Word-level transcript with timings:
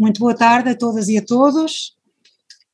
Muito 0.00 0.18
boa 0.18 0.34
tarde 0.34 0.70
a 0.70 0.74
todas 0.74 1.10
e 1.10 1.18
a 1.18 1.22
todos. 1.22 1.94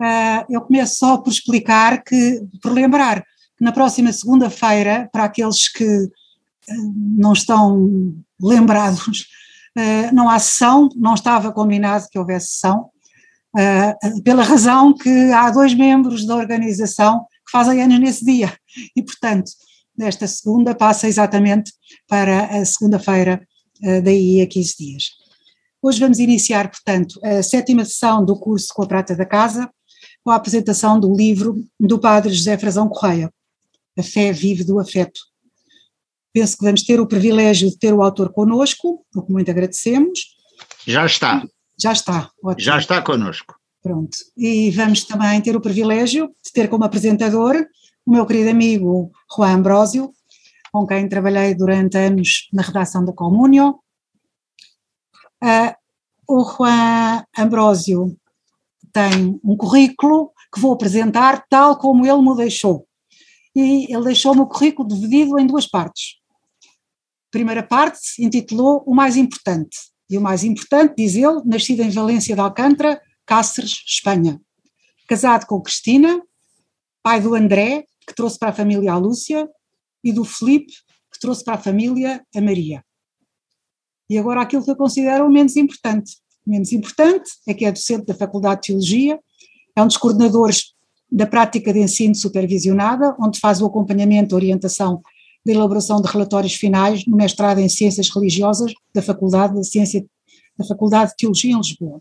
Uh, 0.00 0.46
eu 0.48 0.60
começo 0.60 0.94
só 0.94 1.18
por 1.18 1.28
explicar 1.28 2.04
que, 2.04 2.40
por 2.62 2.70
lembrar 2.70 3.20
que 3.58 3.64
na 3.64 3.72
próxima 3.72 4.12
segunda-feira, 4.12 5.10
para 5.12 5.24
aqueles 5.24 5.68
que 5.68 5.84
uh, 5.84 6.12
não 7.18 7.32
estão 7.32 8.14
lembrados, 8.40 9.26
uh, 9.76 10.14
não 10.14 10.30
há 10.30 10.38
sessão, 10.38 10.88
não 10.94 11.14
estava 11.14 11.50
combinado 11.50 12.06
que 12.12 12.18
houvesse 12.18 12.52
sessão, 12.52 12.90
pela 14.22 14.44
razão 14.44 14.94
que 14.94 15.32
há 15.32 15.50
dois 15.50 15.74
membros 15.74 16.26
da 16.26 16.36
organização 16.36 17.26
que 17.44 17.50
fazem 17.50 17.82
anos 17.82 17.98
nesse 17.98 18.22
dia 18.22 18.54
e, 18.94 19.02
portanto, 19.02 19.50
nesta 19.98 20.28
segunda 20.28 20.74
passa 20.74 21.08
exatamente 21.08 21.72
para 22.06 22.44
a 22.44 22.64
segunda-feira, 22.66 23.40
daí 24.04 24.42
a 24.42 24.46
15 24.46 24.76
dias. 24.78 25.25
Hoje 25.82 26.00
vamos 26.00 26.18
iniciar, 26.18 26.70
portanto, 26.70 27.20
a 27.22 27.42
sétima 27.42 27.84
sessão 27.84 28.24
do 28.24 28.38
curso 28.38 28.68
Com 28.74 28.82
a 28.82 28.86
Prata 28.86 29.14
da 29.14 29.26
Casa, 29.26 29.70
com 30.24 30.30
a 30.30 30.36
apresentação 30.36 30.98
do 30.98 31.14
livro 31.14 31.62
do 31.78 31.98
padre 31.98 32.32
José 32.32 32.58
Frazão 32.58 32.88
Correia, 32.88 33.30
A 33.96 34.02
Fé 34.02 34.32
Vive 34.32 34.64
do 34.64 34.80
Afeto. 34.80 35.20
Penso 36.32 36.56
que 36.58 36.64
vamos 36.64 36.82
ter 36.82 37.00
o 37.00 37.06
privilégio 37.06 37.70
de 37.70 37.78
ter 37.78 37.94
o 37.94 38.02
autor 38.02 38.32
conosco, 38.32 39.04
o 39.14 39.22
que 39.22 39.32
muito 39.32 39.50
agradecemos. 39.50 40.36
Já 40.86 41.06
está. 41.06 41.46
Já 41.80 41.92
está, 41.92 42.30
ótimo. 42.42 42.64
Já 42.64 42.78
está 42.78 43.02
conosco. 43.02 43.54
Pronto. 43.82 44.16
E 44.36 44.70
vamos 44.70 45.04
também 45.04 45.40
ter 45.40 45.54
o 45.54 45.60
privilégio 45.60 46.28
de 46.44 46.52
ter 46.52 46.68
como 46.68 46.84
apresentador 46.84 47.54
o 48.04 48.10
meu 48.10 48.26
querido 48.26 48.50
amigo 48.50 49.10
Juan 49.34 49.54
Ambrósio, 49.56 50.12
com 50.72 50.86
quem 50.86 51.08
trabalhei 51.08 51.54
durante 51.54 51.96
anos 51.96 52.48
na 52.52 52.62
redação 52.62 53.04
da 53.04 53.12
Comunio, 53.12 53.78
Uh, 55.42 55.74
o 56.28 56.44
Juan 56.44 57.24
Ambrósio 57.36 58.16
tem 58.92 59.38
um 59.44 59.56
currículo 59.56 60.32
que 60.52 60.60
vou 60.60 60.72
apresentar 60.72 61.46
tal 61.48 61.78
como 61.78 62.06
ele 62.06 62.22
me 62.22 62.34
deixou. 62.36 62.86
E 63.54 63.92
ele 63.92 64.04
deixou-me 64.04 64.40
o 64.40 64.46
currículo 64.46 64.88
dividido 64.88 65.38
em 65.38 65.46
duas 65.46 65.66
partes. 65.66 66.16
A 66.64 67.30
primeira 67.30 67.62
parte 67.62 68.00
intitulou 68.18 68.82
O 68.86 68.94
Mais 68.94 69.16
Importante. 69.16 69.76
E 70.08 70.16
o 70.16 70.20
mais 70.20 70.44
importante, 70.44 70.94
diz 70.96 71.16
ele, 71.16 71.42
nascido 71.44 71.82
em 71.82 71.90
Valência 71.90 72.34
de 72.34 72.40
Alcântara, 72.40 73.00
Cáceres, 73.26 73.82
Espanha. 73.86 74.40
Casado 75.08 75.46
com 75.46 75.60
Cristina, 75.60 76.22
pai 77.02 77.20
do 77.20 77.34
André, 77.34 77.84
que 78.06 78.14
trouxe 78.14 78.38
para 78.38 78.50
a 78.50 78.52
família 78.52 78.92
a 78.92 78.98
Lúcia, 78.98 79.48
e 80.04 80.12
do 80.12 80.24
Felipe, 80.24 80.72
que 81.12 81.18
trouxe 81.18 81.42
para 81.44 81.54
a 81.54 81.58
família 81.58 82.24
a 82.34 82.40
Maria. 82.40 82.84
E 84.08 84.16
agora 84.16 84.40
aquilo 84.40 84.64
que 84.64 84.70
eu 84.70 84.76
considero 84.76 85.26
o 85.26 85.30
menos 85.30 85.56
importante. 85.56 86.16
O 86.46 86.50
menos 86.50 86.72
importante 86.72 87.30
é 87.46 87.52
que 87.52 87.64
é 87.64 87.72
docente 87.72 88.06
da 88.06 88.14
Faculdade 88.14 88.62
de 88.62 88.66
Teologia, 88.68 89.18
é 89.74 89.82
um 89.82 89.86
dos 89.86 89.96
coordenadores 89.96 90.74
da 91.10 91.26
prática 91.26 91.72
de 91.72 91.80
ensino 91.80 92.14
supervisionada, 92.14 93.16
onde 93.20 93.38
faz 93.38 93.60
o 93.60 93.66
acompanhamento, 93.66 94.34
a 94.34 94.38
orientação 94.38 95.02
da 95.44 95.52
elaboração 95.52 96.00
de 96.00 96.08
relatórios 96.08 96.54
finais 96.54 97.04
no 97.06 97.16
mestrado 97.16 97.58
em 97.58 97.68
Ciências 97.68 98.08
Religiosas 98.08 98.72
da 98.94 99.02
Faculdade 99.02 99.54
de 99.54 99.64
Ciência 99.66 100.04
da 100.56 100.64
Faculdade 100.64 101.10
de 101.10 101.16
Teologia 101.18 101.52
em 101.52 101.56
Lisboa. 101.56 102.00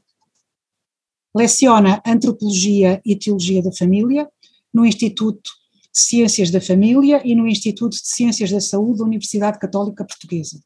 Leciona 1.36 2.02
Antropologia 2.06 3.02
e 3.06 3.16
Teologia 3.16 3.62
da 3.62 3.72
Família 3.72 4.28
no 4.74 4.86
Instituto 4.86 5.50
de 5.94 6.00
Ciências 6.00 6.50
da 6.50 6.62
Família 6.62 7.22
e 7.26 7.36
no 7.36 7.48
Instituto 7.48 7.94
de 7.94 8.08
Ciências 8.08 8.50
da 8.52 8.62
Saúde 8.62 9.00
da 9.00 9.06
Universidade 9.06 9.60
Católica 9.60 10.06
Portuguesa 10.06 10.60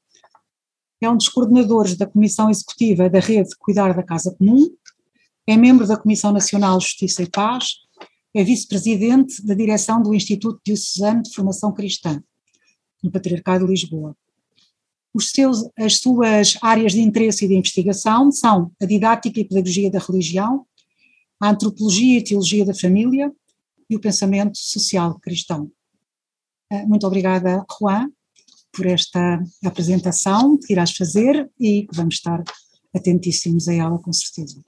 é 1.02 1.10
um 1.10 1.16
dos 1.16 1.30
coordenadores 1.30 1.96
da 1.96 2.06
Comissão 2.06 2.50
Executiva 2.50 3.10
da 3.10 3.20
Rede 3.20 3.50
Cuidar 3.58 3.96
da 3.96 4.04
Casa 4.04 4.36
Comum, 4.38 4.70
é 5.48 5.56
membro 5.56 5.88
da 5.88 5.98
Comissão 5.98 6.32
Nacional 6.32 6.80
Justiça 6.80 7.24
e 7.24 7.30
Paz, 7.30 7.76
é 8.34 8.44
vice-presidente 8.44 9.44
da 9.46 9.54
direção 9.54 10.02
do 10.02 10.14
Instituto 10.14 10.62
Diocesano 10.64 11.24
de 11.24 11.34
Formação 11.34 11.74
Cristã, 11.74 12.22
no 13.02 13.12
Patriarcado 13.12 13.66
de 13.66 13.72
Lisboa. 13.72 14.16
Seus, 15.20 15.68
as 15.78 15.98
suas 16.00 16.58
áreas 16.62 16.94
de 16.94 17.02
interesse 17.02 17.44
e 17.44 17.48
de 17.48 17.56
investigação 17.56 18.32
são 18.32 18.72
a 18.82 18.86
didática 18.86 19.40
e 19.40 19.44
pedagogia 19.44 19.90
da 19.90 20.00
religião, 20.00 20.66
a 21.40 21.50
antropologia 21.50 22.20
e 22.20 22.24
teologia 22.24 22.64
da 22.64 22.74
família 22.74 23.32
e 23.90 23.96
o 23.96 24.00
pensamento 24.00 24.58
social 24.58 25.20
cristão. 25.20 25.70
Eh, 26.72 26.86
muito 26.86 27.08
obrigada, 27.08 27.66
Juan, 27.80 28.10
por 28.72 28.86
esta 28.86 29.42
apresentação 29.64 30.58
que 30.58 30.74
irás 30.74 30.96
fazer 30.96 31.50
e 31.60 31.86
que 31.88 31.96
vamos 31.96 32.16
estar 32.16 32.44
atentíssimos 32.96 33.68
a 33.68 33.74
ela, 33.74 34.00
com 34.00 34.14
certeza. 34.14 34.62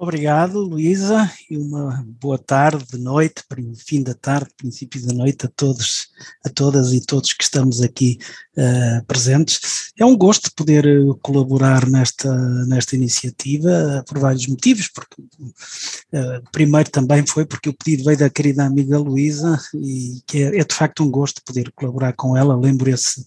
Obrigado, 0.00 0.60
Luísa, 0.60 1.28
e 1.50 1.56
uma 1.56 2.06
boa 2.20 2.38
tarde, 2.38 2.96
noite, 2.96 3.42
fim 3.84 4.00
da 4.00 4.14
tarde, 4.14 4.48
princípio 4.56 5.04
da 5.04 5.12
noite 5.12 5.46
a 5.46 5.48
todos, 5.48 6.10
a 6.46 6.48
todas 6.48 6.92
e 6.92 7.04
todos 7.04 7.32
que 7.32 7.42
estamos 7.42 7.82
aqui 7.82 8.16
uh, 8.56 9.04
presentes. 9.06 9.90
É 9.98 10.04
um 10.06 10.16
gosto 10.16 10.54
poder 10.54 10.86
eh, 10.86 11.00
colaborar 11.20 11.84
nesta, 11.88 12.32
nesta 12.66 12.94
iniciativa 12.94 14.04
por 14.06 14.20
vários 14.20 14.46
motivos, 14.46 14.86
porque 14.86 15.20
uh, 15.20 16.48
primeiro 16.52 16.88
também 16.90 17.26
foi 17.26 17.44
porque 17.44 17.68
o 17.68 17.74
pedido 17.74 18.04
veio 18.04 18.18
da 18.18 18.30
querida 18.30 18.64
amiga 18.64 19.00
Luísa 19.00 19.60
e 19.74 20.22
que 20.28 20.44
é, 20.44 20.60
é 20.60 20.64
de 20.64 20.74
facto 20.76 21.02
um 21.02 21.10
gosto 21.10 21.42
poder 21.42 21.72
colaborar 21.72 22.12
com 22.12 22.36
ela, 22.36 22.56
lembro 22.56 22.88
esse 22.88 23.26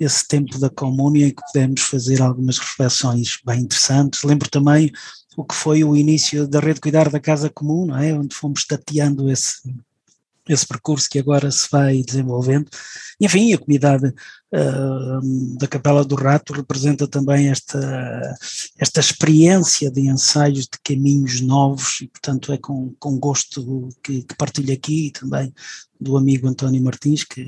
esse 0.00 0.26
tempo 0.26 0.58
da 0.58 0.70
comunhão 0.70 1.28
em 1.28 1.30
que 1.30 1.42
pudemos 1.52 1.82
fazer 1.82 2.22
algumas 2.22 2.58
reflexões 2.58 3.38
bem 3.44 3.60
interessantes. 3.60 4.22
Lembro 4.22 4.48
também 4.48 4.90
o 5.36 5.44
que 5.44 5.54
foi 5.54 5.84
o 5.84 5.96
início 5.96 6.46
da 6.46 6.60
rede 6.60 6.80
Cuidar 6.80 7.08
da 7.08 7.20
Casa 7.20 7.48
Comum, 7.50 7.86
não 7.86 7.98
é? 7.98 8.12
onde 8.12 8.34
fomos 8.34 8.64
tateando 8.64 9.30
esse, 9.30 9.74
esse 10.52 10.66
percurso 10.66 11.08
que 11.08 11.18
agora 11.18 11.50
se 11.50 11.68
vai 11.70 12.02
desenvolvendo. 12.02 12.68
Enfim, 13.20 13.52
a 13.52 13.58
comunidade 13.58 14.06
uh, 14.06 15.56
da 15.58 15.66
Capela 15.66 16.04
do 16.04 16.14
Rato 16.14 16.52
representa 16.52 17.06
também 17.06 17.48
esta, 17.48 18.36
esta 18.78 19.00
experiência 19.00 19.90
de 19.90 20.08
ensaios 20.08 20.64
de 20.64 20.78
caminhos 20.82 21.40
novos 21.40 22.00
e, 22.00 22.08
portanto, 22.08 22.52
é 22.52 22.58
com, 22.58 22.94
com 22.98 23.18
gosto 23.18 23.88
que, 24.02 24.22
que 24.22 24.36
partilho 24.36 24.72
aqui 24.72 25.08
e 25.08 25.10
também 25.10 25.52
do 26.00 26.16
amigo 26.16 26.48
António 26.48 26.82
Martins, 26.82 27.24
que, 27.24 27.44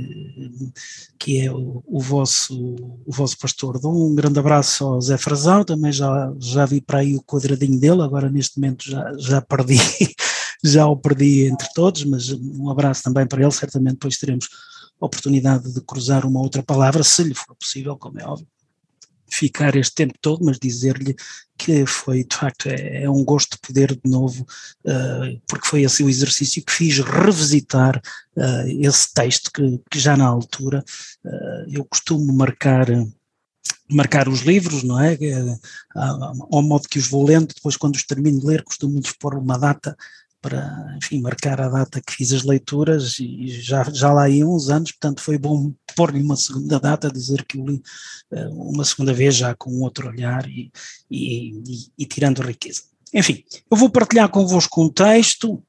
que 1.19 1.41
é 1.41 1.51
o, 1.51 1.83
o, 1.87 1.99
vosso, 1.99 2.77
o 3.07 3.13
vosso 3.13 3.39
pastor. 3.39 3.81
Dou 3.81 4.11
um 4.11 4.15
grande 4.15 4.39
abraço 4.39 4.85
ao 4.85 5.01
Zé 5.01 5.17
Frazão, 5.17 5.65
também 5.65 5.91
já, 5.91 6.33
já 6.39 6.67
vi 6.67 6.83
para 6.83 6.99
aí 6.99 7.17
o 7.17 7.23
quadradinho 7.23 7.81
dele, 7.81 8.03
agora 8.03 8.31
neste 8.31 8.61
momento 8.61 8.85
já, 8.91 9.11
já 9.17 9.41
perdi 9.41 9.79
já 10.63 10.87
o 10.87 10.97
perdi 10.97 11.47
entre 11.47 11.69
todos, 11.75 12.05
mas 12.05 12.31
um 12.31 12.71
abraço 12.71 13.03
também 13.03 13.27
para 13.27 13.43
ele, 13.43 13.51
certamente 13.51 13.95
depois 13.95 14.19
teremos 14.19 14.49
oportunidade 15.01 15.73
de 15.73 15.81
cruzar 15.81 16.25
uma 16.25 16.41
outra 16.41 16.63
palavra, 16.63 17.03
se 17.03 17.25
lhe 17.25 17.35
for 17.35 17.57
possível, 17.57 17.97
como 17.97 18.21
é 18.21 18.25
óbvio, 18.25 18.47
ficar 19.33 19.75
este 19.77 19.95
tempo 19.95 20.15
todo, 20.21 20.45
mas 20.45 20.59
dizer-lhe 20.59 21.17
que 21.57 21.87
foi, 21.87 22.25
de 22.25 22.37
facto, 22.37 22.69
é, 22.69 23.05
é, 23.05 23.11
um 23.11 23.25
gosto 23.25 23.59
poder 23.61 23.95
de 23.95 24.11
novo, 24.11 24.47
uh, 24.85 25.41
porque 25.49 25.67
foi 25.67 25.83
esse 25.83 26.03
o 26.03 26.09
exercício 26.09 26.63
que 26.63 26.73
fiz 26.73 26.99
revisitar 26.99 28.01
uh, 28.37 28.69
esse 28.69 29.13
texto 29.15 29.51
que, 29.53 29.81
que, 29.91 29.99
já 29.99 30.17
na 30.17 30.27
altura 30.27 30.85
uh, 31.25 31.71
eu 31.71 31.85
costumo 31.85 32.33
marcar 32.33 32.87
marcar 33.91 34.27
os 34.27 34.41
livros, 34.41 34.83
não 34.83 34.99
é? 34.99 35.19
Ao 36.51 36.63
modo 36.63 36.89
que 36.89 36.99
os 36.99 37.09
vou 37.09 37.27
lendo, 37.27 37.53
depois 37.55 37.77
quando 37.77 37.95
os 37.95 38.05
termino 38.05 38.41
de 38.41 38.47
ler 38.47 38.65
costumo 38.65 38.99
lhes 38.99 39.13
pôr 39.13 39.35
uma 39.35 39.59
data 39.59 39.95
para, 40.43 40.97
enfim, 40.97 41.21
marcar 41.21 41.61
a 41.61 41.69
data 41.69 42.01
que 42.01 42.13
fiz 42.13 42.33
as 42.33 42.43
leituras 42.43 43.21
e 43.21 43.49
já, 43.49 43.85
já 43.85 44.13
lá 44.13 44.29
iam 44.29 44.53
uns 44.53 44.69
anos, 44.69 44.91
portanto 44.91 45.23
foi 45.23 45.39
bom 45.39 45.73
pôr-lhe 45.95 46.21
uma 46.21 46.37
segunda 46.37 46.81
data, 46.81 47.11
dizer 47.11 47.45
que 47.45 47.59
o 47.59 47.65
li 47.65 47.81
eh, 48.33 48.49
uma 48.49 48.85
segunda 48.85 49.15
vez 49.15 49.37
já 49.37 49.55
com 49.55 49.81
outro 49.81 50.09
olhar 50.09 50.49
e, 50.49 50.73
e, 51.09 51.51
e, 51.51 51.93
e 51.97 52.07
tirando 52.07 52.43
riqueza. 52.43 52.83
Enfim, 53.15 53.45
eu 53.71 53.77
vou 53.77 53.89
partilhar 53.89 54.29
convosco 54.29 54.83
um 54.83 54.89
texto, 54.89 55.63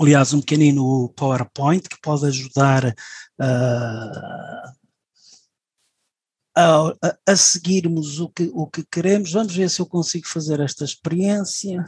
aliás 0.00 0.32
um 0.32 0.40
pequenino 0.40 1.08
PowerPoint 1.10 1.88
que 1.88 2.00
pode 2.02 2.26
ajudar 2.26 2.86
uh, 2.88 4.72
a, 6.56 6.92
a, 7.24 7.36
seguirmos 7.36 8.18
o 8.18 8.28
que, 8.30 8.50
o 8.52 8.66
que 8.66 8.84
queremos. 8.90 9.32
Vamos 9.32 9.54
ver 9.54 9.70
se 9.70 9.80
eu 9.80 9.86
consigo 9.86 10.26
fazer 10.26 10.58
esta 10.58 10.84
experiência 10.84 11.84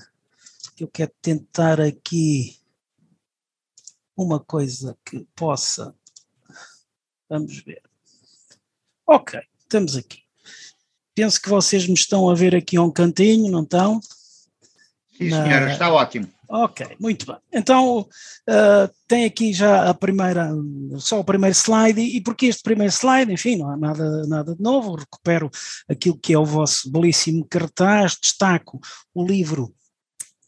que 0.79 0.85
eu 0.85 0.89
quero 0.89 1.11
tentar 1.21 1.81
aqui 1.81 2.57
uma 4.17 4.39
coisa 4.39 4.97
que 5.05 5.27
possa. 5.35 5.93
Vamos 7.29 7.59
ver. 7.65 7.83
Ok, 9.05 9.41
estamos 9.59 9.97
aqui. 9.97 10.23
Penso 11.17 11.43
que 11.43 11.49
vocês 11.49 11.89
me 11.89 11.95
estão 11.95 12.31
a 12.31 12.35
ver 12.35 12.55
aqui 12.55 12.77
a 12.77 12.83
um 12.83 12.93
cantinho, 12.93 13.51
não 13.51 13.65
estão? 13.65 14.01
Sim, 15.17 15.31
senhora, 15.31 15.73
está 15.73 15.93
ótimo. 15.93 16.29
Ok, 16.49 16.97
muito 17.01 17.27
bem. 17.27 17.39
Então, 17.53 18.03
uh, 18.03 18.95
tem 19.09 19.25
aqui 19.25 19.53
já 19.53 19.91
a 19.91 19.93
primeira, 19.93 20.49
só 20.99 21.19
o 21.19 21.25
primeiro 21.25 21.57
slide, 21.57 22.01
e 22.01 22.21
porque 22.21 22.47
este 22.47 22.63
primeiro 22.63 22.93
slide, 22.93 23.33
enfim, 23.33 23.57
não 23.57 23.69
há 23.69 23.77
nada, 23.77 24.27
nada 24.29 24.55
de 24.55 24.63
novo, 24.63 24.95
recupero 24.95 25.51
aquilo 25.89 26.17
que 26.17 26.33
é 26.33 26.39
o 26.39 26.47
vosso 26.47 26.89
belíssimo 26.89 27.45
cartaz, 27.51 28.17
destaco 28.17 28.79
o 29.13 29.27
livro 29.27 29.75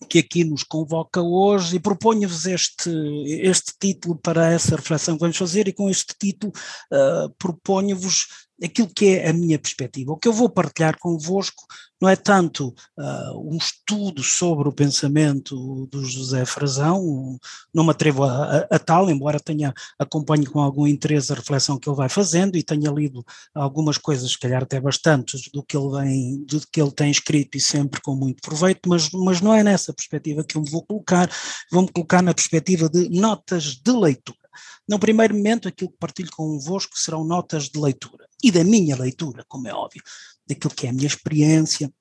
que 0.09 0.19
aqui 0.19 0.45
nos 0.45 0.63
convoca 0.63 1.21
hoje 1.21 1.77
e 1.77 1.81
proponho-vos 1.81 2.47
este, 2.47 2.91
este 3.27 3.73
título 3.79 4.17
para 4.17 4.51
essa 4.51 4.77
reflexão 4.77 5.15
que 5.15 5.21
vamos 5.21 5.37
fazer 5.37 5.69
e 5.69 5.73
com 5.73 5.89
este 5.91 6.15
título 6.19 6.53
uh, 6.93 7.31
proponho-vos 7.39 8.27
aquilo 8.63 8.89
que 8.95 9.17
é 9.17 9.29
a 9.29 9.33
minha 9.33 9.59
perspectiva. 9.59 10.13
O 10.13 10.17
que 10.17 10.29
eu 10.29 10.33
vou 10.33 10.49
partilhar 10.49 10.99
convosco 10.99 11.65
não 12.01 12.09
é 12.09 12.17
tanto 12.17 12.69
uh, 12.99 13.53
um 13.53 13.57
estudo 13.57 14.23
sobre 14.23 14.69
o 14.69 14.73
pensamento 14.73 15.87
do 15.91 16.03
José 16.05 16.47
Frazão, 16.47 17.39
não 17.75 17.85
me 17.85 17.91
atrevo 17.91 18.25
a, 18.25 18.57
a, 18.57 18.59
a, 18.71 18.79
tal, 18.79 19.11
embora 19.11 19.39
tenha 19.39 19.75
acompanhe 19.99 20.47
com 20.47 20.61
algum 20.61 20.87
interesse 20.87 21.31
a 21.31 21.37
reflexão 21.37 21.79
que 21.79 21.89
ele 21.89 21.97
vai 21.97 22.09
fazendo 22.09 22.57
e 22.57 22.63
tenha 22.63 22.91
lido 22.91 23.23
algumas 23.55 23.99
coisas, 23.99 24.31
se 24.31 24.39
calhar 24.39 24.63
até 24.63 24.81
bastantes, 24.81 25.51
do 25.53 25.63
que 25.63 25.77
ele 25.77 25.91
vem, 25.91 26.45
do 26.47 26.61
que 26.73 26.81
ele 26.81 26.91
tem 26.91 27.11
escrito 27.11 27.59
e 27.59 27.61
sempre 27.61 28.01
com 28.01 28.15
muito 28.15 28.41
proveito, 28.41 28.89
mas, 28.89 29.11
mas 29.11 29.43
não 29.43 29.55
é 29.55 29.63
nessa 29.63 29.93
perspectiva 29.93 30.43
que 30.43 30.57
eu 30.57 30.63
me 30.63 30.71
vou 30.71 30.83
colocar, 30.83 31.31
vou-me 31.71 31.93
colocar 31.93 32.23
na 32.23 32.33
perspectiva 32.33 32.89
de 32.89 33.11
notas 33.11 33.75
de 33.77 33.93
leitura. 33.93 34.40
No 34.89 34.99
primeiro 34.99 35.35
momento, 35.35 35.69
aquilo 35.69 35.91
que 35.91 35.99
partilho 35.99 36.31
convosco 36.31 36.99
serão 36.99 37.25
notas 37.25 37.69
de 37.69 37.79
leitura. 37.79 38.29
E 38.43 38.51
da 38.51 38.65
minha 38.65 38.97
leitura, 38.97 39.45
como 39.49 39.69
é 39.69 39.75
óbvio, 39.75 40.03
daquilo 40.47 40.75
que 40.75 40.87
é 40.87 40.91
a 40.91 40.93
minha 40.93 41.07
experiência, 41.07 41.93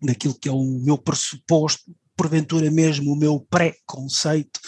daquilo 0.00 0.34
que 0.34 0.48
é 0.48 0.52
o 0.52 0.62
meu 0.62 0.98
pressuposto, 0.98 1.94
porventura 2.16 2.70
mesmo 2.70 3.12
o 3.12 3.16
meu 3.16 3.40
pré-conceito, 3.50 4.60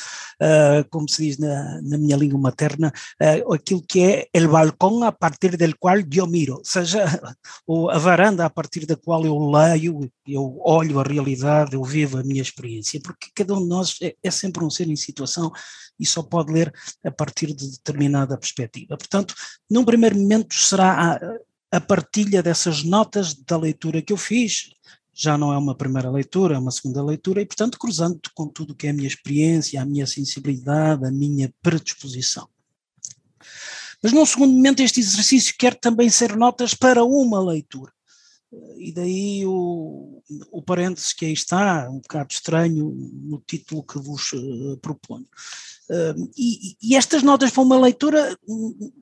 uh, 0.43 0.88
como 0.90 1.08
se 1.08 1.25
diz 1.25 1.38
na, 1.38 1.81
na 1.82 1.98
minha 1.98 2.16
língua 2.16 2.38
materna, 2.38 2.93
uh, 3.22 3.54
aquilo 3.54 3.82
que 3.82 4.28
é 4.34 4.44
o 4.44 4.48
balcão 4.48 5.02
a 5.04 5.12
partir 5.12 5.56
do 5.56 5.76
qual 5.78 5.96
eu 5.98 6.26
miro, 6.26 6.54
ou 6.54 6.64
seja, 6.64 7.04
a 7.04 7.98
varanda 7.98 8.44
a 8.44 8.50
partir 8.50 8.87
da 8.87 8.96
qual 8.96 9.25
eu 9.25 9.38
leio, 9.50 10.10
eu 10.26 10.60
olho 10.64 11.00
a 11.00 11.02
realidade, 11.02 11.75
eu 11.75 11.84
vivo 11.84 12.19
a 12.19 12.25
minha 12.25 12.43
experiência, 12.43 13.00
porque 13.02 13.28
cada 13.34 13.54
um 13.54 13.62
de 13.62 13.69
nós 13.69 13.96
é, 14.02 14.14
é 14.22 14.31
sempre 14.31 14.64
um 14.64 14.70
ser 14.70 14.88
em 14.88 14.96
situação 14.96 15.50
e 15.98 16.06
só 16.06 16.22
pode 16.22 16.52
ler 16.52 16.72
a 17.04 17.10
partir 17.10 17.54
de 17.54 17.70
determinada 17.70 18.37
perspectiva. 18.37 18.96
Portanto, 18.96 19.34
num 19.70 19.84
primeiro 19.84 20.16
momento 20.16 20.54
será 20.54 21.14
a, 21.14 21.76
a 21.76 21.81
partilha 21.81 22.43
dessas 22.43 22.82
notas 22.82 23.34
da 23.34 23.56
leitura 23.56 24.02
que 24.02 24.12
eu 24.12 24.16
fiz, 24.16 24.70
já 25.18 25.38
não 25.38 25.50
é 25.50 25.56
uma 25.56 25.74
primeira 25.74 26.10
leitura, 26.10 26.56
é 26.56 26.58
uma 26.58 26.70
segunda 26.70 27.02
leitura, 27.02 27.40
e 27.40 27.46
portanto 27.46 27.78
cruzando 27.78 28.20
com 28.34 28.46
tudo 28.46 28.74
o 28.74 28.76
que 28.76 28.86
é 28.86 28.90
a 28.90 28.92
minha 28.92 29.08
experiência, 29.08 29.80
a 29.80 29.84
minha 29.86 30.06
sensibilidade, 30.06 31.06
a 31.06 31.10
minha 31.10 31.52
predisposição. 31.62 32.46
Mas 34.02 34.12
num 34.12 34.26
segundo 34.26 34.52
momento 34.52 34.80
este 34.80 35.00
exercício 35.00 35.54
quer 35.58 35.74
também 35.74 36.10
ser 36.10 36.36
notas 36.36 36.74
para 36.74 37.02
uma 37.02 37.40
leitura. 37.42 37.90
E 38.76 38.92
daí 38.92 39.44
o, 39.46 40.22
o 40.52 40.62
parênteses 40.62 41.14
que 41.14 41.24
aí 41.24 41.32
está, 41.32 41.88
um 41.90 41.98
bocado 41.98 42.32
estranho 42.32 42.90
no 42.94 43.42
título 43.46 43.82
que 43.82 43.98
vos 43.98 44.32
uh, 44.34 44.76
proponho. 44.82 45.26
E, 46.36 46.76
e 46.82 46.94
estas 46.94 47.22
notas 47.22 47.50
para 47.50 47.62
uma 47.62 47.78
leitura 47.78 48.36
hum, 48.46 48.92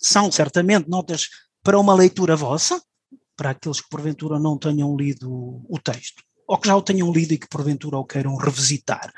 são 0.00 0.32
certamente 0.32 0.88
notas 0.88 1.28
para 1.62 1.78
uma 1.78 1.94
leitura 1.94 2.34
vossa, 2.34 2.82
para 3.36 3.50
aqueles 3.50 3.80
que 3.80 3.88
porventura 3.88 4.38
não 4.38 4.58
tenham 4.58 4.96
lido 4.96 5.62
o 5.68 5.78
texto, 5.82 6.22
ou 6.46 6.58
que 6.58 6.68
já 6.68 6.76
o 6.76 6.82
tenham 6.82 7.12
lido 7.12 7.32
e 7.32 7.38
que 7.38 7.48
porventura 7.48 7.98
o 7.98 8.04
queiram 8.04 8.36
revisitar. 8.36 9.12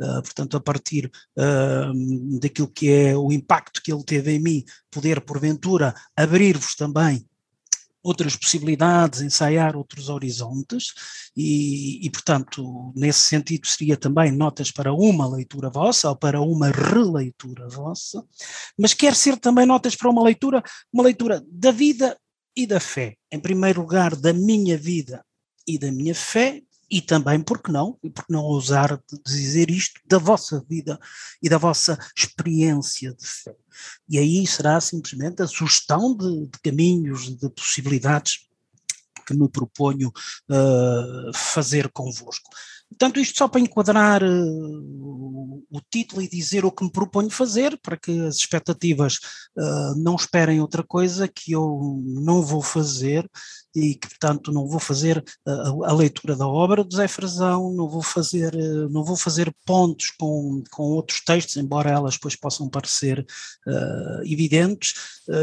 Uh, 0.00 0.20
portanto, 0.22 0.56
a 0.56 0.60
partir 0.60 1.06
uh, 1.38 2.38
daquilo 2.40 2.66
que 2.66 2.90
é 2.90 3.16
o 3.16 3.30
impacto 3.30 3.80
que 3.80 3.92
ele 3.92 4.02
teve 4.02 4.32
em 4.32 4.40
mim, 4.40 4.64
poder 4.90 5.20
porventura 5.20 5.94
abrir-vos 6.16 6.74
também 6.74 7.24
outras 8.04 8.36
possibilidades, 8.36 9.22
ensaiar 9.22 9.74
outros 9.74 10.10
horizontes 10.10 10.92
e, 11.34 12.04
e, 12.06 12.10
portanto, 12.10 12.92
nesse 12.94 13.20
sentido 13.20 13.66
seria 13.66 13.96
também 13.96 14.30
notas 14.30 14.70
para 14.70 14.92
uma 14.92 15.26
leitura 15.26 15.70
vossa 15.70 16.10
ou 16.10 16.16
para 16.16 16.40
uma 16.42 16.70
releitura 16.70 17.66
vossa, 17.66 18.22
mas 18.78 18.92
quer 18.92 19.14
ser 19.14 19.38
também 19.38 19.64
notas 19.64 19.96
para 19.96 20.10
uma 20.10 20.22
leitura, 20.22 20.62
uma 20.92 21.02
leitura 21.02 21.42
da 21.50 21.70
vida 21.70 22.14
e 22.56 22.66
da 22.66 22.80
fé. 22.80 23.16
Em 23.30 23.40
primeiro 23.40 23.80
lugar, 23.80 24.14
da 24.14 24.32
minha 24.32 24.76
vida 24.76 25.24
e 25.66 25.78
da 25.78 25.90
minha 25.90 26.14
fé, 26.14 26.62
e 26.90 27.00
também, 27.00 27.40
porque 27.40 27.72
não, 27.72 27.98
e 28.02 28.10
porque 28.10 28.32
não 28.32 28.42
ousar 28.44 29.02
dizer 29.26 29.70
isto, 29.70 30.00
da 30.06 30.18
vossa 30.18 30.64
vida 30.68 30.98
e 31.42 31.48
da 31.48 31.58
vossa 31.58 31.98
experiência 32.16 33.12
de 33.14 33.26
fé. 33.26 33.56
E 34.08 34.18
aí 34.18 34.46
será 34.46 34.80
simplesmente 34.80 35.42
a 35.42 35.46
sugestão 35.46 36.16
de, 36.16 36.46
de 36.46 36.58
caminhos, 36.62 37.36
de 37.36 37.48
possibilidades 37.50 38.46
que 39.26 39.34
me 39.34 39.48
proponho 39.48 40.08
uh, 40.08 41.32
fazer 41.34 41.90
convosco. 41.90 42.50
Portanto, 42.94 43.18
isto 43.18 43.36
só 43.36 43.48
para 43.48 43.60
enquadrar 43.60 44.22
uh, 44.22 45.64
o 45.68 45.80
título 45.90 46.22
e 46.22 46.28
dizer 46.28 46.64
o 46.64 46.70
que 46.70 46.84
me 46.84 46.90
proponho 46.90 47.28
fazer, 47.28 47.76
para 47.82 47.96
que 47.96 48.20
as 48.20 48.36
expectativas 48.36 49.14
uh, 49.58 49.94
não 49.96 50.14
esperem 50.14 50.60
outra 50.60 50.84
coisa 50.84 51.26
que 51.26 51.52
eu 51.52 52.00
não 52.04 52.40
vou 52.40 52.62
fazer 52.62 53.28
e 53.74 53.96
que, 53.96 54.08
portanto, 54.08 54.52
não 54.52 54.68
vou 54.68 54.78
fazer 54.78 55.18
uh, 55.46 55.84
a 55.84 55.92
leitura 55.92 56.36
da 56.36 56.46
obra 56.46 56.84
de 56.84 56.94
Zé 56.94 57.08
Frazão, 57.08 57.72
não 57.72 57.88
vou 57.88 58.02
fazer, 58.02 58.54
não 58.90 59.04
vou 59.04 59.16
fazer 59.16 59.52
pontos 59.66 60.10
com, 60.16 60.62
com 60.70 60.84
outros 60.84 61.20
textos, 61.20 61.56
embora 61.56 61.90
elas 61.90 62.14
depois 62.14 62.36
possam 62.36 62.68
parecer 62.68 63.26
evidentes, 64.24 64.94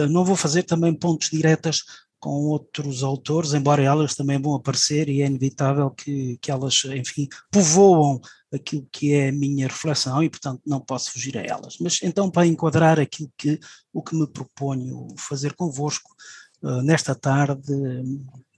não 0.09 0.23
vou 0.23 0.35
fazer 0.35 0.63
também 0.63 0.93
pontos 0.93 1.29
diretas 1.29 1.83
com 2.21 2.45
outros 2.45 3.01
autores, 3.01 3.53
embora 3.55 3.81
elas 3.81 4.13
também 4.13 4.39
vão 4.39 4.53
aparecer 4.53 5.09
e 5.09 5.23
é 5.23 5.25
inevitável 5.25 5.89
que, 5.89 6.37
que 6.37 6.51
elas, 6.51 6.83
enfim, 6.85 7.27
povoam 7.49 8.21
aquilo 8.53 8.87
que 8.91 9.11
é 9.11 9.29
a 9.29 9.31
minha 9.31 9.67
reflexão 9.67 10.23
e, 10.23 10.29
portanto, 10.29 10.61
não 10.63 10.79
posso 10.79 11.11
fugir 11.11 11.35
a 11.35 11.41
elas. 11.41 11.77
Mas 11.79 11.99
então, 12.03 12.29
para 12.29 12.45
enquadrar 12.45 12.99
aquilo 12.99 13.31
que, 13.35 13.59
o 13.91 14.03
que 14.03 14.15
me 14.15 14.27
proponho 14.27 15.07
fazer 15.17 15.55
convosco 15.55 16.11
uh, 16.61 16.83
nesta 16.83 17.15
tarde, 17.15 17.73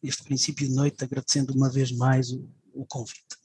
este 0.03 0.23
princípio 0.23 0.67
de 0.67 0.75
noite, 0.75 1.01
agradecendo 1.01 1.53
uma 1.53 1.69
vez 1.69 1.89
mais 1.93 2.31
o, 2.31 2.45
o 2.73 2.85
convite. 2.85 3.37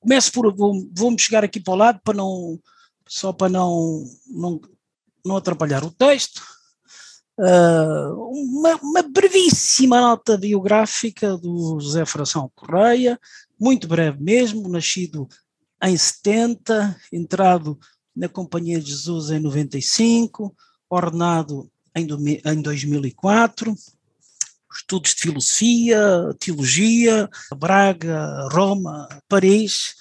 Começo 0.00 0.32
por, 0.32 0.54
vou-me 0.56 0.90
vou 0.96 1.18
chegar 1.18 1.44
aqui 1.44 1.60
para 1.60 1.74
o 1.74 1.76
lado 1.76 2.00
para 2.02 2.16
não, 2.16 2.58
só 3.06 3.34
para 3.34 3.50
não, 3.50 4.02
não, 4.26 4.60
não 5.22 5.36
atrapalhar 5.36 5.84
o 5.84 5.90
texto, 5.90 6.42
Uh, 7.36 8.14
uma, 8.30 8.76
uma, 8.76 9.02
brevíssima 9.02 10.00
nota 10.00 10.38
biográfica 10.38 11.36
do 11.36 11.80
José 11.80 12.06
Fração 12.06 12.48
Correia, 12.54 13.18
muito 13.58 13.88
breve 13.88 14.22
mesmo, 14.22 14.68
nascido 14.68 15.28
em 15.82 15.96
70, 15.96 16.96
entrado 17.12 17.76
na 18.14 18.28
Companhia 18.28 18.80
de 18.80 18.88
Jesus 18.88 19.30
em 19.30 19.40
95, 19.40 20.54
ordenado 20.88 21.68
em, 21.92 22.06
em 22.44 22.62
2004, 22.62 23.74
estudos 24.72 25.12
de 25.12 25.22
filosofia, 25.22 26.36
teologia, 26.38 27.28
Braga, 27.56 28.48
Roma, 28.52 29.08
Paris, 29.28 29.96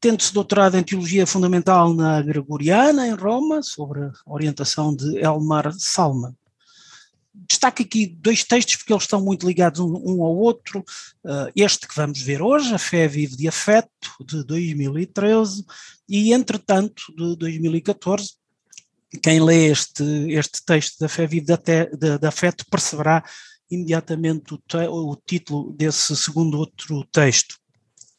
tendo-se 0.00 0.32
doutorado 0.32 0.76
em 0.76 0.84
Teologia 0.84 1.26
Fundamental 1.26 1.92
na 1.92 2.22
Gregoriana, 2.22 3.04
em 3.04 3.14
Roma, 3.14 3.64
sobre 3.64 4.00
a 4.00 4.12
orientação 4.26 4.94
de 4.94 5.18
Elmar 5.18 5.72
Salman 5.76 6.36
destaco 7.46 7.82
aqui 7.82 8.06
dois 8.06 8.44
textos 8.44 8.76
porque 8.76 8.92
eles 8.92 9.04
estão 9.04 9.22
muito 9.22 9.46
ligados 9.46 9.80
um, 9.80 9.92
um 10.04 10.24
ao 10.24 10.36
outro. 10.36 10.80
Uh, 11.24 11.50
este 11.54 11.86
que 11.86 11.94
vamos 11.94 12.20
ver 12.20 12.42
hoje, 12.42 12.74
A 12.74 12.78
Fé 12.78 13.06
Vive 13.06 13.36
de 13.36 13.48
Afeto, 13.48 14.10
de 14.26 14.44
2013, 14.44 15.64
e 16.08 16.32
entretanto, 16.32 17.02
de 17.16 17.36
2014. 17.36 18.34
Quem 19.22 19.40
lê 19.40 19.68
este, 19.68 20.04
este 20.30 20.64
texto 20.64 20.98
da 20.98 21.08
Fé 21.08 21.26
Vive 21.26 21.46
de, 21.46 21.56
de, 21.96 22.18
de 22.18 22.26
Afeto 22.26 22.64
perceberá 22.70 23.22
imediatamente 23.70 24.54
o, 24.54 24.58
te, 24.58 24.78
o 24.88 25.16
título 25.26 25.72
desse 25.72 26.16
segundo 26.16 26.58
outro 26.58 27.04
texto. 27.12 27.56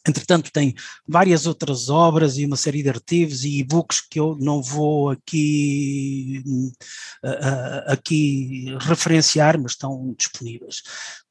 Entretanto, 0.07 0.51
tem 0.51 0.73
várias 1.07 1.45
outras 1.45 1.89
obras 1.89 2.37
e 2.37 2.45
uma 2.45 2.55
série 2.55 2.81
de 2.81 2.89
artigos 2.89 3.43
e 3.43 3.59
e-books 3.59 4.01
que 4.01 4.19
eu 4.19 4.37
não 4.39 4.61
vou 4.61 5.09
aqui, 5.09 6.41
uh, 7.23 7.91
aqui 7.91 8.75
referenciar, 8.79 9.59
mas 9.59 9.73
estão 9.73 10.15
disponíveis. 10.17 10.81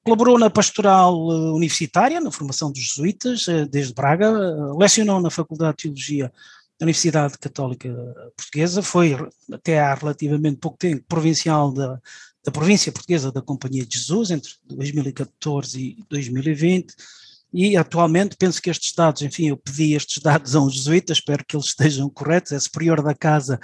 Colaborou 0.04 0.38
na 0.38 0.50
pastoral 0.50 1.14
eh, 1.14 1.52
universitária, 1.52 2.20
na 2.20 2.30
formação 2.30 2.72
dos 2.72 2.82
jesuítas, 2.82 3.44
desde 3.70 3.92
Braga, 3.92 4.30
lecionou 4.78 5.20
na 5.20 5.28
Faculdade 5.28 5.76
de 5.76 5.82
Teologia 5.82 6.32
da 6.78 6.84
Universidade 6.84 7.36
Católica 7.36 7.90
Portuguesa, 8.34 8.80
foi 8.80 9.16
até 9.52 9.80
há 9.80 9.94
relativamente 9.94 10.58
pouco 10.58 10.78
tempo 10.78 11.04
provincial 11.06 11.72
da, 11.72 12.00
da 12.42 12.50
província 12.50 12.92
portuguesa 12.92 13.30
da 13.30 13.42
Companhia 13.42 13.84
de 13.84 13.98
Jesus, 13.98 14.30
entre 14.30 14.50
2014 14.64 15.78
e 15.78 16.04
2020 16.08 16.94
e 17.52 17.76
atualmente 17.76 18.36
penso 18.36 18.60
que 18.60 18.70
estes 18.70 18.92
dados, 18.94 19.22
enfim, 19.22 19.48
eu 19.48 19.56
pedi 19.56 19.94
estes 19.94 20.22
dados 20.22 20.54
a 20.54 20.60
um 20.60 20.68
jesuíta, 20.68 21.12
espero 21.12 21.44
que 21.46 21.56
eles 21.56 21.66
estejam 21.66 22.10
corretos, 22.10 22.52
é 22.52 22.60
superior 22.60 23.02
da 23.02 23.14
Casa 23.14 23.58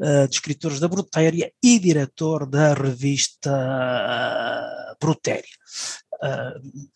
uh, 0.00 0.28
de 0.28 0.34
Escritores 0.34 0.80
da 0.80 0.88
Brutéria 0.88 1.52
e 1.62 1.78
diretor 1.78 2.46
da 2.46 2.74
revista 2.74 3.50
uh, 3.50 4.96
Brutéria. 5.00 5.44
Uh, 6.14 6.88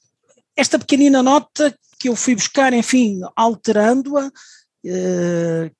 esta 0.56 0.78
pequenina 0.78 1.22
nota 1.22 1.74
que 1.98 2.08
eu 2.08 2.16
fui 2.16 2.34
buscar, 2.34 2.72
enfim, 2.72 3.20
alterando-a, 3.36 4.30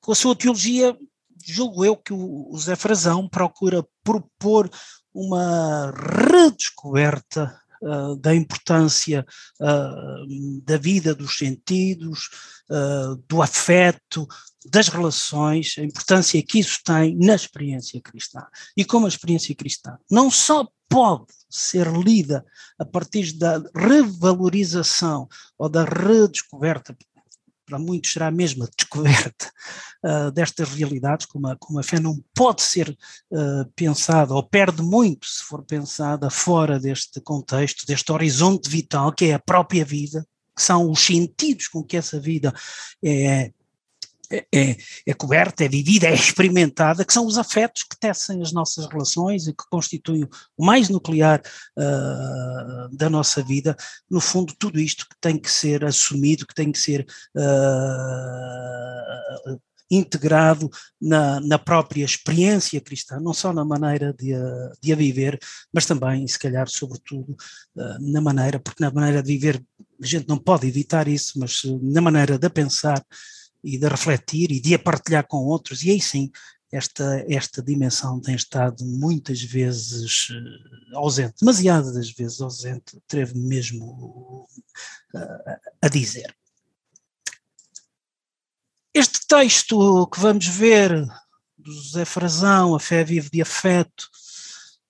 com 0.01 0.13
a 0.13 0.15
sua 0.15 0.37
teologia, 0.37 0.97
julgo 1.45 1.85
eu 1.85 1.97
que 1.97 2.13
o 2.13 2.57
Zé 2.57 2.77
Frazão 2.77 3.29
procura 3.29 3.85
propor 4.05 4.71
uma 5.13 5.93
redescoberta 6.31 7.62
uh, 7.83 8.17
da 8.17 8.35
importância 8.35 9.27
uh, 9.61 10.63
da 10.65 10.77
vida, 10.77 11.15
dos 11.15 11.37
sentidos, 11.37 12.29
uh, 12.71 13.17
do 13.29 13.43
afeto, 13.43 14.27
das 14.67 14.89
relações, 14.89 15.75
a 15.79 15.83
importância 15.83 16.43
que 16.43 16.61
isso 16.61 16.79
tem 16.85 17.17
na 17.17 17.35
experiência 17.35 18.01
cristã. 18.01 18.47
E 18.77 18.85
como 18.85 19.07
a 19.07 19.09
experiência 19.09 19.55
cristã 19.55 19.99
não 20.11 20.31
só 20.31 20.67
pode 20.89 21.27
ser 21.49 21.91
lida 21.91 22.45
a 22.79 22.85
partir 22.85 23.33
da 23.33 23.63
revalorização 23.75 25.29
ou 25.59 25.69
da 25.69 25.85
redescoberta 25.85 26.95
para 27.73 27.79
muitos 27.79 28.13
será 28.13 28.27
a 28.27 28.31
mesma 28.31 28.69
descoberta 28.77 29.51
uh, 30.05 30.31
destas 30.33 30.69
realidades, 30.75 31.25
como 31.25 31.49
a, 31.49 31.57
como 31.57 31.79
a 31.79 31.83
fé 31.83 31.99
não 31.99 32.23
pode 32.35 32.61
ser 32.61 32.91
uh, 32.91 33.65
pensada, 33.75 34.35
ou 34.35 34.43
perde 34.43 34.83
muito 34.83 35.27
se 35.27 35.43
for 35.43 35.65
pensada 35.65 36.29
fora 36.29 36.79
deste 36.79 37.19
contexto, 37.23 37.87
deste 37.87 38.13
horizonte 38.13 38.69
vital, 38.69 39.11
que 39.11 39.27
é 39.27 39.35
a 39.35 39.39
própria 39.39 39.87
vida, 39.87 40.27
que 40.55 40.63
são 40.63 40.91
os 40.91 41.01
sentidos 41.01 41.67
com 41.69 41.83
que 41.83 41.97
essa 41.97 42.21
vida 42.21 42.53
é, 43.03 43.51
é, 44.33 44.47
é, 44.53 44.77
é, 45.07 45.15
coberta, 45.15 45.63
é 45.65 45.69
vivida, 45.69 46.07
é 46.07 46.15
experimentada, 46.15 47.05
que 47.05 47.13
são 47.13 47.27
os 47.27 47.37
afetos 47.37 47.83
que 47.83 47.99
tecem 47.99 48.41
as 48.41 48.51
nossas 48.51 48.87
relações 48.87 49.47
e 49.47 49.53
que 49.53 49.65
constituem 49.71 50.27
o 50.57 50.65
mais 50.65 50.89
nuclear 50.89 51.43
uh, 51.79 52.97
da 52.97 53.11
nossa 53.11 53.43
vida. 53.43 53.77
No 54.11 54.21
fundo, 54.21 54.55
tudo 54.59 54.81
isto 54.81 55.07
que 55.09 55.17
tem 55.21 55.39
que 55.39 55.51
ser 55.51 55.85
assumido, 55.85 56.47
que 56.47 56.55
tem 56.55 56.73
que 56.73 56.79
ser 56.79 57.07
uh, 57.37 57.43
integrado 59.91 60.71
na, 60.99 61.39
na, 61.41 61.59
própria 61.59 62.03
experiência 62.03 62.81
cristã, 62.81 63.21
não 63.21 63.35
só 63.35 63.53
na 63.53 63.63
maneira 63.63 64.15
de 64.15 64.35
a, 64.35 64.73
de 64.81 64.91
a 64.91 64.97
viver, 64.97 65.39
mas 65.71 65.85
também, 65.85 66.27
se 66.27 66.39
calhar, 66.39 66.67
sobretudo, 66.67 67.37
uh, 67.77 67.99
na 68.01 68.23
maneira, 68.23 68.59
porque 68.59 68.83
na 68.83 68.91
maneira 68.91 69.23
de 69.23 69.31
viver 69.31 69.63
a 70.03 70.07
gente 70.07 70.27
não 70.27 70.39
pode 70.39 70.67
evitar 70.67 71.07
isso, 71.07 71.39
mas 71.39 71.63
na 71.83 72.01
maneira 72.01 72.39
de 72.39 72.49
pensar 72.49 73.05
e 73.63 73.79
de 73.79 73.89
refletir 73.89 74.51
e 74.51 74.61
de 74.61 74.75
a 74.75 74.79
partilhar 74.79 75.27
com 75.27 75.39
outros, 75.39 75.83
e 75.83 75.91
aí 75.91 76.01
sim 76.01 76.31
esta, 76.73 77.25
esta 77.29 77.63
dimensão 77.63 78.19
tem 78.19 78.35
estado 78.35 78.83
muitas 78.85 79.43
vezes 79.43 80.31
uh, 80.31 80.97
ausente, 80.97 81.35
demasiadas 81.41 82.11
vezes 82.11 82.41
ausente, 82.41 82.97
atrevo 82.97 83.37
mesmo 83.37 84.49
uh, 85.15 85.61
a 85.83 85.89
dizer. 85.89 86.35
Este 88.95 89.27
texto 89.27 90.07
que 90.07 90.19
vamos 90.19 90.47
ver 90.47 91.07
do 91.59 91.73
José 91.73 92.07
Frazão, 92.07 92.75
A 92.75 92.81
Fé 92.81 93.05
Vive 93.05 93.29
de 93.31 93.43
Afeto, 93.43 94.09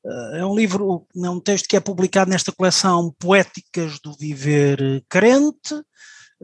uh, 0.04 0.36
é 0.36 0.46
um 0.46 0.54
livro, 0.54 1.04
é 1.16 1.30
um 1.30 1.40
texto 1.40 1.66
que 1.66 1.76
é 1.76 1.80
publicado 1.80 2.30
nesta 2.30 2.52
coleção 2.52 3.12
Poéticas 3.18 3.98
do 3.98 4.16
Viver 4.16 5.04
Carente, 5.08 5.74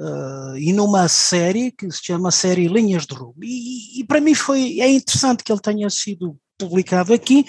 Uh, 0.00 0.56
e 0.56 0.72
numa 0.72 1.08
série 1.08 1.72
que 1.72 1.90
se 1.90 2.04
chama 2.04 2.30
série 2.30 2.68
Linhas 2.68 3.04
de 3.04 3.14
Rumo. 3.14 3.42
E, 3.42 4.00
e, 4.00 4.04
para 4.04 4.20
mim 4.20 4.32
foi 4.32 4.80
é 4.80 4.88
interessante 4.88 5.42
que 5.42 5.50
ele 5.50 5.60
tenha 5.60 5.90
sido 5.90 6.38
publicado 6.56 7.12
aqui. 7.12 7.44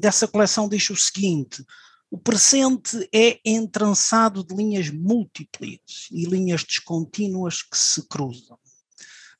Dessa 0.00 0.26
coleção 0.26 0.66
diz 0.68 0.88
o 0.88 0.96
seguinte: 0.96 1.62
o 2.10 2.18
presente 2.18 3.08
é 3.12 3.40
entrançado 3.44 4.44
de 4.44 4.54
linhas 4.54 4.90
múltiplas 4.90 6.08
e 6.10 6.24
linhas 6.26 6.62
descontínuas 6.62 7.62
que 7.62 7.76
se 7.76 8.06
cruzam, 8.06 8.58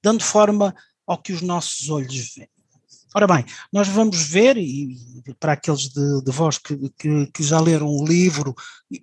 dando 0.02 0.22
forma 0.22 0.74
ao 1.06 1.20
que 1.20 1.32
os 1.32 1.42
nossos 1.42 1.90
olhos 1.90 2.34
veem. 2.34 2.51
Ora 3.14 3.26
bem, 3.26 3.44
nós 3.72 3.88
vamos 3.88 4.22
ver, 4.22 4.56
e 4.56 4.96
para 5.38 5.52
aqueles 5.52 5.88
de, 5.90 6.24
de 6.24 6.32
vós 6.32 6.56
que, 6.56 6.76
que, 6.98 7.26
que, 7.26 7.42
já 7.42 7.60
leram 7.60 7.88
o 7.88 8.06
livro, 8.06 8.54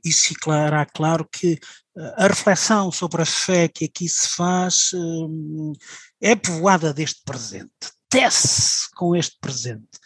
isso 0.03 0.29
ficará 0.29 0.85
claro 0.85 1.27
que 1.31 1.59
eh, 1.95 2.15
a 2.17 2.27
reflexão 2.27 2.91
sobre 2.91 3.21
a 3.21 3.25
fé 3.25 3.67
que 3.67 3.85
aqui 3.85 4.09
se 4.09 4.29
faz 4.29 4.91
hum, 4.93 5.73
é 6.19 6.35
povoada 6.35 6.91
deste 6.93 7.21
presente, 7.23 7.69
tece 8.09 8.89
com 8.95 9.15
este 9.15 9.37
presente. 9.39 9.99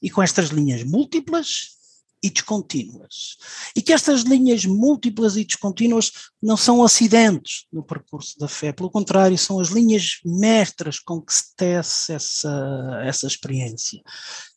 E 0.00 0.10
com 0.10 0.20
estas 0.20 0.48
linhas 0.48 0.82
múltiplas 0.82 1.81
e 2.22 2.30
descontínuas. 2.30 3.36
E 3.74 3.82
que 3.82 3.92
estas 3.92 4.22
linhas 4.22 4.64
múltiplas 4.64 5.36
e 5.36 5.44
descontínuas 5.44 6.12
não 6.40 6.56
são 6.56 6.84
acidentes 6.84 7.66
no 7.72 7.82
percurso 7.82 8.38
da 8.38 8.46
fé, 8.46 8.72
pelo 8.72 8.90
contrário, 8.90 9.36
são 9.36 9.58
as 9.58 9.68
linhas 9.68 10.20
mestras 10.24 11.00
com 11.00 11.20
que 11.20 11.34
se 11.34 11.54
tece 11.56 12.12
essa, 12.12 13.00
essa 13.04 13.26
experiência. 13.26 14.00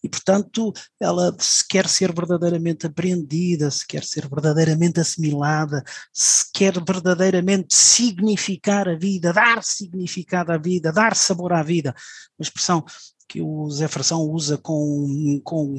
E, 0.04 0.10
portanto, 0.10 0.72
ela 1.00 1.36
se 1.40 1.68
quer 1.68 1.88
ser 1.88 2.14
verdadeiramente 2.14 2.86
apreendida, 2.86 3.72
se 3.72 3.86
quer 3.88 4.04
ser 4.04 4.30
verdadeiramente 4.30 5.00
assimilada, 5.00 5.84
se 6.14 6.46
quer 6.54 6.74
verdadeiramente 6.74 7.74
significar 7.74 8.88
a 8.88 8.96
vida, 8.96 9.34
dar 9.34 9.64
significado 9.64 10.52
à 10.52 10.58
vida, 10.58 10.92
dar 10.92 11.16
sabor 11.16 11.54
à 11.54 11.64
vida. 11.64 11.96
Uma 12.38 12.44
expressão 12.44 12.86
que 13.28 13.42
o 13.42 13.68
Zé 13.72 13.88
Fração 13.88 14.22
usa 14.22 14.58
com, 14.58 15.42
com 15.44 15.74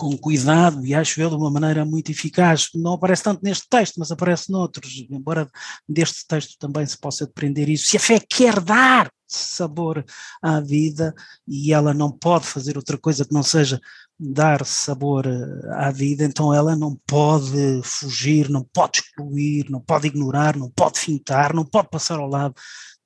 com 0.00 0.16
cuidado 0.16 0.84
e 0.86 0.94
acho 0.94 1.20
eu 1.20 1.28
de 1.28 1.36
uma 1.36 1.50
maneira 1.50 1.84
muito 1.84 2.10
eficaz. 2.10 2.70
Não 2.74 2.94
aparece 2.94 3.22
tanto 3.22 3.44
neste 3.44 3.68
texto, 3.68 3.96
mas 3.98 4.10
aparece 4.10 4.50
noutros, 4.50 5.06
embora 5.10 5.46
deste 5.86 6.26
texto 6.26 6.56
também 6.58 6.86
se 6.86 6.96
possa 6.96 7.26
depreender 7.26 7.68
isso. 7.68 7.86
Se 7.86 7.98
a 7.98 8.00
fé 8.00 8.18
quer 8.18 8.60
dar 8.60 9.12
sabor 9.28 10.02
à 10.42 10.58
vida 10.58 11.14
e 11.46 11.70
ela 11.70 11.92
não 11.92 12.10
pode 12.10 12.46
fazer 12.46 12.78
outra 12.78 12.96
coisa 12.96 13.26
que 13.26 13.34
não 13.34 13.42
seja 13.42 13.78
dar 14.18 14.64
sabor 14.64 15.26
eh, 15.26 15.68
à 15.74 15.90
vida, 15.90 16.24
então 16.24 16.52
ela 16.52 16.74
não 16.74 16.98
pode 17.06 17.82
fugir, 17.84 18.48
não 18.48 18.64
pode 18.72 19.00
excluir, 19.00 19.70
não 19.70 19.80
pode 19.80 20.06
ignorar, 20.06 20.56
não 20.56 20.70
pode 20.70 20.98
fintar, 20.98 21.54
não 21.54 21.64
pode 21.64 21.90
passar 21.90 22.18
ao 22.18 22.26
lado 22.26 22.54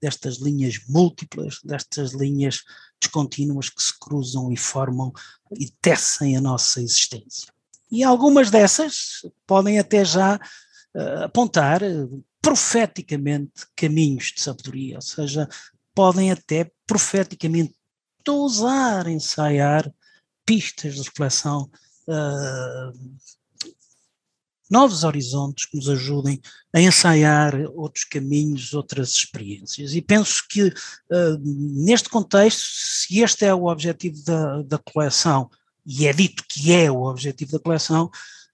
destas 0.01 0.39
linhas 0.41 0.79
múltiplas, 0.89 1.59
destas 1.65 2.13
linhas 2.13 2.63
descontínuas 3.04 3.68
que 3.68 3.82
se 3.82 3.99
cruzam 3.99 4.52
e 4.52 4.56
formam 4.56 5.12
e 5.52 5.70
tecem 5.80 6.37
a 6.37 6.40
nossa 6.40 6.80
existência. 6.80 7.52
E 7.90 8.02
algumas 8.02 8.50
dessas 8.50 9.25
podem 9.46 9.78
até 9.78 10.04
já 10.04 10.37
uh, 10.37 11.25
apontar 11.25 11.82
uh, 11.82 12.25
profeticamente 12.40 13.66
caminhos 13.76 14.32
de 14.34 14.40
sabedoria, 14.40 14.96
ou 14.96 15.02
seja, 15.02 15.49
podem 15.94 16.32
até 16.32 16.70
profeticamente 16.87 17.75
ousar 18.28 19.06
ensaiar 19.06 19.90
pistas 20.44 20.94
de 20.94 21.02
reflexão 21.02 21.70
uh, 22.08 22.99
novos 24.75 25.04
horizontes 25.04 25.66
que 25.66 25.76
nos 25.76 25.88
ajudem 25.88 26.40
a 26.75 26.81
ensaiar 26.81 27.54
outros 27.76 28.02
caminhos, 28.02 28.75
outras 28.75 29.11
experiências. 29.11 29.95
E 29.95 30.02
penso 30.02 30.43
que, 30.50 30.64
uh, 30.64 31.38
neste 31.40 32.09
contexto, 32.09 32.61
se 32.64 33.21
este 33.21 33.45
é 33.45 33.54
o 33.54 33.66
objetivo 33.66 34.21
da, 34.25 34.62
da 34.62 34.78
coleção, 34.78 35.49
e 35.87 36.09
é 36.09 36.12
dito 36.12 36.43
que 36.49 36.73
é 36.73 36.90
o 36.90 37.04
objetivo 37.04 37.52
da 37.52 37.61
coleção, 37.61 38.11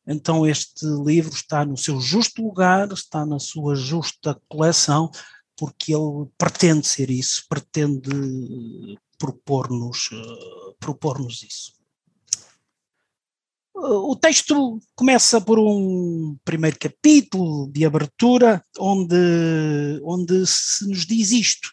então 0.06 0.46
este 0.46 0.84
livro 0.84 1.32
está 1.32 1.64
no 1.64 1.76
seu 1.78 1.98
justo 1.98 2.42
lugar, 2.42 2.92
está 2.92 3.24
na 3.24 3.38
sua 3.38 3.74
justa 3.74 4.38
coleção, 4.46 5.10
porque 5.56 5.94
ele 5.94 6.26
pretende 6.36 6.86
ser 6.86 7.08
isso, 7.08 7.44
pretende 7.48 8.98
propor-nos 9.16 10.10
uh, 10.12 10.74
propor-nos 10.78 11.42
isso. 11.42 11.79
O 13.74 14.16
texto 14.16 14.80
começa 14.94 15.40
por 15.40 15.58
um 15.58 16.36
primeiro 16.44 16.76
capítulo 16.78 17.70
de 17.72 17.86
abertura, 17.86 18.62
onde, 18.78 19.16
onde 20.02 20.46
se 20.46 20.86
nos 20.88 21.06
diz 21.06 21.30
isto. 21.30 21.70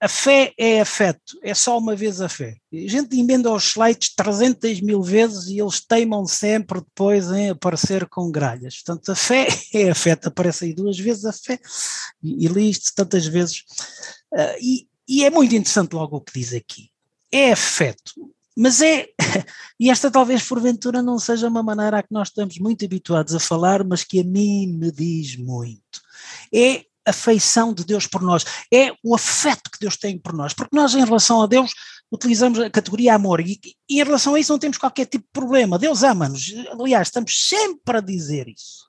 A 0.00 0.08
fé 0.08 0.54
é 0.56 0.80
afeto, 0.80 1.38
é 1.42 1.52
só 1.54 1.76
uma 1.76 1.96
vez 1.96 2.20
a 2.20 2.28
fé. 2.28 2.56
A 2.72 2.88
gente 2.88 3.18
emenda 3.18 3.52
os 3.52 3.70
slides 3.70 4.14
300 4.14 4.80
mil 4.80 5.02
vezes 5.02 5.48
e 5.48 5.60
eles 5.60 5.80
teimam 5.80 6.24
sempre 6.24 6.80
depois 6.80 7.30
em 7.32 7.50
aparecer 7.50 8.08
com 8.08 8.30
gralhas. 8.30 8.80
Portanto, 8.80 9.10
a 9.10 9.16
fé 9.16 9.48
é 9.74 9.90
afeto, 9.90 10.28
aparece 10.28 10.66
aí 10.66 10.72
duas 10.72 10.96
vezes 10.98 11.24
a 11.24 11.32
fé, 11.32 11.58
e, 12.22 12.44
e 12.44 12.48
li 12.48 12.70
isto 12.70 12.92
tantas 12.94 13.26
vezes. 13.26 13.64
Uh, 14.32 14.56
e, 14.60 14.88
e 15.08 15.24
é 15.24 15.30
muito 15.30 15.54
interessante 15.54 15.94
logo 15.94 16.16
o 16.16 16.20
que 16.20 16.38
diz 16.38 16.54
aqui. 16.54 16.90
É 17.32 17.52
afeto 17.52 18.32
mas 18.58 18.82
é, 18.82 19.06
e 19.78 19.88
esta 19.88 20.10
talvez 20.10 20.42
porventura 20.42 21.00
não 21.00 21.16
seja 21.16 21.46
uma 21.46 21.62
maneira 21.62 21.98
a 21.98 22.02
que 22.02 22.12
nós 22.12 22.26
estamos 22.26 22.58
muito 22.58 22.84
habituados 22.84 23.32
a 23.32 23.38
falar, 23.38 23.84
mas 23.84 24.02
que 24.02 24.18
a 24.18 24.24
mim 24.24 24.66
me 24.66 24.90
diz 24.90 25.36
muito. 25.36 26.02
É 26.52 26.84
a 27.06 27.12
feição 27.12 27.72
de 27.72 27.84
Deus 27.84 28.08
por 28.08 28.20
nós, 28.20 28.44
é 28.74 28.92
o 29.02 29.14
afeto 29.14 29.70
que 29.70 29.78
Deus 29.80 29.96
tem 29.96 30.18
por 30.18 30.32
nós, 30.32 30.52
porque 30.52 30.76
nós, 30.76 30.92
em 30.94 31.04
relação 31.04 31.40
a 31.40 31.46
Deus, 31.46 31.72
utilizamos 32.10 32.58
a 32.58 32.68
categoria 32.68 33.14
amor. 33.14 33.40
E, 33.40 33.60
e 33.88 34.00
em 34.00 34.04
relação 34.04 34.34
a 34.34 34.40
isso 34.40 34.52
não 34.52 34.58
temos 34.58 34.76
qualquer 34.76 35.06
tipo 35.06 35.24
de 35.24 35.32
problema. 35.32 35.78
Deus 35.78 36.02
ama-nos, 36.02 36.52
aliás, 36.80 37.06
estamos 37.06 37.48
sempre 37.48 37.98
a 37.98 38.00
dizer 38.00 38.48
isso 38.48 38.87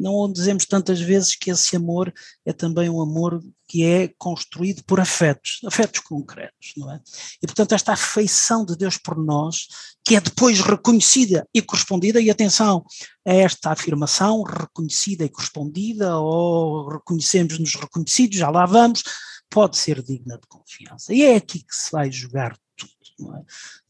não 0.00 0.32
dizemos 0.32 0.64
tantas 0.64 0.98
vezes 0.98 1.36
que 1.36 1.50
esse 1.50 1.76
amor 1.76 2.12
é 2.44 2.52
também 2.52 2.88
um 2.88 3.02
amor 3.02 3.42
que 3.68 3.84
é 3.84 4.08
construído 4.18 4.82
por 4.84 4.98
afetos, 4.98 5.60
afetos 5.64 6.00
concretos, 6.00 6.72
não 6.76 6.90
é? 6.90 7.00
E 7.42 7.46
portanto 7.46 7.72
esta 7.72 7.92
afeição 7.92 8.64
de 8.64 8.74
Deus 8.76 8.96
por 8.96 9.16
nós, 9.22 9.68
que 10.04 10.16
é 10.16 10.20
depois 10.20 10.60
reconhecida 10.60 11.46
e 11.54 11.60
correspondida, 11.60 12.20
e 12.20 12.30
atenção 12.30 12.84
a 13.26 13.32
esta 13.32 13.70
afirmação, 13.70 14.42
reconhecida 14.42 15.24
e 15.24 15.28
correspondida, 15.28 16.16
ou 16.16 16.88
reconhecemos-nos 16.88 17.74
reconhecidos, 17.74 18.38
já 18.38 18.48
lá 18.50 18.64
vamos, 18.64 19.02
pode 19.50 19.76
ser 19.76 20.02
digna 20.02 20.38
de 20.38 20.46
confiança. 20.48 21.12
E 21.12 21.22
é 21.22 21.36
aqui 21.36 21.58
que 21.58 21.76
se 21.76 21.92
vai 21.92 22.10
jogar 22.10 22.56
tudo, 22.76 22.92
não 23.18 23.36
é? 23.36 23.42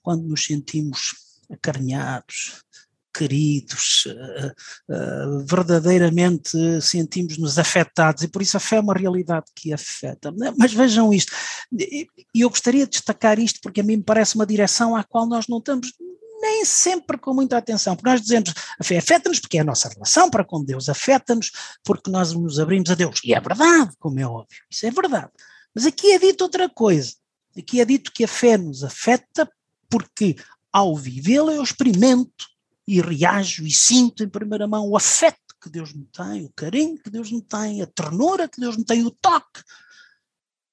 Quando 0.02 0.24
nos 0.24 0.44
sentimos 0.44 1.14
acarinhados, 1.50 2.64
queridos, 3.12 4.06
uh, 4.06 4.92
uh, 4.92 5.44
verdadeiramente 5.46 6.56
sentimos-nos 6.80 7.58
afetados 7.58 8.22
e 8.22 8.28
por 8.28 8.42
isso 8.42 8.56
a 8.56 8.60
fé 8.60 8.76
é 8.76 8.80
uma 8.80 8.94
realidade 8.94 9.46
que 9.54 9.72
afeta. 9.72 10.32
Mas 10.56 10.72
vejam 10.72 11.12
isto, 11.12 11.32
e 11.72 12.06
eu 12.34 12.50
gostaria 12.50 12.84
de 12.84 12.92
destacar 12.92 13.38
isto 13.38 13.60
porque 13.62 13.80
a 13.80 13.84
mim 13.84 13.96
me 13.96 14.02
parece 14.02 14.34
uma 14.34 14.46
direção 14.46 14.94
à 14.96 15.04
qual 15.04 15.26
nós 15.26 15.46
não 15.48 15.58
estamos 15.58 15.92
nem 16.40 16.64
sempre 16.64 17.18
com 17.18 17.34
muita 17.34 17.58
atenção, 17.58 17.94
porque 17.94 18.08
nós 18.08 18.22
dizemos 18.22 18.54
a 18.78 18.82
fé 18.82 18.98
afeta-nos 18.98 19.40
porque 19.40 19.58
é 19.58 19.60
a 19.60 19.64
nossa 19.64 19.88
relação 19.88 20.30
para 20.30 20.44
com 20.44 20.64
Deus, 20.64 20.88
afeta-nos 20.88 21.52
porque 21.84 22.10
nós 22.10 22.32
nos 22.32 22.58
abrimos 22.58 22.90
a 22.90 22.94
Deus. 22.94 23.20
E 23.22 23.34
é 23.34 23.40
verdade, 23.40 23.92
como 23.98 24.18
é 24.18 24.26
óbvio, 24.26 24.62
isso 24.70 24.86
é 24.86 24.90
verdade. 24.90 25.30
Mas 25.74 25.86
aqui 25.86 26.12
é 26.12 26.18
dito 26.18 26.42
outra 26.42 26.68
coisa. 26.68 27.12
Aqui 27.56 27.80
é 27.80 27.84
dito 27.84 28.12
que 28.12 28.24
a 28.24 28.28
fé 28.28 28.56
nos 28.56 28.82
afeta 28.82 29.48
porque 29.88 30.36
ao 30.72 30.96
vivê-la 30.96 31.52
eu 31.52 31.62
experimento 31.62 32.46
e 32.86 33.00
reajo 33.00 33.66
e 33.66 33.70
sinto 33.70 34.22
em 34.22 34.28
primeira 34.28 34.66
mão 34.66 34.88
o 34.88 34.96
afeto 34.96 35.38
que 35.62 35.68
Deus 35.68 35.92
me 35.92 36.06
tem, 36.06 36.44
o 36.44 36.52
carinho 36.56 36.98
que 36.98 37.10
Deus 37.10 37.30
me 37.30 37.42
tem, 37.42 37.82
a 37.82 37.86
ternura 37.86 38.48
que 38.48 38.60
Deus 38.60 38.76
me 38.76 38.84
tem, 38.84 39.04
o 39.04 39.10
toque 39.10 39.62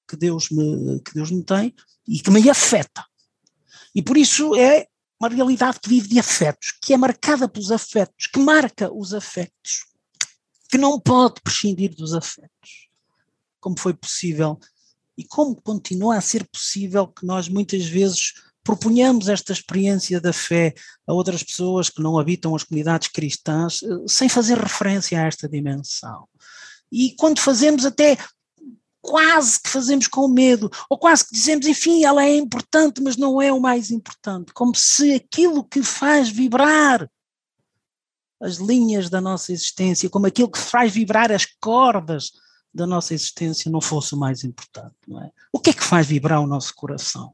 que 0.07 0.15
Deus 0.15 0.49
me, 0.49 1.01
que 1.01 1.13
Deus 1.13 1.29
me 1.29 1.43
tem 1.43 1.75
e 2.07 2.19
que 2.21 2.31
me 2.31 2.49
afeta. 2.49 3.05
E 3.93 4.01
por 4.01 4.17
isso 4.17 4.55
é 4.55 4.87
uma 5.19 5.29
realidade 5.29 5.79
que 5.79 5.89
vive 5.89 6.07
de 6.07 6.19
afetos, 6.19 6.73
que 6.81 6.93
é 6.93 6.97
marcada 6.97 7.49
pelos 7.49 7.71
afetos, 7.71 8.27
que 8.27 8.39
marca 8.39 8.91
os 8.93 9.13
afetos, 9.13 9.85
que 10.69 10.77
não 10.77 10.99
pode 10.99 11.41
prescindir 11.41 11.93
dos 11.95 12.13
afetos. 12.13 12.87
Como 13.59 13.77
foi 13.77 13.93
possível 13.93 14.59
e 15.17 15.25
como 15.25 15.59
continua 15.59 16.17
a 16.17 16.21
ser 16.21 16.47
possível 16.47 17.07
que 17.07 17.25
nós 17.25 17.49
muitas 17.49 17.85
vezes 17.85 18.33
propunhamos 18.67 19.29
esta 19.29 19.53
experiência 19.53 20.19
da 20.19 20.33
fé 20.33 20.73
a 21.07 21.13
outras 21.13 21.41
pessoas 21.41 21.89
que 21.89 22.01
não 22.01 22.19
habitam 22.19 22.53
as 22.53 22.65
comunidades 22.65 23.07
cristãs, 23.07 23.81
eh, 23.81 23.87
sem 24.09 24.27
fazer 24.27 24.57
referência 24.57 25.17
a 25.17 25.25
esta 25.25 25.47
dimensão. 25.47 26.27
E 26.91 27.15
quando 27.15 27.39
fazemos, 27.39 27.85
até 27.85 28.17
quase 28.99 29.61
que 29.61 29.69
fazemos 29.69 30.05
com 30.05 30.27
medo, 30.27 30.69
ou 30.89 30.97
quase 30.97 31.25
que 31.25 31.33
dizemos, 31.33 31.65
enfim, 31.65 32.03
ela 32.03 32.25
é 32.25 32.35
importante, 32.35 33.01
mas 33.01 33.15
não 33.15 33.41
é 33.41 33.53
o 33.53 33.61
mais 33.61 33.89
importante, 33.89 34.51
como 34.51 34.75
se 34.75 35.13
aquilo 35.13 35.63
que 35.63 35.81
faz 35.81 36.27
vibrar 36.27 37.09
as 38.41 38.57
linhas 38.57 39.09
da 39.09 39.21
nossa 39.21 39.53
existência, 39.53 40.09
como 40.09 40.27
aquilo 40.27 40.51
que 40.51 40.59
faz 40.59 40.91
vibrar 40.91 41.31
as 41.31 41.45
cordas 41.61 42.31
da 42.73 42.85
nossa 42.85 43.13
existência 43.13 43.71
não 43.71 43.79
fosse 43.79 44.13
o 44.13 44.17
mais 44.17 44.43
importante, 44.43 44.93
não 45.07 45.23
é? 45.23 45.31
O 45.53 45.59
que 45.59 45.69
é 45.69 45.73
que 45.73 45.85
faz 45.85 46.05
vibrar 46.05 46.41
o 46.41 46.47
nosso 46.47 46.75
coração? 46.75 47.33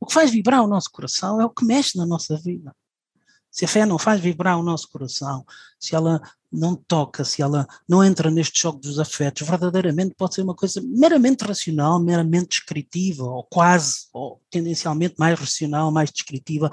O 0.00 0.06
que 0.06 0.14
faz 0.14 0.30
vibrar 0.30 0.62
o 0.62 0.66
nosso 0.66 0.90
coração 0.90 1.40
é 1.40 1.44
o 1.44 1.50
que 1.50 1.64
mexe 1.64 1.98
na 1.98 2.06
nossa 2.06 2.36
vida. 2.36 2.74
Se 3.50 3.64
a 3.64 3.68
fé 3.68 3.84
não 3.84 3.98
faz 3.98 4.20
vibrar 4.20 4.58
o 4.58 4.62
nosso 4.62 4.88
coração, 4.88 5.44
se 5.78 5.94
ela 5.94 6.22
não 6.50 6.74
toca, 6.74 7.24
se 7.24 7.42
ela 7.42 7.66
não 7.86 8.02
entra 8.02 8.30
neste 8.30 8.60
choque 8.60 8.80
dos 8.80 8.98
afetos, 8.98 9.46
verdadeiramente 9.46 10.14
pode 10.16 10.36
ser 10.36 10.42
uma 10.42 10.54
coisa 10.54 10.80
meramente 10.80 11.44
racional, 11.44 12.00
meramente 12.00 12.48
descritiva, 12.48 13.24
ou 13.24 13.44
quase, 13.44 14.06
ou 14.12 14.40
tendencialmente 14.48 15.16
mais 15.18 15.38
racional, 15.38 15.90
mais 15.90 16.10
descritiva, 16.10 16.70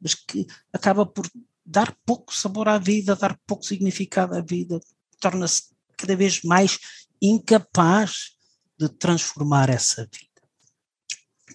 mas 0.00 0.14
que 0.14 0.46
acaba 0.72 1.06
por 1.06 1.26
dar 1.64 1.96
pouco 2.04 2.34
sabor 2.34 2.68
à 2.68 2.78
vida, 2.78 3.16
dar 3.16 3.38
pouco 3.46 3.64
significado 3.64 4.36
à 4.36 4.40
vida, 4.40 4.80
torna-se 5.20 5.70
cada 5.96 6.16
vez 6.16 6.42
mais 6.42 6.78
incapaz 7.22 8.32
de 8.78 8.88
transformar 8.88 9.68
essa 9.68 10.02
vida. 10.02 10.27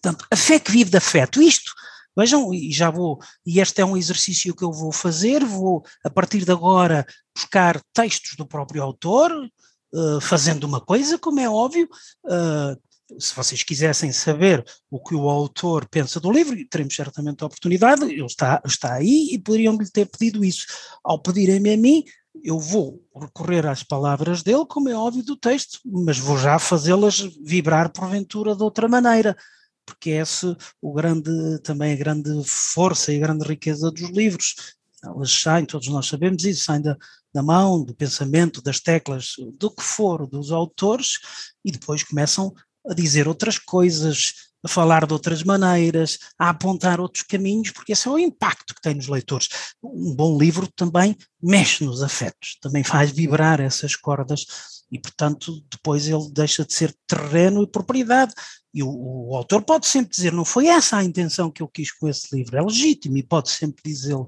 Portanto, 0.03 0.27
a 0.29 0.35
fé 0.35 0.59
que 0.59 0.69
vive 0.69 0.89
de 0.89 0.97
afeto, 0.97 1.41
isto, 1.41 1.71
vejam, 2.15 2.53
e 2.53 2.73
já 2.73 2.89
vou, 2.89 3.19
e 3.45 3.61
este 3.61 3.79
é 3.79 3.85
um 3.85 3.95
exercício 3.95 4.53
que 4.53 4.63
eu 4.63 4.71
vou 4.71 4.91
fazer, 4.91 5.45
vou 5.45 5.81
a 6.03 6.09
partir 6.09 6.43
de 6.43 6.51
agora 6.51 7.05
buscar 7.33 7.81
textos 7.93 8.35
do 8.35 8.45
próprio 8.45 8.83
autor, 8.83 9.31
uh, 9.31 10.19
fazendo 10.19 10.65
uma 10.65 10.81
coisa, 10.81 11.17
como 11.17 11.39
é 11.39 11.49
óbvio, 11.49 11.87
uh, 12.25 12.77
se 13.17 13.33
vocês 13.33 13.63
quisessem 13.63 14.11
saber 14.11 14.61
o 14.91 15.01
que 15.01 15.15
o 15.15 15.29
autor 15.29 15.87
pensa 15.87 16.19
do 16.19 16.31
livro, 16.31 16.57
teremos 16.69 16.93
certamente 16.95 17.41
a 17.41 17.47
oportunidade, 17.47 18.03
ele 18.03 18.25
está, 18.25 18.61
está 18.65 18.95
aí 18.95 19.29
e 19.31 19.39
poderiam-lhe 19.39 19.89
ter 19.89 20.05
pedido 20.05 20.43
isso. 20.43 20.65
Ao 21.01 21.17
pedirem-me 21.17 21.73
a 21.73 21.77
mim, 21.77 22.03
eu 22.43 22.59
vou 22.59 23.01
recorrer 23.15 23.65
às 23.67 23.83
palavras 23.83 24.43
dele, 24.43 24.65
como 24.67 24.89
é 24.89 24.95
óbvio 24.95 25.23
do 25.23 25.37
texto, 25.37 25.79
mas 25.85 26.17
vou 26.17 26.37
já 26.37 26.59
fazê-las 26.59 27.19
vibrar 27.41 27.89
porventura 27.91 28.53
de 28.53 28.63
outra 28.63 28.89
maneira 28.89 29.37
porque 29.85 30.11
é 30.11 30.21
esse 30.21 30.55
o 30.81 30.93
grande, 30.93 31.59
também 31.63 31.93
a 31.93 31.97
grande 31.97 32.29
força 32.45 33.11
e 33.11 33.17
a 33.17 33.27
grande 33.27 33.47
riqueza 33.47 33.91
dos 33.91 34.09
livros. 34.09 34.55
Elas 35.03 35.31
saem, 35.31 35.65
todos 35.65 35.87
nós 35.89 36.07
sabemos 36.07 36.45
isso, 36.45 36.63
saem 36.63 36.81
da, 36.81 36.97
da 37.33 37.43
mão, 37.43 37.83
do 37.83 37.93
pensamento, 37.93 38.61
das 38.61 38.79
teclas, 38.79 39.33
do 39.57 39.69
que 39.69 39.83
for, 39.83 40.27
dos 40.27 40.51
autores, 40.51 41.19
e 41.63 41.71
depois 41.71 42.03
começam 42.03 42.53
a 42.87 42.93
dizer 42.93 43.27
outras 43.27 43.57
coisas, 43.57 44.51
a 44.63 44.67
falar 44.67 45.05
de 45.05 45.13
outras 45.13 45.43
maneiras, 45.43 46.19
a 46.39 46.49
apontar 46.49 47.01
outros 47.01 47.23
caminhos, 47.23 47.71
porque 47.71 47.91
esse 47.91 48.07
é 48.07 48.11
o 48.11 48.17
impacto 48.17 48.73
que 48.73 48.81
tem 48.81 48.95
nos 48.95 49.07
leitores. 49.07 49.49
Um 49.83 50.15
bom 50.15 50.37
livro 50.37 50.69
também 50.73 51.17
mexe 51.41 51.83
nos 51.83 52.01
afetos, 52.01 52.57
também 52.61 52.83
faz 52.83 53.11
vibrar 53.11 53.59
essas 53.59 53.95
cordas 53.95 54.45
e, 54.89 54.97
portanto, 54.97 55.61
depois 55.69 56.07
ele 56.07 56.29
deixa 56.31 56.63
de 56.63 56.73
ser 56.73 56.95
terreno 57.05 57.63
e 57.63 57.67
propriedade 57.67 58.33
e 58.73 58.81
o, 58.81 58.89
o, 58.89 59.35
autor 59.35 59.61
pode 59.61 59.85
sempre 59.85 60.15
dizer, 60.15 60.33
não 60.33 60.43
foi 60.43 60.67
essa 60.67 60.97
a 60.97 61.03
intenção 61.03 61.51
que 61.51 61.61
eu 61.61 61.67
quis 61.67 61.91
com 61.91 62.07
esse 62.07 62.35
livro, 62.35 62.57
é 62.57 62.61
legítimo 62.61 63.17
e 63.17 63.23
pode 63.23 63.51
sempre 63.51 63.83
dizê-lo, 63.85 64.27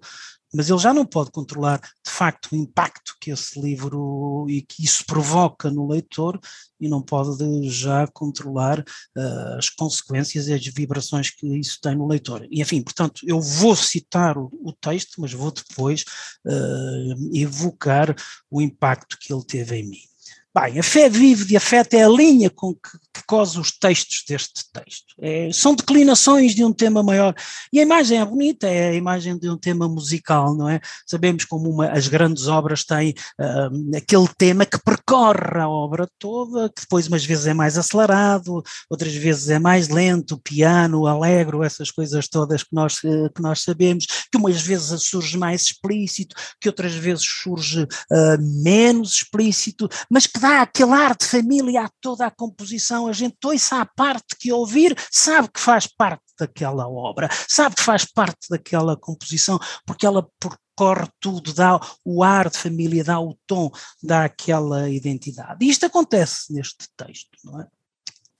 mas 0.55 0.69
ele 0.69 0.79
já 0.79 0.93
não 0.93 1.05
pode 1.05 1.31
controlar 1.31 1.79
de 1.79 2.11
facto 2.11 2.49
o 2.51 2.55
impacto 2.55 3.15
que 3.19 3.31
esse 3.31 3.59
livro 3.59 4.45
e 4.47 4.61
que 4.61 4.85
isso 4.85 5.05
provoca 5.05 5.69
no 5.69 5.87
leitor 5.87 6.39
e 6.79 6.87
não 6.87 7.01
pode 7.01 7.69
já 7.69 8.07
controlar 8.07 8.79
uh, 8.79 9.57
as 9.57 9.69
consequências 9.69 10.47
e 10.47 10.53
as 10.53 10.65
vibrações 10.65 11.29
que 11.29 11.45
isso 11.57 11.79
tem 11.81 11.95
no 11.95 12.07
leitor. 12.07 12.47
E 12.49 12.61
enfim, 12.61 12.81
portanto, 12.81 13.21
eu 13.25 13.41
vou 13.41 13.75
citar 13.75 14.37
o, 14.37 14.49
o 14.63 14.71
texto, 14.71 15.19
mas 15.19 15.33
vou 15.33 15.51
depois 15.51 16.05
uh, 16.45 17.35
evocar 17.35 18.15
o 18.49 18.61
impacto 18.61 19.17
que 19.19 19.33
ele 19.33 19.43
teve 19.43 19.77
em 19.77 19.89
mim. 19.89 20.14
Bem, 20.57 20.79
a 20.79 20.83
fé 20.83 21.09
vive 21.09 21.43
de 21.43 21.57
afeto 21.57 21.95
é 21.95 22.05
a 22.05 22.07
linha 22.07 22.49
com 22.49 22.73
que, 22.73 22.97
que 23.13 23.21
cose 23.27 23.59
os 23.59 23.77
textos 23.77 24.23
deste 24.25 24.63
texto. 24.71 25.13
É, 25.19 25.49
são 25.51 25.75
declinações 25.75 26.55
de 26.55 26.63
um 26.63 26.71
tema 26.71 27.03
maior. 27.03 27.35
E 27.73 27.79
a 27.79 27.81
imagem 27.81 28.21
é 28.21 28.25
bonita, 28.25 28.65
é 28.65 28.91
a 28.91 28.93
imagem 28.93 29.37
de 29.37 29.49
um 29.49 29.57
tema 29.57 29.85
musical, 29.89 30.55
não 30.55 30.69
é? 30.69 30.79
Sabemos 31.05 31.43
como 31.43 31.69
uma, 31.69 31.89
as 31.89 32.07
grandes 32.07 32.47
obras 32.47 32.85
têm 32.85 33.13
uh, 33.37 33.97
aquele 33.97 34.29
tema 34.37 34.65
que 34.65 34.79
percorre 34.81 35.59
a 35.59 35.67
obra 35.67 36.07
toda, 36.17 36.69
que 36.69 36.83
depois 36.83 37.07
umas 37.07 37.25
vezes 37.25 37.47
é 37.47 37.53
mais 37.53 37.77
acelerado, 37.77 38.63
outras 38.89 39.13
vezes 39.13 39.49
é 39.49 39.59
mais 39.59 39.89
lento, 39.89 40.39
piano, 40.39 41.05
alegro, 41.05 41.63
essas 41.63 41.91
coisas 41.91 42.29
todas 42.29 42.63
que 42.63 42.73
nós, 42.73 42.95
uh, 43.03 43.29
que 43.35 43.41
nós 43.41 43.61
sabemos, 43.61 44.05
que 44.31 44.37
umas 44.37 44.61
vezes 44.61 45.03
surge 45.03 45.37
mais 45.37 45.63
explícito, 45.63 46.33
que 46.61 46.69
outras 46.69 46.93
vezes 46.93 47.25
surge 47.25 47.83
uh, 47.83 48.63
menos 48.63 49.15
explícito, 49.15 49.89
mas 50.09 50.25
que 50.25 50.44
dá 50.45 50.61
aquele 50.61 50.93
ar 50.93 51.17
de 51.17 51.25
família 51.25 51.85
a 51.85 51.89
toda 51.99 52.27
a 52.27 52.29
composição, 52.29 53.07
a 53.07 53.13
gente 53.13 53.35
ouça 53.43 53.81
a 53.81 53.85
parte 53.85 54.35
que 54.39 54.51
ouvir, 54.51 54.95
sabe 55.11 55.49
que 55.51 55.59
faz 55.59 55.87
parte 55.87 56.21
daquela 56.39 56.87
obra, 56.87 57.27
sabe 57.47 57.75
que 57.75 57.81
faz 57.81 58.05
parte 58.05 58.47
daquela 58.47 58.95
composição, 58.95 59.59
porque 59.87 60.05
ela 60.05 60.29
percorre 60.39 61.09
tudo, 61.19 61.51
dá 61.51 61.79
o 62.03 62.23
ar 62.23 62.51
de 62.51 62.59
família, 62.59 63.03
dá 63.03 63.19
o 63.19 63.35
tom, 63.47 63.71
dá 64.03 64.25
aquela 64.25 64.87
identidade. 64.87 65.65
E 65.65 65.69
isto 65.69 65.87
acontece 65.87 66.53
neste 66.53 66.87
texto, 66.95 67.39
não 67.43 67.61
é? 67.61 67.67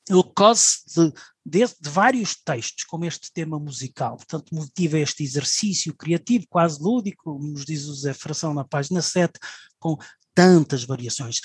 ele 0.07 0.23
cose 0.35 0.81
de, 0.95 1.11
de, 1.43 1.65
de, 1.81 1.89
vários 1.89 2.35
textos, 2.35 2.83
como 2.83 3.05
este 3.05 3.33
tema 3.33 3.57
musical. 3.57 4.17
Portanto, 4.17 4.53
motiva 4.53 4.99
este 4.99 5.23
exercício 5.23 5.95
criativo, 5.95 6.45
quase 6.47 6.79
lúdico, 6.79 7.23
como 7.23 7.47
nos 7.47 7.65
diz 7.65 7.85
o 7.85 7.95
Zé 7.95 8.13
Fração 8.13 8.53
na 8.53 8.63
página 8.63 9.01
7, 9.01 9.33
com 9.79 9.97
tantas 10.35 10.83
variações, 10.83 11.41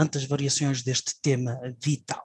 tantas 0.00 0.24
variações 0.24 0.82
deste 0.82 1.14
tema 1.20 1.60
vital. 1.78 2.24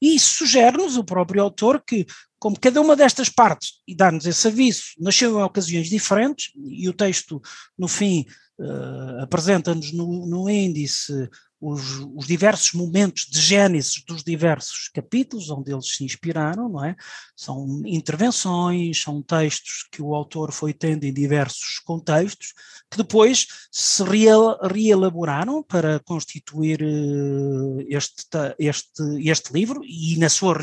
E 0.00 0.18
sugere-nos 0.18 0.96
o 0.96 1.02
próprio 1.02 1.42
autor 1.42 1.82
que, 1.84 2.06
como 2.38 2.58
cada 2.58 2.80
uma 2.80 2.94
destas 2.94 3.28
partes, 3.28 3.80
e 3.86 3.96
dá-nos 3.96 4.26
esse 4.26 4.46
aviso, 4.46 4.82
nasceu 4.96 5.36
em 5.38 5.42
ocasiões 5.42 5.90
diferentes, 5.90 6.52
e 6.56 6.88
o 6.88 6.92
texto, 6.92 7.42
no 7.76 7.88
fim, 7.88 8.24
uh, 8.60 9.22
apresenta-nos 9.22 9.92
no, 9.92 10.24
no 10.24 10.48
índice 10.48 11.28
os, 11.60 11.98
os, 12.14 12.26
diversos 12.26 12.72
momentos 12.72 13.26
de 13.30 13.38
gênese 13.38 14.02
dos 14.06 14.24
diversos 14.24 14.88
capítulos 14.88 15.50
onde 15.50 15.72
eles 15.72 15.94
se 15.94 16.02
inspiraram, 16.02 16.68
não 16.68 16.84
é? 16.84 16.96
São 17.36 17.82
intervenções, 17.84 19.02
são 19.02 19.22
textos 19.22 19.86
que 19.92 20.00
o 20.00 20.14
autor 20.14 20.52
foi 20.52 20.72
tendo 20.72 21.04
em 21.04 21.12
diversos 21.12 21.78
contextos, 21.80 22.54
que 22.90 22.96
depois 22.96 23.46
se 23.70 24.02
reelaboraram 24.02 25.62
para 25.62 26.00
constituir 26.00 26.80
eh, 26.82 27.86
este, 27.88 28.24
este, 28.58 29.28
este 29.28 29.52
livro, 29.52 29.82
e 29.84 30.16
na 30.16 30.30
sua 30.30 30.56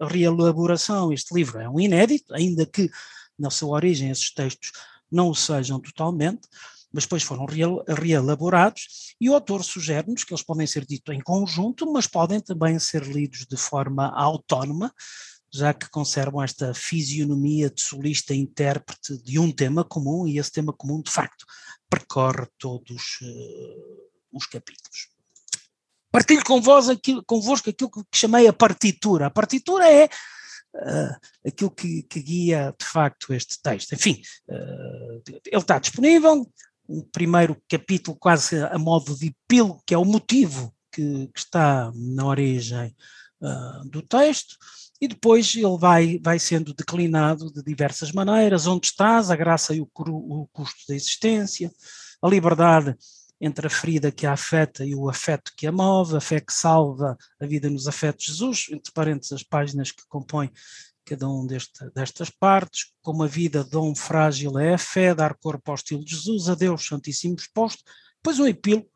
reelaboração 0.00 1.12
este 1.12 1.34
livro 1.34 1.58
é 1.58 1.68
um 1.68 1.80
inédito, 1.80 2.32
ainda 2.34 2.64
que 2.64 2.88
na 3.38 3.50
sua 3.50 3.76
origem 3.76 4.10
esses 4.10 4.32
textos 4.32 4.70
não 5.10 5.28
o 5.28 5.34
sejam 5.34 5.80
totalmente, 5.80 6.48
mas 6.92 7.04
depois 7.04 7.22
foram 7.22 7.46
reelaborados 7.88 9.14
e 9.20 9.28
o 9.28 9.34
autor 9.34 9.64
sugere-nos 9.64 10.24
que 10.24 10.32
eles 10.32 10.44
podem 10.44 10.66
ser 10.66 10.84
ditos 10.84 11.14
em 11.14 11.20
conjunto, 11.20 11.90
mas 11.92 12.06
podem 12.06 12.40
também 12.40 12.78
ser 12.78 13.02
lidos 13.02 13.46
de 13.46 13.56
forma 13.56 14.08
autónoma, 14.08 14.92
já 15.52 15.72
que 15.72 15.88
conservam 15.88 16.42
esta 16.42 16.74
fisionomia 16.74 17.70
de 17.70 17.80
solista 17.80 18.34
intérprete 18.34 19.16
de 19.22 19.38
um 19.38 19.50
tema 19.50 19.84
comum 19.84 20.26
e 20.26 20.38
esse 20.38 20.52
tema 20.52 20.72
comum, 20.72 21.00
de 21.00 21.10
facto, 21.10 21.44
percorre 21.88 22.46
todos 22.58 23.20
uh, 23.22 24.10
os 24.32 24.46
capítulos. 24.46 25.08
Partilho 26.10 26.44
com 26.44 26.60
vós 26.60 26.88
aquilo, 26.88 27.22
convosco 27.24 27.70
aquilo 27.70 27.90
que 27.90 28.02
chamei 28.14 28.46
a 28.46 28.52
partitura. 28.52 29.26
A 29.26 29.30
partitura 29.30 29.90
é 29.90 30.08
Uh, 30.74 31.48
aquilo 31.48 31.70
que, 31.70 32.02
que, 32.02 32.20
guia 32.20 32.74
de 32.78 32.84
facto 32.84 33.32
este 33.32 33.62
texto. 33.62 33.94
Enfim, 33.94 34.20
uh, 34.50 35.22
ele 35.26 35.56
está 35.56 35.78
disponível, 35.78 36.46
um 36.88 37.02
primeiro 37.02 37.56
capítulo 37.68 38.16
quase 38.18 38.62
a 38.62 38.78
modo 38.78 39.16
de 39.16 39.28
epílogo, 39.28 39.82
que 39.86 39.94
é 39.94 39.98
o 39.98 40.04
motivo 40.04 40.74
que, 40.92 41.28
que 41.28 41.38
está 41.38 41.90
na 41.94 42.24
origem 42.26 42.94
uh, 43.40 43.88
do 43.88 44.02
texto, 44.02 44.56
e 45.00 45.08
depois 45.08 45.54
ele 45.54 45.76
vai, 45.78 46.18
vai 46.22 46.38
sendo 46.38 46.72
declinado 46.72 47.52
de 47.52 47.62
diversas 47.62 48.12
maneiras, 48.12 48.66
onde 48.66 48.86
estás, 48.86 49.30
a 49.30 49.36
graça 49.36 49.74
e 49.74 49.80
o, 49.80 49.88
o 49.94 50.48
custo 50.52 50.84
da 50.88 50.94
existência, 50.94 51.70
a 52.22 52.28
liberdade 52.28 52.96
entre 53.40 53.66
a 53.66 53.70
ferida 53.70 54.10
que 54.10 54.26
a 54.26 54.32
afeta 54.32 54.84
e 54.84 54.94
o 54.94 55.10
afeto 55.10 55.52
que 55.56 55.66
a 55.66 55.72
move, 55.72 56.16
a 56.16 56.20
fé 56.20 56.40
que 56.40 56.52
salva 56.52 57.16
a 57.38 57.46
vida 57.46 57.68
nos 57.68 57.86
afetos 57.86 58.24
de 58.24 58.32
Jesus, 58.32 58.66
entre 58.70 58.92
parênteses 58.92 59.32
as 59.32 59.42
páginas 59.42 59.92
que 59.92 60.02
compõem 60.08 60.50
cada 61.06 61.28
um 61.28 61.46
deste, 61.46 61.88
destas 61.94 62.28
partes, 62.28 62.92
como 63.00 63.22
a 63.22 63.28
vida 63.28 63.62
dom 63.62 63.94
frágil 63.94 64.58
é 64.58 64.74
a 64.74 64.78
fé, 64.78 65.14
dar 65.14 65.34
corpo 65.38 65.70
ao 65.70 65.76
estilo 65.76 66.04
de 66.04 66.10
Jesus, 66.10 66.48
a 66.48 66.54
Deus 66.54 66.84
Santíssimo 66.84 67.36
exposto, 67.36 67.84
depois 68.16 68.40
um 68.40 68.46
epílogo, 68.46 68.90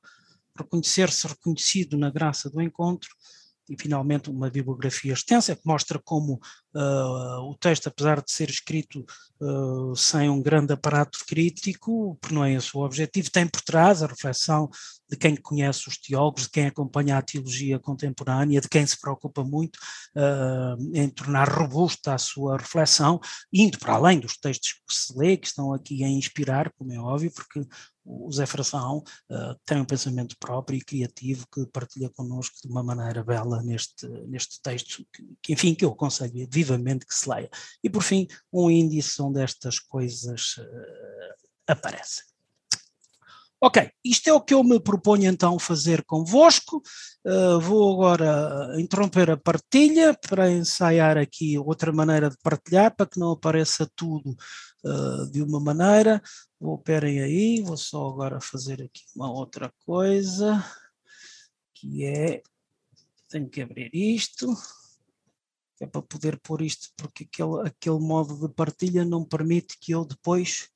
reconhecer-se 0.59 1.27
reconhecido 1.29 1.97
na 1.97 2.11
graça 2.11 2.51
do 2.51 2.61
encontro, 2.61 3.09
e 3.71 3.81
finalmente 3.81 4.29
uma 4.29 4.51
bibliografia 4.51 5.13
extensa 5.13 5.55
que 5.55 5.63
mostra 5.65 5.99
como 5.99 6.41
uh, 6.75 7.41
o 7.49 7.55
texto, 7.55 7.87
apesar 7.87 8.21
de 8.21 8.33
ser 8.33 8.51
escrito 8.51 9.07
uh, 9.41 9.95
sem 9.95 10.29
um 10.29 10.43
grande 10.43 10.73
aparato 10.73 11.19
crítico, 11.27 12.19
porque 12.21 12.35
não 12.35 12.45
é 12.45 12.53
esse 12.53 12.77
o 12.77 12.81
objetivo, 12.81 13.31
tem 13.31 13.47
por 13.47 13.63
trás 13.63 14.03
a 14.03 14.09
reflexão 14.09 14.69
de 15.09 15.17
quem 15.17 15.37
conhece 15.37 15.89
os 15.89 15.97
teólogos, 15.97 16.45
de 16.45 16.51
quem 16.51 16.67
acompanha 16.67 17.17
a 17.17 17.23
teologia 17.23 17.79
contemporânea, 17.79 18.61
de 18.61 18.69
quem 18.69 18.85
se 18.87 19.01
preocupa 19.01 19.45
muito 19.45 19.77
uh, 20.17 20.91
em 20.93 21.09
tornar 21.09 21.49
robusta 21.49 22.15
a 22.15 22.19
sua 22.19 22.57
reflexão, 22.57 23.21
indo 23.53 23.79
para 23.79 23.95
além 23.95 24.19
dos 24.19 24.37
textos 24.37 24.73
que 24.73 24.95
se 24.95 25.17
lê, 25.17 25.37
que 25.37 25.47
estão 25.47 25.73
aqui 25.73 26.03
a 26.03 26.09
inspirar, 26.09 26.73
como 26.77 26.93
é 26.93 26.99
óbvio, 26.99 27.33
porque 27.33 27.65
o 28.11 28.33
Zé 28.33 28.47
Fração 28.47 28.99
uh, 29.31 29.55
tem 29.65 29.81
um 29.81 29.85
pensamento 29.85 30.37
próprio 30.39 30.77
e 30.77 30.85
criativo 30.85 31.47
que 31.53 31.67
partilha 31.67 32.11
connosco 32.11 32.57
de 32.63 32.69
uma 32.69 32.83
maneira 32.83 33.23
bela 33.23 33.63
neste, 33.63 34.07
neste 34.27 34.61
texto, 34.61 35.05
que, 35.13 35.23
que, 35.43 35.53
enfim, 35.53 35.75
que 35.75 35.85
eu 35.85 35.91
aconselho 35.91 36.49
vivamente 36.51 37.07
que 37.07 37.15
se 37.15 37.29
leia. 37.29 37.51
E 37.83 37.89
por 37.89 38.03
fim, 38.03 38.27
um 38.53 38.71
índice 38.71 39.21
onde 39.23 39.41
estas 39.41 39.79
coisas 39.79 40.57
uh, 40.59 41.35
aparecem. 41.67 42.30
Ok, 43.63 43.91
isto 44.03 44.27
é 44.31 44.33
o 44.33 44.41
que 44.41 44.55
eu 44.55 44.65
me 44.65 44.81
proponho 44.81 45.31
então 45.31 45.59
fazer 45.59 46.03
convosco. 46.05 46.83
Uh, 47.23 47.61
vou 47.61 47.93
agora 47.93 48.81
interromper 48.81 49.31
a 49.31 49.37
partilha 49.37 50.15
para 50.15 50.51
ensaiar 50.51 51.19
aqui 51.19 51.59
outra 51.59 51.93
maneira 51.93 52.31
de 52.31 52.39
partilhar, 52.43 52.97
para 52.97 53.05
que 53.05 53.21
não 53.21 53.33
apareça 53.33 53.87
tudo 53.95 54.35
uh, 54.83 55.31
de 55.31 55.43
uma 55.43 55.61
maneira. 55.61 56.23
Vou, 56.59 56.77
esperem 56.77 57.21
aí, 57.21 57.61
vou 57.61 57.77
só 57.77 58.09
agora 58.09 58.41
fazer 58.41 58.81
aqui 58.81 59.03
uma 59.15 59.31
outra 59.31 59.71
coisa, 59.85 60.65
que 61.75 62.07
é, 62.07 62.43
tenho 63.29 63.51
que 63.51 63.61
abrir 63.61 63.91
isto, 63.93 64.57
é 65.79 65.87
para 65.87 66.01
poder 66.01 66.41
pôr 66.41 66.63
isto, 66.63 66.89
porque 66.97 67.25
aquele, 67.25 67.69
aquele 67.69 67.99
modo 67.99 68.49
de 68.49 68.55
partilha 68.55 69.05
não 69.05 69.23
permite 69.23 69.77
que 69.79 69.93
eu 69.93 70.07
depois 70.07 70.71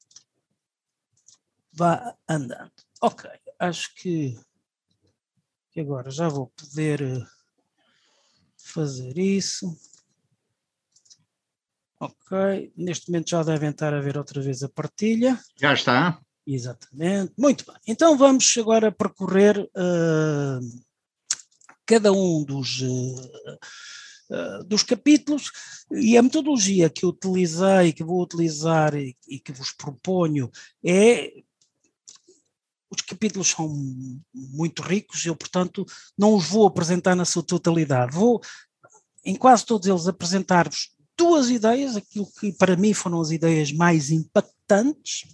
vá 1.74 2.16
andando. 2.28 2.72
Ok, 3.00 3.28
acho 3.58 3.94
que, 3.96 4.38
que 5.70 5.80
agora 5.80 6.10
já 6.10 6.28
vou 6.28 6.46
poder 6.48 7.02
eh, 7.02 7.26
fazer 8.56 9.18
isso. 9.18 9.76
Ok, 12.00 12.72
neste 12.76 13.10
momento 13.10 13.30
já 13.30 13.42
devem 13.42 13.70
estar 13.70 13.92
a 13.94 14.00
ver 14.00 14.16
outra 14.16 14.40
vez 14.40 14.62
a 14.62 14.68
partilha. 14.68 15.40
Já 15.56 15.72
está. 15.72 16.20
Exatamente, 16.46 17.32
muito 17.38 17.64
bem. 17.64 17.76
Então 17.86 18.16
vamos 18.18 18.54
agora 18.58 18.92
percorrer 18.92 19.58
uh, 19.58 20.84
cada 21.86 22.12
um 22.12 22.44
dos, 22.44 22.80
uh, 22.80 23.58
uh, 24.30 24.64
dos 24.64 24.82
capítulos 24.82 25.50
e 25.90 26.18
a 26.18 26.22
metodologia 26.22 26.90
que 26.90 27.06
utilizei, 27.06 27.94
que 27.94 28.04
vou 28.04 28.22
utilizar 28.22 28.94
e, 28.94 29.16
e 29.26 29.40
que 29.40 29.52
vos 29.52 29.72
proponho 29.72 30.50
é 30.84 31.32
os 32.94 33.02
capítulos 33.02 33.48
são 33.48 33.68
muito 34.32 34.82
ricos, 34.82 35.24
eu, 35.26 35.36
portanto, 35.36 35.84
não 36.16 36.34
os 36.34 36.46
vou 36.46 36.66
apresentar 36.66 37.14
na 37.14 37.24
sua 37.24 37.42
totalidade. 37.42 38.14
Vou, 38.14 38.40
em 39.24 39.34
quase 39.34 39.64
todos 39.64 39.86
eles, 39.88 40.06
apresentar-vos 40.06 40.94
duas 41.16 41.48
ideias, 41.48 41.96
aquilo 41.96 42.26
que 42.40 42.52
para 42.52 42.76
mim 42.76 42.92
foram 42.92 43.20
as 43.20 43.30
ideias 43.30 43.72
mais 43.72 44.10
impactantes, 44.10 44.54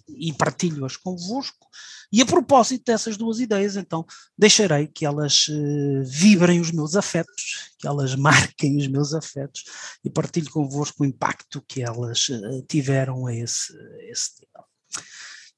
e 0.08 0.32
partilho-as 0.32 0.96
convosco, 0.96 1.66
e 2.12 2.20
a 2.20 2.26
propósito 2.26 2.86
dessas 2.86 3.16
duas 3.16 3.38
ideias, 3.38 3.76
então, 3.76 4.04
deixarei 4.36 4.88
que 4.88 5.06
elas 5.06 5.46
uh, 5.48 6.02
vibrem 6.04 6.60
os 6.60 6.72
meus 6.72 6.96
afetos, 6.96 7.70
que 7.78 7.86
elas 7.86 8.14
marquem 8.16 8.76
os 8.76 8.88
meus 8.88 9.14
afetos, 9.14 9.64
e 10.04 10.10
partilho 10.10 10.50
convosco 10.50 11.02
o 11.02 11.06
impacto 11.06 11.62
que 11.66 11.82
elas 11.82 12.28
uh, 12.28 12.62
tiveram 12.68 13.26
a 13.26 13.34
esse, 13.34 13.72
a 13.76 14.10
esse 14.10 14.32
nível. 14.40 14.69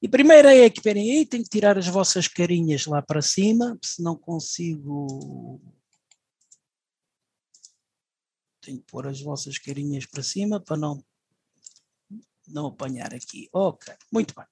E 0.03 0.07
primeiro 0.09 0.49
é 0.49 0.69
que, 0.69 0.79
esperem 0.79 1.09
aí, 1.09 1.25
tenho 1.25 1.45
que 1.45 1.49
tirar 1.49 1.77
as 1.77 1.87
vossas 1.87 2.27
carinhas 2.27 2.85
lá 2.85 3.01
para 3.01 3.21
cima, 3.21 3.79
se 3.81 4.03
não 4.03 4.17
consigo 4.17 5.61
tenho 8.59 8.79
que 8.79 8.85
pôr 8.85 9.07
as 9.07 9.21
vossas 9.21 9.57
carinhas 9.57 10.05
para 10.05 10.21
cima 10.21 10.59
para 10.59 10.75
não, 10.75 11.01
não 12.45 12.67
apanhar 12.67 13.13
aqui. 13.13 13.47
Ok, 13.53 13.93
muito 14.11 14.35
bem. 14.35 14.45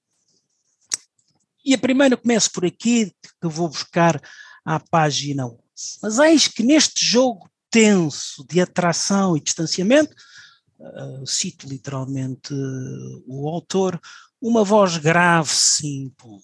E 1.66 1.74
a 1.74 1.78
primeira 1.78 2.16
começo 2.16 2.50
por 2.54 2.66
aqui, 2.66 3.14
que 3.22 3.48
vou 3.48 3.68
buscar 3.68 4.22
à 4.64 4.80
página 4.80 5.48
11. 5.48 5.60
Mas 6.02 6.18
eis 6.20 6.48
que 6.48 6.64
neste 6.64 7.04
jogo 7.06 7.52
tenso 7.70 8.46
de 8.50 8.62
atração 8.62 9.36
e 9.36 9.42
distanciamento, 9.42 10.16
uh, 10.80 11.28
cito 11.28 11.68
literalmente 11.68 12.54
uh, 12.54 13.24
o 13.28 13.50
autor, 13.50 14.00
uma 14.41 14.63
voz 14.63 14.97
grave 14.97 15.49
se 15.49 15.88
impõe. 15.88 16.41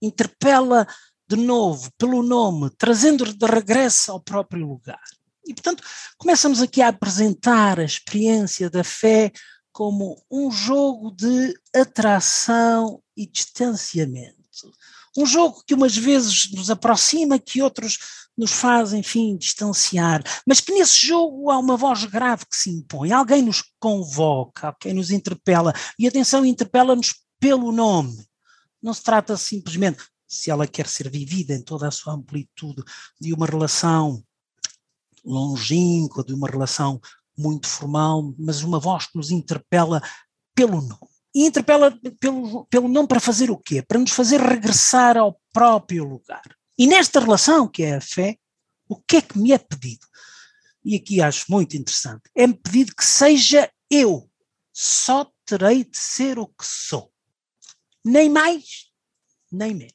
Interpela 0.00 0.86
de 1.28 1.36
novo 1.36 1.90
pelo 1.98 2.22
nome, 2.22 2.70
trazendo-o 2.76 3.32
de 3.32 3.46
regresso 3.46 4.12
ao 4.12 4.20
próprio 4.20 4.66
lugar. 4.66 5.02
E, 5.46 5.52
portanto, 5.54 5.82
começamos 6.16 6.60
aqui 6.60 6.80
a 6.80 6.88
apresentar 6.88 7.78
a 7.78 7.84
experiência 7.84 8.70
da 8.70 8.84
fé 8.84 9.32
como 9.72 10.22
um 10.30 10.50
jogo 10.50 11.10
de 11.10 11.54
atração 11.74 13.02
e 13.16 13.26
distanciamento. 13.26 14.36
Um 15.16 15.26
jogo 15.26 15.62
que 15.66 15.74
umas 15.74 15.96
vezes 15.96 16.50
nos 16.52 16.70
aproxima, 16.70 17.38
que 17.38 17.62
outros 17.62 18.21
nos 18.36 18.52
faz, 18.52 18.92
enfim, 18.92 19.36
distanciar, 19.36 20.22
mas 20.46 20.60
que 20.60 20.72
nesse 20.72 21.06
jogo 21.06 21.50
há 21.50 21.58
uma 21.58 21.76
voz 21.76 22.04
grave 22.04 22.46
que 22.46 22.56
se 22.56 22.70
impõe, 22.70 23.12
alguém 23.12 23.42
nos 23.42 23.62
convoca, 23.78 24.68
alguém 24.68 24.94
nos 24.94 25.10
interpela, 25.10 25.72
e 25.98 26.06
atenção, 26.06 26.44
interpela-nos 26.44 27.14
pelo 27.38 27.72
nome. 27.72 28.26
Não 28.82 28.94
se 28.94 29.02
trata 29.02 29.36
simplesmente, 29.36 30.02
se 30.26 30.50
ela 30.50 30.66
quer 30.66 30.88
ser 30.88 31.10
vivida 31.10 31.54
em 31.54 31.62
toda 31.62 31.86
a 31.86 31.90
sua 31.90 32.14
amplitude, 32.14 32.82
de 33.20 33.32
uma 33.34 33.46
relação 33.46 34.22
longínqua, 35.24 36.24
de 36.24 36.32
uma 36.32 36.48
relação 36.48 37.00
muito 37.36 37.68
formal, 37.68 38.34
mas 38.38 38.62
uma 38.62 38.80
voz 38.80 39.06
que 39.06 39.16
nos 39.16 39.30
interpela 39.30 40.02
pelo 40.54 40.80
nome. 40.80 41.12
E 41.34 41.46
interpela 41.46 41.98
pelo, 42.20 42.66
pelo 42.66 42.88
nome 42.88 43.08
para 43.08 43.20
fazer 43.20 43.50
o 43.50 43.56
quê? 43.56 43.82
Para 43.82 43.98
nos 43.98 44.10
fazer 44.10 44.40
regressar 44.40 45.16
ao 45.16 45.40
próprio 45.52 46.04
lugar. 46.04 46.42
E 46.82 46.86
nesta 46.88 47.20
relação, 47.20 47.68
que 47.68 47.84
é 47.84 47.94
a 47.94 48.00
fé, 48.00 48.36
o 48.88 48.96
que 48.96 49.18
é 49.18 49.22
que 49.22 49.38
me 49.38 49.52
é 49.52 49.58
pedido? 49.58 50.04
E 50.84 50.96
aqui 50.96 51.22
acho 51.22 51.44
muito 51.48 51.76
interessante. 51.76 52.22
É-me 52.34 52.54
pedido 52.54 52.92
que 52.96 53.04
seja 53.04 53.72
eu. 53.88 54.28
Só 54.72 55.30
terei 55.44 55.84
de 55.84 55.96
ser 55.96 56.40
o 56.40 56.48
que 56.48 56.66
sou. 56.66 57.12
Nem 58.04 58.28
mais, 58.28 58.90
nem 59.48 59.72
menos. 59.72 59.94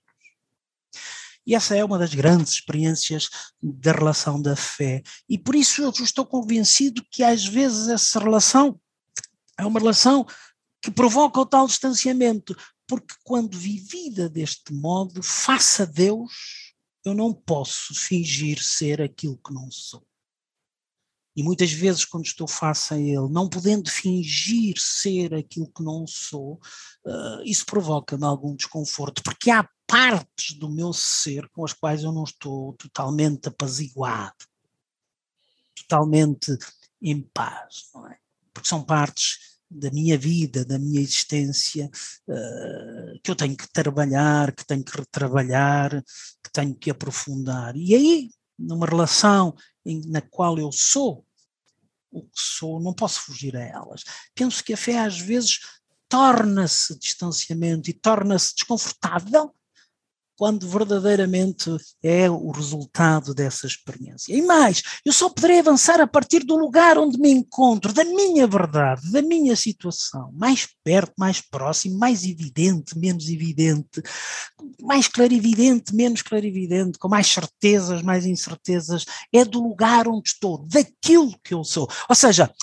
E 1.45 1.55
essa 1.55 1.75
é 1.75 1.83
uma 1.83 1.99
das 1.99 2.13
grandes 2.13 2.53
experiências 2.53 3.27
da 3.61 3.91
relação 3.91 4.41
da 4.41 4.55
fé. 4.55 5.03
E 5.27 5.37
por 5.37 5.55
isso 5.55 5.81
eu 5.81 5.89
estou 5.89 6.25
convencido 6.25 7.05
que 7.11 7.21
às 7.21 7.45
vezes 7.45 7.89
essa 7.89 8.17
relação 8.17 8.79
é 9.57 9.65
uma 9.65 9.81
relação 9.81 10.25
que 10.81 10.89
provoca 10.89 11.37
o 11.37 11.45
tal 11.45 11.67
distanciamento, 11.67 12.55
porque 12.87 13.13
quando 13.25 13.57
vivida 13.57 14.29
deste 14.29 14.71
modo, 14.71 15.21
faça 15.21 15.85
Deus, 15.85 16.66
eu 17.07 17.13
não 17.13 17.33
posso 17.33 17.93
fingir 17.95 18.61
ser 18.61 19.01
aquilo 19.01 19.37
que 19.37 19.53
não 19.53 19.69
sou. 19.71 20.05
E 21.35 21.43
muitas 21.43 21.71
vezes, 21.71 22.03
quando 22.03 22.25
estou 22.25 22.47
face 22.47 22.95
a 22.95 22.97
Ele, 22.97 23.29
não 23.29 23.47
podendo 23.47 23.91
fingir 23.91 24.79
ser 24.79 25.35
aquilo 25.35 25.71
que 25.71 25.83
não 25.83 26.07
sou, 26.07 26.59
uh, 27.05 27.43
isso 27.45 27.63
provoca-me 27.63 28.25
algum 28.25 28.55
desconforto, 28.55 29.21
porque 29.21 29.51
há 29.51 29.69
partes 29.85 30.57
do 30.57 30.67
meu 30.67 30.91
ser 30.91 31.47
com 31.49 31.63
as 31.63 31.73
quais 31.73 32.03
eu 32.03 32.11
não 32.11 32.23
estou 32.23 32.73
totalmente 32.73 33.49
apaziguado, 33.49 34.45
totalmente 35.75 36.57
em 36.99 37.21
paz, 37.21 37.89
não 37.93 38.07
é? 38.07 38.17
Porque 38.51 38.67
são 38.67 38.83
partes 38.83 39.56
da 39.69 39.91
minha 39.91 40.17
vida, 40.17 40.63
da 40.63 40.79
minha 40.79 41.01
existência, 41.01 41.89
uh, 42.27 43.19
que 43.21 43.29
eu 43.29 43.35
tenho 43.35 43.55
que 43.55 43.67
trabalhar, 43.71 44.53
que 44.53 44.65
tenho 44.65 44.83
que 44.83 44.97
retrabalhar, 44.97 46.03
que 46.43 46.51
tenho 46.51 46.75
que 46.75 46.89
aprofundar. 46.89 47.75
E 47.75 47.93
aí, 47.93 48.29
numa 48.57 48.85
relação 48.85 49.55
em, 49.85 50.01
na 50.07 50.21
qual 50.21 50.57
eu 50.57 50.71
sou 50.71 51.25
o 52.11 52.23
que 52.23 52.29
sou, 52.33 52.79
não 52.79 52.93
posso 52.93 53.21
fugir 53.21 53.55
a 53.55 53.61
elas. 53.61 54.03
Penso 54.33 54.63
que 54.63 54.73
a 54.73 54.77
fé 54.77 54.99
às 54.99 55.19
vezes 55.19 55.59
torna-se 56.09 56.97
distanciamento 56.97 57.89
e 57.89 57.93
torna-se 57.93 58.55
desconfortável 58.55 59.53
quando 60.37 60.69
verdadeiramente 60.69 61.75
é 62.01 62.29
o 62.29 62.51
resultado 62.51 63.33
dessa 63.33 63.65
experiência. 63.65 64.33
E 64.33 64.41
mais, 64.41 64.83
eu 65.03 65.11
só 65.11 65.29
poderei 65.29 65.59
avançar 65.59 65.99
a 65.99 66.05
partir 66.05 66.45
do 66.45 66.55
lugar 66.55 66.97
onde 66.97 67.17
me 67.17 67.31
encontro, 67.31 67.91
da 67.91 68.05
minha 68.05 68.45
verdade, 68.45 69.11
da 69.11 69.21
minha 69.21 69.55
situação, 69.55 70.31
mais 70.33 70.67
perto, 70.83 71.13
mais 71.17 71.41
próximo, 71.41 71.97
mais 71.97 72.23
evidente, 72.23 72.97
menos 72.97 73.27
evidente, 73.29 74.01
mais 74.81 75.07
clarividente, 75.07 75.93
menos 75.95 76.21
clarividente, 76.21 76.99
com 76.99 77.09
mais 77.09 77.27
certezas, 77.27 78.03
mais 78.03 78.25
incertezas, 78.25 79.05
é 79.33 79.43
do 79.43 79.61
lugar 79.61 80.07
onde 80.07 80.29
estou, 80.29 80.59
daquilo 80.59 81.35
que 81.43 81.55
eu 81.55 81.63
sou. 81.63 81.89
Ou 82.07 82.15
seja, 82.15 82.53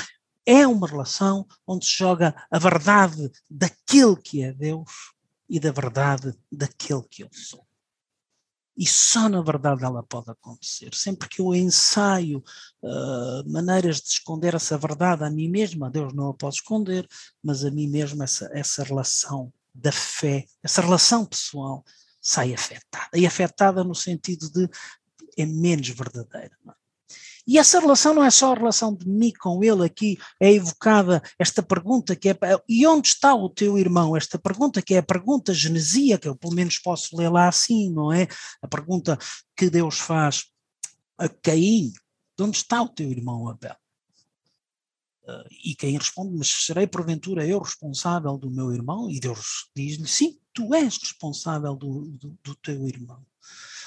é 0.47 0.67
uma 0.67 0.87
relação 0.87 1.47
onde 1.67 1.87
se 1.87 1.97
joga 1.97 2.35
a 2.51 2.59
verdade 2.59 3.31
daquele 3.51 4.17
que 4.17 4.43
é 4.43 4.53
Deus 4.53 5.15
e 5.49 5.59
da 5.59 5.73
verdade 5.73 6.35
daquele 6.51 7.03
que 7.11 7.23
eu 7.23 7.31
sou. 7.33 7.64
E 8.77 8.87
só 8.87 9.29
na 9.29 9.41
verdade 9.41 9.85
ela 9.85 10.03
pode 10.03 10.31
acontecer. 10.31 10.95
Sempre 10.95 11.29
que 11.29 11.41
eu 11.41 11.55
ensaio 11.55 12.43
uh, 12.83 13.51
maneiras 13.51 14.01
de 14.01 14.09
esconder 14.09 14.55
essa 14.55 14.77
verdade 14.77 15.25
a 15.25 15.31
mim 15.31 15.49
mesma, 15.49 15.87
a 15.87 15.91
Deus 15.91 16.13
não 16.13 16.31
a 16.31 16.35
posso 16.35 16.59
esconder, 16.59 17.09
mas 17.43 17.65
a 17.65 17.71
mim 17.71 17.89
mesmo 17.89 18.23
essa, 18.23 18.51
essa 18.53 18.83
relação 18.83 19.53
da 19.73 19.93
fé, 19.93 20.47
essa 20.63 20.81
relação 20.81 21.25
pessoal 21.25 21.85
sai 22.21 22.55
afetada. 22.55 23.11
E 23.15 23.27
afetada 23.27 23.85
no 23.85 23.95
sentido 23.95 24.51
de 24.51 24.69
é 25.37 25.45
menos 25.45 25.89
verdadeira. 25.89 26.57
Não 26.65 26.73
é? 26.73 26.84
E 27.47 27.59
essa 27.59 27.79
relação 27.79 28.15
não 28.15 28.25
é 28.25 28.31
só 28.31 28.53
a 28.53 28.57
relação 28.57 28.95
de 28.95 29.07
mim 29.07 29.33
com 29.39 29.63
ele, 29.63 29.85
aqui 29.85 30.19
é 30.41 30.53
evocada 30.53 31.23
esta 31.39 31.63
pergunta 31.63 32.17
que 32.17 32.31
é 32.31 32.39
e 32.69 32.87
onde 32.87 33.09
está 33.09 33.35
o 33.35 33.51
teu 33.51 33.79
irmão? 33.79 34.17
Esta 34.17 34.39
pergunta 34.39 34.81
que 34.81 34.95
é 34.95 34.99
a 34.99 35.03
pergunta 35.03 35.53
genesíaca, 35.53 36.27
eu 36.27 36.37
pelo 36.37 36.55
menos 36.55 36.79
posso 36.79 37.17
ler 37.17 37.29
lá 37.29 37.49
assim, 37.49 37.93
não 37.93 38.13
é? 38.13 38.27
A 38.63 38.69
pergunta 38.69 39.19
que 39.55 39.69
Deus 39.69 39.99
faz 39.99 40.45
a 41.19 41.29
Caim, 41.29 41.93
de 42.37 42.43
onde 42.43 42.57
está 42.57 42.83
o 42.83 42.89
teu 42.89 43.11
irmão 43.11 43.49
Abel? 43.49 43.77
E 45.65 45.75
Caim 45.75 45.97
responde, 45.97 46.37
mas 46.37 46.49
serei 46.49 46.87
porventura 46.87 47.47
eu 47.47 47.59
responsável 47.59 48.37
do 48.37 48.51
meu 48.51 48.73
irmão? 48.73 49.11
E 49.11 49.21
Deus 49.21 49.71
diz-lhe, 49.75 50.07
sim, 50.07 50.39
tu 50.53 50.75
és 50.75 50.97
responsável 50.99 51.75
do, 51.77 52.11
do, 52.13 52.39
do 52.43 52.55
teu 52.57 52.87
irmão. 52.87 53.25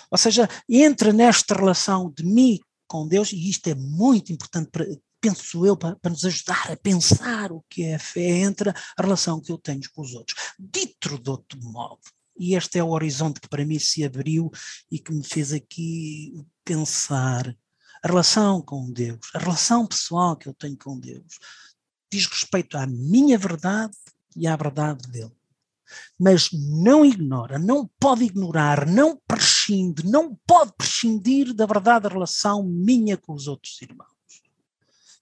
Ou 0.10 0.18
seja, 0.18 0.50
entra 0.70 1.12
nesta 1.12 1.54
relação 1.54 2.12
de 2.16 2.24
mim 2.24 2.60
com 2.88 3.08
Deus, 3.08 3.32
e 3.32 3.50
isto 3.50 3.68
é 3.68 3.76
muito 3.76 4.32
importante, 4.32 4.70
para, 4.72 4.86
penso 5.20 5.66
eu, 5.66 5.76
para, 5.76 5.96
para, 5.98 6.12
nos 6.12 6.26
ajudar 6.26 6.72
a 6.72 6.78
pensar 6.78 7.52
o 7.52 7.64
que 7.70 7.84
é 7.84 7.96
a 7.96 8.00
fé, 8.00 8.40
entre 8.40 8.70
a 8.70 9.02
relação 9.02 9.42
que 9.42 9.52
eu 9.52 9.58
tenho 9.58 9.82
com 9.94 10.02
os 10.02 10.14
outros. 10.14 10.54
Dito 10.58 11.20
de 11.20 11.30
outro 11.30 11.60
modo, 11.62 12.02
e 12.38 12.56
este 12.56 12.80
é 12.80 12.84
o 12.84 12.90
horizonte 12.90 13.42
que 13.42 13.50
para 13.50 13.66
mim 13.66 13.80
se 13.80 14.04
abriu 14.04 14.52
e 14.92 15.00
que 15.00 15.12
me 15.12 15.24
fez 15.24 15.52
aqui 15.54 16.46
pensar. 16.64 17.56
A 18.04 18.08
relação 18.08 18.62
com 18.62 18.92
Deus, 18.92 19.20
a 19.34 19.40
relação 19.40 19.86
pessoal 19.88 20.36
que 20.36 20.48
eu 20.48 20.54
tenho 20.54 20.78
com 20.78 21.00
Deus, 21.00 21.40
diz 22.12 22.28
respeito 22.28 22.78
à 22.78 22.86
minha 22.86 23.38
verdade 23.38 23.96
e 24.36 24.48
à 24.48 24.56
verdade 24.56 25.10
dele 25.10 25.37
mas 26.20 26.50
não 26.52 27.06
ignora, 27.06 27.58
não 27.58 27.90
pode 28.00 28.24
ignorar, 28.24 28.88
não 28.88 29.20
prescinde, 29.28 30.06
não 30.06 30.36
pode 30.48 30.74
prescindir 30.78 31.54
da 31.54 31.66
verdade 31.66 32.04
da 32.04 32.10
relação 32.10 32.64
minha 32.64 33.18
com 33.18 33.34
os 33.34 33.48
outros 33.48 33.82
irmãos. 33.82 34.18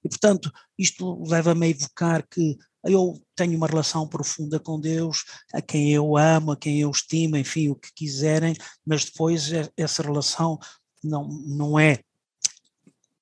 E, 0.03 0.09
portanto, 0.09 0.51
isto 0.77 1.23
leva-me 1.27 1.65
a 1.65 1.69
evocar 1.69 2.27
que 2.27 2.57
eu 2.83 3.19
tenho 3.35 3.57
uma 3.57 3.67
relação 3.67 4.07
profunda 4.07 4.59
com 4.59 4.79
Deus, 4.79 5.25
a 5.51 5.61
quem 5.61 5.91
eu 5.91 6.15
amo, 6.15 6.51
a 6.51 6.57
quem 6.57 6.79
eu 6.79 6.91
estimo, 6.91 7.35
enfim, 7.35 7.69
o 7.69 7.75
que 7.75 7.91
quiserem, 7.93 8.55
mas 8.85 9.05
depois 9.05 9.49
essa 9.75 10.03
relação 10.03 10.59
não, 11.03 11.27
não 11.27 11.79
é 11.79 11.99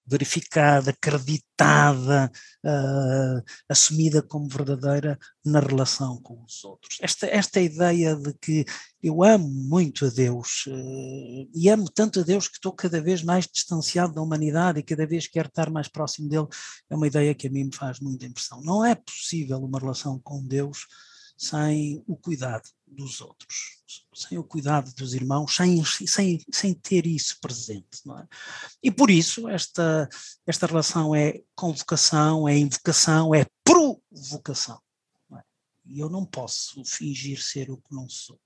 verificada, 0.06 0.92
acreditada, 0.92 2.32
uh, 2.66 3.44
assumida 3.70 4.22
como 4.22 4.48
verdadeira 4.48 5.18
na 5.46 5.60
relação 5.60 6.22
com 6.22 6.44
os 6.44 6.64
outros. 6.64 6.98
Esta, 7.02 7.28
esta 7.28 7.62
ideia 7.62 8.16
de 8.16 8.34
que 8.34 8.66
eu 9.02 9.24
amo 9.24 9.48
muito 9.48 10.06
a 10.06 10.10
Deus 10.10 10.66
uh, 10.68 11.50
e 11.54 11.70
amo 11.70 11.90
tanto 11.90 12.20
a 12.20 12.24
Deus 12.24 12.48
que 12.48 12.56
estou 12.56 12.74
cada 12.74 13.02
vez 13.02 13.24
mais 13.24 13.48
distanciado 13.48 14.14
da 14.14 14.22
humanidade 14.22 14.80
e 14.80 14.84
cada 14.84 15.08
vez 15.08 15.28
quero 15.28 15.48
estar 15.48 15.70
mais 15.70 15.88
próximo 15.88 16.28
dele, 16.28 16.48
é 16.90 16.96
uma 16.96 17.08
ideia 17.08 17.34
que 17.34 17.48
a 17.48 17.50
mim 17.50 17.66
me 17.66 17.76
faz 17.76 18.00
muita 18.00 18.26
impressão. 18.26 18.62
Não 18.62 18.86
é 18.86 18.96
possível 18.96 19.58
uma 19.60 19.80
relação 19.80 20.20
com 20.20 20.46
Deus 20.46 20.86
sem 21.38 22.04
o 22.08 22.16
cuidado 22.16 22.70
dos 22.88 23.22
outros, 23.22 23.82
sem 24.14 24.38
o 24.38 24.44
cuidado 24.44 24.94
dos 24.94 25.14
irmãos, 25.14 25.56
sem, 25.56 25.84
sem, 25.84 26.40
sem 26.52 26.74
ter 26.74 27.06
isso 27.06 27.40
presente. 27.42 28.06
Não 28.06 28.20
é? 28.20 28.28
E 28.82 28.92
por 28.92 29.10
isso 29.10 29.50
esta, 29.50 30.08
esta 30.46 30.68
relação 30.68 31.16
é 31.16 31.42
convocação, 31.56 32.48
é 32.48 32.58
invocação, 32.58 33.34
é 33.34 33.46
provocação. 33.64 34.80
É? 35.34 35.42
E 35.86 36.00
eu 36.00 36.10
não 36.10 36.26
posso 36.26 36.84
fingir 36.86 37.42
ser 37.42 37.72
o 37.72 37.78
que 37.78 37.94
não 37.94 38.08
sou. 38.08 38.40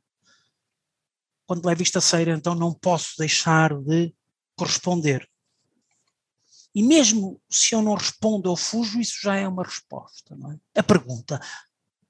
Quando 1.45 1.65
levo 1.65 1.81
isto 1.81 1.97
a 1.97 2.01
sério, 2.01 2.33
então 2.33 2.55
não 2.55 2.73
posso 2.73 3.15
deixar 3.17 3.73
de 3.73 4.13
corresponder. 4.55 5.29
E 6.75 6.83
mesmo 6.83 7.41
se 7.49 7.73
eu 7.73 7.81
não 7.81 7.95
respondo 7.95 8.49
ou 8.49 8.55
fujo, 8.55 8.99
isso 8.99 9.19
já 9.21 9.35
é 9.35 9.47
uma 9.47 9.63
resposta. 9.63 10.35
Não 10.35 10.51
é? 10.51 10.59
A 10.75 10.83
pergunta, 10.83 11.41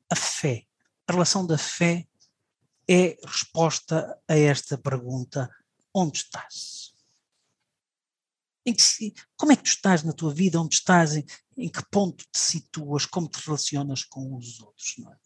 a 0.09 0.15
fé, 0.15 0.66
a 1.07 1.11
relação 1.11 1.45
da 1.45 1.57
fé 1.57 2.07
é 2.87 3.17
resposta 3.25 4.19
a 4.27 4.35
esta 4.35 4.77
pergunta: 4.77 5.49
onde 5.93 6.17
estás? 6.17 6.93
Que, 8.65 9.13
como 9.37 9.53
é 9.53 9.55
que 9.55 9.63
tu 9.63 9.67
estás 9.67 10.03
na 10.03 10.11
tua 10.11 10.33
vida? 10.33 10.59
Onde 10.59 10.75
estás? 10.75 11.15
Em, 11.15 11.25
em, 11.57 11.69
que 11.69 11.81
ponto 11.89 12.25
te 12.31 12.39
situas? 12.39 13.05
Como 13.05 13.29
te 13.29 13.39
relacionas 13.45 14.03
com 14.03 14.35
os 14.35 14.59
outros? 14.59 14.95
É? 14.99 15.17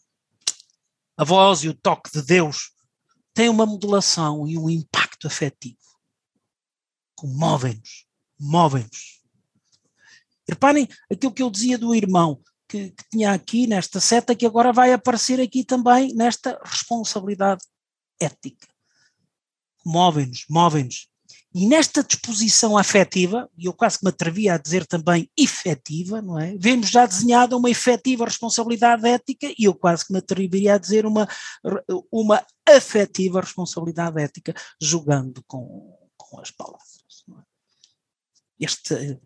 A 1.18 1.24
voz 1.24 1.64
e 1.64 1.70
o 1.70 1.74
toque 1.74 2.12
de 2.12 2.22
Deus 2.22 2.72
têm 3.34 3.50
uma 3.50 3.66
modulação 3.66 4.48
e 4.48 4.58
um 4.58 4.70
impacto 4.70 5.26
afetivo 5.26 5.92
movem-nos, 7.28 8.06
movem-nos. 8.40 9.22
Reparem 10.48 10.88
aquilo 11.10 11.34
que 11.34 11.44
eu 11.44 11.50
dizia 11.50 11.78
do 11.78 11.96
irmão, 11.96 12.42
que, 12.72 12.92
que, 12.92 13.04
tinha 13.12 13.34
aqui 13.34 13.68
nesta 13.68 14.00
seta, 14.00 14.34
que 14.34 14.46
agora 14.46 14.72
vai 14.72 14.94
aparecer 14.94 15.42
aqui 15.42 15.66
também 15.66 16.14
nesta 16.16 16.58
responsabilidade 16.64 17.62
ética. 18.20 18.68
Movem-nos, 19.86 20.46
movem-nos. 20.50 21.10
E 21.54 21.68
nesta 21.68 22.02
disposição 22.02 22.78
afetiva, 22.78 23.50
e 23.58 23.66
eu 23.66 23.74
quase 23.74 24.00
que 24.00 24.06
me 24.06 24.10
atrevia 24.10 24.54
a 24.54 24.58
dizer 24.58 24.86
também 24.86 25.30
efetiva, 25.38 26.22
não 26.22 26.40
é? 26.40 26.56
Vemos 26.58 26.90
já 26.90 27.06
desenhada 27.06 27.58
uma 27.58 27.70
efetiva 27.70 28.24
responsabilidade 28.24 29.06
ética 29.06 29.54
e 29.60 29.66
eu 29.66 29.74
quase 29.74 30.06
que 30.06 30.14
me 30.14 30.20
atreveria 30.20 30.76
a 30.76 30.78
dizer 30.78 31.06
uma, 31.06 31.28
uma 32.10 32.46
afetiva 32.66 33.42
responsabilidade 33.42 34.22
ética, 34.22 34.56
jogando 34.82 35.44
com, 35.46 35.94
com 36.16 36.40
as 36.40 36.52
palavras. 36.52 37.26
É? 37.30 37.44
Este, 38.62 39.20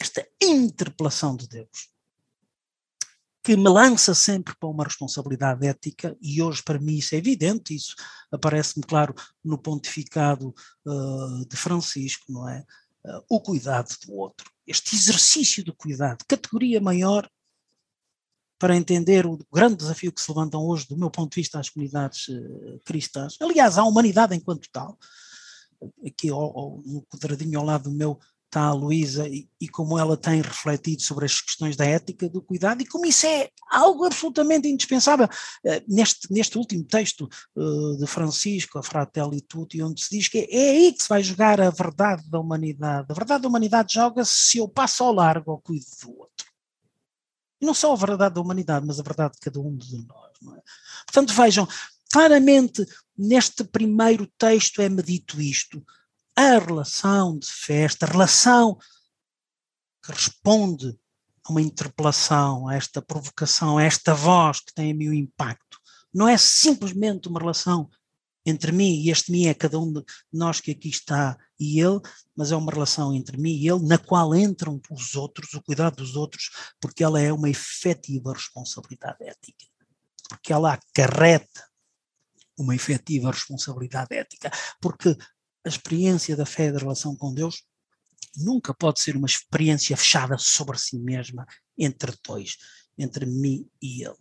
esta 0.00 0.24
interpelação 0.40 1.34
de 1.34 1.48
Deus 1.48 1.92
que 3.42 3.56
me 3.56 3.68
lança 3.68 4.14
sempre 4.14 4.54
para 4.54 4.68
uma 4.68 4.84
responsabilidade 4.84 5.66
ética, 5.66 6.16
e 6.20 6.40
hoje 6.40 6.62
para 6.62 6.78
mim 6.78 6.94
isso 6.94 7.14
é 7.14 7.18
evidente, 7.18 7.74
isso 7.74 7.94
aparece-me 8.30 8.84
claro 8.84 9.14
no 9.44 9.58
pontificado 9.58 10.54
uh, 10.86 11.46
de 11.48 11.56
Francisco, 11.56 12.30
não 12.30 12.48
é? 12.48 12.64
Uh, 13.04 13.24
o 13.28 13.40
cuidado 13.40 13.92
do 14.06 14.14
outro, 14.14 14.48
este 14.64 14.94
exercício 14.94 15.64
do 15.64 15.74
cuidado, 15.74 16.24
categoria 16.28 16.80
maior 16.80 17.28
para 18.60 18.76
entender 18.76 19.26
o 19.26 19.36
grande 19.52 19.78
desafio 19.78 20.12
que 20.12 20.20
se 20.20 20.30
levantam 20.30 20.64
hoje, 20.64 20.86
do 20.86 20.96
meu 20.96 21.10
ponto 21.10 21.32
de 21.32 21.40
vista, 21.40 21.58
às 21.58 21.68
comunidades 21.68 22.28
uh, 22.28 22.80
cristãs, 22.84 23.36
aliás, 23.40 23.76
à 23.76 23.82
humanidade 23.82 24.36
enquanto 24.36 24.68
tal. 24.70 24.96
Aqui 26.06 26.30
no 26.30 27.04
quadradinho 27.10 27.58
ao 27.58 27.64
lado 27.64 27.90
do 27.90 27.96
meu 27.96 28.20
está 28.52 28.64
a 28.64 28.72
Luísa 28.74 29.26
e, 29.26 29.48
e, 29.58 29.66
como 29.66 29.98
ela 29.98 30.14
tem 30.14 30.42
refletido 30.42 31.00
sobre 31.00 31.24
as 31.24 31.40
questões 31.40 31.74
da 31.74 31.86
ética, 31.86 32.28
do 32.28 32.42
cuidado, 32.42 32.82
e 32.82 32.86
como 32.86 33.06
isso 33.06 33.26
é 33.26 33.48
algo 33.70 34.04
absolutamente 34.04 34.68
indispensável. 34.68 35.26
Uh, 35.64 35.82
neste, 35.88 36.30
neste 36.30 36.58
último 36.58 36.84
texto 36.84 37.26
uh, 37.56 37.96
de 37.96 38.06
Francisco, 38.06 38.78
a 38.78 38.82
Fratelli 38.82 39.40
Tutti, 39.40 39.82
onde 39.82 40.04
se 40.04 40.10
diz 40.10 40.28
que 40.28 40.38
é, 40.38 40.54
é 40.54 40.70
aí 40.70 40.92
que 40.92 41.02
se 41.02 41.08
vai 41.08 41.22
jogar 41.22 41.60
a 41.62 41.70
verdade 41.70 42.28
da 42.30 42.38
humanidade. 42.38 43.06
A 43.08 43.14
verdade 43.14 43.42
da 43.42 43.48
humanidade 43.48 43.94
joga-se 43.94 44.32
se 44.32 44.58
eu 44.58 44.68
passo 44.68 45.02
ao 45.02 45.14
largo 45.14 45.50
ao 45.50 45.58
cuido 45.58 45.86
do 46.02 46.10
outro. 46.10 46.46
Não 47.60 47.72
só 47.72 47.92
a 47.92 47.96
verdade 47.96 48.34
da 48.34 48.40
humanidade, 48.40 48.86
mas 48.86 49.00
a 49.00 49.02
verdade 49.02 49.34
de 49.34 49.40
cada 49.40 49.60
um 49.60 49.74
de 49.74 49.96
nós. 50.06 50.56
É? 50.58 50.62
Portanto, 51.06 51.32
vejam, 51.32 51.66
claramente 52.12 52.84
neste 53.16 53.64
primeiro 53.64 54.30
texto 54.36 54.82
é-me 54.82 55.02
dito 55.02 55.40
isto 55.40 55.82
a 56.36 56.58
relação 56.58 57.38
de 57.38 57.46
festa, 57.46 58.06
a 58.06 58.08
relação 58.08 58.78
que 60.02 60.12
responde 60.12 60.98
a 61.44 61.50
uma 61.50 61.60
interpelação, 61.62 62.68
a 62.68 62.74
esta 62.74 63.02
provocação, 63.02 63.78
a 63.78 63.82
esta 63.82 64.14
voz 64.14 64.60
que 64.60 64.74
tem 64.74 64.92
a 64.92 64.94
mim 64.94 65.08
o 65.08 65.14
impacto. 65.14 65.78
Não 66.12 66.28
é 66.28 66.36
simplesmente 66.36 67.28
uma 67.28 67.40
relação 67.40 67.88
entre 68.44 68.72
mim 68.72 69.00
e 69.00 69.10
este 69.10 69.30
mim 69.30 69.46
é 69.46 69.54
cada 69.54 69.78
um 69.78 69.92
de 69.92 70.04
nós 70.32 70.60
que 70.60 70.72
aqui 70.72 70.88
está 70.88 71.38
e 71.58 71.80
ele, 71.80 72.00
mas 72.34 72.50
é 72.50 72.56
uma 72.56 72.72
relação 72.72 73.14
entre 73.14 73.36
mim 73.36 73.52
e 73.52 73.68
ele 73.68 73.86
na 73.86 73.98
qual 73.98 74.34
entram 74.34 74.80
os 74.90 75.14
outros, 75.14 75.54
o 75.54 75.62
cuidado 75.62 75.96
dos 75.96 76.16
outros, 76.16 76.50
porque 76.80 77.04
ela 77.04 77.20
é 77.20 77.32
uma 77.32 77.48
efetiva 77.48 78.32
responsabilidade 78.32 79.22
ética. 79.22 79.66
Porque 80.28 80.52
ela 80.52 80.72
acarreta 80.72 81.68
uma 82.58 82.74
efetiva 82.74 83.30
responsabilidade 83.30 84.14
ética. 84.14 84.50
Porque 84.80 85.16
a 85.64 85.68
experiência 85.68 86.36
da 86.36 86.44
fé 86.44 86.72
da 86.72 86.78
relação 86.78 87.14
com 87.14 87.32
Deus 87.32 87.64
nunca 88.36 88.74
pode 88.74 89.00
ser 89.00 89.16
uma 89.16 89.26
experiência 89.26 89.96
fechada 89.96 90.36
sobre 90.38 90.78
si 90.78 90.98
mesma 90.98 91.46
entre 91.78 92.16
dois, 92.24 92.56
entre 92.98 93.26
mim 93.26 93.68
e 93.80 94.04
ele, 94.04 94.16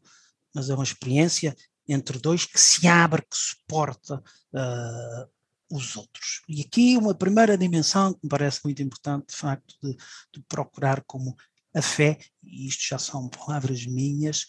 mas 0.53 0.69
é 0.69 0.73
uma 0.73 0.83
experiência 0.83 1.55
entre 1.87 2.19
dois 2.19 2.45
que 2.45 2.59
se 2.59 2.87
abre, 2.87 3.21
que 3.21 3.35
suporta 3.35 4.15
uh, 4.53 5.75
os 5.75 5.95
outros. 5.95 6.41
E 6.47 6.61
aqui 6.61 6.97
uma 6.97 7.15
primeira 7.15 7.57
dimensão 7.57 8.13
que 8.13 8.19
me 8.23 8.29
parece 8.29 8.61
muito 8.63 8.81
importante, 8.81 9.27
de 9.29 9.35
facto, 9.35 9.75
de, 9.81 9.95
de 10.33 10.41
procurar 10.47 11.03
como 11.05 11.35
a 11.73 11.81
fé, 11.81 12.17
e 12.43 12.67
isto 12.67 12.83
já 12.87 12.99
são 12.99 13.29
palavras 13.29 13.85
minhas, 13.85 14.45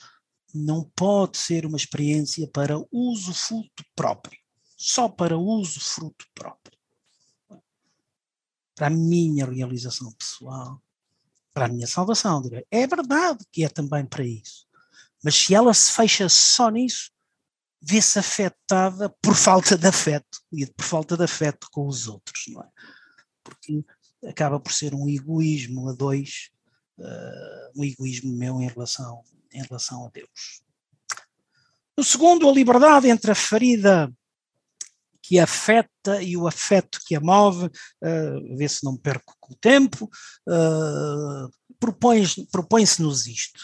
não 0.54 0.84
pode 0.94 1.38
ser 1.38 1.64
uma 1.64 1.76
experiência 1.76 2.48
para 2.48 2.82
uso 2.90 3.32
fruto 3.32 3.84
próprio, 3.94 4.38
só 4.76 5.08
para 5.08 5.38
uso 5.38 5.80
fruto 5.80 6.26
próprio 6.34 6.81
para 8.74 8.86
a 8.86 8.90
minha 8.90 9.46
realização 9.46 10.10
pessoal, 10.12 10.80
para 11.52 11.66
a 11.66 11.68
minha 11.68 11.86
salvação. 11.86 12.42
É 12.70 12.86
verdade 12.86 13.44
que 13.50 13.64
é 13.64 13.68
também 13.68 14.04
para 14.04 14.24
isso. 14.24 14.66
Mas 15.22 15.36
se 15.36 15.54
ela 15.54 15.72
se 15.72 15.92
fecha 15.92 16.28
só 16.28 16.70
nisso, 16.70 17.10
vê-se 17.80 18.18
afetada 18.18 19.08
por 19.20 19.34
falta 19.34 19.76
de 19.76 19.86
afeto 19.86 20.40
e 20.52 20.66
por 20.66 20.84
falta 20.84 21.16
de 21.16 21.24
afeto 21.24 21.68
com 21.70 21.86
os 21.86 22.08
outros, 22.08 22.44
não 22.48 22.62
é? 22.62 22.68
Porque 23.42 23.84
acaba 24.26 24.60
por 24.60 24.72
ser 24.72 24.94
um 24.94 25.08
egoísmo 25.08 25.88
a 25.88 25.92
dois, 25.92 26.50
uh, 26.98 27.72
um 27.80 27.84
egoísmo 27.84 28.32
meu 28.32 28.60
em 28.60 28.68
relação, 28.68 29.22
em 29.52 29.62
relação 29.62 30.06
a 30.06 30.10
Deus. 30.10 30.62
No 31.96 32.04
segundo, 32.04 32.48
a 32.48 32.52
liberdade 32.52 33.08
entre 33.08 33.32
a 33.32 33.34
ferida 33.34 34.12
que 35.22 35.38
afeta 35.38 36.20
e 36.22 36.36
o 36.36 36.46
afeto 36.46 36.98
que 37.06 37.14
a 37.14 37.20
move, 37.20 37.66
uh, 37.66 38.56
vê 38.56 38.68
se 38.68 38.84
não 38.84 38.96
perco 38.96 39.36
com 39.40 39.52
o 39.52 39.56
tempo, 39.56 40.10
uh, 40.48 41.50
propõe-se-nos 42.50 43.26
isto. 43.26 43.60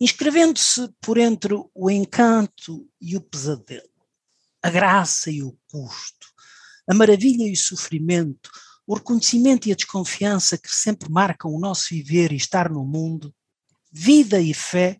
Inscrevendo-se 0.00 0.88
por 1.00 1.18
entre 1.18 1.54
o 1.74 1.90
encanto 1.90 2.88
e 3.00 3.16
o 3.16 3.20
pesadelo, 3.20 3.88
a 4.62 4.70
graça 4.70 5.30
e 5.30 5.42
o 5.42 5.56
custo, 5.70 6.28
a 6.88 6.94
maravilha 6.94 7.44
e 7.44 7.52
o 7.52 7.56
sofrimento, 7.56 8.50
o 8.86 8.94
reconhecimento 8.94 9.68
e 9.68 9.72
a 9.72 9.76
desconfiança 9.76 10.56
que 10.56 10.74
sempre 10.74 11.10
marcam 11.10 11.52
o 11.52 11.60
nosso 11.60 11.88
viver 11.90 12.32
e 12.32 12.36
estar 12.36 12.70
no 12.70 12.84
mundo, 12.84 13.34
vida 13.92 14.40
e 14.40 14.54
fé, 14.54 14.98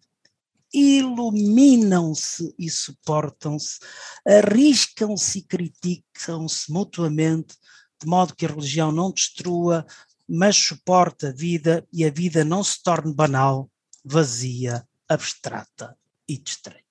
iluminam-se 0.72 2.54
e 2.58 2.70
suportam-se, 2.70 3.78
arriscam-se 4.26 5.38
e 5.38 5.42
criticam-se 5.42 6.70
mutuamente, 6.70 7.56
de 8.00 8.06
modo 8.06 8.34
que 8.34 8.46
a 8.46 8.48
religião 8.48 8.92
não 8.92 9.10
destrua, 9.10 9.86
mas 10.28 10.56
suporta 10.56 11.28
a 11.28 11.32
vida 11.32 11.86
e 11.92 12.04
a 12.04 12.10
vida 12.10 12.44
não 12.44 12.62
se 12.62 12.82
torne 12.82 13.14
banal, 13.14 13.70
vazia, 14.04 14.86
abstrata 15.08 15.96
e 16.28 16.38
distrai. 16.38 16.82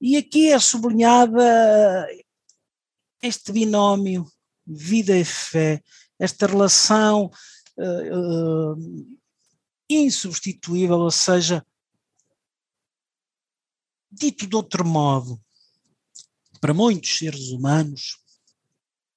E 0.00 0.16
aqui 0.16 0.52
é 0.52 0.58
sublinhada 0.58 2.06
este 3.20 3.50
binómio, 3.50 4.26
vida 4.66 5.16
e 5.16 5.24
fé, 5.24 5.82
esta 6.18 6.46
relação 6.46 7.30
uh, 7.76 8.74
uh, 8.74 9.18
insubstituível, 9.88 10.98
ou 10.98 11.10
seja, 11.10 11.64
Dito 14.10 14.46
de 14.46 14.56
outro 14.56 14.86
modo, 14.86 15.40
para 16.60 16.74
muitos 16.74 17.18
seres 17.18 17.50
humanos, 17.50 18.18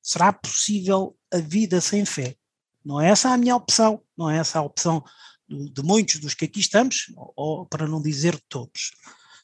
será 0.02 0.34
possível 0.34 1.18
a 1.34 1.38
vida 1.38 1.80
sem 1.80 2.06
fé. 2.06 2.36
Não 2.84 3.00
é 3.00 3.10
essa 3.10 3.30
a 3.30 3.38
minha 3.38 3.56
opção, 3.56 4.04
não 4.18 4.30
é 4.30 4.38
essa 4.38 4.60
a 4.60 4.64
opção 4.64 5.04
de 5.48 5.84
muitos 5.84 6.20
dos 6.20 6.34
que 6.34 6.46
aqui 6.46 6.60
estamos, 6.60 7.08
ou 7.36 7.66
para 7.66 7.88
não 7.88 8.02
dizer 8.02 8.40
todos. 8.48 8.92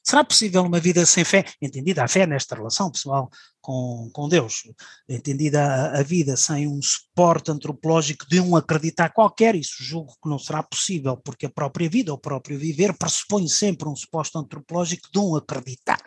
Será 0.07 0.23
possível 0.23 0.63
uma 0.63 0.79
vida 0.79 1.05
sem 1.05 1.25
fé, 1.25 1.43
entendida 1.61 2.01
a 2.01 2.07
fé 2.07 2.25
nesta 2.25 2.55
relação 2.55 2.89
pessoal 2.89 3.29
com, 3.59 4.09
com 4.13 4.29
Deus, 4.29 4.63
entendida 5.09 5.61
a, 5.61 5.99
a, 5.99 6.01
vida 6.01 6.37
sem 6.37 6.65
um 6.65 6.81
suporte 6.81 7.51
antropológico 7.51 8.25
de 8.29 8.39
um 8.39 8.55
acreditar 8.55 9.09
qualquer, 9.09 9.53
isso 9.53 9.83
julgo 9.83 10.13
que 10.23 10.29
não 10.29 10.39
será 10.39 10.63
possível, 10.63 11.17
porque 11.17 11.47
a 11.47 11.49
própria 11.49 11.89
vida, 11.89 12.13
o 12.13 12.17
próprio 12.17 12.57
viver, 12.57 12.97
pressupõe 12.97 13.49
sempre 13.49 13.89
um 13.89 13.95
suposto 13.97 14.39
antropológico 14.39 15.09
de 15.11 15.19
um 15.19 15.35
acreditar, 15.35 15.99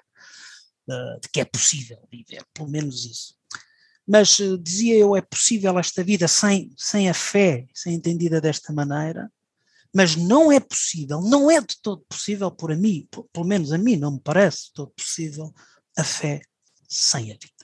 uh, 0.89 1.21
de 1.21 1.29
que 1.31 1.43
é 1.43 1.45
possível 1.45 1.99
viver, 2.11 2.43
pelo 2.55 2.71
menos 2.71 3.05
isso. 3.05 3.35
Mas, 4.09 4.39
uh, 4.39 4.57
dizia 4.57 4.97
eu, 4.97 5.15
é 5.15 5.21
possível 5.21 5.79
esta 5.79 6.03
vida 6.03 6.27
sem, 6.27 6.73
sem 6.75 7.11
a 7.11 7.13
fé, 7.13 7.67
sem 7.75 7.97
entendida 7.97 8.41
desta 8.41 8.73
maneira, 8.73 9.31
mas 9.95 10.17
não 10.17 10.53
é 10.53 10.61
possível, 10.61 11.21
não 11.21 11.51
é 11.51 11.61
de 11.61 11.77
todo 11.83 12.05
possível 12.09 12.51
por 12.51 12.73
a 12.73 12.77
mim, 12.77 13.09
pelo 13.33 13.47
menos 13.47 13.73
a 13.73 13.79
mim 13.79 13.97
não 13.97 14.13
me 14.13 14.21
parece 14.21 14.67
de 14.67 14.73
todo 14.75 14.93
possível, 14.97 15.53
a 15.97 16.05
fé 16.05 16.41
sem 16.89 17.33
a 17.33 17.35
vida. 17.35 17.61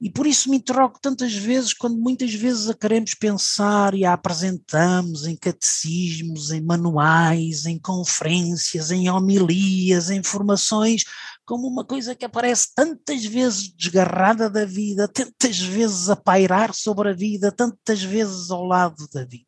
E 0.00 0.08
por 0.08 0.28
isso 0.28 0.48
me 0.48 0.58
interrogo 0.58 0.96
tantas 1.02 1.34
vezes, 1.34 1.72
quando 1.72 1.98
muitas 1.98 2.32
vezes 2.32 2.68
a 2.68 2.74
queremos 2.74 3.14
pensar 3.14 3.94
e 3.94 4.04
a 4.04 4.12
apresentamos 4.12 5.26
em 5.26 5.36
catecismos, 5.36 6.52
em 6.52 6.60
manuais, 6.60 7.66
em 7.66 7.80
conferências, 7.80 8.92
em 8.92 9.10
homilias, 9.10 10.08
em 10.08 10.22
formações, 10.22 11.02
como 11.44 11.66
uma 11.66 11.84
coisa 11.84 12.14
que 12.14 12.24
aparece 12.24 12.68
tantas 12.76 13.24
vezes 13.24 13.74
desgarrada 13.74 14.48
da 14.48 14.64
vida, 14.64 15.08
tantas 15.08 15.58
vezes 15.58 16.08
a 16.08 16.14
pairar 16.14 16.72
sobre 16.72 17.08
a 17.08 17.12
vida, 17.12 17.50
tantas 17.50 18.00
vezes 18.00 18.52
ao 18.52 18.64
lado 18.64 19.08
da 19.12 19.24
vida. 19.24 19.47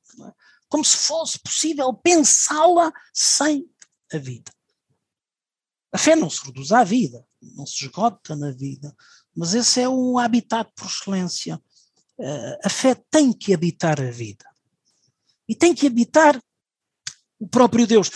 Como 0.71 0.85
se 0.85 0.97
fosse 0.97 1.39
possível 1.41 1.93
pensá-la 1.93 2.93
sem 3.13 3.69
a 4.13 4.17
vida. 4.17 4.51
A 5.93 5.99
fé 5.99 6.15
não 6.15 6.31
se 6.31 6.45
reduz 6.47 6.71
à 6.71 6.85
vida, 6.85 7.27
não 7.43 7.67
se 7.67 7.85
esgota 7.85 8.37
na 8.37 8.53
vida, 8.53 8.95
mas 9.35 9.53
esse 9.53 9.81
é 9.81 9.89
um 9.89 10.19
habitat 10.19 10.71
por 10.77 10.87
excelência. 10.87 11.61
Uh, 12.17 12.57
a 12.63 12.69
fé 12.69 12.95
tem 13.11 13.33
que 13.33 13.53
habitar 13.53 14.01
a 14.01 14.11
vida. 14.11 14.45
E 15.49 15.55
tem 15.55 15.75
que 15.75 15.87
habitar 15.87 16.41
o 17.41 17.49
próprio 17.49 17.87
Deus. 17.87 18.11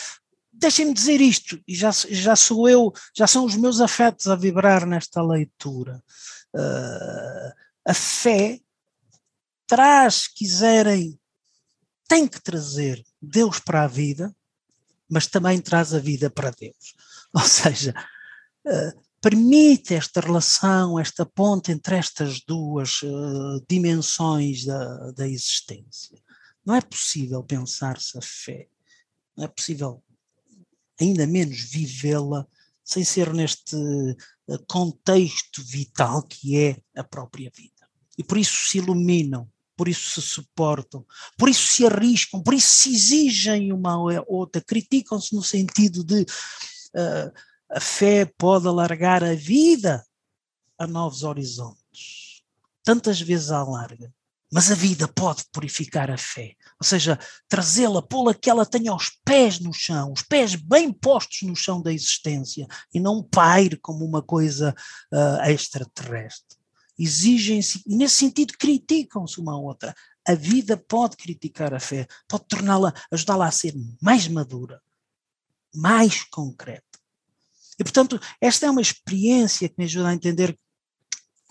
Deixem-me 0.53 0.95
dizer 0.95 1.21
isto, 1.21 1.61
e 1.67 1.75
já, 1.75 1.91
já 1.91 2.37
sou 2.37 2.69
eu, 2.69 2.93
já 3.17 3.27
são 3.27 3.45
os 3.45 3.57
meus 3.57 3.81
afetos 3.81 4.29
a 4.29 4.37
vibrar 4.37 4.87
nesta 4.87 5.21
leitura. 5.21 6.01
Uh, 6.55 7.53
a 7.85 7.95
fé 7.95 8.61
traz, 9.67 10.29
quiserem, 10.29 11.19
tem 12.09 12.27
que 12.29 12.43
trazer 12.43 13.05
Deus 13.21 13.59
para 13.59 13.85
a 13.85 13.89
vida, 13.89 14.35
mas 15.09 15.27
também 15.27 15.61
traz 15.61 15.95
a 15.95 15.99
vida 15.99 16.31
para 16.31 16.51
Deus. 16.51 16.95
Ou 17.35 17.43
seja, 17.43 17.95
uh, 18.67 19.05
permite 19.21 19.95
esta 19.95 20.21
relação, 20.21 20.99
esta 20.99 21.25
ponte 21.25 21.73
entre 21.73 21.97
estas 21.97 22.41
duas 22.41 23.03
uh, 23.03 23.65
dimensões 23.69 24.65
da, 24.65 25.11
da 25.13 25.29
existência. 25.29 26.21
Não 26.65 26.75
é 26.75 26.81
possível 26.81 27.43
pensar-se 27.43 28.17
a 28.17 28.23
fé, 28.23 28.69
não 29.37 29.45
é 29.45 29.49
possível, 29.49 30.03
ainda 31.01 31.27
menos 31.27 31.61
vivê-la, 31.61 32.47
sem 32.85 33.03
ser 33.03 33.33
neste 33.33 33.77
uh, 33.77 34.65
contexto 34.69 35.63
vital 35.65 36.23
que 36.23 36.59
é 36.59 36.77
a 36.95 37.03
própria 37.03 37.51
vida. 37.55 37.89
E 38.19 38.23
por 38.23 38.39
isso 38.39 38.69
se 38.69 38.79
iluminam, 38.79 39.51
por 39.77 39.89
isso 39.89 40.21
se 40.21 40.23
suportam, 40.23 41.05
por 41.37 41.49
isso 41.49 41.73
se 41.73 41.87
arriscam, 41.87 42.43
por 42.43 42.55
isso 42.55 42.69
se 42.69 42.95
exigem 42.95 43.73
uma 43.73 43.97
ou 43.97 44.25
outra, 44.27 44.61
criticam-se 44.61 45.35
no 45.35 45.43
sentido 45.43 46.05
de. 46.05 46.23
Uh, 46.95 47.33
a 47.71 47.81
fé 47.81 48.25
pode 48.25 48.69
alargar 48.69 49.25
a 49.25 49.35
vida 49.35 50.05
a 50.79 50.87
novos 50.87 51.25
horizontes. 51.25 52.43
Tantas 52.85 53.21
vezes 53.21 53.51
a 53.51 53.59
alarga. 53.59 54.13
Mas 54.53 54.71
a 54.71 54.75
vida 54.77 55.09
pode 55.09 55.45
purificar 55.51 56.13
a 56.13 56.17
fé, 56.17 56.55
ou 56.81 56.87
seja, 56.87 57.19
trazê-la, 57.49 58.01
pô-la 58.01 58.33
que 58.33 58.49
ela 58.49 58.65
tenha 58.65 58.95
os 58.95 59.11
pés 59.25 59.59
no 59.59 59.73
chão, 59.73 60.13
os 60.13 60.23
pés 60.23 60.55
bem 60.55 60.93
postos 60.93 61.43
no 61.43 61.57
chão 61.57 61.83
da 61.83 61.93
existência 61.93 62.69
e 62.93 63.01
não 63.01 63.21
paire 63.21 63.77
como 63.77 64.05
uma 64.05 64.23
coisa 64.23 64.73
uh, 65.13 65.51
extraterrestre. 65.51 66.54
Exigem-se, 66.99 67.83
e 67.87 67.97
nesse 67.97 68.17
sentido 68.17 68.55
criticam-se 68.59 69.41
uma 69.41 69.53
a 69.53 69.59
outra. 69.59 69.95
A 70.27 70.35
vida 70.35 70.77
pode 70.77 71.17
criticar 71.17 71.75
a 71.75 71.81
fé, 71.81 72.07
pode 72.29 72.47
torná-la, 72.47 72.95
ajudá-la 73.11 73.47
a 73.47 73.51
ser 73.51 73.75
mais 74.01 74.29
madura, 74.29 74.81
mais 75.75 76.23
concreta. 76.25 76.85
E, 77.79 77.83
portanto, 77.83 78.21
esta 78.41 78.67
é 78.67 78.71
uma 78.71 78.81
experiência 78.81 79.69
que 79.69 79.75
me 79.77 79.85
ajuda 79.85 80.09
a 80.09 80.15
entender 80.15 80.59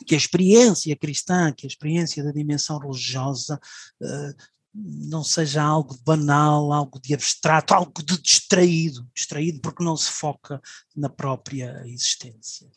que 0.08 0.16
a 0.16 0.18
experiência 0.18 0.96
cristã, 0.96 1.52
que 1.52 1.66
a 1.66 1.70
experiência 1.70 2.24
da 2.24 2.32
dimensão 2.32 2.80
religiosa, 2.80 3.60
uh, 4.02 4.44
não 4.74 5.24
seja 5.24 5.62
algo 5.62 5.98
banal, 6.04 6.74
algo 6.74 7.00
de 7.00 7.14
abstrato, 7.14 7.74
algo 7.74 8.04
de 8.04 8.20
distraído, 8.20 9.08
distraído 9.14 9.62
porque 9.62 9.84
não 9.84 9.96
se 9.96 10.10
foca 10.10 10.60
na 10.96 11.10
própria 11.10 11.84
existência. 11.86 12.70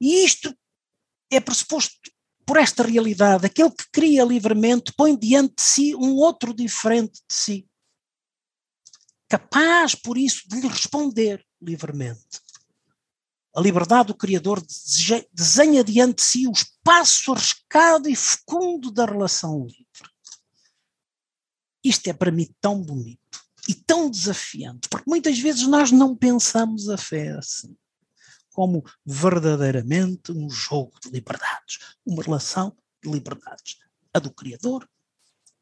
E 0.00 0.24
isto 0.24 0.56
é 1.30 1.40
pressuposto 1.40 1.94
por 2.46 2.56
esta 2.58 2.82
realidade, 2.82 3.46
aquele 3.46 3.70
que 3.70 3.90
cria 3.90 4.24
livremente 4.24 4.92
põe 4.96 5.16
diante 5.16 5.54
de 5.56 5.62
si 5.62 5.94
um 5.94 6.14
outro 6.16 6.52
diferente 6.52 7.22
de 7.26 7.34
si, 7.34 7.68
capaz 9.28 9.94
por 9.94 10.18
isso 10.18 10.42
de 10.48 10.60
lhe 10.60 10.68
responder 10.68 11.44
livremente. 11.60 12.42
A 13.56 13.60
liberdade 13.60 14.08
do 14.08 14.16
Criador 14.16 14.60
desenha 15.32 15.84
diante 15.84 16.16
de 16.16 16.22
si 16.22 16.46
o 16.46 16.52
espaço 16.52 17.32
arriscado 17.32 18.08
e 18.08 18.16
fecundo 18.16 18.90
da 18.90 19.06
relação 19.06 19.64
livre. 19.64 20.10
Isto 21.82 22.08
é 22.08 22.12
para 22.12 22.32
mim 22.32 22.52
tão 22.60 22.80
bonito 22.82 23.20
e 23.68 23.74
tão 23.74 24.10
desafiante, 24.10 24.88
porque 24.88 25.08
muitas 25.08 25.38
vezes 25.38 25.66
nós 25.66 25.90
não 25.90 26.16
pensamos 26.16 26.88
a 26.88 26.96
fé 26.96 27.30
assim, 27.30 27.76
como 28.54 28.84
verdadeiramente 29.04 30.30
um 30.32 30.48
jogo 30.48 30.92
de 31.02 31.10
liberdades, 31.10 31.80
uma 32.06 32.22
relação 32.22 32.74
de 33.02 33.10
liberdades. 33.10 33.78
A 34.14 34.20
do 34.20 34.32
Criador 34.32 34.88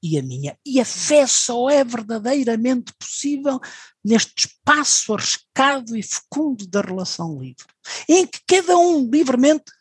e 0.03 0.19
a 0.19 0.23
minha. 0.23 0.59
E 0.65 0.79
a 0.79 0.85
fé 0.85 1.27
só 1.27 1.71
é 1.71 1.83
verdadeiramente 1.83 2.93
possível 2.99 3.59
neste 4.05 4.47
espaço 4.47 5.15
arriscado 5.15 5.97
e 5.97 6.03
fecundo 6.03 6.67
da 6.67 6.83
relação 6.83 7.41
livre, 7.41 7.65
em 8.07 8.27
que 8.27 8.41
cada 8.47 8.77
um 8.77 9.09
livremente, 9.11 9.73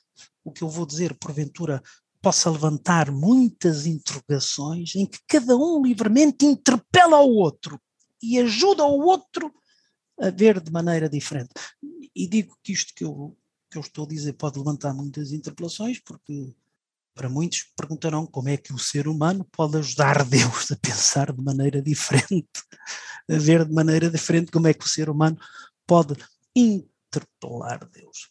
o 0.42 0.52
que 0.52 0.64
eu 0.64 0.70
vou 0.70 0.86
dizer 0.86 1.14
porventura 1.16 1.84
possa 2.22 2.50
levantar 2.50 3.12
muitas 3.12 3.86
interrogações, 3.86 4.96
em 4.96 5.06
que 5.06 5.20
cada 5.28 5.58
um 5.58 5.82
livremente 5.84 6.46
interpela 6.46 7.20
o 7.20 7.36
outro 7.36 7.78
e 8.22 8.40
ajuda 8.40 8.86
o 8.86 9.02
outro 9.02 9.52
a 10.22 10.30
ver 10.30 10.62
de 10.62 10.72
maneira 10.72 11.10
diferente. 11.10 11.50
E 12.16 12.28
digo 12.28 12.56
que 12.64 12.72
isto 12.72 12.94
que 12.96 13.04
eu, 13.04 13.36
que 13.70 13.78
eu 13.78 13.82
estou 13.82 14.06
a 14.06 14.08
dizer 14.08 14.34
pode 14.34 14.60
levantar 14.60 14.94
muitas 14.94 15.32
interpelações, 15.32 16.00
porque 16.00 16.56
para 17.16 17.28
muitos 17.28 17.64
perguntarão 17.76 18.26
como 18.26 18.50
é 18.50 18.56
que 18.56 18.72
o 18.72 18.78
ser 18.78 19.08
humano 19.08 19.44
pode 19.52 19.78
ajudar 19.78 20.24
Deus 20.30 20.72
a 20.72 20.76
pensar 20.76 21.34
de 21.34 21.42
maneira 21.42 21.82
diferente, 21.82 22.62
a 23.30 23.38
ver 23.38 23.66
de 23.66 23.74
maneira 23.74 24.10
diferente 24.10 24.52
como 24.52 24.68
é 24.68 24.74
que 24.74 24.86
o 24.86 24.90
ser 24.90 25.10
humano 25.10 25.38
pode 25.88 26.16
interpelar 26.56 27.90
Deus. 27.90 28.30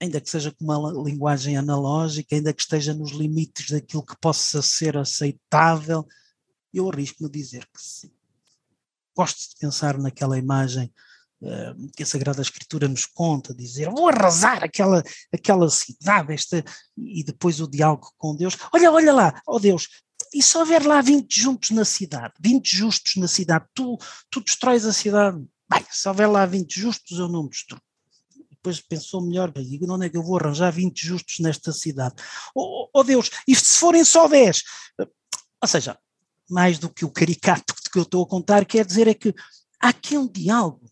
Ainda 0.00 0.20
que 0.20 0.30
seja 0.30 0.52
com 0.52 0.64
uma 0.64 0.92
linguagem 1.02 1.56
analógica, 1.56 2.36
ainda 2.36 2.52
que 2.52 2.62
esteja 2.62 2.94
nos 2.94 3.10
limites 3.10 3.70
daquilo 3.70 4.06
que 4.06 4.16
possa 4.20 4.62
ser 4.62 4.96
aceitável, 4.96 6.06
eu 6.72 6.88
arrisco-me 6.88 7.28
a 7.28 7.32
dizer 7.32 7.66
que 7.66 7.82
sim. 7.82 8.17
Gosto 9.18 9.50
de 9.50 9.56
pensar 9.58 9.98
naquela 9.98 10.38
imagem 10.38 10.92
uh, 11.42 11.90
que 11.96 12.04
a 12.04 12.06
Sagrada 12.06 12.40
Escritura 12.40 12.86
nos 12.86 13.04
conta, 13.04 13.52
dizer 13.52 13.90
vou 13.90 14.08
arrasar 14.08 14.62
aquela, 14.62 15.02
aquela 15.34 15.68
cidade, 15.68 16.32
esta, 16.32 16.64
e 16.96 17.24
depois 17.24 17.60
o 17.60 17.66
diálogo 17.66 18.12
com 18.16 18.36
Deus. 18.36 18.56
Olha, 18.72 18.92
olha 18.92 19.12
lá, 19.12 19.42
ó 19.44 19.56
oh 19.56 19.58
Deus, 19.58 19.88
e 20.32 20.40
se 20.40 20.56
houver 20.56 20.86
lá 20.86 21.00
20 21.00 21.40
juntos 21.40 21.70
na 21.70 21.84
cidade, 21.84 22.32
20 22.40 22.76
justos 22.76 23.16
na 23.16 23.26
cidade, 23.26 23.66
tu, 23.74 23.98
tu 24.30 24.40
destróis 24.40 24.86
a 24.86 24.92
cidade? 24.92 25.44
Bem, 25.68 25.84
se 25.90 26.08
houver 26.08 26.28
lá 26.28 26.46
20 26.46 26.80
justos, 26.80 27.18
eu 27.18 27.26
não 27.26 27.48
destruo. 27.48 27.80
Depois 28.50 28.80
pensou 28.80 29.20
melhor, 29.20 29.50
bem, 29.50 29.80
onde 29.90 30.06
é 30.06 30.08
que 30.08 30.16
eu 30.16 30.22
vou 30.22 30.38
arranjar 30.38 30.70
20 30.70 30.96
justos 31.04 31.40
nesta 31.40 31.72
cidade? 31.72 32.14
Oh, 32.54 32.88
oh 32.94 33.02
Deus, 33.02 33.30
e 33.48 33.56
se 33.56 33.78
forem 33.78 34.04
só 34.04 34.28
10? 34.28 34.62
Ou 35.60 35.68
seja, 35.68 35.98
mais 36.48 36.78
do 36.78 36.88
que 36.88 37.04
o 37.04 37.10
caricato 37.10 37.74
que 37.92 37.98
eu 37.98 38.02
estou 38.02 38.22
a 38.22 38.26
contar, 38.26 38.64
quer 38.64 38.84
dizer 38.84 39.08
é 39.08 39.14
que 39.14 39.34
há 39.80 39.88
aqui 39.88 40.16
um 40.16 40.26
diálogo 40.26 40.88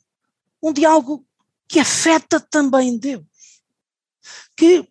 um 0.62 0.72
diálogo 0.72 1.24
que 1.68 1.78
afeta 1.78 2.40
também 2.40 2.98
Deus. 2.98 3.24
Que, 4.56 4.88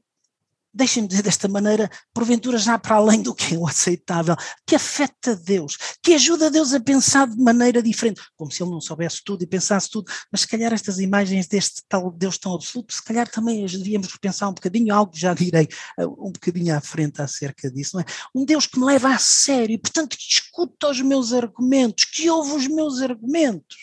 deixem-me 0.75 1.07
dizer 1.07 1.23
desta 1.23 1.47
maneira, 1.47 1.89
porventura 2.13 2.57
já 2.57 2.77
para 2.77 2.97
além 2.97 3.21
do 3.21 3.33
que 3.33 3.55
é 3.55 3.57
o 3.57 3.65
aceitável, 3.65 4.35
que 4.67 4.75
afeta 4.75 5.35
Deus, 5.35 5.77
que 6.03 6.13
ajuda 6.13 6.51
Deus 6.51 6.73
a 6.73 6.79
pensar 6.79 7.27
de 7.27 7.37
maneira 7.37 7.81
diferente, 7.81 8.21
como 8.35 8.51
se 8.51 8.61
ele 8.61 8.71
não 8.71 8.81
soubesse 8.81 9.23
tudo 9.23 9.43
e 9.43 9.47
pensasse 9.47 9.89
tudo, 9.89 10.11
mas 10.29 10.41
se 10.41 10.47
calhar 10.47 10.73
estas 10.73 10.99
imagens 10.99 11.47
deste 11.47 11.81
tal 11.87 12.11
Deus 12.11 12.37
tão 12.37 12.53
absoluto, 12.53 12.93
se 12.93 13.03
calhar 13.03 13.29
também 13.29 13.63
as 13.63 13.71
devíamos 13.71 14.15
pensar 14.17 14.49
um 14.49 14.53
bocadinho, 14.53 14.93
algo 14.93 15.11
já 15.15 15.33
direi 15.33 15.69
uh, 15.99 16.27
um 16.27 16.31
bocadinho 16.31 16.75
à 16.75 16.81
frente 16.81 17.21
acerca 17.21 17.71
disso, 17.71 17.95
não 17.95 18.01
é? 18.01 18.05
Um 18.33 18.43
Deus 18.43 18.65
que 18.65 18.79
me 18.79 18.85
leva 18.85 19.13
a 19.13 19.17
sério 19.17 19.73
e, 19.73 19.77
portanto, 19.77 20.17
que 20.17 20.23
escuta 20.23 20.89
os 20.89 20.99
meus 21.01 21.31
argumentos, 21.31 22.05
que 22.05 22.29
ouve 22.29 22.53
os 22.53 22.67
meus 22.67 23.01
argumentos 23.01 23.77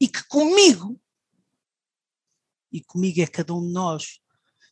e 0.00 0.08
que 0.08 0.26
comigo, 0.26 0.98
e 2.72 2.82
comigo 2.82 3.20
é 3.20 3.26
cada 3.26 3.54
um 3.54 3.66
de 3.66 3.72
nós, 3.72 4.20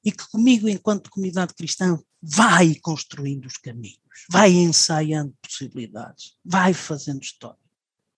e 0.09 0.13
que 0.13 0.29
comigo, 0.29 0.69
enquanto 0.69 1.11
comunidade 1.11 1.55
cristã, 1.55 1.99
vai 2.23 2.75
construindo 2.77 3.47
os 3.47 3.57
caminhos, 3.57 4.01
vai 4.29 4.51
ensaiando 4.51 5.35
possibilidades, 5.41 6.37
vai 6.45 6.75
fazendo 6.75 7.23
história. 7.23 7.59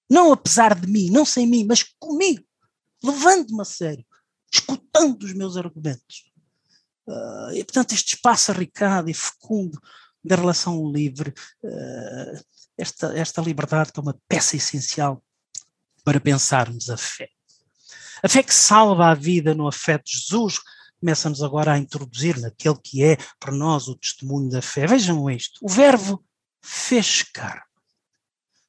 Não 0.09 0.33
apesar 0.33 0.79
de 0.79 0.87
mim, 0.87 1.11
não 1.11 1.25
sem 1.25 1.47
mim, 1.47 1.65
mas 1.65 1.83
comigo, 1.99 2.45
levando-me 3.03 3.61
a 3.61 3.65
sério, 3.65 4.05
escutando 4.53 5.23
os 5.23 5.33
meus 5.33 5.57
argumentos 5.57 6.31
Uh, 7.11 7.53
e, 7.55 7.65
portanto, 7.65 7.93
este 7.93 8.15
espaço 8.15 8.53
arricado 8.53 9.11
e 9.11 9.15
fecundo 9.15 9.81
da 10.23 10.37
relação 10.37 10.91
livre, 10.93 11.35
uh, 11.65 12.45
esta, 12.79 13.19
esta 13.19 13.43
liberdade 13.43 13.93
que 13.93 13.99
é 13.99 14.03
uma 14.03 14.19
peça 14.29 14.57
essencial 14.57 15.21
para 16.05 16.21
pensarmos 16.21 16.89
a 16.89 16.97
fé. 16.97 17.29
A 18.23 18.29
fé 18.29 18.45
que 18.45 18.55
salva 18.55 19.09
a 19.09 19.15
vida 19.15 19.55
no 19.55 19.67
afeto 19.67 20.05
de 20.05 20.19
Jesus 20.19 20.61
começa-nos 21.01 21.43
agora 21.43 21.73
a 21.73 21.79
introduzir 21.79 22.39
naquele 22.39 22.79
que 22.79 23.03
é 23.03 23.17
para 23.39 23.53
nós 23.53 23.89
o 23.89 23.97
testemunho 23.97 24.51
da 24.51 24.63
fé. 24.63 24.87
Vejam 24.87 25.29
isto: 25.31 25.59
o 25.63 25.69
Verbo 25.69 26.25
fez 26.63 27.23
carne. 27.23 27.63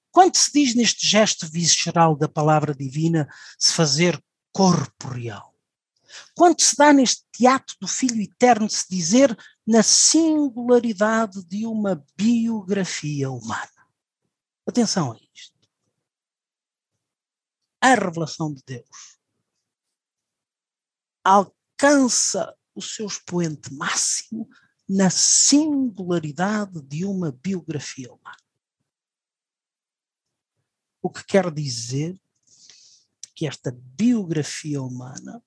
Quando 0.10 0.36
se 0.36 0.52
diz 0.52 0.76
neste 0.76 1.08
gesto 1.08 1.48
visceral 1.48 2.16
da 2.16 2.28
palavra 2.28 2.74
divina 2.74 3.30
se 3.60 3.74
fazer 3.74 4.22
corpo 4.52 5.10
real? 5.10 5.52
Quando 6.36 6.60
se 6.60 6.76
dá 6.76 6.92
neste 6.92 7.48
ato 7.48 7.76
do 7.80 7.88
Filho 7.88 8.22
Eterno 8.22 8.70
se 8.70 8.86
dizer 8.90 9.38
na 9.66 9.82
singularidade 9.82 11.44
de 11.46 11.66
uma 11.66 12.04
biografia 12.18 13.30
humana? 13.30 13.70
Atenção 14.68 15.14
a 15.14 15.16
isto. 15.34 15.58
A 17.80 17.96
revelação 17.96 18.54
de 18.54 18.62
Deus 18.66 19.22
alcança 21.82 22.56
o 22.76 22.82
seu 22.82 23.08
expoente 23.08 23.74
máximo 23.74 24.48
na 24.88 25.10
singularidade 25.10 26.82
de 26.84 27.06
uma 27.06 27.32
biografia 27.32 28.14
humana. 28.14 28.38
O 31.02 31.10
que 31.10 31.24
quer 31.24 31.52
dizer 31.52 32.20
que 33.34 33.48
esta 33.48 33.72
biografia 33.72 34.82
humana 34.82 35.44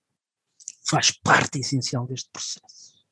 faz 0.85 1.13
parte 1.13 1.61
essencial 1.61 2.07
deste 2.07 2.29
processo. 2.31 3.07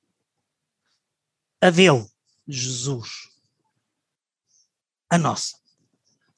A 1.61 1.71
dele, 1.71 2.05
Jesus, 2.49 3.29
a 5.09 5.17
nossa. 5.17 5.57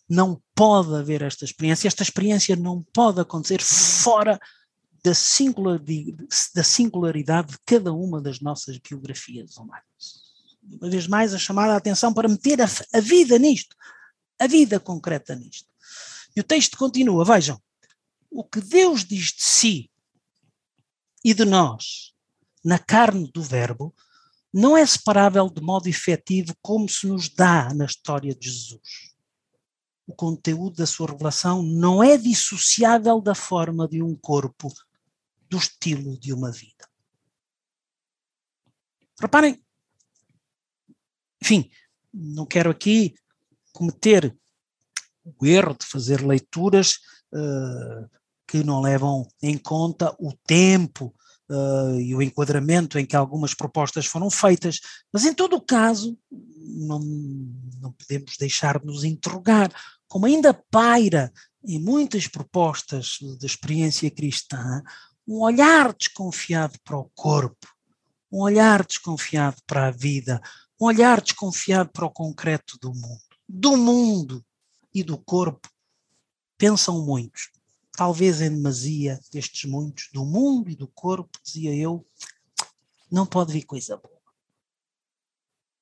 Não 0.07 0.43
pode 0.55 0.95
haver 0.95 1.23
esta 1.23 1.47
experiência, 1.47 1.89
esta 1.89 2.03
experiência 2.03 2.55
não 2.55 2.83
pode 2.83 3.21
acontecer 3.21 3.63
fora 3.63 4.39
da 5.05 5.13
singularidade, 5.13 6.27
da 6.55 6.65
singularidade 6.65 7.53
de 7.53 7.59
cada 7.67 7.93
uma 7.93 8.23
das 8.23 8.41
nossas 8.41 8.79
biografias 8.79 9.59
humanas. 9.59 10.25
Uma 10.63 10.89
vez 10.89 11.07
mais, 11.07 11.35
a 11.35 11.39
chamada 11.39 11.75
a 11.75 11.77
atenção 11.77 12.15
para 12.15 12.27
meter 12.27 12.63
a, 12.63 12.65
a 12.95 13.01
vida 13.01 13.39
nisto, 13.39 13.77
a 14.41 14.47
vida 14.47 14.81
concreta 14.81 15.35
nisto. 15.35 15.69
E 16.35 16.41
o 16.41 16.45
texto 16.45 16.79
continua, 16.79 17.23
vejam, 17.23 17.61
o 18.31 18.43
que 18.43 18.63
Deus 18.63 19.05
diz 19.05 19.27
de 19.27 19.45
si 19.45 19.91
e 21.23 21.35
de 21.35 21.45
nós 21.45 22.15
na 22.65 22.79
carne 22.79 23.31
do 23.31 23.43
Verbo 23.43 23.95
não 24.51 24.75
é 24.77 24.87
separável 24.87 25.51
de 25.51 25.61
modo 25.61 25.87
efetivo 25.87 26.55
como 26.63 26.89
se 26.89 27.07
nos 27.07 27.29
dá 27.29 27.75
na 27.75 27.85
história 27.85 28.35
de 28.35 28.49
Jesus. 28.49 29.13
O 30.07 30.15
conteúdo 30.15 30.77
da 30.77 30.87
sua 30.87 31.09
revelação 31.09 31.63
não 31.63 32.03
é 32.03 32.17
dissociável 32.17 33.21
da 33.21 33.35
forma 33.35 33.87
de 33.87 34.03
um 34.03 34.17
corpo, 34.17 34.73
do 35.55 35.59
estilo 35.59 36.19
de 36.19 36.33
uma 36.33 36.51
vida. 36.51 36.85
Reparem, 39.21 39.65
enfim, 41.41 41.71
não 42.13 42.45
quero 42.45 42.71
aqui 42.71 43.15
cometer 43.73 44.37
o 45.25 45.47
erro 45.47 45.77
de 45.79 45.87
fazer 45.87 46.27
leituras 46.27 46.97
uh, 47.33 48.11
que 48.49 48.65
não 48.65 48.81
levam 48.81 49.29
em 49.41 49.57
conta 49.57 50.15
o 50.19 50.33
tempo 50.45 51.15
uh, 51.49 52.01
e 52.01 52.17
o 52.17 52.21
enquadramento 52.21 52.99
em 52.99 53.07
que 53.07 53.15
algumas 53.15 53.55
propostas 53.55 54.07
foram 54.07 54.29
feitas, 54.29 54.81
mas 55.13 55.25
em 55.25 55.33
todo 55.33 55.55
o 55.55 55.65
caso 55.65 56.19
não, 56.31 56.99
não 57.81 57.93
podemos 57.93 58.37
deixar 58.37 58.81
de 58.81 58.87
nos 58.87 59.05
interrogar, 59.05 59.73
como 60.09 60.27
ainda 60.27 60.53
paira 60.53 61.33
em 61.65 61.79
muitas 61.79 62.27
propostas 62.27 63.19
de 63.39 63.47
experiência 63.47 64.11
cristã, 64.11 64.83
um 65.27 65.41
olhar 65.41 65.93
desconfiado 65.95 66.79
para 66.85 66.99
o 66.99 67.11
corpo, 67.15 67.67
um 68.31 68.41
olhar 68.41 68.85
desconfiado 68.85 69.61
para 69.67 69.89
a 69.89 69.91
vida, 69.91 70.41
um 70.81 70.87
olhar 70.87 71.21
desconfiado 71.21 71.91
para 71.91 72.05
o 72.05 72.11
concreto 72.11 72.79
do 72.79 72.93
mundo. 72.93 73.23
Do 73.49 73.77
mundo 73.77 74.45
e 74.93 75.03
do 75.03 75.19
corpo, 75.19 75.69
pensam 76.59 77.05
muitos, 77.05 77.51
talvez 77.93 78.41
em 78.41 78.51
demasia, 78.51 79.21
estes 79.33 79.71
muitos, 79.71 80.09
do 80.13 80.25
mundo 80.25 80.71
e 80.71 80.77
do 80.77 80.89
corpo, 80.89 81.39
dizia 81.43 81.75
eu, 81.75 82.07
não 83.11 83.27
pode 83.27 83.53
vir 83.53 83.65
coisa 83.65 83.97
boa. 83.97 84.15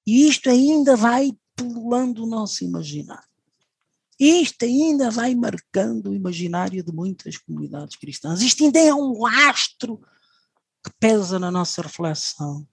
E 0.06 0.28
isto 0.28 0.50
ainda 0.50 0.96
vai 0.96 1.32
pululando 1.56 2.24
o 2.24 2.26
nosso 2.26 2.64
imaginário. 2.64 3.31
Isto 4.24 4.66
ainda 4.66 5.10
vai 5.10 5.34
marcando 5.34 6.10
o 6.10 6.14
imaginário 6.14 6.80
de 6.84 6.92
muitas 6.92 7.36
comunidades 7.38 7.96
cristãs. 7.96 8.40
Isto 8.40 8.62
ainda 8.62 8.78
é 8.78 8.94
um 8.94 9.20
lastro 9.20 10.00
que 10.84 10.92
pesa 11.00 11.40
na 11.40 11.50
nossa 11.50 11.82
reflexão. 11.82 12.64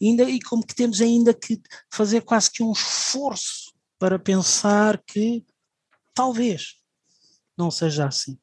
Ainda, 0.00 0.22
e 0.24 0.40
como 0.40 0.66
que 0.66 0.74
temos 0.74 1.02
ainda 1.02 1.34
que 1.34 1.60
fazer 1.90 2.22
quase 2.22 2.50
que 2.50 2.62
um 2.62 2.72
esforço 2.72 3.74
para 3.98 4.18
pensar 4.18 4.96
que 5.06 5.44
talvez 6.14 6.76
não 7.54 7.70
seja 7.70 8.06
assim. 8.06 8.38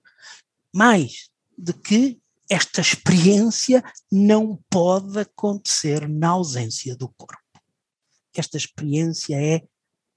Mais 0.72 1.32
de 1.58 1.74
que 1.74 2.22
esta 2.48 2.80
experiência 2.80 3.84
não 4.12 4.64
pode 4.70 5.18
acontecer 5.18 6.08
na 6.08 6.30
ausência 6.30 6.96
do 6.96 7.10
corpo. 7.10 7.42
Esta 8.36 8.56
experiência 8.56 9.36
é 9.36 9.64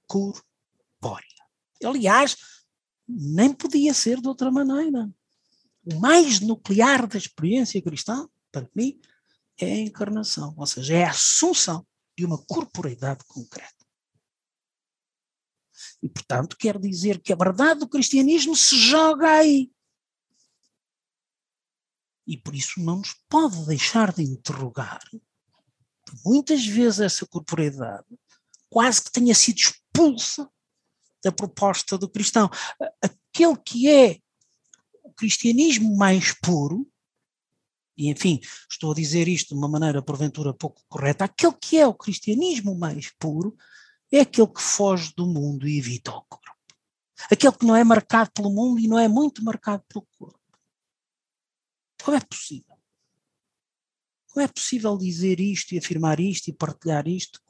corpórea. 0.05 1.34
Aliás, 1.83 2.35
nem 3.07 3.53
podia 3.53 3.93
ser 3.93 4.21
de 4.21 4.27
outra 4.27 4.51
maneira. 4.51 5.09
O 5.85 5.99
mais 5.99 6.39
nuclear 6.39 7.07
da 7.07 7.17
experiência 7.17 7.81
cristã, 7.81 8.27
para 8.51 8.69
mim, 8.75 8.99
é 9.57 9.65
a 9.65 9.79
encarnação, 9.79 10.53
ou 10.57 10.65
seja, 10.65 10.95
é 10.95 11.03
a 11.03 11.11
assunção 11.11 11.85
de 12.17 12.25
uma 12.25 12.43
corporeidade 12.45 13.23
concreta. 13.25 13.73
E, 16.01 16.09
portanto, 16.09 16.57
quer 16.57 16.79
dizer 16.79 17.21
que 17.21 17.33
a 17.33 17.35
verdade 17.35 17.81
do 17.81 17.87
cristianismo 17.87 18.55
se 18.55 18.77
joga 18.77 19.29
aí. 19.29 19.71
E 22.27 22.37
por 22.37 22.55
isso 22.55 22.81
não 22.81 22.97
nos 22.97 23.13
pode 23.29 23.65
deixar 23.65 24.11
de 24.11 24.23
interrogar 24.23 25.01
muitas 26.23 26.65
vezes 26.65 26.99
essa 26.99 27.25
corporeidade 27.25 28.05
quase 28.69 29.03
que 29.03 29.11
tenha 29.11 29.33
sido 29.33 29.57
expulsa 29.57 30.49
da 31.25 31.31
proposta 31.31 31.97
do 31.97 32.07
cristão. 32.07 32.47
Aquele 33.01 33.57
que 33.65 33.89
é 33.89 34.19
o 35.03 35.11
cristianismo 35.11 35.97
mais 35.97 36.31
puro, 36.39 36.87
e 37.97 38.09
enfim, 38.11 38.39
estou 38.69 38.91
a 38.91 38.95
dizer 38.95 39.27
isto 39.27 39.49
de 39.49 39.55
uma 39.55 39.67
maneira 39.67 40.03
porventura 40.03 40.53
pouco 40.53 40.83
correta, 40.87 41.25
aquele 41.25 41.53
que 41.53 41.77
é 41.77 41.87
o 41.87 41.95
cristianismo 41.95 42.77
mais 42.77 43.11
puro 43.17 43.57
é 44.11 44.19
aquele 44.19 44.47
que 44.47 44.61
foge 44.61 45.11
do 45.17 45.25
mundo 45.25 45.67
e 45.67 45.79
evita 45.79 46.11
o 46.11 46.21
corpo. 46.21 46.45
Aquele 47.31 47.53
que 47.53 47.65
não 47.65 47.75
é 47.75 47.83
marcado 47.83 48.29
pelo 48.31 48.51
mundo 48.51 48.79
e 48.79 48.87
não 48.87 48.99
é 48.99 49.07
muito 49.07 49.43
marcado 49.43 49.83
pelo 49.87 50.05
corpo. 50.19 50.39
Como 52.03 52.15
é 52.15 52.19
possível? 52.19 52.77
Como 54.27 54.45
é 54.45 54.47
possível 54.47 54.95
dizer 54.95 55.39
isto 55.39 55.73
e 55.73 55.79
afirmar 55.79 56.19
isto 56.19 56.49
e 56.49 56.53
partilhar 56.53 57.07
isto 57.07 57.41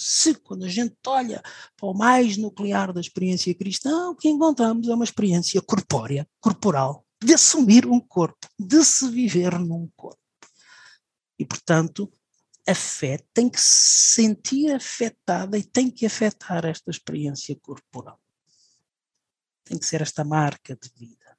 se 0.00 0.32
quando 0.36 0.64
a 0.64 0.68
gente 0.68 0.94
olha 1.08 1.42
para 1.76 1.88
o 1.88 1.92
mais 1.92 2.36
nuclear 2.36 2.92
da 2.92 3.00
experiência 3.00 3.52
cristã, 3.52 4.10
o 4.10 4.14
que 4.14 4.28
encontramos 4.28 4.86
é 4.86 4.94
uma 4.94 5.02
experiência 5.02 5.60
corpórea, 5.60 6.24
corporal, 6.40 7.04
de 7.20 7.34
assumir 7.34 7.84
um 7.84 7.98
corpo, 7.98 8.46
de 8.56 8.84
se 8.84 9.10
viver 9.10 9.58
num 9.58 9.90
corpo. 9.96 10.20
E, 11.36 11.44
portanto, 11.44 12.08
a 12.64 12.76
fé 12.76 13.18
tem 13.34 13.48
que 13.48 13.60
se 13.60 14.22
sentir 14.22 14.72
afetada 14.72 15.58
e 15.58 15.64
tem 15.64 15.90
que 15.90 16.06
afetar 16.06 16.64
esta 16.64 16.92
experiência 16.92 17.56
corporal. 17.60 18.20
Tem 19.64 19.76
que 19.76 19.86
ser 19.86 20.00
esta 20.00 20.22
marca 20.22 20.76
de 20.76 20.92
vida. 20.96 21.36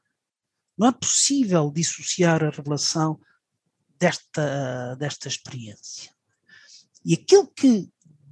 Não 0.78 0.86
é 0.86 0.92
possível 0.92 1.72
dissociar 1.72 2.44
a 2.44 2.50
revelação 2.50 3.22
desta, 3.98 4.96
desta 4.96 5.30
experiência. 5.30 6.14
E 7.06 7.14
aquilo 7.14 7.48
que 7.48 7.90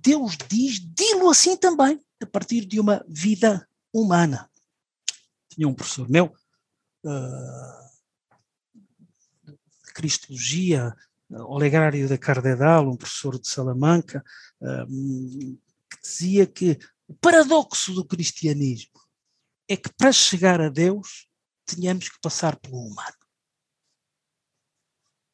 Deus 0.07 0.37
diz, 0.49 0.79
dilo 0.79 1.29
assim 1.29 1.57
também, 1.57 2.01
a 2.23 2.25
partir 2.25 2.65
de 2.65 2.79
uma 2.79 3.05
vida 3.09 3.67
humana. 3.93 4.49
Tinha 5.49 5.67
um 5.67 5.73
professor 5.73 6.09
meu, 6.09 6.33
uh, 7.03 7.89
de 9.85 9.91
Cristologia, 9.93 10.95
uh, 11.29 11.43
Olegário 11.51 12.07
da 12.07 12.17
Cardedal, 12.17 12.87
um 12.87 12.95
professor 12.95 13.37
de 13.37 13.49
Salamanca, 13.49 14.23
uh, 14.61 14.87
que 15.91 16.01
dizia 16.01 16.47
que 16.47 16.79
o 17.05 17.13
paradoxo 17.13 17.93
do 17.93 18.05
cristianismo 18.05 19.01
é 19.67 19.75
que 19.75 19.91
para 19.91 20.13
chegar 20.13 20.61
a 20.61 20.69
Deus 20.69 21.27
tínhamos 21.65 22.07
que 22.07 22.19
passar 22.21 22.55
pelo 22.55 22.77
humano. 22.77 23.17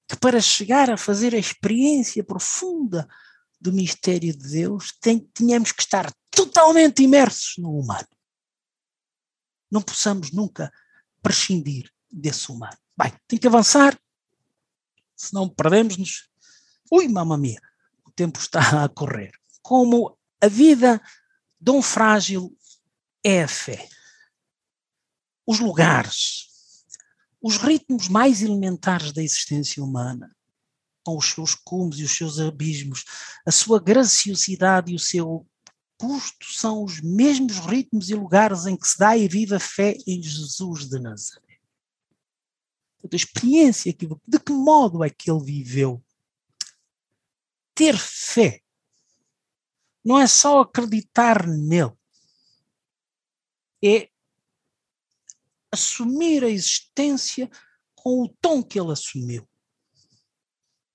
que 0.10 0.18
para 0.18 0.42
chegar 0.42 0.90
a 0.90 0.98
fazer 0.98 1.36
a 1.36 1.38
experiência 1.38 2.24
profunda 2.24 3.08
do 3.64 3.72
mistério 3.72 4.34
de 4.34 4.50
Deus, 4.50 4.92
tem, 5.00 5.20
tínhamos 5.34 5.72
que 5.72 5.82
estar 5.82 6.14
totalmente 6.30 7.02
imersos 7.02 7.54
no 7.58 7.80
humano. 7.80 8.08
Não 9.72 9.82
possamos 9.82 10.32
nunca 10.32 10.70
prescindir 11.22 11.90
desse 12.12 12.52
humano. 12.52 12.78
Bem, 12.98 13.14
tem 13.26 13.40
que 13.40 13.48
avançar, 13.48 13.98
senão 15.16 15.48
perdemos-nos. 15.48 16.30
Ui, 16.92 17.08
mamma 17.08 17.38
mia, 17.38 17.62
o 18.06 18.12
tempo 18.12 18.38
está 18.38 18.60
a 18.84 18.90
correr. 18.90 19.32
Como 19.62 20.20
a 20.42 20.48
vida 20.50 21.02
de 21.58 21.72
um 21.72 21.82
frágil 21.82 22.54
é 23.24 23.44
a 23.44 23.48
fé. 23.48 23.88
Os 25.48 25.62
lugares, 25.62 26.50
os 27.42 27.56
ritmos 27.56 28.10
mais 28.10 28.42
elementares 28.42 29.14
da 29.14 29.24
existência 29.24 29.82
humana, 29.82 30.36
com 31.04 31.18
os 31.18 31.26
seus 31.26 31.54
cumes 31.54 32.00
e 32.00 32.04
os 32.04 32.16
seus 32.16 32.40
abismos, 32.40 33.04
a 33.46 33.52
sua 33.52 33.80
graciosidade 33.80 34.92
e 34.92 34.96
o 34.96 35.00
seu 35.00 35.46
custo 35.98 36.52
são 36.52 36.84
os 36.84 37.02
mesmos 37.02 37.60
ritmos 37.60 38.10
e 38.10 38.16
lugares 38.16 38.66
em 38.66 38.76
que 38.76 38.88
se 38.88 38.98
dá 38.98 39.16
e 39.16 39.28
vive 39.28 39.56
a 39.56 39.60
fé 39.60 39.96
em 40.08 40.22
Jesus 40.22 40.90
de 40.90 41.00
Nazaré. 41.00 41.60
A 43.04 43.16
experiência, 43.16 43.94
de 43.94 44.40
que 44.40 44.52
modo 44.52 45.04
é 45.04 45.10
que 45.10 45.30
ele 45.30 45.44
viveu? 45.44 46.04
Ter 47.76 47.98
fé 47.98 48.62
não 50.04 50.20
é 50.20 50.28
só 50.28 50.62
acreditar 50.62 51.48
nele, 51.48 51.94
é 53.84 54.10
assumir 55.72 56.44
a 56.44 56.50
existência 56.50 57.50
com 57.96 58.22
o 58.22 58.28
tom 58.28 58.62
que 58.62 58.80
ele 58.80 58.92
assumiu. 58.92 59.48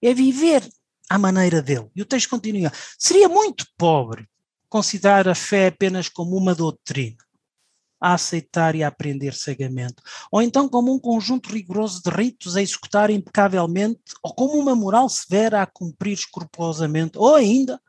É 0.03 0.15
viver 0.15 0.69
à 1.09 1.19
maneira 1.19 1.63
dele. 1.63 1.91
E 1.95 2.03
o 2.03 2.07
texto 2.07 2.29
continua. 2.29 2.73
Seria 2.99 3.29
muito 3.29 3.67
pobre 3.77 4.29
considerar 4.69 5.29
a 5.29 5.35
fé 5.35 5.69
apenas 5.69 6.09
como 6.09 6.37
uma 6.37 6.55
doutrina, 6.55 7.17
a 8.01 8.15
aceitar 8.15 8.75
e 8.75 8.85
a 8.85 8.89
aprender 8.89 9.35
cegamente, 9.35 9.97
ou 10.31 10.43
então 10.43 10.69
como 10.69 10.95
um 10.95 10.99
conjunto 10.99 11.51
rigoroso 11.51 12.03
de 12.03 12.11
ritos 12.11 12.55
a 12.55 12.63
executar 12.63 13.11
impecavelmente, 13.11 14.01
ou 14.23 14.35
como 14.35 14.59
uma 14.59 14.77
moral 14.77 15.09
severa 15.09 15.63
a 15.63 15.67
cumprir 15.67 16.13
escrupulosamente, 16.13 17.17
ou 17.17 17.35
ainda 17.35 17.81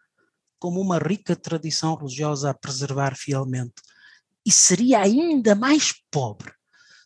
como 0.58 0.80
uma 0.82 0.98
rica 0.98 1.36
tradição 1.36 1.96
religiosa 1.96 2.50
a 2.50 2.54
preservar 2.54 3.16
fielmente. 3.16 3.82
E 4.46 4.52
seria 4.52 5.02
ainda 5.02 5.54
mais 5.54 5.94
pobre 6.10 6.54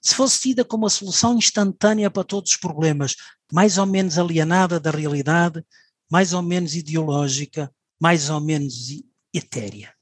se 0.03 0.15
fosse 0.15 0.41
tida 0.41 0.65
como 0.65 0.85
a 0.85 0.89
solução 0.89 1.37
instantânea 1.37 2.11
para 2.11 2.25
todos 2.25 2.51
os 2.51 2.57
problemas, 2.57 3.15
mais 3.51 3.77
ou 3.77 3.85
menos 3.85 4.17
alienada 4.17 4.77
da 4.77 4.91
realidade, 4.91 5.65
mais 6.11 6.33
ou 6.33 6.41
menos 6.41 6.75
ideológica, 6.75 7.73
mais 7.97 8.29
ou 8.29 8.41
menos 8.41 8.89
etérea. 9.33 9.95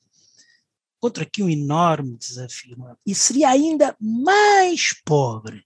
Contra 1.00 1.24
aqui 1.24 1.44
um 1.44 1.50
enorme 1.50 2.18
desafio. 2.18 2.84
É? 2.90 2.96
E 3.06 3.14
seria 3.14 3.50
ainda 3.50 3.96
mais 4.00 4.92
pobre 5.06 5.64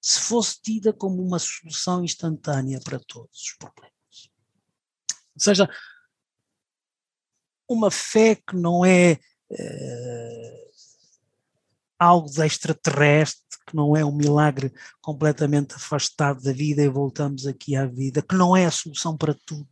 se 0.00 0.20
fosse 0.20 0.62
tida 0.62 0.90
como 0.90 1.22
uma 1.22 1.38
solução 1.38 2.02
instantânea 2.02 2.80
para 2.80 2.98
todos 2.98 3.42
os 3.42 3.52
problemas. 3.58 3.92
Ou 5.34 5.40
seja, 5.40 5.68
uma 7.68 7.90
fé 7.90 8.36
que 8.36 8.56
não 8.56 8.86
é, 8.86 9.18
é 9.50 10.67
algo 11.98 12.30
de 12.30 12.44
extraterrestre, 12.44 13.42
que 13.66 13.76
não 13.76 13.96
é 13.96 14.04
um 14.04 14.14
milagre 14.14 14.72
completamente 15.00 15.74
afastado 15.74 16.42
da 16.42 16.52
vida 16.52 16.82
e 16.82 16.88
voltamos 16.88 17.46
aqui 17.46 17.76
à 17.76 17.86
vida, 17.86 18.22
que 18.22 18.34
não 18.34 18.56
é 18.56 18.66
a 18.66 18.70
solução 18.70 19.16
para 19.16 19.36
tudo, 19.44 19.68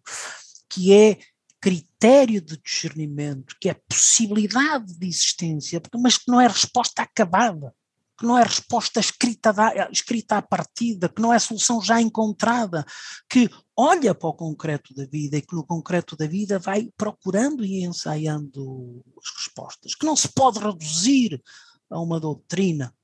que 0.68 0.92
é 0.92 1.18
critério 1.60 2.40
de 2.40 2.56
discernimento, 2.58 3.56
que 3.60 3.68
é 3.68 3.74
possibilidade 3.88 4.94
de 4.94 5.06
existência, 5.06 5.80
mas 5.96 6.18
que 6.18 6.30
não 6.30 6.40
é 6.40 6.46
resposta 6.46 7.02
acabada, 7.02 7.74
que 8.18 8.24
não 8.24 8.38
é 8.38 8.42
resposta 8.42 9.00
escrita, 9.00 9.54
escrita 9.90 10.38
à 10.38 10.42
partida, 10.42 11.08
que 11.08 11.20
não 11.20 11.32
é 11.32 11.38
solução 11.38 11.82
já 11.82 12.00
encontrada, 12.00 12.84
que 13.28 13.50
olha 13.76 14.14
para 14.14 14.28
o 14.28 14.34
concreto 14.34 14.94
da 14.94 15.04
vida 15.06 15.36
e 15.36 15.42
que 15.42 15.54
no 15.54 15.66
concreto 15.66 16.16
da 16.16 16.26
vida 16.26 16.58
vai 16.58 16.88
procurando 16.96 17.64
e 17.64 17.84
ensaiando 17.84 19.02
as 19.18 19.36
respostas, 19.36 19.94
que 19.94 20.06
não 20.06 20.16
se 20.16 20.28
pode 20.28 20.58
reduzir 20.58 21.42
a 21.90 22.00
uma 22.00 22.18
doutrina, 22.18 22.94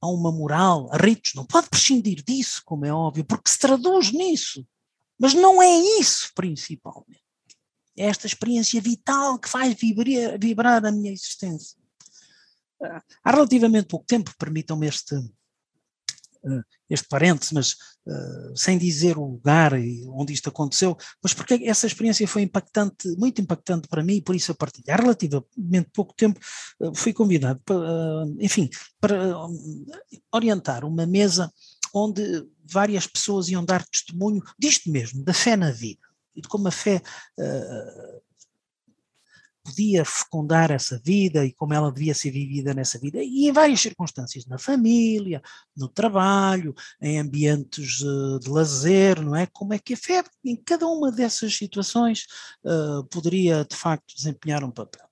a 0.00 0.08
uma 0.08 0.32
moral, 0.32 0.88
a 0.92 0.96
ritos, 0.96 1.32
não 1.34 1.46
pode 1.46 1.68
prescindir 1.68 2.22
disso, 2.24 2.62
como 2.64 2.84
é 2.84 2.92
óbvio, 2.92 3.24
porque 3.24 3.50
se 3.50 3.58
traduz 3.58 4.12
nisso. 4.12 4.66
Mas 5.18 5.34
não 5.34 5.62
é 5.62 5.78
isso 6.00 6.30
principalmente. 6.34 7.22
É 7.96 8.06
esta 8.06 8.26
experiência 8.26 8.80
vital 8.80 9.38
que 9.38 9.48
faz 9.48 9.74
vibrar, 9.74 10.38
vibrar 10.38 10.84
a 10.84 10.90
minha 10.90 11.12
existência. 11.12 11.78
Há 13.22 13.30
relativamente 13.30 13.86
pouco 13.86 14.06
tempo, 14.06 14.34
permitam-me 14.36 14.88
este, 14.88 15.14
este 16.88 17.08
parênteses, 17.08 17.52
mas 17.52 17.72
uh, 18.06 18.56
sem 18.56 18.76
dizer 18.76 19.16
o 19.16 19.24
lugar 19.24 19.72
onde 20.08 20.32
isto 20.32 20.48
aconteceu, 20.48 20.96
mas 21.22 21.32
porque 21.32 21.54
essa 21.64 21.86
experiência 21.86 22.26
foi 22.26 22.42
impactante, 22.42 23.08
muito 23.16 23.40
impactante 23.40 23.88
para 23.88 24.02
mim 24.02 24.16
e 24.16 24.22
por 24.22 24.34
isso 24.34 24.50
eu 24.50 24.54
partilho. 24.54 24.84
Há 24.88 24.96
relativamente 24.96 25.90
pouco 25.92 26.14
tempo 26.14 26.38
uh, 26.80 26.94
fui 26.94 27.12
convidado, 27.12 27.60
para, 27.64 27.76
uh, 27.76 28.36
enfim, 28.40 28.68
para 29.00 29.36
orientar 30.32 30.84
uma 30.84 31.06
mesa 31.06 31.52
onde 31.94 32.46
várias 32.64 33.06
pessoas 33.06 33.48
iam 33.48 33.64
dar 33.64 33.84
testemunho 33.86 34.42
disto 34.58 34.90
mesmo, 34.90 35.22
da 35.22 35.34
fé 35.34 35.56
na 35.56 35.70
vida 35.70 36.00
e 36.34 36.40
de 36.40 36.48
como 36.48 36.66
a 36.66 36.70
fé 36.70 37.02
podia 39.62 40.04
fecundar 40.04 40.70
essa 40.70 41.00
vida 41.04 41.44
e 41.44 41.52
como 41.52 41.72
ela 41.72 41.92
devia 41.92 42.14
ser 42.14 42.30
vivida 42.30 42.74
nessa 42.74 42.98
vida, 42.98 43.18
e 43.22 43.48
em 43.48 43.52
várias 43.52 43.80
circunstâncias, 43.80 44.46
na 44.46 44.58
família, 44.58 45.40
no 45.76 45.88
trabalho, 45.88 46.74
em 47.00 47.18
ambientes 47.18 48.00
uh, 48.00 48.38
de 48.40 48.50
lazer, 48.50 49.20
não 49.20 49.36
é? 49.36 49.46
Como 49.46 49.72
é 49.72 49.78
que 49.78 49.94
a 49.94 49.96
fé, 49.96 50.24
em 50.44 50.56
cada 50.56 50.86
uma 50.86 51.12
dessas 51.12 51.54
situações, 51.56 52.26
uh, 52.64 53.04
poderia 53.04 53.64
de 53.64 53.76
facto 53.76 54.14
desempenhar 54.16 54.64
um 54.64 54.70
papel. 54.70 55.06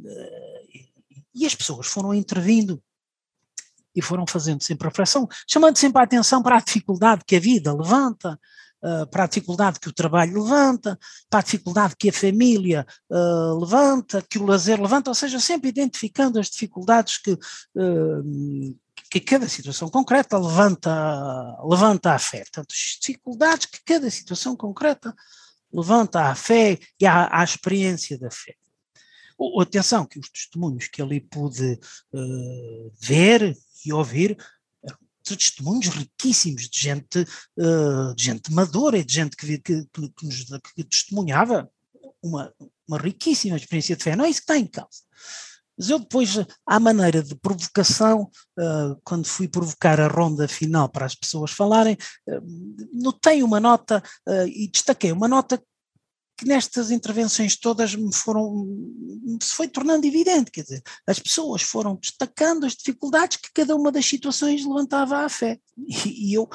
Uh, 0.00 0.90
e 1.34 1.46
as 1.46 1.54
pessoas 1.54 1.86
foram 1.86 2.12
intervindo 2.14 2.82
e 3.94 4.00
foram 4.00 4.26
fazendo 4.26 4.62
sempre 4.62 4.88
reflexão, 4.88 5.28
chamando 5.48 5.76
sempre 5.76 6.00
a 6.00 6.04
atenção 6.04 6.42
para 6.42 6.56
a 6.56 6.60
dificuldade 6.60 7.24
que 7.26 7.36
a 7.36 7.40
vida 7.40 7.72
levanta, 7.72 8.38
uh, 8.82 9.06
para 9.08 9.24
a 9.24 9.26
dificuldade 9.26 9.80
que 9.80 9.88
o 9.88 9.92
trabalho 9.92 10.42
levanta, 10.42 10.98
para 11.28 11.40
a 11.40 11.42
dificuldade 11.42 11.96
que 11.96 12.08
a 12.08 12.12
família 12.12 12.86
uh, 13.10 13.58
levanta, 13.58 14.22
que 14.22 14.38
o 14.38 14.46
lazer 14.46 14.80
levanta, 14.80 15.10
ou 15.10 15.14
seja, 15.14 15.38
sempre 15.40 15.68
identificando 15.68 16.38
as 16.38 16.48
dificuldades 16.48 17.18
que, 17.18 17.32
uh, 17.32 18.78
que 19.10 19.20
cada 19.20 19.48
situação 19.48 19.88
concreta 19.88 20.38
levanta, 20.38 21.58
levanta 21.64 22.12
à 22.12 22.18
fé. 22.18 22.40
Portanto, 22.40 22.72
as 22.72 22.98
dificuldades 23.00 23.66
que 23.66 23.80
cada 23.84 24.10
situação 24.10 24.56
concreta 24.56 25.14
levanta 25.72 26.22
à 26.28 26.34
fé 26.34 26.78
e 26.98 27.06
à, 27.06 27.40
à 27.40 27.44
experiência 27.44 28.18
da 28.18 28.30
fé. 28.30 28.54
Atenção, 29.58 30.04
que 30.04 30.18
os 30.18 30.28
testemunhos 30.28 30.86
que 30.88 31.00
ali 31.00 31.18
pude 31.18 31.80
ver 33.00 33.56
e 33.86 33.90
ouvir 33.90 34.36
testemunhos 35.36 35.88
riquíssimos 35.88 36.68
de 36.68 36.80
gente, 36.80 37.26
uh, 37.58 38.14
de 38.14 38.24
gente 38.24 38.52
madura 38.52 38.98
e 38.98 39.04
de 39.04 39.12
gente 39.12 39.36
que, 39.36 39.58
que, 39.58 39.86
que, 39.92 40.26
nos 40.26 40.44
que 40.74 40.84
testemunhava 40.84 41.70
uma, 42.22 42.52
uma 42.88 42.98
riquíssima 42.98 43.56
experiência 43.56 43.96
de 43.96 44.04
fé. 44.04 44.16
Não 44.16 44.24
é 44.24 44.30
isso 44.30 44.40
que 44.40 44.44
está 44.44 44.58
em 44.58 44.66
causa. 44.66 45.00
Mas 45.78 45.88
eu 45.88 45.98
depois, 45.98 46.36
à 46.66 46.78
maneira 46.78 47.22
de 47.22 47.34
provocação, 47.34 48.30
uh, 48.58 49.00
quando 49.02 49.26
fui 49.26 49.48
provocar 49.48 49.98
a 49.98 50.08
ronda 50.08 50.46
final 50.46 50.88
para 50.88 51.06
as 51.06 51.14
pessoas 51.14 51.52
falarem, 51.52 51.96
uh, 52.28 52.42
notei 52.92 53.42
uma 53.42 53.58
nota 53.58 54.02
e 54.46 54.68
destaquei 54.68 55.10
uma 55.10 55.26
nota 55.26 55.62
que 56.40 56.48
nestas 56.48 56.90
intervenções 56.90 57.54
todas 57.54 57.94
me 57.94 58.14
foram, 58.14 58.66
se 59.42 59.52
foi 59.52 59.68
tornando 59.68 60.06
evidente, 60.06 60.50
quer 60.50 60.62
dizer, 60.62 60.82
as 61.06 61.18
pessoas 61.18 61.60
foram 61.60 61.96
destacando 61.96 62.64
as 62.64 62.74
dificuldades 62.74 63.36
que 63.36 63.52
cada 63.52 63.76
uma 63.76 63.92
das 63.92 64.06
situações 64.06 64.64
levantava 64.64 65.18
à 65.18 65.28
fé. 65.28 65.60
E, 65.76 66.30
e 66.30 66.34
eu 66.34 66.48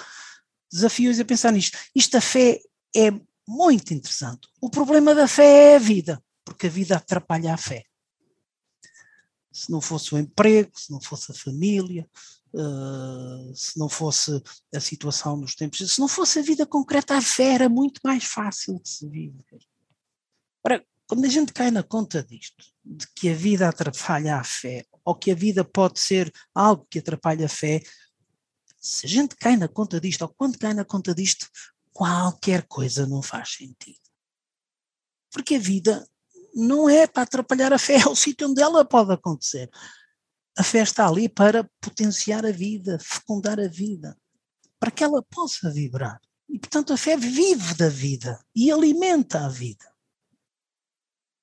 desafio-os 0.71 1.19
a 1.19 1.25
pensar 1.25 1.51
nisto. 1.51 1.77
Isto 1.93 2.17
a 2.17 2.21
fé 2.21 2.59
é 2.95 3.11
muito 3.47 3.93
interessante. 3.93 4.47
O 4.59 4.71
problema 4.71 5.13
da 5.13 5.27
fé 5.27 5.73
é 5.73 5.75
a 5.75 5.79
vida, 5.79 6.19
porque 6.43 6.65
a 6.65 6.69
vida 6.69 6.95
atrapalha 6.95 7.53
a 7.53 7.57
fé. 7.57 7.83
Se 9.51 9.71
não 9.71 9.81
fosse 9.81 10.15
o 10.15 10.17
emprego, 10.17 10.71
se 10.75 10.91
não 10.91 10.99
fosse 10.99 11.31
a 11.31 11.35
família, 11.35 12.09
Uh, 12.57 13.53
se 13.53 13.77
não 13.77 13.89
fosse 13.89 14.41
a 14.73 14.79
situação 14.79 15.35
nos 15.35 15.55
tempos, 15.55 15.93
se 15.93 15.99
não 15.99 16.07
fosse 16.07 16.39
a 16.39 16.41
vida 16.41 16.65
concreta, 16.65 17.17
a 17.17 17.21
fé 17.21 17.53
era 17.53 17.67
muito 17.67 17.99
mais 18.01 18.23
fácil 18.23 18.79
de 18.81 18.87
se 18.87 19.09
viver. 19.09 19.59
Ora, 20.65 20.83
quando 21.07 21.25
a 21.25 21.29
gente 21.29 21.53
cai 21.53 21.69
na 21.69 21.83
conta 21.83 22.23
disto, 22.23 22.65
de 22.83 23.05
que 23.13 23.29
a 23.29 23.35
vida 23.35 23.69
atrapalha 23.69 24.37
a 24.37 24.43
fé, 24.43 24.83
ou 25.03 25.13
que 25.13 25.29
a 25.29 25.35
vida 25.35 25.63
pode 25.63 25.99
ser 25.99 26.33
algo 26.55 26.87
que 26.89 26.99
atrapalha 26.99 27.45
a 27.45 27.49
fé, 27.49 27.81
Se 28.79 29.05
a 29.07 29.09
gente 29.09 29.35
cai 29.35 29.55
na 29.57 29.67
conta 29.67 29.99
disto, 29.99 30.21
ou 30.21 30.29
quando 30.29 30.59
cai 30.59 30.73
na 30.73 30.85
conta 30.85 31.13
disto, 31.13 31.47
qualquer 31.91 32.67
coisa 32.67 33.07
não 33.07 33.21
faz 33.21 33.53
sentido. 33.55 33.99
Porque 35.31 35.55
a 35.55 35.59
vida 35.59 36.07
não 36.53 36.87
é 36.87 37.07
para 37.07 37.23
atrapalhar 37.23 37.73
a 37.73 37.79
fé, 37.79 37.95
é 38.01 38.07
o 38.07 38.15
sítio 38.15 38.47
onde 38.47 38.61
ela 38.61 38.85
pode 38.85 39.11
acontecer. 39.11 39.69
A 40.57 40.63
fé 40.63 40.83
está 40.83 41.07
ali 41.07 41.27
para 41.27 41.69
potenciar 41.81 42.45
a 42.45 42.51
vida, 42.51 42.99
fecundar 42.99 43.59
a 43.59 43.67
vida, 43.67 44.17
para 44.79 44.91
que 44.91 45.03
ela 45.03 45.23
possa 45.23 45.71
vibrar. 45.71 46.19
E, 46.47 46.59
portanto, 46.59 46.93
a 46.93 46.97
fé 46.97 47.17
vive 47.17 47.73
da 47.73 47.89
vida 47.89 48.39
e 48.55 48.71
alimenta 48.71 49.45
a 49.45 49.49
vida. 49.49 49.94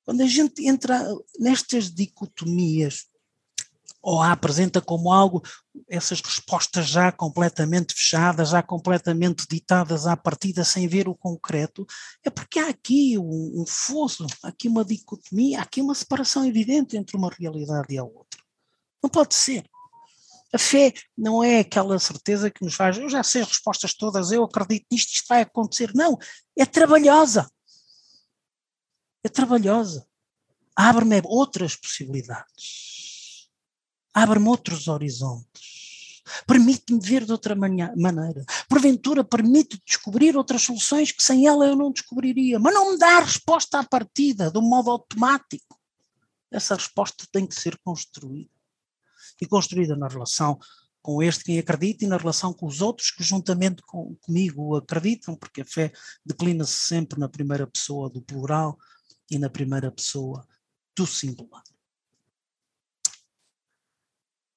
Quando 0.04 0.22
a 0.22 0.26
gente 0.26 0.66
entra 0.66 1.06
nestas 1.38 1.90
dicotomias, 1.90 3.06
ou 4.02 4.20
a 4.20 4.32
apresenta 4.32 4.80
como 4.80 5.12
algo, 5.12 5.42
essas 5.88 6.20
respostas 6.20 6.88
já 6.88 7.12
completamente 7.12 7.94
fechadas, 7.94 8.50
já 8.50 8.60
completamente 8.60 9.46
ditadas 9.48 10.08
à 10.08 10.16
partida, 10.16 10.64
sem 10.64 10.88
ver 10.88 11.08
o 11.08 11.14
concreto, 11.14 11.86
é 12.24 12.28
porque 12.28 12.58
há 12.58 12.68
aqui 12.68 13.16
um, 13.16 13.62
um 13.62 13.64
fosso, 13.64 14.26
aqui 14.42 14.66
uma 14.66 14.84
dicotomia, 14.84 15.60
aqui 15.60 15.80
uma 15.80 15.94
separação 15.94 16.44
evidente 16.44 16.96
entre 16.96 17.16
uma 17.16 17.30
realidade 17.30 17.94
e 17.94 17.98
a 17.98 18.02
outra. 18.02 18.42
Não 19.00 19.08
pode 19.08 19.36
ser. 19.36 19.64
A 20.52 20.58
fé 20.58 20.92
não 21.16 21.42
é 21.42 21.60
aquela 21.60 21.98
certeza 21.98 22.50
que 22.50 22.64
nos 22.64 22.74
faz, 22.74 22.98
eu 22.98 23.08
já 23.08 23.22
sei 23.22 23.42
as 23.42 23.48
respostas 23.48 23.94
todas, 23.94 24.32
eu 24.32 24.44
acredito 24.44 24.86
nisto, 24.90 25.12
isto 25.14 25.26
vai 25.28 25.42
acontecer. 25.42 25.92
Não, 25.94 26.18
é 26.58 26.66
trabalhosa. 26.66 27.48
É 29.24 29.28
trabalhosa. 29.28 30.06
Abre-me 30.74 31.20
outras 31.24 31.76
possibilidades. 31.76 33.48
Abre-me 34.12 34.48
outros 34.48 34.88
horizontes. 34.88 36.22
Permite-me 36.46 37.00
ver 37.00 37.24
de 37.24 37.32
outra 37.32 37.54
maneira. 37.54 38.44
Porventura, 38.68 39.24
permite 39.24 39.80
descobrir 39.86 40.36
outras 40.36 40.62
soluções 40.62 41.12
que 41.12 41.22
sem 41.22 41.46
ela 41.46 41.66
eu 41.66 41.76
não 41.76 41.92
descobriria. 41.92 42.58
Mas 42.58 42.74
não 42.74 42.92
me 42.92 42.98
dá 42.98 43.18
a 43.18 43.24
resposta 43.24 43.78
à 43.78 43.84
partida, 43.84 44.50
de 44.50 44.58
um 44.58 44.62
modo 44.62 44.90
automático. 44.90 45.78
Essa 46.50 46.74
resposta 46.74 47.26
tem 47.32 47.46
que 47.46 47.54
ser 47.54 47.78
construída 47.78 48.50
e 49.40 49.46
construída 49.46 49.96
na 49.96 50.08
relação 50.08 50.58
com 51.02 51.20
este 51.20 51.44
quem 51.44 51.58
acredita 51.58 52.04
e 52.04 52.08
na 52.08 52.16
relação 52.16 52.52
com 52.52 52.66
os 52.66 52.80
outros 52.80 53.10
que 53.10 53.24
juntamente 53.24 53.82
com, 53.82 54.14
comigo 54.20 54.76
acreditam, 54.76 55.34
porque 55.34 55.62
a 55.62 55.64
fé 55.64 55.92
declina-se 56.24 56.74
sempre 56.74 57.18
na 57.18 57.28
primeira 57.28 57.66
pessoa 57.66 58.08
do 58.08 58.22
plural 58.22 58.78
e 59.32 59.38
na 59.38 59.48
primeira 59.48 59.90
pessoa 59.90 60.46
do 60.94 61.06
singular. 61.06 61.62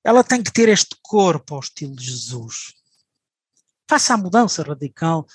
Ela 0.04 0.24
tem 0.24 0.44
que 0.44 0.52
ter 0.52 0.68
este 0.68 0.98
corpo 1.02 1.56
ao 1.56 1.62
estilo 1.62 1.96
de 1.96 2.06
Jesus. 2.06 2.74
Faça 3.90 4.14
a 4.14 4.18
mudança 4.18 4.62
radical. 4.62 5.26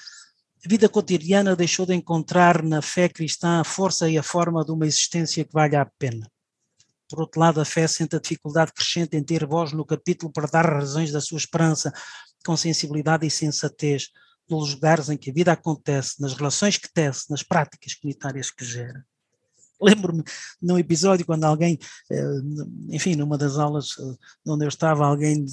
A 0.64 0.68
vida 0.68 0.88
cotidiana 0.88 1.56
deixou 1.56 1.86
de 1.86 1.94
encontrar 1.94 2.62
na 2.62 2.82
fé 2.82 3.08
cristã 3.08 3.60
a 3.60 3.64
força 3.64 4.08
e 4.10 4.18
a 4.18 4.22
forma 4.22 4.64
de 4.64 4.70
uma 4.70 4.86
existência 4.86 5.44
que 5.44 5.52
valha 5.52 5.80
a 5.80 5.86
pena. 5.86 6.30
Por 7.08 7.20
outro 7.20 7.40
lado, 7.40 7.60
a 7.60 7.64
fé 7.64 7.88
sente 7.88 8.14
a 8.14 8.20
dificuldade 8.20 8.72
crescente 8.72 9.16
em 9.16 9.24
ter 9.24 9.46
voz 9.46 9.72
no 9.72 9.86
capítulo 9.86 10.30
para 10.30 10.46
dar 10.46 10.66
razões 10.66 11.10
da 11.10 11.20
sua 11.20 11.38
esperança 11.38 11.92
com 12.44 12.56
sensibilidade 12.56 13.26
e 13.26 13.30
sensatez 13.30 14.10
nos 14.48 14.74
lugares 14.74 15.08
em 15.08 15.16
que 15.16 15.30
a 15.30 15.32
vida 15.32 15.52
acontece, 15.52 16.20
nas 16.20 16.34
relações 16.34 16.76
que 16.76 16.92
tece, 16.92 17.30
nas 17.30 17.42
práticas 17.42 17.94
comunitárias 17.94 18.50
que 18.50 18.64
gera. 18.64 19.04
Lembro-me 19.82 20.22
num 20.60 20.78
episódio 20.78 21.24
quando 21.24 21.44
alguém, 21.44 21.78
eh, 22.10 22.40
enfim, 22.88 23.16
numa 23.16 23.38
das 23.38 23.58
aulas 23.58 23.96
eh, 23.98 24.16
onde 24.46 24.64
eu 24.64 24.68
estava, 24.68 25.06
alguém 25.06 25.44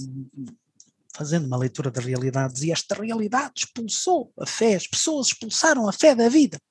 fazendo 1.17 1.47
uma 1.47 1.57
leitura 1.57 1.89
da 1.89 1.99
realidade 1.99 2.53
dizia 2.53 2.73
esta 2.73 2.93
realidade 2.93 3.53
expulsou 3.57 4.31
a 4.39 4.45
fé, 4.45 4.75
as 4.75 4.85
pessoas 4.85 5.27
expulsaram 5.27 5.89
a 5.89 5.93
fé 5.93 6.13
da 6.13 6.29
vida. 6.29 6.61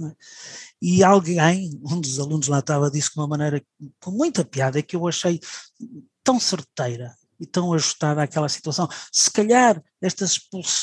É? 0.00 0.16
E 0.80 1.04
alguém, 1.04 1.78
um 1.84 2.00
dos 2.00 2.18
alunos 2.18 2.48
lá 2.48 2.60
estava, 2.60 2.90
disse 2.90 3.12
de 3.12 3.18
uma 3.20 3.28
maneira 3.28 3.62
com 4.00 4.10
muita 4.10 4.44
piada 4.44 4.82
que 4.82 4.96
eu 4.96 5.06
achei 5.06 5.38
tão 6.24 6.40
certeira 6.40 7.14
e 7.38 7.46
tão 7.46 7.72
ajustada 7.74 8.22
àquela 8.22 8.48
situação. 8.48 8.88
Se 9.12 9.30
calhar 9.30 9.82
estas, 10.00 10.40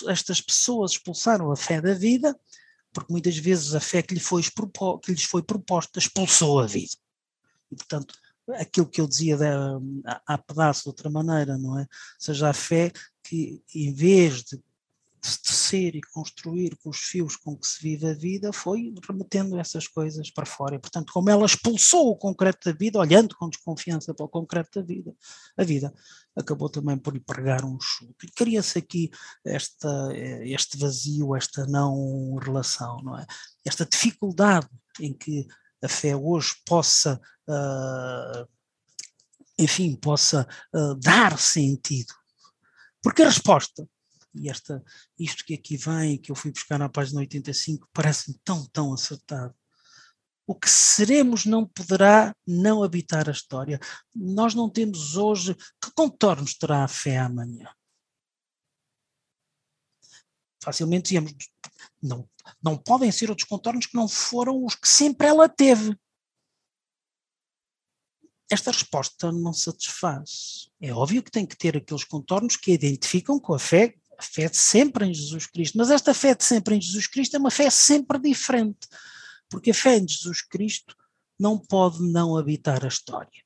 estas 0.07 0.39
pessoas 0.39 0.91
expulsaram 0.91 1.51
a 1.51 1.55
fé 1.55 1.81
da 1.81 1.93
vida, 1.93 2.35
porque 2.97 3.13
muitas 3.13 3.37
vezes 3.37 3.75
a 3.75 3.79
fé 3.79 4.01
que, 4.01 4.15
lhe 4.15 4.19
foi 4.19 4.41
que 4.41 5.11
lhes 5.11 5.23
foi 5.23 5.43
proposta 5.43 5.99
expulsou 5.99 6.59
a 6.59 6.65
vida. 6.65 6.95
E, 7.71 7.75
portanto, 7.75 8.15
aquilo 8.53 8.89
que 8.89 8.99
eu 8.99 9.07
dizia 9.07 9.37
da, 9.37 9.79
a, 10.25 10.35
pedaço 10.35 10.81
de 10.81 10.89
outra 10.89 11.07
maneira, 11.07 11.59
não 11.59 11.77
é? 11.77 11.83
Ou 11.83 11.87
seja, 12.17 12.49
a 12.49 12.53
fé 12.53 12.91
que, 13.23 13.61
em 13.75 13.93
vez 13.93 14.41
de 14.41 14.59
se 15.21 15.43
tecer 15.43 15.95
e 15.95 16.01
construir 16.01 16.75
com 16.77 16.89
os 16.89 16.97
fios 16.97 17.35
com 17.35 17.55
que 17.55 17.67
se 17.67 17.79
vive 17.83 18.07
a 18.07 18.15
vida 18.15 18.51
foi 18.51 18.91
remetendo 19.07 19.59
essas 19.59 19.87
coisas 19.87 20.31
para 20.31 20.47
fora. 20.47 20.73
E, 20.73 20.79
portanto, 20.79 21.13
como 21.13 21.29
ela 21.29 21.45
expulsou 21.45 22.09
o 22.09 22.17
concreto 22.17 22.67
da 22.67 22.75
vida, 22.75 22.97
olhando 22.97 23.35
com 23.35 23.47
desconfiança 23.47 24.11
para 24.11 24.25
o 24.25 24.29
concreto 24.29 24.79
da 24.79 24.81
vida, 24.83 25.15
a 25.55 25.63
vida 25.63 25.93
acabou 26.37 26.69
também 26.69 26.97
por 26.97 27.13
lhe 27.13 27.19
pregar 27.19 27.65
um 27.65 27.79
chute. 27.79 28.27
Cria-se 28.35 28.77
aqui 28.77 29.09
esta, 29.45 30.09
este 30.43 30.77
vazio, 30.77 31.35
esta 31.35 31.65
não 31.65 32.35
relação, 32.35 33.01
não 33.03 33.17
é? 33.17 33.25
Esta 33.65 33.85
dificuldade 33.85 34.67
em 34.99 35.13
que 35.13 35.47
a 35.83 35.87
fé 35.87 36.15
hoje 36.15 36.55
possa, 36.65 37.19
uh, 37.47 38.47
enfim, 39.57 39.95
possa 39.95 40.47
uh, 40.73 40.95
dar 40.95 41.37
sentido. 41.37 42.13
Porque 43.01 43.23
a 43.23 43.27
resposta 43.27 43.87
e 44.39 44.49
esta, 44.49 44.83
isto 45.17 45.43
que 45.43 45.53
aqui 45.53 45.75
vem, 45.75 46.17
que 46.17 46.31
eu 46.31 46.35
fui 46.35 46.51
buscar 46.51 46.77
na 46.77 46.89
página 46.89 47.19
85, 47.21 47.89
parece-me 47.91 48.39
tão, 48.43 48.65
tão 48.67 48.93
acertado. 48.93 49.53
O 50.47 50.55
que 50.55 50.69
seremos 50.69 51.45
não 51.45 51.65
poderá 51.67 52.33
não 52.47 52.81
habitar 52.81 53.27
a 53.27 53.33
história. 53.33 53.79
Nós 54.15 54.55
não 54.55 54.69
temos 54.69 55.17
hoje. 55.17 55.53
Que 55.55 55.91
contornos 55.93 56.53
terá 56.55 56.83
a 56.85 56.87
fé 56.87 57.17
amanhã? 57.17 57.69
Facilmente 60.63 61.03
dizíamos, 61.03 61.33
não, 62.01 62.27
não 62.63 62.77
podem 62.77 63.11
ser 63.11 63.29
outros 63.29 63.47
contornos 63.47 63.85
que 63.85 63.95
não 63.95 64.07
foram 64.07 64.65
os 64.65 64.73
que 64.73 64.87
sempre 64.87 65.27
ela 65.27 65.47
teve 65.47 65.97
esta 68.49 68.71
resposta 68.71 69.31
não 69.31 69.51
satisfaz. 69.51 70.69
É 70.79 70.93
óbvio 70.93 71.21
que 71.21 71.31
tem 71.31 71.45
que 71.45 71.57
ter 71.57 71.75
aqueles 71.75 72.05
contornos 72.05 72.55
que 72.55 72.71
a 72.71 72.75
identificam 72.75 73.39
com 73.39 73.53
a 73.53 73.59
fé 73.59 73.93
a 74.17 74.21
fé 74.23 74.49
de 74.49 74.57
sempre 74.57 75.05
em 75.05 75.13
Jesus 75.13 75.45
Cristo. 75.45 75.77
Mas 75.77 75.91
esta 75.91 76.13
fé 76.13 76.33
de 76.33 76.43
sempre 76.43 76.75
em 76.75 76.81
Jesus 76.81 77.05
Cristo 77.05 77.35
é 77.35 77.39
uma 77.39 77.51
fé 77.51 77.69
sempre 77.69 78.17
diferente, 78.17 78.87
porque 79.49 79.71
a 79.71 79.73
fé 79.73 79.97
em 79.97 80.07
Jesus 80.07 80.41
Cristo 80.41 80.95
não 81.39 81.57
pode 81.57 82.01
não 82.01 82.37
habitar 82.37 82.83
a 82.83 82.87
história. 82.87 83.43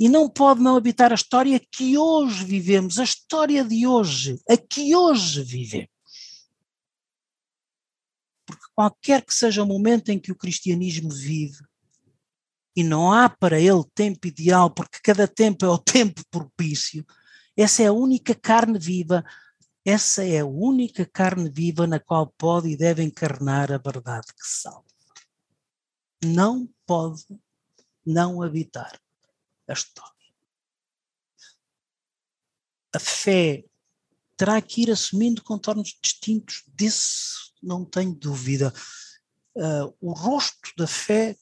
E 0.00 0.08
não 0.08 0.28
pode 0.28 0.60
não 0.60 0.76
habitar 0.76 1.10
a 1.10 1.16
história 1.16 1.60
que 1.72 1.98
hoje 1.98 2.44
vivemos, 2.44 2.98
a 2.98 3.04
história 3.04 3.64
de 3.64 3.86
hoje, 3.86 4.40
a 4.48 4.56
que 4.56 4.94
hoje 4.94 5.42
vivemos. 5.42 5.90
Porque 8.46 8.64
qualquer 8.74 9.24
que 9.24 9.34
seja 9.34 9.62
o 9.62 9.66
momento 9.66 10.10
em 10.10 10.18
que 10.18 10.30
o 10.30 10.36
cristianismo 10.36 11.10
vive, 11.10 11.64
e 12.76 12.84
não 12.84 13.12
há 13.12 13.28
para 13.28 13.60
ele 13.60 13.82
tempo 13.92 14.28
ideal, 14.28 14.70
porque 14.70 15.00
cada 15.02 15.26
tempo 15.26 15.64
é 15.64 15.68
o 15.68 15.78
tempo 15.82 16.22
propício, 16.30 17.04
essa 17.56 17.82
é 17.82 17.86
a 17.86 17.92
única 17.92 18.36
carne 18.36 18.78
viva, 18.78 19.24
essa 19.88 20.22
é 20.22 20.40
a 20.40 20.44
única 20.44 21.06
carne 21.06 21.48
viva 21.48 21.86
na 21.86 21.98
qual 21.98 22.26
pode 22.26 22.68
e 22.68 22.76
deve 22.76 23.02
encarnar 23.02 23.72
a 23.72 23.78
verdade 23.78 24.26
que 24.34 24.46
salva. 24.46 24.84
Não 26.22 26.68
pode 26.84 27.24
não 28.04 28.42
habitar 28.42 29.00
a 29.66 29.72
história. 29.72 30.12
A 32.94 32.98
fé 32.98 33.64
terá 34.36 34.60
que 34.60 34.82
ir 34.82 34.90
assumindo 34.90 35.42
contornos 35.42 35.98
distintos, 36.02 36.64
disso 36.68 37.54
não 37.62 37.82
tenho 37.82 38.14
dúvida. 38.14 38.74
Uh, 39.54 39.96
o 40.02 40.12
rosto 40.12 40.70
da 40.76 40.86
fé 40.86 41.34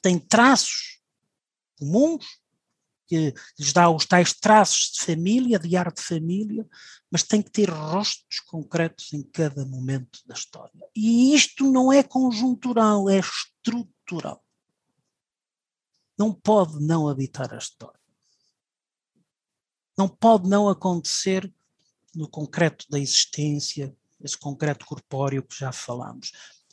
tem 0.00 0.16
traços 0.16 1.00
comuns, 1.76 2.39
que 3.10 3.34
lhes 3.58 3.72
dá 3.72 3.90
os 3.90 4.06
tais 4.06 4.32
traços 4.32 4.92
de 4.92 5.00
família, 5.00 5.58
de 5.58 5.76
arte 5.76 5.96
de 5.96 6.06
família, 6.06 6.64
mas 7.10 7.24
tem 7.24 7.42
que 7.42 7.50
ter 7.50 7.68
rostos 7.68 8.38
concretos 8.46 9.12
em 9.12 9.20
cada 9.20 9.66
momento 9.66 10.20
da 10.24 10.34
história. 10.34 10.88
E 10.94 11.34
isto 11.34 11.64
não 11.64 11.92
é 11.92 12.04
conjuntural, 12.04 13.10
é 13.10 13.18
estrutural. 13.18 14.44
Não 16.16 16.32
pode 16.32 16.80
não 16.80 17.08
habitar 17.08 17.52
a 17.52 17.58
história. 17.58 17.98
Não 19.98 20.08
pode 20.08 20.48
não 20.48 20.68
acontecer 20.68 21.52
no 22.14 22.28
concreto 22.28 22.86
da 22.88 22.98
existência, 22.98 23.92
esse 24.20 24.38
concreto 24.38 24.86
corpóreo 24.86 25.42
que 25.42 25.58
já 25.58 25.72
falámos. 25.72 26.30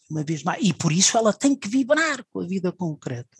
Uma 0.07 0.23
vez 0.23 0.43
mais. 0.43 0.63
E 0.63 0.71
por 0.71 0.91
isso 0.91 1.17
ela 1.17 1.33
tem 1.33 1.55
que 1.55 1.67
vibrar 1.67 2.23
com 2.25 2.41
a 2.41 2.45
vida 2.45 2.71
concreta 2.71 3.35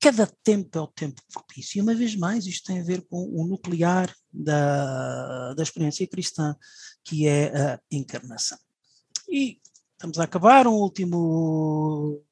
cada 0.00 0.26
tempo 0.26 0.78
é 0.78 0.80
o 0.80 0.86
tempo 0.86 1.20
propício. 1.32 1.78
E 1.78 1.82
uma 1.82 1.94
vez 1.94 2.14
mais, 2.14 2.46
isto 2.46 2.66
tem 2.66 2.80
a 2.80 2.84
ver 2.84 3.02
com 3.02 3.16
o 3.16 3.46
nuclear 3.46 4.14
da, 4.32 5.54
da 5.54 5.62
experiência 5.62 6.06
cristã, 6.06 6.56
que 7.04 7.26
é 7.26 7.56
a 7.56 7.80
encarnação. 7.90 8.58
E 9.28 9.60
estamos 9.92 10.18
a 10.18 10.24
acabar 10.24 10.66
um 10.66 10.74
último 10.74 12.22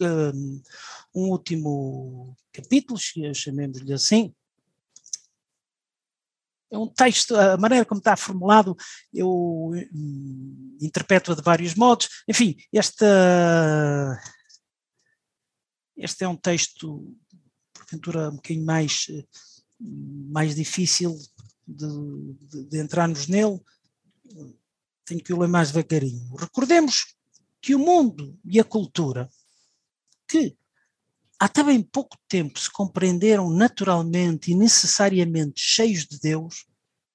um, 0.00 0.62
último 1.14 2.36
capítulo, 2.52 2.98
chamemos-lhe 3.34 3.92
assim, 3.92 4.34
é 6.70 6.76
um 6.76 6.88
texto, 6.88 7.34
a 7.36 7.56
maneira 7.56 7.84
como 7.84 8.00
está 8.00 8.16
formulado, 8.16 8.76
eu 9.12 9.70
hum, 9.92 10.76
interpreto-a 10.80 11.34
de 11.34 11.42
vários 11.42 11.74
modos. 11.74 12.08
Enfim, 12.28 12.56
esta, 12.72 14.20
este 15.96 16.24
é 16.24 16.28
um 16.28 16.36
texto, 16.36 17.14
porventura, 17.72 18.28
um 18.30 18.36
bocadinho 18.36 18.64
mais, 18.64 19.06
mais 19.80 20.54
difícil 20.54 21.18
de, 21.66 21.86
de, 22.48 22.64
de 22.64 22.80
entrarmos 22.80 23.26
nele. 23.26 23.60
Tenho 25.04 25.22
que 25.22 25.32
o 25.32 25.38
ler 25.38 25.48
mais 25.48 25.68
devagarinho. 25.68 26.34
Recordemos 26.36 27.14
que 27.60 27.74
o 27.74 27.78
mundo 27.78 28.38
e 28.44 28.60
a 28.60 28.64
cultura, 28.64 29.28
que 30.28 30.56
até 31.38 31.62
bem 31.62 31.82
pouco 31.82 32.16
tempo 32.28 32.58
se 32.58 32.70
compreenderam 32.70 33.50
naturalmente 33.50 34.50
e 34.50 34.54
necessariamente 34.54 35.60
cheios 35.60 36.06
de 36.06 36.18
Deus, 36.18 36.66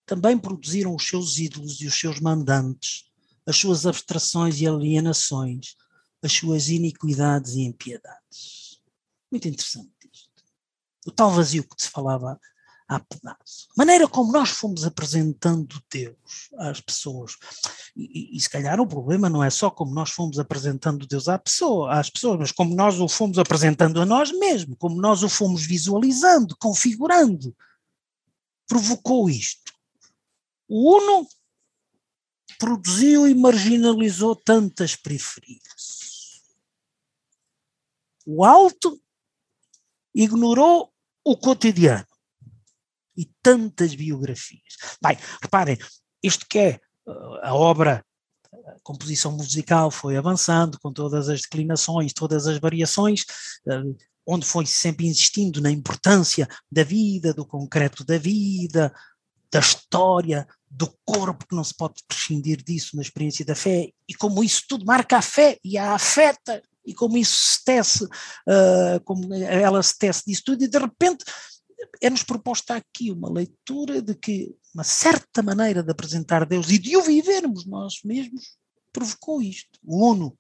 também 0.06 0.38
produziram 0.38 0.94
os 0.96 1.08
seus 1.08 1.38
ídolos 1.38 1.80
e 1.82 1.88
os 1.88 1.98
seus 1.98 2.20
mandantes, 2.20 3.06
as 3.46 3.58
suas 3.58 3.86
abstrações 3.86 4.60
e 4.60 4.68
alienações, 4.68 5.76
as 6.22 6.34
suas 6.34 6.70
iniquidades 6.70 7.54
e 7.54 7.62
impiedades. 7.62 8.61
Muito 9.32 9.48
interessante 9.48 9.90
isto. 10.12 10.44
O 11.08 11.12
tal 11.12 11.32
vazio 11.32 11.64
que 11.64 11.82
se 11.82 11.90
falava 11.90 12.40
a 12.92 13.00
pedaço. 13.00 13.70
Maneira 13.78 14.06
como 14.06 14.34
nós 14.34 14.50
fomos 14.50 14.84
apresentando 14.84 15.82
Deus 15.90 16.50
às 16.58 16.82
pessoas. 16.82 17.38
E, 17.96 18.34
e, 18.34 18.38
e, 18.38 18.40
se 18.42 18.50
calhar 18.50 18.82
o 18.82 18.88
problema 18.88 19.30
não 19.30 19.42
é 19.42 19.50
só 19.50 19.72
como 19.72 19.94
nós 19.94 20.12
fomos 20.12 20.38
apresentando 20.38 21.08
Deus 21.08 21.30
à 21.30 21.40
pessoa, 21.40 21.98
às 21.98 22.10
pessoas, 22.10 22.38
mas 22.38 22.52
como 22.52 22.76
nós 22.76 23.00
o 23.00 23.08
fomos 23.08 23.40
apresentando 23.40 24.02
a 24.02 24.06
nós 24.06 24.32
mesmos, 24.38 24.78
como 24.78 25.00
nós 25.00 25.24
o 25.24 25.30
fomos 25.30 25.66
visualizando, 25.66 26.56
configurando. 26.58 27.56
Provocou 28.68 29.30
isto. 29.30 29.72
O 30.68 30.98
Uno 30.98 31.26
produziu 32.60 33.26
e 33.26 33.34
marginalizou 33.34 34.36
tantas 34.36 34.98
periferias. 34.98 36.42
O 38.26 38.44
alto 38.44 39.02
ignorou 40.14 40.92
o 41.24 41.38
cotidiano 41.38 42.06
e 43.16 43.30
tantas 43.42 43.94
biografias. 43.94 44.78
Bem, 45.04 45.18
reparem, 45.42 45.78
isto 46.24 46.46
que 46.48 46.60
é 46.60 46.80
uh, 47.08 47.36
a 47.44 47.54
obra, 47.54 48.04
a 48.54 48.76
composição 48.84 49.32
musical 49.32 49.92
foi 49.92 50.18
avançando 50.18 50.80
com 50.80 50.92
todas 50.92 51.30
as 51.30 51.42
declinações, 51.42 52.14
todas 52.14 52.48
as 52.48 52.58
variações, 52.58 53.22
uh, 53.68 53.96
onde 54.26 54.46
foi 54.46 54.66
sempre 54.66 55.08
insistindo 55.08 55.62
na 55.62 55.72
importância 55.72 56.48
da 56.72 56.84
vida, 56.84 57.34
do 57.34 57.46
concreto 57.46 58.04
da 58.04 58.18
vida, 58.18 58.94
da 59.52 59.60
história, 59.60 60.48
do 60.70 60.88
corpo, 61.04 61.46
que 61.46 61.56
não 61.56 61.64
se 61.64 61.76
pode 61.76 62.02
prescindir 62.08 62.64
disso 62.64 62.96
na 62.96 63.02
experiência 63.02 63.44
da 63.44 63.56
fé, 63.56 63.90
e 64.08 64.14
como 64.16 64.44
isso 64.44 64.64
tudo 64.68 64.86
marca 64.86 65.18
a 65.18 65.22
fé 65.22 65.58
e 65.64 65.78
a 65.78 65.94
afeta, 65.94 66.64
e 66.86 66.94
como 66.94 67.18
isso 67.18 67.36
se 67.36 67.64
tece, 67.64 68.04
uh, 68.04 69.00
como 69.04 69.34
ela 69.34 69.82
se 69.84 69.98
tece 69.98 70.24
disso 70.26 70.44
tudo, 70.46 70.64
e 70.64 70.68
de 70.68 70.78
repente 70.78 71.24
é-nos 72.02 72.24
proposta 72.24 72.76
aqui 72.76 73.12
uma 73.12 73.30
leitura 73.30 74.02
de 74.02 74.16
que 74.16 74.56
uma 74.74 74.84
certa 74.84 75.42
maneira 75.42 75.84
de 75.84 75.92
apresentar 75.92 76.46
Deus 76.46 76.70
e 76.70 76.78
de 76.78 76.96
o 76.96 77.02
vivermos 77.02 77.66
nós 77.66 78.02
mesmos 78.04 78.58
provocou 78.92 79.42
isto. 79.42 79.80
O 79.84 80.04
ONU 80.04 80.38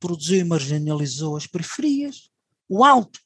produziu 0.00 0.38
e 0.38 0.44
marginalizou 0.44 1.36
as 1.36 1.46
periferias. 1.46 2.30
O 2.68 2.84
alto, 2.84 3.20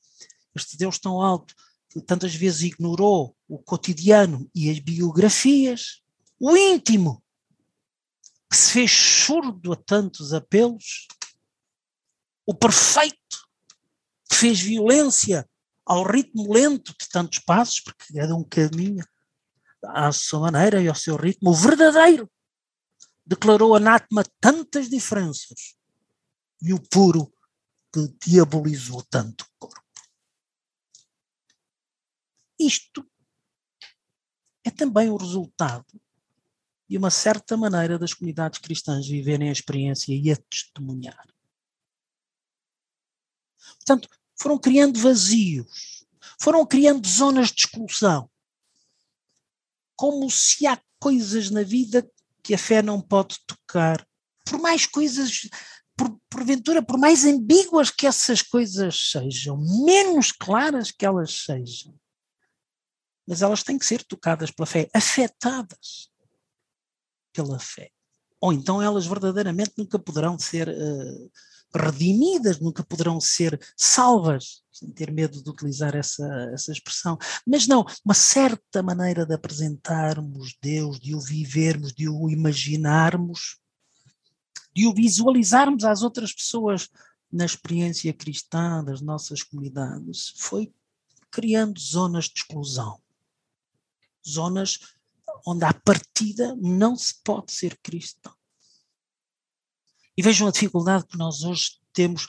este 0.54 0.76
Deus 0.76 0.98
tão 0.98 1.20
alto, 1.20 1.54
que 1.88 2.00
tantas 2.00 2.34
vezes 2.34 2.62
ignorou 2.62 3.36
o 3.48 3.58
cotidiano 3.58 4.50
e 4.54 4.70
as 4.70 4.78
biografias. 4.78 6.02
O 6.38 6.56
íntimo, 6.56 7.22
que 8.50 8.56
se 8.56 8.72
fez 8.72 8.90
surdo 8.90 9.72
a 9.72 9.76
tantos 9.76 10.32
apelos. 10.32 11.06
O 12.46 12.54
perfeito, 12.54 13.16
fez 14.32 14.60
violência 14.60 15.48
ao 15.84 16.04
ritmo 16.04 16.52
lento 16.52 16.94
de 16.98 17.08
tantos 17.08 17.38
passos, 17.40 17.80
porque 17.80 18.12
cada 18.12 18.34
um 18.34 18.44
caminho 18.44 19.04
à 19.84 20.12
sua 20.12 20.40
maneira 20.40 20.80
e 20.80 20.88
ao 20.88 20.94
seu 20.94 21.16
ritmo, 21.16 21.50
o 21.50 21.54
verdadeiro 21.54 22.30
declarou 23.24 23.74
anátema 23.74 24.24
tantas 24.40 24.88
diferenças 24.88 25.76
e 26.62 26.72
o 26.72 26.80
puro 26.80 27.32
que 27.92 28.08
diabolizou 28.24 29.02
tanto 29.02 29.42
o 29.42 29.48
corpo. 29.58 29.82
Isto 32.58 33.08
é 34.64 34.70
também 34.70 35.10
o 35.10 35.16
resultado 35.16 36.00
de 36.88 36.96
uma 36.96 37.10
certa 37.10 37.56
maneira 37.56 37.98
das 37.98 38.14
comunidades 38.14 38.60
cristãs 38.60 39.06
viverem 39.06 39.48
a 39.48 39.52
experiência 39.52 40.14
e 40.14 40.30
a 40.30 40.36
testemunhar. 40.36 41.35
Portanto, 43.78 44.08
foram 44.36 44.58
criando 44.58 44.98
vazios, 44.98 46.04
foram 46.40 46.64
criando 46.66 47.06
zonas 47.06 47.50
de 47.50 47.60
exclusão. 47.60 48.30
Como 49.96 50.30
se 50.30 50.66
há 50.66 50.80
coisas 50.98 51.50
na 51.50 51.62
vida 51.62 52.08
que 52.42 52.54
a 52.54 52.58
fé 52.58 52.82
não 52.82 53.00
pode 53.00 53.38
tocar. 53.46 54.06
Por 54.44 54.60
mais 54.60 54.86
coisas, 54.86 55.48
por, 55.96 56.16
porventura, 56.28 56.82
por 56.82 56.98
mais 56.98 57.24
ambíguas 57.24 57.90
que 57.90 58.06
essas 58.06 58.42
coisas 58.42 59.10
sejam, 59.10 59.56
menos 59.84 60.30
claras 60.30 60.90
que 60.90 61.04
elas 61.04 61.32
sejam, 61.32 61.98
mas 63.26 63.42
elas 63.42 63.62
têm 63.62 63.78
que 63.78 63.86
ser 63.86 64.04
tocadas 64.04 64.50
pela 64.50 64.66
fé, 64.66 64.88
afetadas 64.94 66.10
pela 67.32 67.58
fé. 67.58 67.90
Ou 68.40 68.52
então 68.52 68.80
elas 68.80 69.06
verdadeiramente 69.06 69.72
nunca 69.76 69.98
poderão 69.98 70.38
ser 70.38 70.68
uh, 70.68 71.32
redimidas, 71.76 72.60
nunca 72.60 72.82
poderão 72.82 73.20
ser 73.20 73.60
salvas, 73.76 74.62
sem 74.72 74.90
ter 74.90 75.10
medo 75.10 75.42
de 75.42 75.48
utilizar 75.48 75.94
essa, 75.94 76.26
essa 76.52 76.72
expressão. 76.72 77.18
Mas 77.46 77.66
não, 77.66 77.84
uma 78.04 78.14
certa 78.14 78.82
maneira 78.82 79.24
de 79.24 79.34
apresentarmos 79.34 80.56
Deus, 80.60 81.00
de 81.00 81.14
o 81.14 81.20
vivermos, 81.20 81.92
de 81.92 82.08
o 82.08 82.28
imaginarmos, 82.28 83.58
de 84.74 84.86
o 84.86 84.94
visualizarmos 84.94 85.84
às 85.84 86.02
outras 86.02 86.32
pessoas 86.32 86.88
na 87.32 87.44
experiência 87.44 88.12
cristã 88.12 88.84
das 88.84 89.00
nossas 89.00 89.42
comunidades, 89.42 90.34
foi 90.36 90.72
criando 91.30 91.80
zonas 91.80 92.26
de 92.26 92.40
exclusão. 92.40 93.00
Zonas 94.26 94.78
onde 95.46 95.64
à 95.64 95.72
partida 95.72 96.54
não 96.56 96.96
se 96.96 97.14
pode 97.22 97.52
ser 97.52 97.78
cristão. 97.82 98.35
E 100.16 100.22
vejam 100.22 100.48
a 100.48 100.50
dificuldade 100.50 101.06
que 101.06 101.18
nós 101.18 101.42
hoje 101.42 101.72
temos 101.92 102.26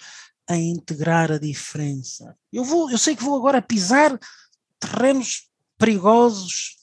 em 0.50 0.72
integrar 0.72 1.32
a 1.32 1.38
diferença. 1.38 2.38
Eu, 2.52 2.64
vou, 2.64 2.90
eu 2.90 2.98
sei 2.98 3.16
que 3.16 3.24
vou 3.24 3.36
agora 3.36 3.62
pisar 3.62 4.20
terrenos 4.80 5.50
perigosos 5.78 6.78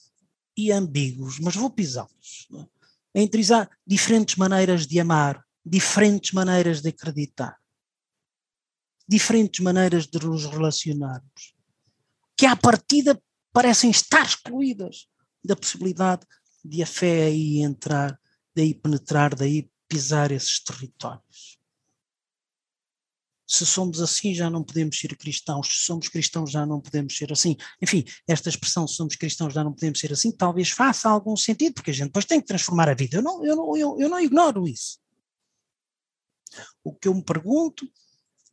e 0.57 0.71
ambíguos, 0.71 1.39
mas 1.39 1.55
vou 1.55 1.69
pisá-los. 1.69 2.47
É? 3.13 3.21
Utilizar 3.23 3.69
diferentes 3.85 4.35
maneiras 4.35 4.85
de 4.85 4.99
amar, 4.99 5.43
diferentes 5.65 6.31
maneiras 6.31 6.81
de 6.81 6.89
acreditar, 6.89 7.57
diferentes 9.07 9.61
maneiras 9.61 10.05
de 10.05 10.19
nos 10.19 10.45
relacionarmos, 10.45 11.55
que 12.37 12.45
à 12.45 12.55
partida 12.55 13.21
parecem 13.51 13.89
estar 13.89 14.25
excluídas 14.25 15.07
da 15.43 15.55
possibilidade 15.55 16.25
de 16.63 16.83
a 16.83 16.85
fé 16.85 17.23
aí 17.23 17.61
entrar, 17.61 18.19
daí 18.55 18.73
penetrar, 18.73 19.35
daí 19.35 19.69
pisar 19.87 20.31
esses 20.31 20.59
territórios. 20.59 21.59
Se 23.47 23.65
somos 23.65 24.01
assim, 24.01 24.33
já 24.33 24.49
não 24.49 24.63
podemos 24.63 24.99
ser 24.99 25.15
cristãos. 25.15 25.67
Se 25.67 25.85
somos 25.85 26.07
cristãos, 26.07 26.51
já 26.51 26.65
não 26.65 26.81
podemos 26.81 27.15
ser 27.15 27.31
assim. 27.31 27.55
Enfim, 27.81 28.03
esta 28.27 28.49
expressão, 28.49 28.87
se 28.87 28.95
somos 28.95 29.15
cristãos, 29.15 29.53
já 29.53 29.63
não 29.63 29.71
podemos 29.71 29.99
ser 29.99 30.11
assim, 30.11 30.31
talvez 30.31 30.69
faça 30.69 31.07
algum 31.07 31.37
sentido, 31.37 31.75
porque 31.75 31.91
a 31.91 31.93
gente 31.93 32.07
depois 32.07 32.25
tem 32.25 32.41
que 32.41 32.47
transformar 32.47 32.89
a 32.89 32.95
vida. 32.95 33.17
Eu 33.17 33.21
não, 33.21 33.45
eu 33.45 33.55
não, 33.55 33.77
eu, 33.77 33.99
eu 33.99 34.09
não 34.09 34.19
ignoro 34.19 34.67
isso. 34.67 34.99
O 36.83 36.93
que 36.93 37.07
eu 37.07 37.13
me 37.13 37.23
pergunto 37.23 37.87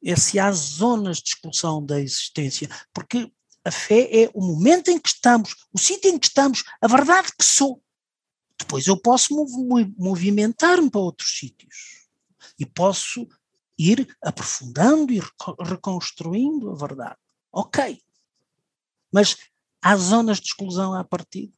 é 0.04 0.14
se 0.16 0.38
há 0.38 0.50
zonas 0.52 1.18
de 1.18 1.30
exclusão 1.30 1.84
da 1.84 2.00
existência, 2.00 2.68
porque 2.92 3.32
a 3.64 3.70
fé 3.70 4.24
é 4.24 4.30
o 4.34 4.42
momento 4.44 4.90
em 4.90 4.98
que 4.98 5.08
estamos, 5.08 5.54
o 5.72 5.78
sítio 5.78 6.10
em 6.10 6.18
que 6.18 6.26
estamos, 6.26 6.64
a 6.80 6.88
verdade 6.88 7.28
que 7.38 7.44
sou. 7.44 7.82
Depois 8.62 8.86
eu 8.86 8.96
posso 8.96 9.34
movimentar-me 9.98 10.88
para 10.88 11.00
outros 11.00 11.36
sítios 11.36 12.06
e 12.56 12.64
posso 12.64 13.28
ir 13.76 14.16
aprofundando 14.22 15.12
e 15.12 15.20
reconstruindo 15.60 16.70
a 16.70 16.74
verdade. 16.76 17.18
Ok. 17.52 18.00
Mas 19.12 19.36
há 19.82 19.96
zonas 19.96 20.38
de 20.38 20.46
exclusão 20.46 20.94
à 20.94 21.02
partida. 21.02 21.52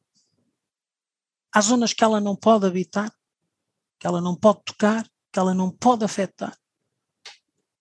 Há 1.53 1.61
zonas 1.61 1.93
que 1.93 2.03
ela 2.03 2.19
não 2.19 2.35
pode 2.35 2.65
habitar, 2.65 3.15
que 3.99 4.07
ela 4.07 4.19
não 4.19 4.35
pode 4.35 4.63
tocar, 4.65 5.07
que 5.31 5.37
ela 5.37 5.53
não 5.53 5.69
pode 5.69 6.03
afetar. 6.03 6.57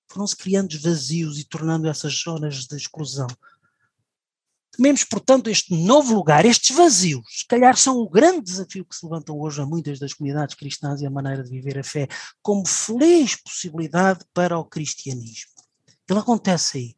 Foram-se 0.06 0.36
criando 0.36 0.78
vazios 0.80 1.38
e 1.38 1.44
tornando 1.44 1.88
essas 1.88 2.12
zonas 2.12 2.66
de 2.66 2.76
exclusão. 2.76 3.26
Tomemos, 4.76 5.04
portanto, 5.04 5.48
este 5.48 5.72
novo 5.72 6.14
lugar, 6.14 6.44
estes 6.44 6.74
vazios, 6.74 7.24
se 7.28 7.46
calhar 7.46 7.76
são 7.76 7.96
o 7.98 8.08
grande 8.08 8.42
desafio 8.42 8.84
que 8.84 8.96
se 8.96 9.04
levantam 9.04 9.38
hoje 9.38 9.60
a 9.60 9.66
muitas 9.66 10.00
das 10.00 10.12
comunidades 10.12 10.56
cristãs 10.56 11.00
e 11.00 11.06
a 11.06 11.10
maneira 11.10 11.44
de 11.44 11.50
viver 11.50 11.78
a 11.78 11.84
fé, 11.84 12.08
como 12.42 12.66
feliz 12.66 13.36
possibilidade 13.36 14.24
para 14.32 14.58
o 14.58 14.64
cristianismo. 14.64 15.52
Ele 16.08 16.18
acontece 16.18 16.78
aí, 16.78 16.96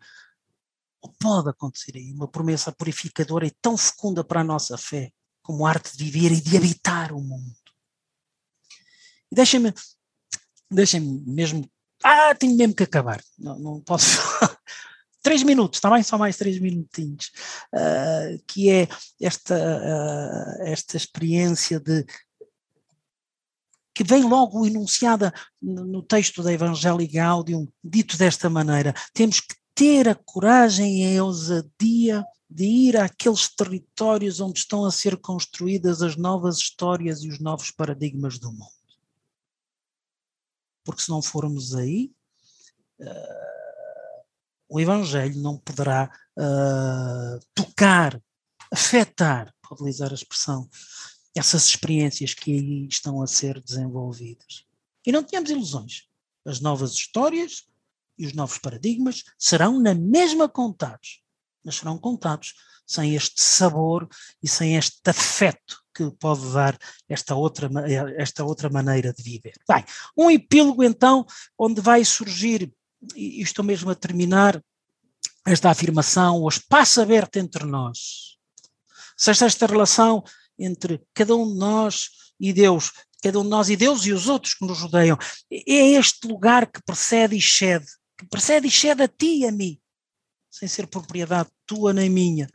ou 1.02 1.12
pode 1.20 1.50
acontecer 1.50 1.96
aí, 1.96 2.12
uma 2.12 2.26
promessa 2.26 2.72
purificadora 2.72 3.46
e 3.46 3.50
tão 3.60 3.76
fecunda 3.76 4.24
para 4.24 4.40
a 4.40 4.44
nossa 4.44 4.78
fé, 4.78 5.12
como 5.42 5.66
a 5.66 5.70
arte 5.70 5.96
de 5.98 6.04
viver 6.04 6.32
e 6.32 6.40
de 6.40 6.56
habitar 6.56 7.12
o 7.12 7.20
mundo. 7.20 7.54
E 9.30 9.34
deixem-me, 9.34 9.74
deixem-me 10.70 11.22
mesmo, 11.26 11.70
ah, 12.02 12.34
tenho 12.34 12.56
mesmo 12.56 12.74
que 12.74 12.84
acabar, 12.84 13.22
não, 13.38 13.58
não 13.58 13.80
posso 13.80 14.16
falar 14.16 14.58
três 15.26 15.42
minutos, 15.42 15.80
bem? 15.80 16.04
Só 16.04 16.16
mais 16.16 16.36
três 16.36 16.60
minutinhos, 16.60 17.32
uh, 17.74 18.40
que 18.46 18.70
é 18.70 18.86
esta, 19.20 19.56
uh, 19.56 20.62
esta 20.62 20.96
experiência 20.96 21.80
de 21.80 22.06
que 23.92 24.04
vem 24.04 24.22
logo 24.22 24.64
enunciada 24.64 25.34
no 25.60 26.00
texto 26.00 26.44
da 26.44 26.52
Evangelii 26.52 27.08
Gaudium, 27.08 27.66
dito 27.82 28.16
desta 28.16 28.48
maneira, 28.48 28.94
temos 29.12 29.40
que 29.40 29.56
ter 29.74 30.08
a 30.08 30.14
coragem 30.14 31.02
e 31.02 31.18
a 31.18 31.24
ousadia 31.24 32.24
de 32.48 32.64
ir 32.64 32.96
àqueles 32.96 33.48
territórios 33.48 34.38
onde 34.38 34.60
estão 34.60 34.84
a 34.84 34.92
ser 34.92 35.16
construídas 35.16 36.02
as 36.02 36.14
novas 36.14 36.58
histórias 36.58 37.24
e 37.24 37.28
os 37.28 37.40
novos 37.40 37.72
paradigmas 37.72 38.38
do 38.38 38.52
mundo. 38.52 38.70
Porque 40.84 41.02
se 41.02 41.08
não 41.08 41.20
formos 41.20 41.74
aí, 41.74 42.12
uh, 43.00 43.55
o 44.68 44.80
Evangelho 44.80 45.40
não 45.40 45.58
poderá 45.58 46.10
uh, 46.36 47.40
tocar, 47.54 48.20
afetar, 48.72 49.52
pode 49.62 49.82
utilizar 49.82 50.10
a 50.10 50.14
expressão, 50.14 50.68
essas 51.34 51.66
experiências 51.66 52.34
que 52.34 52.52
aí 52.52 52.86
estão 52.88 53.22
a 53.22 53.26
ser 53.26 53.60
desenvolvidas. 53.60 54.64
E 55.06 55.12
não 55.12 55.22
tenhamos 55.22 55.50
ilusões. 55.50 56.04
As 56.44 56.60
novas 56.60 56.92
histórias 56.92 57.66
e 58.18 58.26
os 58.26 58.32
novos 58.32 58.58
paradigmas 58.58 59.24
serão 59.38 59.78
na 59.78 59.94
mesma 59.94 60.48
contados, 60.48 61.22
mas 61.64 61.76
serão 61.76 61.98
contados 61.98 62.54
sem 62.86 63.14
este 63.14 63.42
sabor 63.42 64.08
e 64.42 64.48
sem 64.48 64.76
este 64.76 65.00
afeto 65.10 65.82
que 65.92 66.10
pode 66.12 66.52
dar 66.52 66.78
esta 67.08 67.34
outra, 67.34 67.68
esta 68.16 68.44
outra 68.44 68.70
maneira 68.70 69.12
de 69.12 69.22
viver. 69.22 69.54
Bem, 69.68 69.84
um 70.16 70.30
epílogo 70.30 70.84
então, 70.84 71.26
onde 71.58 71.80
vai 71.80 72.04
surgir 72.04 72.72
e 73.14 73.42
estou 73.42 73.64
mesmo 73.64 73.90
a 73.90 73.94
terminar 73.94 74.62
esta 75.46 75.70
afirmação, 75.70 76.42
o 76.42 76.48
espaço 76.48 77.00
aberto 77.00 77.36
entre 77.36 77.64
nós. 77.64 78.36
Seja 79.16 79.46
esta 79.46 79.66
relação 79.66 80.24
entre 80.58 81.00
cada 81.14 81.36
um 81.36 81.50
de 81.52 81.58
nós 81.58 82.08
e 82.40 82.52
Deus, 82.52 82.92
cada 83.22 83.38
um 83.38 83.44
de 83.44 83.48
nós 83.48 83.70
e 83.70 83.76
Deus 83.76 84.04
e 84.04 84.12
os 84.12 84.28
outros 84.28 84.54
que 84.54 84.66
nos 84.66 84.80
rodeiam, 84.80 85.16
é 85.50 85.92
este 85.92 86.26
lugar 86.26 86.66
que 86.66 86.82
precede 86.82 87.34
e 87.34 87.38
excede, 87.38 87.86
que 88.18 88.26
precede 88.26 88.66
e 88.66 88.70
excede 88.70 89.02
a 89.02 89.08
ti 89.08 89.40
e 89.40 89.46
a 89.46 89.52
mim, 89.52 89.78
sem 90.50 90.68
ser 90.68 90.86
propriedade 90.86 91.48
tua 91.64 91.92
nem 91.92 92.10
minha, 92.10 92.48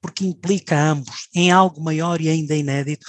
porque 0.00 0.24
implica 0.24 0.76
ambos 0.76 1.28
em 1.34 1.52
algo 1.52 1.80
maior 1.80 2.20
e 2.20 2.28
ainda 2.28 2.56
inédito 2.56 3.06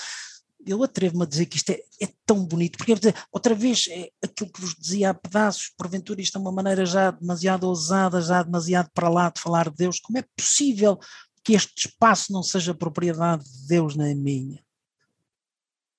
eu 0.66 0.82
atrevo-me 0.84 1.24
a 1.24 1.28
dizer 1.28 1.46
que 1.46 1.58
isto 1.58 1.70
é, 1.72 1.82
é 2.02 2.08
tão 2.26 2.46
bonito, 2.46 2.78
porque 2.78 2.96
dizer, 2.96 3.16
outra 3.32 3.54
vez 3.54 3.86
é 3.90 4.10
aquilo 4.24 4.52
que 4.52 4.62
vos 4.62 4.76
dizia 4.76 5.10
há 5.10 5.14
pedaços, 5.14 5.74
porventura 5.78 6.22
isto 6.22 6.38
é 6.38 6.42
uma 6.42 6.52
maneira 6.52 6.86
já 6.86 7.12
demasiado 7.12 7.66
ousada, 7.66 8.22
já 8.22 8.42
demasiado 8.42 8.90
para 8.94 9.10
lá 9.10 9.30
de 9.30 9.42
falar 9.42 9.70
de 9.70 9.76
Deus, 9.76 10.00
como 10.00 10.18
é 10.18 10.26
possível 10.36 10.98
que 11.44 11.54
este 11.54 11.88
espaço 11.88 12.32
não 12.32 12.42
seja 12.42 12.74
propriedade 12.74 13.44
de 13.44 13.68
Deus 13.68 13.96
nem 13.96 14.16
minha? 14.16 14.64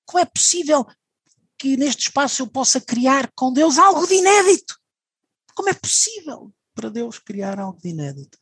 Como 0.05 0.19
é 0.21 0.25
possível 0.25 0.85
que 1.57 1.77
neste 1.77 2.07
espaço 2.07 2.41
eu 2.41 2.47
possa 2.47 2.81
criar 2.81 3.31
com 3.35 3.53
Deus 3.53 3.77
algo 3.77 4.07
de 4.07 4.15
inédito? 4.15 4.79
Como 5.53 5.69
é 5.69 5.73
possível 5.73 6.51
para 6.73 6.89
Deus 6.89 7.19
criar 7.19 7.59
algo 7.59 7.79
de 7.79 7.89
inédito? 7.89 8.37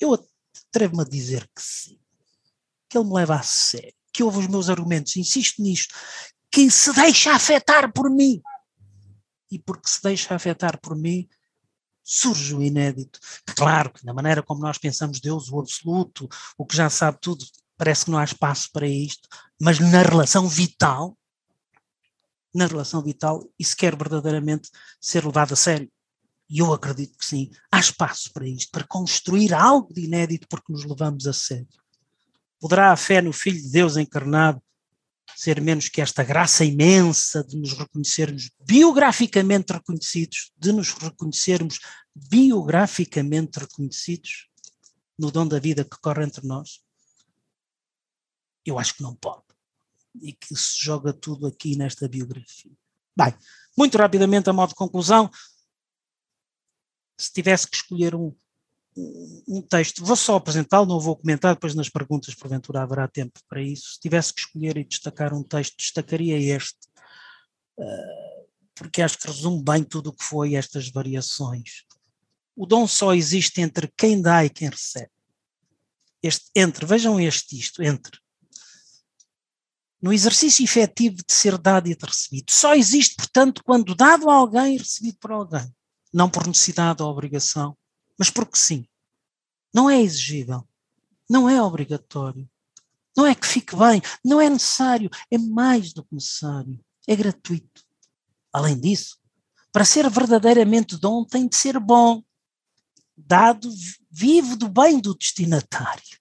Eu 0.00 0.14
atrevo-me 0.14 1.02
a 1.02 1.08
dizer 1.08 1.46
que 1.54 1.62
sim, 1.62 2.00
que 2.88 2.98
Ele 2.98 3.06
me 3.06 3.14
leva 3.14 3.36
a 3.36 3.42
sério 3.42 4.01
que 4.12 4.22
ouve 4.22 4.38
os 4.38 4.46
meus 4.46 4.68
argumentos, 4.68 5.16
insisto 5.16 5.62
nisto, 5.62 5.94
que 6.50 6.70
se 6.70 6.92
deixa 6.92 7.32
afetar 7.32 7.92
por 7.92 8.10
mim. 8.10 8.42
E 9.50 9.58
porque 9.58 9.88
se 9.88 10.02
deixa 10.02 10.34
afetar 10.34 10.80
por 10.80 10.96
mim, 10.96 11.28
surge 12.02 12.54
o 12.54 12.62
inédito. 12.62 13.18
Claro 13.56 13.92
que 13.92 14.04
na 14.04 14.12
maneira 14.12 14.42
como 14.42 14.60
nós 14.60 14.78
pensamos 14.78 15.20
Deus, 15.20 15.50
o 15.50 15.60
absoluto, 15.60 16.28
o 16.58 16.66
que 16.66 16.76
já 16.76 16.90
sabe 16.90 17.18
tudo, 17.20 17.44
parece 17.76 18.04
que 18.04 18.10
não 18.10 18.18
há 18.18 18.24
espaço 18.24 18.70
para 18.72 18.86
isto, 18.86 19.28
mas 19.60 19.78
na 19.78 20.02
relação 20.02 20.48
vital, 20.48 21.16
na 22.54 22.66
relação 22.66 23.02
vital, 23.02 23.48
isso 23.58 23.76
quer 23.76 23.96
verdadeiramente 23.96 24.70
ser 25.00 25.24
levado 25.24 25.54
a 25.54 25.56
sério. 25.56 25.90
E 26.50 26.58
eu 26.58 26.72
acredito 26.72 27.16
que 27.16 27.24
sim, 27.24 27.50
há 27.70 27.80
espaço 27.80 28.30
para 28.32 28.46
isto, 28.46 28.70
para 28.70 28.86
construir 28.86 29.54
algo 29.54 29.92
de 29.92 30.04
inédito 30.04 30.46
porque 30.48 30.70
nos 30.70 30.84
levamos 30.84 31.26
a 31.26 31.32
sério. 31.32 31.81
Poderá 32.62 32.92
a 32.92 32.96
fé 32.96 33.20
no 33.20 33.32
Filho 33.32 33.60
de 33.60 33.70
Deus 33.70 33.96
encarnado 33.96 34.62
ser 35.34 35.60
menos 35.60 35.88
que 35.88 36.00
esta 36.00 36.22
graça 36.22 36.64
imensa 36.64 37.42
de 37.42 37.56
nos 37.56 37.72
reconhecermos 37.72 38.52
biograficamente 38.60 39.72
reconhecidos, 39.72 40.52
de 40.56 40.70
nos 40.70 40.92
reconhecermos 40.92 41.80
biograficamente 42.14 43.58
reconhecidos 43.58 44.48
no 45.18 45.32
dom 45.32 45.48
da 45.48 45.58
vida 45.58 45.84
que 45.84 45.98
corre 46.00 46.22
entre 46.22 46.46
nós? 46.46 46.84
Eu 48.64 48.78
acho 48.78 48.94
que 48.94 49.02
não 49.02 49.16
pode. 49.16 49.42
E 50.22 50.32
que 50.32 50.54
se 50.54 50.84
joga 50.84 51.12
tudo 51.12 51.48
aqui 51.48 51.74
nesta 51.74 52.06
biografia. 52.06 52.70
Bem, 53.16 53.34
muito 53.76 53.98
rapidamente, 53.98 54.48
a 54.48 54.52
modo 54.52 54.68
de 54.68 54.76
conclusão, 54.76 55.28
se 57.18 57.32
tivesse 57.32 57.68
que 57.68 57.74
escolher 57.74 58.14
um, 58.14 58.32
um 58.96 59.62
texto, 59.62 60.04
vou 60.04 60.16
só 60.16 60.36
apresentá-lo, 60.36 60.86
não 60.86 61.00
vou 61.00 61.16
comentar, 61.16 61.54
depois 61.54 61.74
nas 61.74 61.88
perguntas, 61.88 62.34
porventura 62.34 62.82
haverá 62.82 63.08
tempo 63.08 63.40
para 63.48 63.62
isso. 63.62 63.94
Se 63.94 64.00
tivesse 64.00 64.34
que 64.34 64.40
escolher 64.40 64.76
e 64.76 64.84
destacar 64.84 65.32
um 65.32 65.42
texto, 65.42 65.76
destacaria 65.78 66.36
este, 66.38 66.78
uh, 67.78 68.48
porque 68.74 69.00
acho 69.00 69.18
que 69.18 69.26
resume 69.26 69.62
bem 69.62 69.82
tudo 69.82 70.10
o 70.10 70.12
que 70.12 70.24
foi 70.24 70.54
estas 70.54 70.90
variações. 70.90 71.84
O 72.54 72.66
dom 72.66 72.86
só 72.86 73.14
existe 73.14 73.60
entre 73.60 73.90
quem 73.96 74.20
dá 74.20 74.44
e 74.44 74.50
quem 74.50 74.68
recebe. 74.68 75.10
Este 76.22 76.50
entre, 76.54 76.84
vejam 76.84 77.18
este 77.18 77.58
isto, 77.58 77.82
entre. 77.82 78.20
No 80.00 80.12
exercício 80.12 80.64
efetivo 80.64 81.16
de 81.16 81.32
ser 81.32 81.56
dado 81.56 81.88
e 81.88 81.96
de 81.96 82.04
recebido. 82.04 82.50
Só 82.50 82.74
existe, 82.74 83.16
portanto, 83.16 83.62
quando 83.64 83.94
dado 83.94 84.28
a 84.28 84.34
alguém 84.34 84.74
e 84.74 84.78
recebido 84.78 85.16
por 85.18 85.32
alguém. 85.32 85.74
Não 86.12 86.28
por 86.28 86.46
necessidade 86.46 87.02
ou 87.02 87.08
obrigação, 87.08 87.76
mas 88.18 88.30
porque 88.30 88.56
sim. 88.56 88.86
Não 89.74 89.88
é 89.88 90.00
exigível, 90.00 90.66
não 91.28 91.48
é 91.48 91.62
obrigatório, 91.62 92.48
não 93.16 93.26
é 93.26 93.34
que 93.34 93.46
fique 93.46 93.74
bem, 93.74 94.02
não 94.24 94.40
é 94.40 94.48
necessário, 94.48 95.10
é 95.30 95.38
mais 95.38 95.92
do 95.92 96.04
que 96.04 96.14
necessário, 96.14 96.78
é 97.06 97.16
gratuito. 97.16 97.82
Além 98.52 98.78
disso, 98.78 99.18
para 99.72 99.84
ser 99.84 100.08
verdadeiramente 100.10 100.98
dom 100.98 101.24
tem 101.24 101.48
de 101.48 101.56
ser 101.56 101.78
bom, 101.78 102.22
dado 103.16 103.70
vivo 104.10 104.56
do 104.56 104.68
bem 104.68 105.00
do 105.00 105.14
destinatário. 105.14 106.20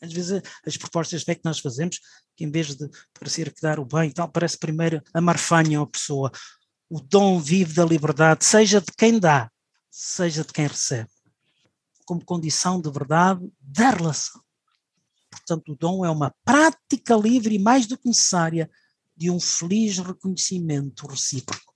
Às 0.00 0.12
vezes 0.12 0.40
as 0.66 0.76
propostas 0.76 1.22
fé 1.22 1.34
que 1.34 1.44
nós 1.44 1.58
fazemos, 1.58 2.00
que 2.36 2.44
em 2.44 2.50
vez 2.50 2.74
de 2.74 2.88
parecer 3.18 3.52
que 3.52 3.60
dar 3.60 3.78
o 3.78 3.84
bem 3.84 4.08
e 4.08 4.12
tal, 4.12 4.28
parece 4.28 4.56
primeiro 4.56 5.02
a 5.12 5.20
marfanha 5.20 5.80
a 5.80 5.86
pessoa. 5.86 6.30
O 6.88 7.00
dom 7.00 7.38
vive 7.38 7.74
da 7.74 7.84
liberdade, 7.84 8.44
seja 8.44 8.80
de 8.80 8.92
quem 8.96 9.18
dá, 9.18 9.50
seja 9.90 10.42
de 10.42 10.52
quem 10.52 10.66
recebe 10.66 11.10
como 12.08 12.24
condição 12.24 12.80
de 12.80 12.90
verdade 12.90 13.46
da 13.60 13.90
relação. 13.90 14.42
Portanto, 15.30 15.72
o 15.72 15.76
dom 15.76 16.06
é 16.06 16.10
uma 16.10 16.34
prática 16.42 17.14
livre 17.14 17.54
e 17.54 17.58
mais 17.58 17.86
do 17.86 17.98
que 17.98 18.08
necessária 18.08 18.70
de 19.14 19.30
um 19.30 19.38
feliz 19.38 19.98
reconhecimento 19.98 21.06
recíproco, 21.06 21.70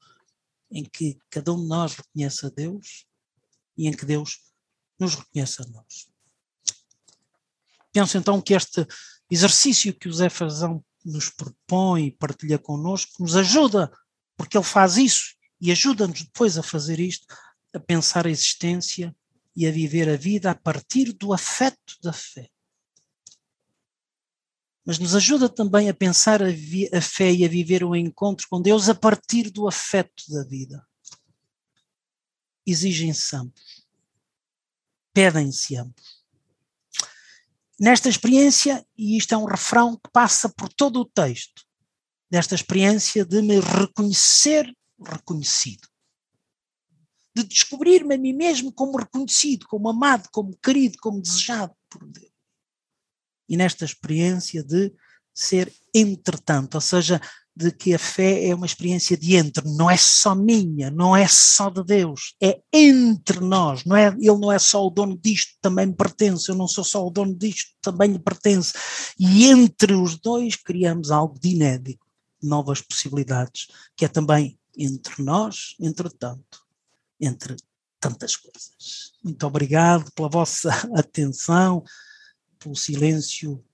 em 0.71 0.85
que 0.85 1.19
cada 1.29 1.53
um 1.53 1.61
de 1.61 1.69
nós 1.69 1.97
reconhece 1.97 2.47
a 2.47 2.49
Deus 2.49 3.07
e 3.77 3.87
em 3.87 3.93
que 3.93 4.07
Deus 4.07 4.41
nos 4.99 5.17
reconhece 5.17 5.61
a 5.61 5.67
nós. 5.67 6.09
Penso 7.93 8.17
então 8.17 8.41
que 8.41 8.55
este 8.55 8.87
exercício 9.31 9.93
que 9.93 10.09
o 10.09 10.15
Zé 10.15 10.31
Fazão 10.31 10.83
nos 11.05 11.29
propõe 11.29 12.07
e 12.07 12.11
partilha 12.11 12.59
connosco 12.59 13.23
nos 13.23 13.37
ajuda, 13.37 13.93
porque 14.35 14.57
ele 14.57 14.65
faz 14.65 14.97
isso 14.97 15.35
e 15.61 15.71
ajuda-nos 15.71 16.23
depois 16.23 16.57
a 16.57 16.63
fazer 16.63 16.99
isto, 16.99 17.27
a 17.75 17.79
pensar 17.79 18.27
a 18.27 18.31
existência 18.31 19.15
e 19.55 19.67
a 19.67 19.71
viver 19.71 20.09
a 20.09 20.17
vida 20.17 20.51
a 20.51 20.55
partir 20.55 21.13
do 21.13 21.33
afeto 21.33 21.97
da 22.03 22.13
fé. 22.13 22.49
Mas 24.85 24.99
nos 24.99 25.15
ajuda 25.15 25.49
também 25.49 25.89
a 25.89 25.95
pensar 25.95 26.43
a, 26.43 26.47
a 26.47 27.01
fé 27.01 27.33
e 27.33 27.45
a 27.45 27.49
viver 27.49 27.85
o 27.85 27.95
encontro 27.95 28.47
com 28.49 28.61
Deus 28.61 28.89
a 28.89 28.95
partir 28.95 29.51
do 29.51 29.69
afeto 29.69 30.25
da 30.29 30.43
vida. 30.43 30.85
Exigem-se 32.67 33.37
ambos. 33.37 33.87
Pedem-se 35.13 35.77
ambos. 35.77 36.23
Nesta 37.79 38.09
experiência, 38.09 38.85
e 38.97 39.17
isto 39.17 39.35
é 39.35 39.37
um 39.37 39.45
refrão 39.45 39.97
que 39.97 40.11
passa 40.13 40.49
por 40.49 40.69
todo 40.69 41.01
o 41.01 41.05
texto, 41.05 41.65
desta 42.31 42.55
experiência 42.55 43.25
de 43.25 43.43
me 43.43 43.61
reconhecer 43.61 44.73
reconhecido 45.05 45.92
de 47.35 47.45
descobrir-me 47.45 48.15
a 48.15 48.19
mim 48.19 48.33
mesmo 48.33 48.73
como 48.73 48.99
reconhecido, 48.99 49.67
como 49.67 49.89
amado, 49.89 50.29
como 50.31 50.57
querido, 50.63 50.99
como 51.01 51.21
desejado 51.21 51.75
por 51.89 52.07
Deus. 52.07 52.31
E 53.49 53.57
nesta 53.57 53.85
experiência 53.85 54.63
de 54.63 54.93
ser 55.35 55.73
entretanto, 55.95 56.75
ou 56.75 56.81
seja, 56.81 57.21
de 57.55 57.71
que 57.71 57.95
a 57.95 57.99
fé 57.99 58.49
é 58.49 58.55
uma 58.55 58.67
experiência 58.67 59.17
de 59.17 59.37
entre, 59.37 59.69
não 59.69 59.91
é 59.91 59.97
só 59.97 60.35
minha, 60.35 60.91
não 60.91 61.15
é 61.15 61.29
só 61.29 61.69
de 61.69 61.85
Deus, 61.85 62.35
é 62.43 62.61
entre 62.73 63.41
nós, 63.41 63.85
não 63.85 63.95
é, 63.95 64.09
ele 64.09 64.39
não 64.39 64.51
é 64.51 64.59
só 64.59 64.87
o 64.87 64.91
dono 64.91 65.19
disto, 65.19 65.53
também 65.61 65.87
me 65.87 65.95
pertence, 65.95 66.49
eu 66.49 66.55
não 66.55 66.67
sou 66.67 66.83
só 66.83 67.07
o 67.07 67.11
dono 67.11 67.35
disto, 67.35 67.73
também 67.83 68.13
lhe 68.13 68.19
pertence. 68.19 68.73
E 69.19 69.47
entre 69.47 69.93
os 69.95 70.19
dois 70.19 70.57
criamos 70.57 71.11
algo 71.11 71.39
de 71.39 71.51
inédito, 71.51 72.07
novas 72.43 72.81
possibilidades, 72.81 73.67
que 73.97 74.05
é 74.05 74.09
também 74.09 74.59
entre 74.77 75.23
nós, 75.23 75.77
entretanto 75.79 76.63
entre 77.23 77.57
tantas 78.01 78.35
coisas. 78.35 79.13
Muito 79.23 79.47
obrigado 79.47 80.11
pela 80.13 80.29
vossa 80.29 80.71
atenção, 80.99 81.85
pelo 82.59 82.75
silêncio 82.75 83.65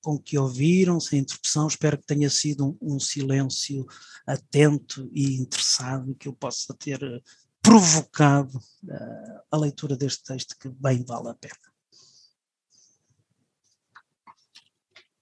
com 0.00 0.16
que 0.16 0.38
ouviram, 0.38 1.00
sem 1.00 1.18
interrupção. 1.18 1.66
Espero 1.66 1.98
que 1.98 2.06
tenha 2.06 2.30
sido 2.30 2.78
um, 2.80 2.94
um 2.94 3.00
silêncio 3.00 3.84
atento 4.24 5.10
e 5.12 5.34
interessado, 5.34 6.14
que 6.14 6.28
eu 6.28 6.32
possa 6.32 6.72
ter 6.74 7.02
eh, 7.02 7.20
provocado 7.60 8.56
uh, 8.56 9.40
a 9.50 9.56
leitura 9.56 9.96
deste 9.96 10.22
texto, 10.22 10.56
que 10.56 10.68
bem 10.68 11.04
vale 11.04 11.30
a 11.30 11.34
pena. 11.34 11.54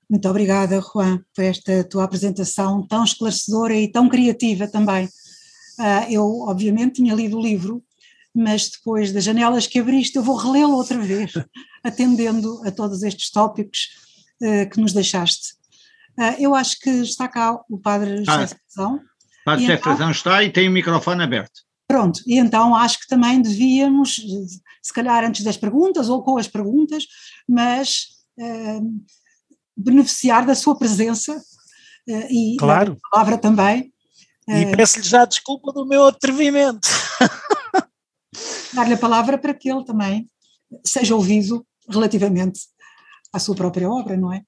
Muito 0.08 0.28
obrigada, 0.28 0.82
Juan, 0.82 1.24
por 1.34 1.42
esta 1.42 1.82
tua 1.84 2.04
apresentação 2.04 2.86
tão 2.86 3.04
esclarecedora 3.04 3.74
e 3.74 3.90
tão 3.90 4.08
criativa 4.08 4.68
também. 4.68 5.08
Uh, 5.78 6.10
eu, 6.10 6.40
obviamente, 6.40 6.96
tinha 6.96 7.14
lido 7.14 7.38
o 7.38 7.42
livro, 7.42 7.82
mas 8.34 8.70
depois 8.70 9.12
das 9.12 9.24
janelas 9.24 9.66
que 9.66 9.78
abriste, 9.78 10.16
eu 10.16 10.22
vou 10.22 10.36
relê-lo 10.36 10.74
outra 10.74 10.98
vez, 10.98 11.32
atendendo 11.82 12.60
a 12.64 12.70
todos 12.70 13.02
estes 13.02 13.30
tópicos 13.30 13.88
uh, 14.42 14.68
que 14.70 14.80
nos 14.80 14.92
deixaste. 14.92 15.54
Uh, 16.18 16.34
eu 16.38 16.54
acho 16.54 16.78
que 16.78 16.90
está 16.90 17.28
cá 17.28 17.58
o 17.68 17.78
Padre 17.78 18.24
ah, 18.26 18.40
José 18.40 18.56
Frazão. 18.74 18.96
O 18.96 19.44
Padre 19.44 19.66
José 19.66 19.76
Frazão 19.78 19.96
então, 19.96 20.10
está 20.10 20.42
e 20.44 20.50
tem 20.50 20.68
o 20.68 20.72
microfone 20.72 21.22
aberto. 21.22 21.62
Pronto, 21.86 22.20
e 22.26 22.38
então 22.38 22.74
acho 22.74 23.00
que 23.00 23.08
também 23.08 23.42
devíamos, 23.42 24.16
se 24.82 24.92
calhar 24.92 25.22
antes 25.22 25.44
das 25.44 25.56
perguntas 25.56 26.08
ou 26.08 26.22
com 26.22 26.38
as 26.38 26.48
perguntas, 26.48 27.04
mas 27.46 28.06
beneficiar 29.76 30.46
da 30.46 30.54
sua 30.54 30.78
presença 30.78 31.38
e 32.30 32.56
claro. 32.58 32.94
da 32.94 33.00
palavra 33.10 33.36
também, 33.36 33.93
e 34.48 34.52
é. 34.52 34.76
peço-lhe 34.76 35.06
já 35.06 35.24
desculpa 35.24 35.72
do 35.72 35.86
meu 35.86 36.06
atrevimento. 36.06 36.88
Dar-lhe 38.74 38.94
a 38.94 38.98
palavra 38.98 39.38
para 39.38 39.54
que 39.54 39.70
ele 39.70 39.84
também 39.84 40.28
seja 40.84 41.14
ouvido 41.14 41.64
relativamente 41.88 42.60
à 43.32 43.38
sua 43.38 43.54
própria 43.54 43.88
obra, 43.88 44.16
não 44.16 44.32
é? 44.32 44.42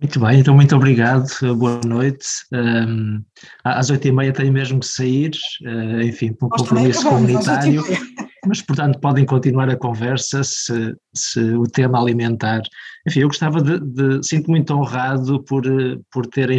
Muito 0.00 0.18
bem, 0.18 0.40
então 0.40 0.54
muito 0.54 0.74
obrigado, 0.74 1.28
boa 1.56 1.78
noite. 1.84 2.26
Um, 2.54 3.22
às 3.62 3.90
oito 3.90 4.08
e 4.08 4.12
meia 4.12 4.32
tenho 4.32 4.50
mesmo 4.50 4.80
que 4.80 4.86
sair, 4.86 5.30
uh, 5.62 6.00
enfim, 6.00 6.32
por 6.32 6.46
um 6.46 6.48
compromisso 6.48 7.06
comunitário, 7.06 7.82
mas 8.46 8.62
portanto 8.62 8.98
podem 8.98 9.26
continuar 9.26 9.68
a 9.68 9.76
conversa 9.76 10.42
se, 10.42 10.94
se 11.14 11.40
o 11.54 11.64
tema 11.64 12.00
alimentar. 12.00 12.62
Enfim, 13.06 13.20
eu 13.20 13.28
gostava 13.28 13.60
de, 13.60 13.78
de 13.78 14.26
sinto 14.26 14.50
muito 14.50 14.72
honrado 14.74 15.44
por, 15.44 15.64
por 16.10 16.26
terem 16.26 16.58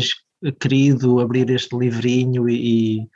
querido 0.60 1.20
abrir 1.20 1.50
este 1.50 1.76
livrinho 1.78 2.50
e, 2.50 3.08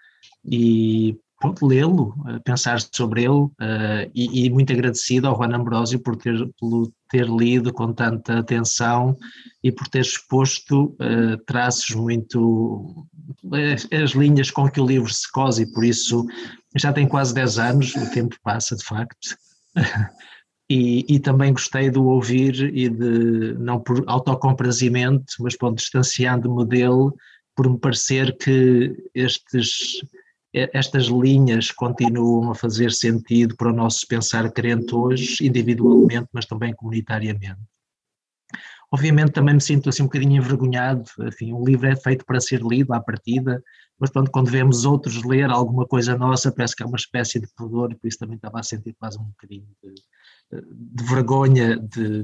e 0.43 1.17
lê-lo, 1.61 2.15
pensar 2.43 2.79
sobre 2.79 3.23
ele 3.23 3.43
uh, 3.43 4.11
e, 4.13 4.45
e, 4.45 4.49
muito 4.49 4.71
agradecido 4.71 5.27
ao 5.27 5.35
Juan 5.35 5.55
Ambrósio 5.55 5.99
por 5.99 6.15
ter, 6.15 6.47
por 6.59 6.91
ter 7.09 7.27
lido 7.27 7.73
com 7.73 7.93
tanta 7.93 8.39
atenção 8.39 9.17
e 9.63 9.71
por 9.71 9.87
ter 9.87 10.01
exposto 10.01 10.95
uh, 10.99 11.37
traços 11.45 11.93
muito 11.95 13.05
as, 13.51 13.87
as, 13.91 14.11
linhas 14.11 14.49
com 14.49 14.69
que 14.69 14.79
o 14.79 14.85
livro 14.85 15.11
se 15.11 15.29
cose 15.31 15.63
e 15.63 15.71
por 15.71 15.83
isso 15.83 16.25
já 16.75 16.91
tem 16.91 17.07
quase 17.07 17.33
10 17.33 17.59
anos, 17.59 17.95
o 17.95 18.11
tempo 18.11 18.35
passa 18.43 18.75
de 18.75 18.83
facto 18.83 19.37
E, 20.67 21.05
e, 21.07 21.19
também 21.19 21.53
gostei 21.53 21.91
de 21.91 21.99
ouvir 21.99 22.55
e 22.75 22.89
de, 22.89 23.53
não 23.59 23.79
por 23.79 24.03
autocomprazimento, 24.07 25.35
mas 25.39 25.55
por 25.55 25.75
distanciando-me 25.75 26.65
dele, 26.65 27.11
por 27.55 27.69
me 27.69 27.77
parecer 27.77 28.35
que 28.35 28.95
estes, 29.13 30.01
estas 30.51 31.05
linhas 31.05 31.69
continuam 31.71 32.49
a 32.49 32.55
fazer 32.55 32.91
sentido 32.91 33.55
para 33.55 33.69
o 33.69 33.75
nosso 33.75 34.07
pensar 34.07 34.51
crente 34.51 34.95
hoje, 34.95 35.45
individualmente, 35.45 36.29
mas 36.33 36.47
também 36.47 36.73
comunitariamente. 36.73 37.61
Obviamente 38.91 39.31
também 39.31 39.55
me 39.55 39.61
sinto 39.61 39.89
assim 39.89 40.03
um 40.03 40.05
bocadinho 40.05 40.37
envergonhado, 40.37 41.03
enfim, 41.21 41.53
o 41.53 41.63
livro 41.65 41.87
é 41.87 41.95
feito 41.95 42.25
para 42.25 42.39
ser 42.39 42.61
lido 42.61 42.93
à 42.93 42.99
partida, 42.99 43.61
mas 43.99 44.09
pronto, 44.09 44.31
quando 44.31 44.49
vemos 44.49 44.85
outros 44.85 45.23
ler 45.23 45.49
alguma 45.49 45.85
coisa 45.85 46.17
nossa, 46.17 46.51
parece 46.51 46.75
que 46.75 46.83
é 46.83 46.85
uma 46.85 46.97
espécie 46.97 47.39
de 47.39 47.47
pudor, 47.55 47.95
por 47.95 48.07
isso 48.07 48.19
também 48.19 48.35
estava 48.35 48.59
a 48.59 48.63
sentir 48.63 48.93
quase 48.99 49.17
um 49.19 49.23
bocadinho 49.23 49.67
de, 49.83 49.93
de 50.71 51.03
vergonha 51.03 51.77
de, 51.77 52.23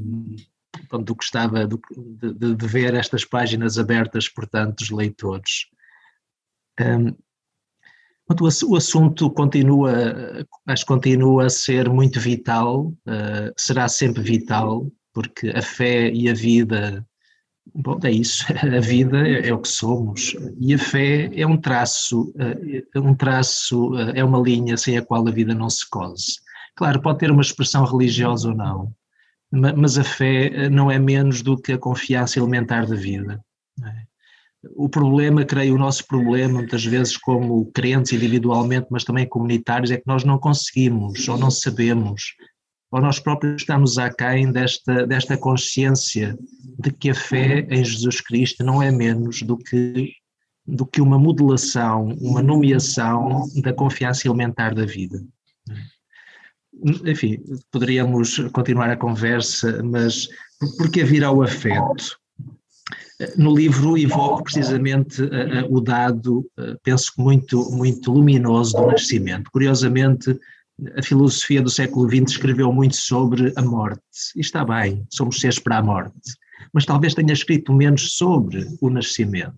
do 1.04 1.16
que 1.16 1.24
estava 1.24 1.68
de, 1.68 2.56
de, 2.56 2.68
ver 2.68 2.94
estas 2.94 3.26
páginas 3.26 3.78
abertas 3.78 4.28
por 4.28 4.48
tantos 4.48 4.90
leitores. 4.90 5.68
Um, 6.80 7.16
o 8.68 8.76
assunto 8.76 9.30
continua, 9.30 9.92
que 10.68 10.86
continua 10.86 11.48
a 11.48 11.50
ser 11.50 11.90
muito 11.90 12.20
vital, 12.20 12.88
uh, 12.88 13.52
será 13.58 13.90
sempre 13.90 14.22
vital, 14.22 14.90
porque 15.14 15.50
a 15.50 15.62
fé 15.62 16.10
e 16.10 16.30
a 16.30 16.34
vida, 16.34 17.06
bom, 17.76 18.00
é 18.04 18.12
isso, 18.12 18.46
a 18.64 18.80
vida 18.80 19.28
é, 19.28 19.50
é 19.50 19.54
o 19.54 19.60
que 19.60 19.68
somos, 19.68 20.36
e 20.60 20.74
a 20.74 20.80
fé 20.80 21.30
é 21.34 21.46
um 21.46 21.58
traço, 21.58 22.30
uh, 22.30 22.86
é 22.96 23.00
um 23.00 23.14
traço, 23.14 23.90
uh, 23.92 24.12
é 24.16 24.24
uma 24.24 24.40
linha 24.40 24.78
sem 24.78 24.98
a 24.98 25.02
qual 25.02 25.28
a 25.28 25.32
vida 25.32 25.54
não 25.54 25.70
se 25.70 25.90
cose. 25.90 26.40
Claro, 26.76 27.02
pode 27.02 27.20
ter 27.20 27.32
uma 27.32 27.42
expressão 27.42 27.84
religiosa 27.84 28.50
ou 28.50 28.56
não, 28.56 28.94
mas 29.52 29.98
a 29.98 30.04
fé 30.04 30.48
eh, 30.48 30.70
não 30.70 30.90
é 30.90 30.98
menos 30.98 31.42
do 31.42 31.58
que 31.58 31.74
a 31.74 31.78
confiança 31.78 32.40
elementar 32.40 32.88
da 32.88 32.96
vida. 32.96 33.44
É? 33.84 34.12
O 34.76 34.88
problema, 34.88 35.44
creio, 35.44 35.76
o 35.76 35.80
nosso 35.80 36.06
problema, 36.08 36.60
muitas 36.60 36.86
vezes, 36.86 37.18
como 37.18 37.72
crentes 37.72 38.14
individualmente, 38.14 38.88
mas 38.92 39.04
também 39.04 39.28
comunitários, 39.28 39.92
é 39.92 39.98
que 39.98 40.08
nós 40.08 40.24
não 40.24 40.38
conseguimos 40.38 41.28
ou 41.28 41.38
não 41.38 41.50
sabemos, 41.50 42.36
ou 42.92 43.02
nós 43.02 43.20
próprios 43.20 43.62
estamos 43.62 43.98
aquém 43.98 44.52
desta, 44.52 45.08
desta 45.08 45.38
consciência 45.38 46.38
de 46.78 46.92
que 46.92 47.10
a 47.10 47.16
fé 47.16 47.66
em 47.70 47.84
Jesus 47.84 48.22
Cristo 48.22 48.64
não 48.64 48.84
é 48.84 48.92
menos 48.92 49.42
do 49.42 49.58
que, 49.58 50.12
do 50.68 50.86
que 50.86 51.02
uma 51.02 51.18
modelação, 51.18 52.10
uma 52.22 52.44
nomeação 52.44 53.48
da 53.64 53.74
confiança 53.74 54.28
elementar 54.28 54.76
da 54.76 54.86
vida. 54.86 55.24
É? 57.06 57.12
enfim, 57.12 57.38
poderíamos 57.72 58.38
continuar 58.52 58.90
a 58.90 58.98
conversa, 58.98 59.82
mas 59.84 60.28
por 60.78 60.90
que 60.90 61.04
vir 61.04 61.24
ao 61.24 61.42
afeto? 61.42 62.20
No 63.38 63.56
livro 63.56 63.98
evoco 63.98 64.44
precisamente 64.44 65.22
uh, 65.22 65.30
o 65.70 65.80
dado, 65.80 66.40
uh, 66.58 66.76
penso 66.84 67.14
que 67.14 67.22
muito, 67.22 67.70
muito 67.72 68.12
luminoso 68.12 68.76
do 68.76 68.88
nascimento. 68.88 69.52
Curiosamente, 69.52 70.36
a 70.98 71.04
filosofia 71.04 71.62
do 71.62 71.70
século 71.70 72.10
XX 72.10 72.32
escreveu 72.32 72.74
muito 72.74 72.96
sobre 72.96 73.54
a 73.56 73.62
morte. 73.62 74.02
E 74.36 74.42
está 74.42 74.66
bem, 74.66 75.06
somos 75.12 75.40
seres 75.40 75.60
para 75.60 75.78
a 75.78 75.84
morte. 75.84 76.36
Mas 76.74 76.86
talvez 76.86 77.14
tenha 77.14 77.34
escrito 77.34 77.72
menos 77.72 78.14
sobre 78.14 78.68
o 78.82 78.90
nascimento. 78.90 79.54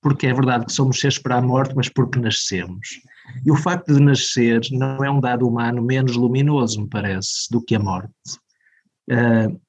Porque 0.00 0.26
é 0.26 0.32
verdade 0.32 0.66
que 0.66 0.72
somos 0.72 0.98
seres 0.98 1.18
para 1.18 1.36
a 1.36 1.42
morte, 1.42 1.74
mas 1.76 1.90
porque 1.90 2.18
nascemos. 2.18 3.00
E 3.44 3.50
o 3.50 3.56
facto 3.56 3.94
de 3.94 4.00
nascer 4.00 4.60
não 4.70 5.02
é 5.04 5.10
um 5.10 5.20
dado 5.20 5.46
humano 5.46 5.82
menos 5.82 6.16
luminoso, 6.16 6.82
me 6.82 6.88
parece, 6.88 7.50
do 7.50 7.62
que 7.62 7.74
a 7.74 7.78
morte. 7.78 8.12
Uh, 9.10 9.60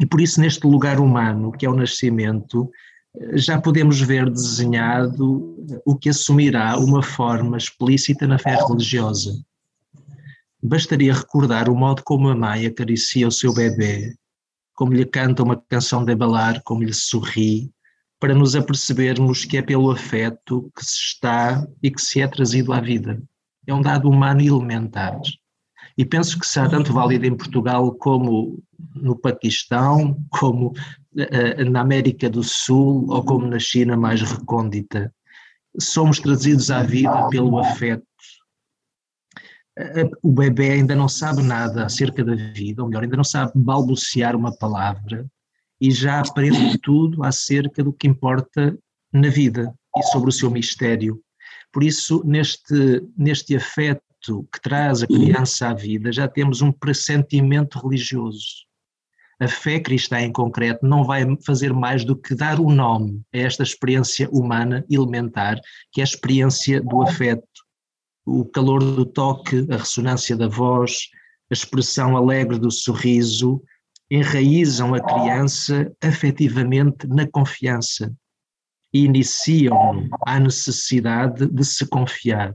e 0.00 0.06
por 0.06 0.20
isso, 0.20 0.40
neste 0.40 0.66
lugar 0.66 1.00
humano, 1.00 1.52
que 1.52 1.66
é 1.66 1.70
o 1.70 1.74
nascimento, 1.74 2.70
já 3.34 3.60
podemos 3.60 4.00
ver 4.00 4.30
desenhado 4.30 5.56
o 5.84 5.96
que 5.96 6.08
assumirá 6.08 6.78
uma 6.78 7.02
forma 7.02 7.56
explícita 7.56 8.26
na 8.26 8.38
fé 8.38 8.56
religiosa. 8.56 9.32
bastaria 10.62 11.14
recordar 11.14 11.68
o 11.68 11.76
modo 11.76 12.02
como 12.04 12.28
a 12.28 12.36
mãe 12.36 12.66
acaricia 12.66 13.28
o 13.28 13.32
seu 13.32 13.52
bebê, 13.52 14.14
como 14.74 14.92
lhe 14.92 15.04
canta 15.04 15.42
uma 15.42 15.56
canção 15.56 16.04
de 16.04 16.12
abalar, 16.12 16.62
como 16.62 16.82
lhe 16.82 16.94
sorri, 16.94 17.70
para 18.20 18.34
nos 18.34 18.56
apercebermos 18.56 19.44
que 19.44 19.56
é 19.56 19.62
pelo 19.62 19.90
afeto 19.90 20.70
que 20.76 20.84
se 20.84 20.96
está 20.96 21.66
e 21.82 21.90
que 21.90 22.00
se 22.00 22.20
é 22.20 22.26
trazido 22.26 22.72
à 22.72 22.80
vida. 22.80 23.22
É 23.66 23.72
um 23.72 23.82
dado 23.82 24.08
humano 24.08 24.40
elementar. 24.40 25.20
E 25.96 26.04
penso 26.04 26.38
que 26.38 26.46
será 26.46 26.68
tanto 26.68 26.92
válido 26.92 27.26
em 27.26 27.36
Portugal 27.36 27.92
como 27.94 28.62
no 28.94 29.16
Paquistão, 29.16 30.18
como 30.30 30.68
uh, 30.68 31.70
na 31.70 31.80
América 31.80 32.28
do 32.28 32.42
Sul 32.42 33.06
ou 33.08 33.24
como 33.24 33.46
na 33.46 33.58
China 33.58 33.96
mais 33.96 34.22
recôndita. 34.22 35.12
Somos 35.80 36.18
trazidos 36.18 36.70
à 36.70 36.82
vida 36.82 37.28
pelo 37.28 37.58
afeto. 37.58 38.04
Uh, 39.78 40.10
o 40.22 40.32
bebê 40.32 40.72
ainda 40.72 40.94
não 40.94 41.08
sabe 41.08 41.42
nada 41.42 41.84
acerca 41.84 42.24
da 42.24 42.34
vida, 42.34 42.82
ou 42.82 42.88
melhor, 42.88 43.04
ainda 43.04 43.16
não 43.16 43.24
sabe 43.24 43.52
balbuciar 43.54 44.34
uma 44.34 44.56
palavra 44.56 45.28
e 45.80 45.90
já 45.90 46.20
aprende 46.20 46.78
tudo 46.78 47.22
acerca 47.22 47.82
do 47.82 47.92
que 47.92 48.08
importa 48.08 48.76
na 49.12 49.28
vida 49.28 49.74
e 49.96 50.02
sobre 50.04 50.28
o 50.28 50.32
seu 50.32 50.50
mistério. 50.50 51.20
Por 51.72 51.82
isso, 51.82 52.22
neste, 52.24 53.02
neste 53.16 53.56
afeto 53.56 54.02
que 54.52 54.60
traz 54.60 55.02
a 55.02 55.06
criança 55.06 55.68
à 55.68 55.74
vida, 55.74 56.12
já 56.12 56.26
temos 56.26 56.60
um 56.60 56.72
pressentimento 56.72 57.78
religioso. 57.78 58.66
A 59.40 59.46
fé 59.46 59.78
cristã, 59.78 60.20
em 60.20 60.32
concreto, 60.32 60.84
não 60.84 61.04
vai 61.04 61.24
fazer 61.46 61.72
mais 61.72 62.04
do 62.04 62.16
que 62.16 62.34
dar 62.34 62.58
o 62.58 62.66
um 62.66 62.74
nome 62.74 63.22
a 63.32 63.38
esta 63.38 63.62
experiência 63.62 64.28
humana 64.30 64.84
elementar, 64.90 65.60
que 65.92 66.00
é 66.00 66.02
a 66.02 66.04
experiência 66.04 66.80
do 66.80 67.02
afeto, 67.02 67.46
o 68.26 68.44
calor 68.44 68.82
do 68.82 69.06
toque, 69.06 69.64
a 69.70 69.76
ressonância 69.76 70.36
da 70.36 70.48
voz, 70.48 71.08
a 71.50 71.54
expressão 71.54 72.16
alegre 72.16 72.58
do 72.58 72.70
sorriso, 72.70 73.62
enraizam 74.10 74.94
a 74.94 75.00
criança 75.00 75.94
afetivamente 76.02 77.06
na 77.06 77.26
confiança 77.26 78.14
e 78.92 79.04
iniciam 79.04 80.08
a 80.26 80.40
necessidade 80.40 81.46
de 81.46 81.64
se 81.64 81.86
confiar. 81.86 82.52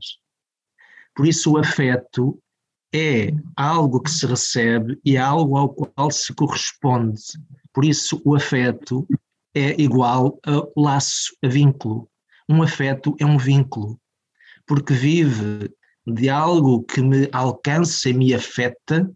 Por 1.15 1.27
isso, 1.27 1.51
o 1.51 1.57
afeto 1.57 2.39
é 2.93 3.31
algo 3.55 4.01
que 4.01 4.09
se 4.09 4.25
recebe 4.25 4.99
e 5.05 5.15
é 5.15 5.19
algo 5.19 5.57
ao 5.57 5.69
qual 5.69 6.09
se 6.11 6.33
corresponde. 6.33 7.21
Por 7.71 7.85
isso, 7.85 8.21
o 8.25 8.35
afeto 8.35 9.07
é 9.53 9.79
igual 9.79 10.39
a 10.45 10.63
laço, 10.75 11.35
a 11.43 11.47
vínculo. 11.47 12.09
Um 12.49 12.61
afeto 12.61 13.15
é 13.19 13.25
um 13.25 13.37
vínculo, 13.37 13.99
porque 14.65 14.93
vive 14.93 15.71
de 16.05 16.29
algo 16.29 16.83
que 16.83 17.01
me 17.01 17.29
alcança 17.31 18.09
e 18.09 18.13
me 18.13 18.33
afeta, 18.33 19.09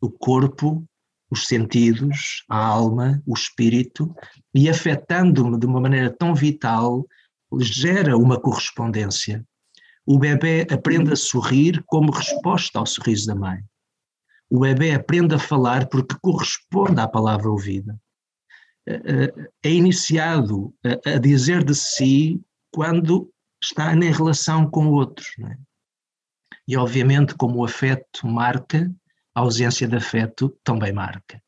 o 0.00 0.10
corpo, 0.10 0.84
os 1.30 1.46
sentidos, 1.46 2.44
a 2.48 2.56
alma, 2.56 3.22
o 3.26 3.34
espírito, 3.34 4.14
e 4.54 4.68
afetando-me 4.68 5.58
de 5.58 5.66
uma 5.66 5.80
maneira 5.80 6.10
tão 6.10 6.34
vital, 6.34 7.06
gera 7.60 8.16
uma 8.16 8.40
correspondência 8.40 9.44
o 10.06 10.18
bebê 10.18 10.64
aprende 10.70 11.12
a 11.12 11.16
sorrir 11.16 11.82
como 11.84 12.12
resposta 12.12 12.78
ao 12.78 12.86
sorriso 12.86 13.26
da 13.26 13.34
mãe. 13.34 13.58
O 14.48 14.60
bebê 14.60 14.94
aprende 14.94 15.34
a 15.34 15.38
falar 15.38 15.88
porque 15.88 16.14
corresponde 16.22 17.00
à 17.00 17.08
palavra 17.08 17.50
ouvida. 17.50 17.98
É, 18.86 18.94
é, 18.94 19.48
é 19.64 19.70
iniciado 19.72 20.72
a 21.04 21.18
dizer 21.18 21.64
de 21.64 21.74
si 21.74 22.40
quando 22.70 23.28
está 23.60 23.92
em 23.92 24.12
relação 24.12 24.70
com 24.70 24.86
outros. 24.86 25.26
É? 25.40 25.56
E, 26.68 26.76
obviamente, 26.76 27.34
como 27.34 27.58
o 27.58 27.64
afeto 27.64 28.28
marca, 28.28 28.88
a 29.36 29.40
ausência 29.40 29.86
de 29.86 29.94
afeto 29.94 30.58
também 30.64 30.94
marca. 30.94 31.42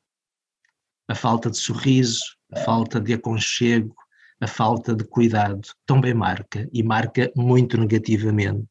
A 1.09 1.15
falta 1.15 1.51
de 1.51 1.57
sorriso, 1.57 2.21
a 2.53 2.61
falta 2.61 3.01
de 3.01 3.15
aconchego, 3.15 3.97
a 4.43 4.47
falta 4.47 4.95
de 4.95 5.05
cuidado 5.05 5.67
também 5.87 6.13
marca 6.13 6.69
e 6.71 6.83
marca 6.83 7.33
muito 7.35 7.79
negativamente. 7.79 8.69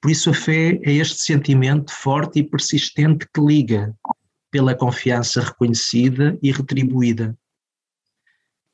Por 0.00 0.10
isso, 0.10 0.30
a 0.30 0.34
fé 0.34 0.80
é 0.82 0.92
este 0.92 1.22
sentimento 1.22 1.92
forte 1.92 2.40
e 2.40 2.42
persistente 2.42 3.28
que 3.32 3.40
liga 3.40 3.94
pela 4.50 4.74
confiança 4.74 5.40
reconhecida 5.40 6.36
e 6.42 6.50
retribuída. 6.50 7.38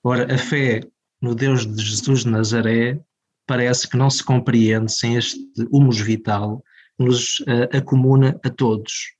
Ora, 0.02 0.35
a 0.35 0.39
fé 0.39 0.81
no 1.20 1.35
Deus 1.35 1.66
de 1.66 1.85
Jesus 1.85 2.24
de 2.24 2.31
Nazaré 2.31 2.98
parece 3.47 3.86
que 3.86 3.98
não 3.98 4.09
se 4.09 4.24
compreende 4.24 4.90
sem 4.90 5.16
este 5.16 5.39
humus 5.70 6.01
vital 6.01 6.65
nos 6.99 7.41
uh, 7.41 7.77
acomuna 7.77 8.39
a 8.45 8.51
todos. 8.51 9.16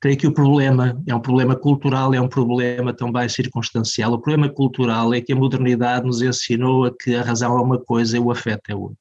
Creio 0.00 0.18
que 0.18 0.26
o 0.26 0.34
problema 0.34 1.00
é 1.06 1.14
um 1.14 1.20
problema 1.20 1.54
cultural, 1.54 2.12
é 2.12 2.20
um 2.20 2.28
problema 2.28 2.92
também 2.92 3.28
circunstancial. 3.28 4.12
O 4.12 4.20
problema 4.20 4.52
cultural 4.52 5.14
é 5.14 5.20
que 5.20 5.32
a 5.32 5.36
modernidade 5.36 6.04
nos 6.04 6.20
ensinou 6.20 6.86
a 6.86 6.96
que 6.96 7.14
a 7.14 7.22
razão 7.22 7.56
é 7.56 7.60
uma 7.60 7.78
coisa 7.78 8.16
e 8.16 8.20
o 8.20 8.30
afeto 8.30 8.68
é 8.68 8.74
outra. 8.74 8.96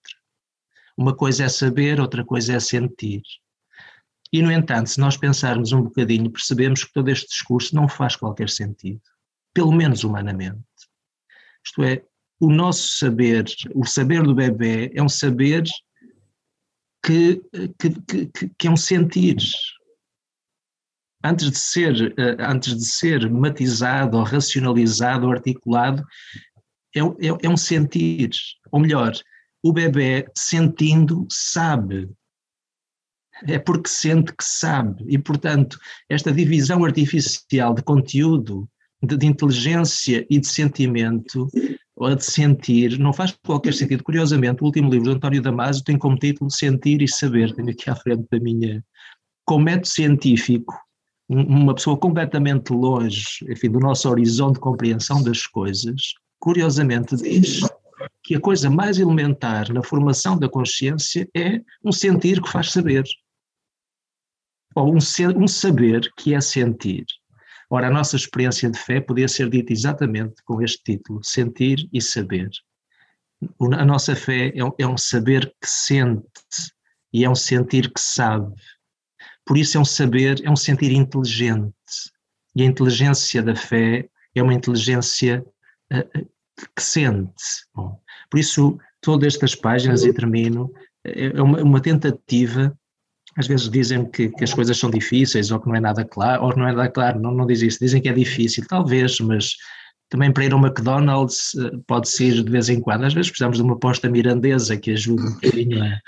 Uma 0.95 1.15
coisa 1.15 1.45
é 1.45 1.49
saber, 1.49 1.99
outra 1.99 2.23
coisa 2.23 2.53
é 2.53 2.59
sentir. 2.59 3.23
E, 4.31 4.41
no 4.43 4.51
entanto, 4.51 4.91
se 4.91 4.99
nós 4.99 5.17
pensarmos 5.17 5.71
um 5.71 5.81
bocadinho, 5.81 6.29
percebemos 6.29 6.83
que 6.83 6.93
todo 6.93 7.09
este 7.09 7.27
discurso 7.27 7.75
não 7.75 7.87
faz 7.87 8.15
qualquer 8.15 8.49
sentido, 8.49 9.01
pelo 9.53 9.71
menos 9.71 10.03
humanamente. 10.03 10.61
Isto 11.65 11.83
é, 11.83 12.03
o 12.39 12.51
nosso 12.51 12.97
saber, 12.97 13.45
o 13.73 13.85
saber 13.85 14.21
do 14.23 14.35
bebê 14.35 14.91
é 14.93 15.01
um 15.01 15.09
saber 15.09 15.63
que, 17.03 17.41
que, 17.79 18.27
que, 18.27 18.49
que 18.57 18.67
é 18.67 18.71
um 18.71 18.77
sentir, 18.77 19.37
antes 21.23 21.51
de 21.51 21.57
ser, 21.57 22.13
eh, 22.17 22.37
antes 22.39 22.75
de 22.75 22.85
ser 22.85 23.29
matizado, 23.29 24.17
ou 24.17 24.23
racionalizado, 24.23 25.25
ou 25.25 25.31
articulado, 25.31 26.03
é, 26.95 26.99
é, 26.99 27.37
é 27.43 27.49
um 27.49 27.57
sentir. 27.57 28.31
Ou 28.71 28.79
melhor, 28.79 29.13
o 29.63 29.71
bebê 29.71 30.27
sentindo 30.35 31.27
sabe. 31.29 32.09
É 33.47 33.57
porque 33.57 33.89
sente 33.89 34.31
que 34.33 34.43
sabe. 34.43 35.03
E, 35.07 35.17
portanto, 35.17 35.79
esta 36.07 36.31
divisão 36.31 36.85
artificial 36.85 37.73
de 37.73 37.81
conteúdo, 37.81 38.69
de, 39.01 39.17
de 39.17 39.25
inteligência 39.25 40.25
e 40.29 40.39
de 40.39 40.47
sentimento, 40.47 41.47
ou 42.01 42.15
de 42.15 42.25
sentir, 42.25 42.97
não 42.97 43.13
faz 43.13 43.37
qualquer 43.45 43.75
sentido. 43.75 44.03
Curiosamente, 44.03 44.63
o 44.63 44.65
último 44.65 44.89
livro 44.89 45.09
de 45.09 45.15
António 45.15 45.41
Damasio 45.41 45.83
tem 45.83 45.99
como 45.99 46.17
título 46.17 46.49
Sentir 46.49 46.99
e 46.99 47.07
Saber. 47.07 47.53
Tenho 47.53 47.69
aqui 47.69 47.89
à 47.91 47.95
frente 47.95 48.25
da 48.31 48.39
minha. 48.39 48.83
Com 49.45 49.59
método 49.59 49.87
científico, 49.87 50.73
uma 51.29 51.75
pessoa 51.75 51.95
completamente 51.95 52.73
longe, 52.73 53.45
enfim, 53.47 53.69
do 53.69 53.79
nosso 53.79 54.09
horizonte 54.09 54.55
de 54.55 54.61
compreensão 54.61 55.21
das 55.21 55.45
coisas, 55.45 56.13
curiosamente 56.39 57.15
diz 57.17 57.61
que 58.23 58.35
a 58.35 58.41
coisa 58.41 58.67
mais 58.67 58.97
elementar 58.97 59.71
na 59.71 59.83
formação 59.83 60.37
da 60.39 60.49
consciência 60.49 61.29
é 61.35 61.61
um 61.85 61.91
sentir 61.91 62.41
que 62.41 62.49
faz 62.49 62.71
saber. 62.71 63.03
Ou 64.75 64.91
um, 64.91 64.97
um 65.37 65.47
saber 65.47 66.11
que 66.17 66.33
é 66.33 66.41
sentir. 66.41 67.05
Ora, 67.71 67.87
a 67.87 67.91
nossa 67.91 68.15
experiência 68.15 68.69
de 68.69 68.77
fé 68.77 69.01
podia 69.01 69.27
ser 69.27 69.49
dita 69.49 69.73
exatamente 69.73 70.43
com 70.43 70.61
este 70.61 70.83
título: 70.83 71.23
Sentir 71.23 71.89
e 71.91 71.99
Saber. 72.01 72.49
A 73.59 73.85
nossa 73.85 74.15
fé 74.15 74.51
é 74.55 74.63
um, 74.63 74.71
é 74.77 74.85
um 74.85 74.97
saber 74.97 75.47
que 75.59 75.67
sente 75.67 76.21
e 77.11 77.25
é 77.25 77.29
um 77.29 77.33
sentir 77.33 77.91
que 77.91 77.99
sabe 77.99 78.53
por 79.45 79.57
isso 79.57 79.77
é 79.77 79.81
um 79.81 79.85
saber, 79.85 80.41
é 80.43 80.49
um 80.49 80.55
sentir 80.55 80.91
inteligente. 80.91 81.73
E 82.55 82.61
a 82.63 82.65
inteligência 82.65 83.41
da 83.41 83.55
fé 83.55 84.09
é 84.35 84.41
uma 84.41 84.53
inteligência 84.53 85.45
uh, 85.93 86.27
que 86.75 86.81
sente. 86.81 87.43
Bom, 87.73 87.99
por 88.29 88.39
isso, 88.39 88.77
todas 89.01 89.33
estas 89.33 89.55
páginas, 89.55 90.03
e 90.03 90.13
termino, 90.13 90.71
é 91.03 91.41
uma, 91.41 91.61
uma 91.61 91.81
tentativa. 91.81 92.77
Às 93.37 93.47
vezes 93.47 93.69
dizem 93.69 94.05
que, 94.09 94.29
que, 94.29 94.43
as 94.43 94.53
coisas 94.53 94.77
são 94.77 94.89
difíceis 94.89 95.51
ou 95.51 95.59
que 95.59 95.67
não 95.67 95.75
é 95.75 95.79
nada 95.79 96.03
claro, 96.03 96.43
ou 96.43 96.55
não 96.55 96.67
é 96.67 96.73
nada 96.73 96.89
claro, 96.89 97.19
não, 97.19 97.31
não 97.31 97.45
diz 97.45 97.61
isso, 97.61 97.79
dizem 97.79 98.01
que 98.01 98.09
é 98.09 98.13
difícil, 98.13 98.65
talvez, 98.67 99.19
mas 99.19 99.55
também 100.09 100.31
para 100.31 100.43
ir 100.43 100.53
ao 100.53 100.59
McDonald's 100.59 101.55
eh, 101.55 101.71
pode-se 101.87 102.25
ir 102.25 102.43
de 102.43 102.51
vez 102.51 102.67
em 102.67 102.81
quando. 102.81 103.05
Às 103.05 103.13
vezes 103.13 103.31
precisamos 103.31 103.57
de 103.57 103.63
uma 103.63 103.79
posta 103.79 104.09
mirandesa 104.09 104.75
que 104.75 104.91
ajude 104.91 105.23
um 105.23 105.33
bocadinho 105.33 105.83
a, 105.83 106.01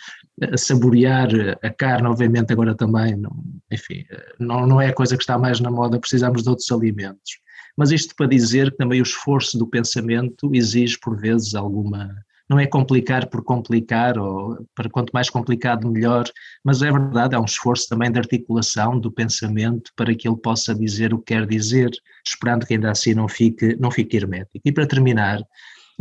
a 0.54 0.58
saborear 0.58 1.30
a 1.64 1.70
carne, 1.70 2.08
obviamente 2.08 2.52
agora 2.52 2.76
também, 2.76 3.16
não, 3.16 3.32
enfim, 3.72 4.04
não, 4.38 4.68
não 4.68 4.82
é 4.82 4.90
a 4.90 4.94
coisa 4.94 5.16
que 5.16 5.24
está 5.24 5.38
mais 5.38 5.62
na 5.62 5.72
moda, 5.72 6.00
precisamos 6.00 6.44
de 6.44 6.50
outros 6.50 6.70
alimentos. 6.70 7.40
Mas 7.78 7.92
isto 7.92 8.14
para 8.16 8.28
dizer 8.28 8.72
que 8.72 8.78
também 8.78 9.00
o 9.00 9.04
esforço 9.04 9.58
do 9.58 9.68
pensamento 9.68 10.54
exige 10.54 11.00
por 11.00 11.18
vezes 11.18 11.56
alguma, 11.56 12.14
não 12.50 12.60
é 12.60 12.68
complicar 12.68 13.28
por 13.28 13.44
complicar, 13.44 14.18
ou 14.18 14.66
para 14.76 14.90
quanto 14.90 15.12
mais 15.12 15.30
complicado 15.30 15.90
melhor, 15.90 16.26
mas 16.64 16.82
é 16.82 16.92
verdade, 16.92 17.36
há 17.36 17.40
um 17.40 17.46
esforço 17.46 17.88
também 17.88 18.12
de 18.12 18.20
articulação 18.20 19.00
do 19.00 19.12
pensamento 19.12 19.92
para 19.96 20.14
que 20.14 20.28
ele 20.28 20.38
possa 20.38 20.76
dizer 20.76 21.14
o 21.14 21.20
que 21.20 21.34
quer 21.34 21.48
dizer, 21.48 21.92
esperando 22.26 22.66
que 22.66 22.74
ainda 22.74 22.92
assim 22.92 23.14
não 23.14 23.28
fique, 23.28 23.76
não 23.78 23.90
fique 23.90 24.18
hermético. 24.18 24.60
E 24.64 24.72
para 24.72 24.88
terminar, 24.88 25.42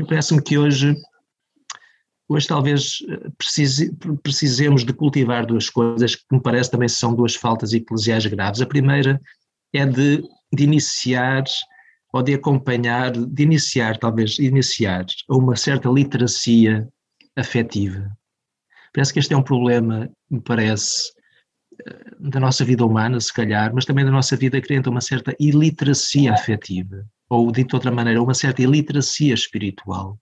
parece-me 0.09 0.43
que 0.43 0.59
hoje 0.59 0.97
hoje 2.29 2.47
talvez 2.47 2.99
eh, 3.09 3.31
precise, 3.37 3.95
precisemos 4.23 4.85
de 4.85 4.93
cultivar 4.93 5.45
duas 5.45 5.69
coisas 5.69 6.17
que 6.17 6.25
me 6.33 6.41
parece 6.41 6.71
também 6.71 6.89
são 6.89 7.15
duas 7.15 7.35
faltas 7.35 7.73
eclesiais 7.73 8.25
graves. 8.27 8.63
A 8.63 8.67
primeira 8.67 9.21
é 9.73 9.85
de, 9.85 10.23
de 10.53 10.65
iniciar 10.65 11.45
ou 12.13 12.23
de 12.23 12.35
acompanhar, 12.35 13.11
de 13.11 13.43
iniciar, 13.43 13.99
talvez, 13.99 14.39
iniciar 14.39 15.07
uma 15.29 15.57
certa 15.57 15.89
literacia 15.89 16.87
afetiva. 17.35 18.11
Parece 18.93 19.13
que 19.13 19.19
este 19.19 19.33
é 19.33 19.37
um 19.37 19.43
problema, 19.43 20.11
me 20.31 20.41
parece, 20.41 21.11
eh, 21.87 22.11
da 22.21 22.39
nossa 22.39 22.65
vida 22.65 22.85
humana, 22.85 23.19
se 23.19 23.33
calhar, 23.33 23.75
mas 23.75 23.87
também 23.87 24.05
da 24.05 24.11
nossa 24.11 24.37
vida 24.37 24.61
crente, 24.61 24.89
uma 24.89 25.01
certa 25.01 25.35
iliteracia 25.41 26.35
afetiva, 26.35 27.07
ou 27.31 27.51
dito 27.51 27.71
de 27.71 27.77
outra 27.77 27.91
maneira, 27.91 28.23
uma 28.23 28.35
certa 28.35 28.63
iliteracia 28.63 29.33
espiritual. 29.33 30.19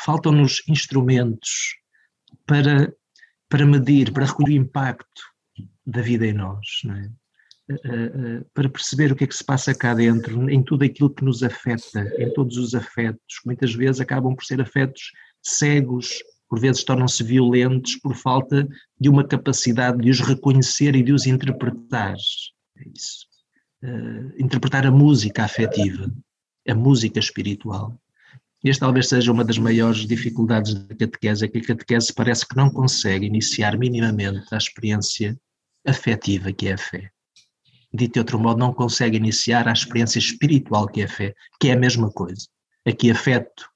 Faltam-nos 0.00 0.62
instrumentos 0.66 1.76
para, 2.46 2.92
para 3.48 3.66
medir, 3.66 4.10
para 4.10 4.24
recolher 4.24 4.58
o 4.58 4.62
impacto 4.62 5.22
da 5.86 6.00
vida 6.00 6.26
em 6.26 6.32
nós, 6.32 6.66
é? 6.86 7.23
Eh, 7.66 7.74
eh, 7.84 8.44
para 8.52 8.68
perceber 8.68 9.10
o 9.10 9.16
que 9.16 9.24
é 9.24 9.26
que 9.26 9.34
se 9.34 9.42
passa 9.42 9.74
cá 9.74 9.94
dentro, 9.94 10.50
em 10.50 10.62
tudo 10.62 10.84
aquilo 10.84 11.08
que 11.08 11.24
nos 11.24 11.42
afeta, 11.42 12.12
em 12.18 12.30
todos 12.34 12.58
os 12.58 12.74
afetos, 12.74 13.38
que 13.40 13.46
muitas 13.46 13.74
vezes 13.74 14.00
acabam 14.02 14.34
por 14.34 14.44
ser 14.44 14.60
afetos 14.60 15.12
cegos, 15.42 16.22
por 16.46 16.60
vezes 16.60 16.84
tornam-se 16.84 17.22
violentos 17.22 17.96
por 17.96 18.14
falta 18.14 18.68
de 19.00 19.08
uma 19.08 19.26
capacidade 19.26 19.98
de 19.98 20.10
os 20.10 20.20
reconhecer 20.20 20.94
e 20.94 21.02
de 21.02 21.12
os 21.12 21.26
interpretar. 21.26 22.16
É 22.76 22.88
isso. 22.94 23.26
Uh, 23.82 24.42
interpretar 24.42 24.86
a 24.86 24.90
música 24.90 25.44
afetiva, 25.44 26.12
a 26.68 26.74
música 26.74 27.18
espiritual. 27.18 27.98
Esta 28.62 28.86
talvez 28.86 29.08
seja 29.08 29.32
uma 29.32 29.44
das 29.44 29.58
maiores 29.58 30.06
dificuldades 30.06 30.74
da 30.74 30.94
catequese, 30.94 31.44
é 31.44 31.48
que 31.48 31.58
a 31.58 31.64
catequese 31.64 32.12
parece 32.14 32.46
que 32.46 32.56
não 32.56 32.70
consegue 32.70 33.26
iniciar 33.26 33.76
minimamente 33.76 34.46
a 34.52 34.56
experiência 34.56 35.38
afetiva 35.86 36.52
que 36.52 36.68
é 36.68 36.74
a 36.74 36.78
fé. 36.78 37.13
Dito 37.94 38.14
de 38.14 38.18
outro 38.18 38.40
modo, 38.40 38.58
não 38.58 38.72
consegue 38.72 39.16
iniciar 39.16 39.68
a 39.68 39.72
experiência 39.72 40.18
espiritual 40.18 40.88
que 40.88 41.02
é 41.02 41.04
a 41.04 41.08
fé, 41.08 41.34
que 41.60 41.68
é 41.68 41.74
a 41.74 41.78
mesma 41.78 42.10
coisa. 42.10 42.48
Aqui 42.84 43.10
afeto, 43.10 43.70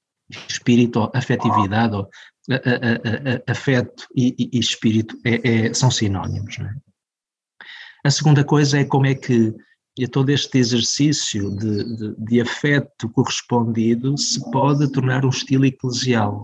espírito, 0.47 1.09
afetividade, 1.13 1.95
ou, 1.95 2.09
a, 2.49 2.55
a, 2.55 3.47
a, 3.47 3.51
afeto 3.51 4.07
e, 4.15 4.49
e, 4.51 4.59
espírito 4.59 5.17
é, 5.23 5.67
é, 5.67 5.73
são 5.73 5.89
sinónimos. 5.89 6.57
É? 6.59 6.73
A 8.03 8.11
segunda 8.11 8.43
coisa 8.43 8.79
é 8.79 8.83
como 8.83 9.05
é 9.05 9.15
que 9.15 9.55
todo 10.11 10.29
este 10.29 10.57
exercício 10.57 11.49
de, 11.55 11.83
de, 11.95 12.15
de, 12.17 12.41
afeto 12.41 13.09
correspondido 13.09 14.17
se 14.17 14.39
pode 14.51 14.91
tornar 14.91 15.25
um 15.25 15.29
estilo 15.29 15.65
eclesial. 15.65 16.43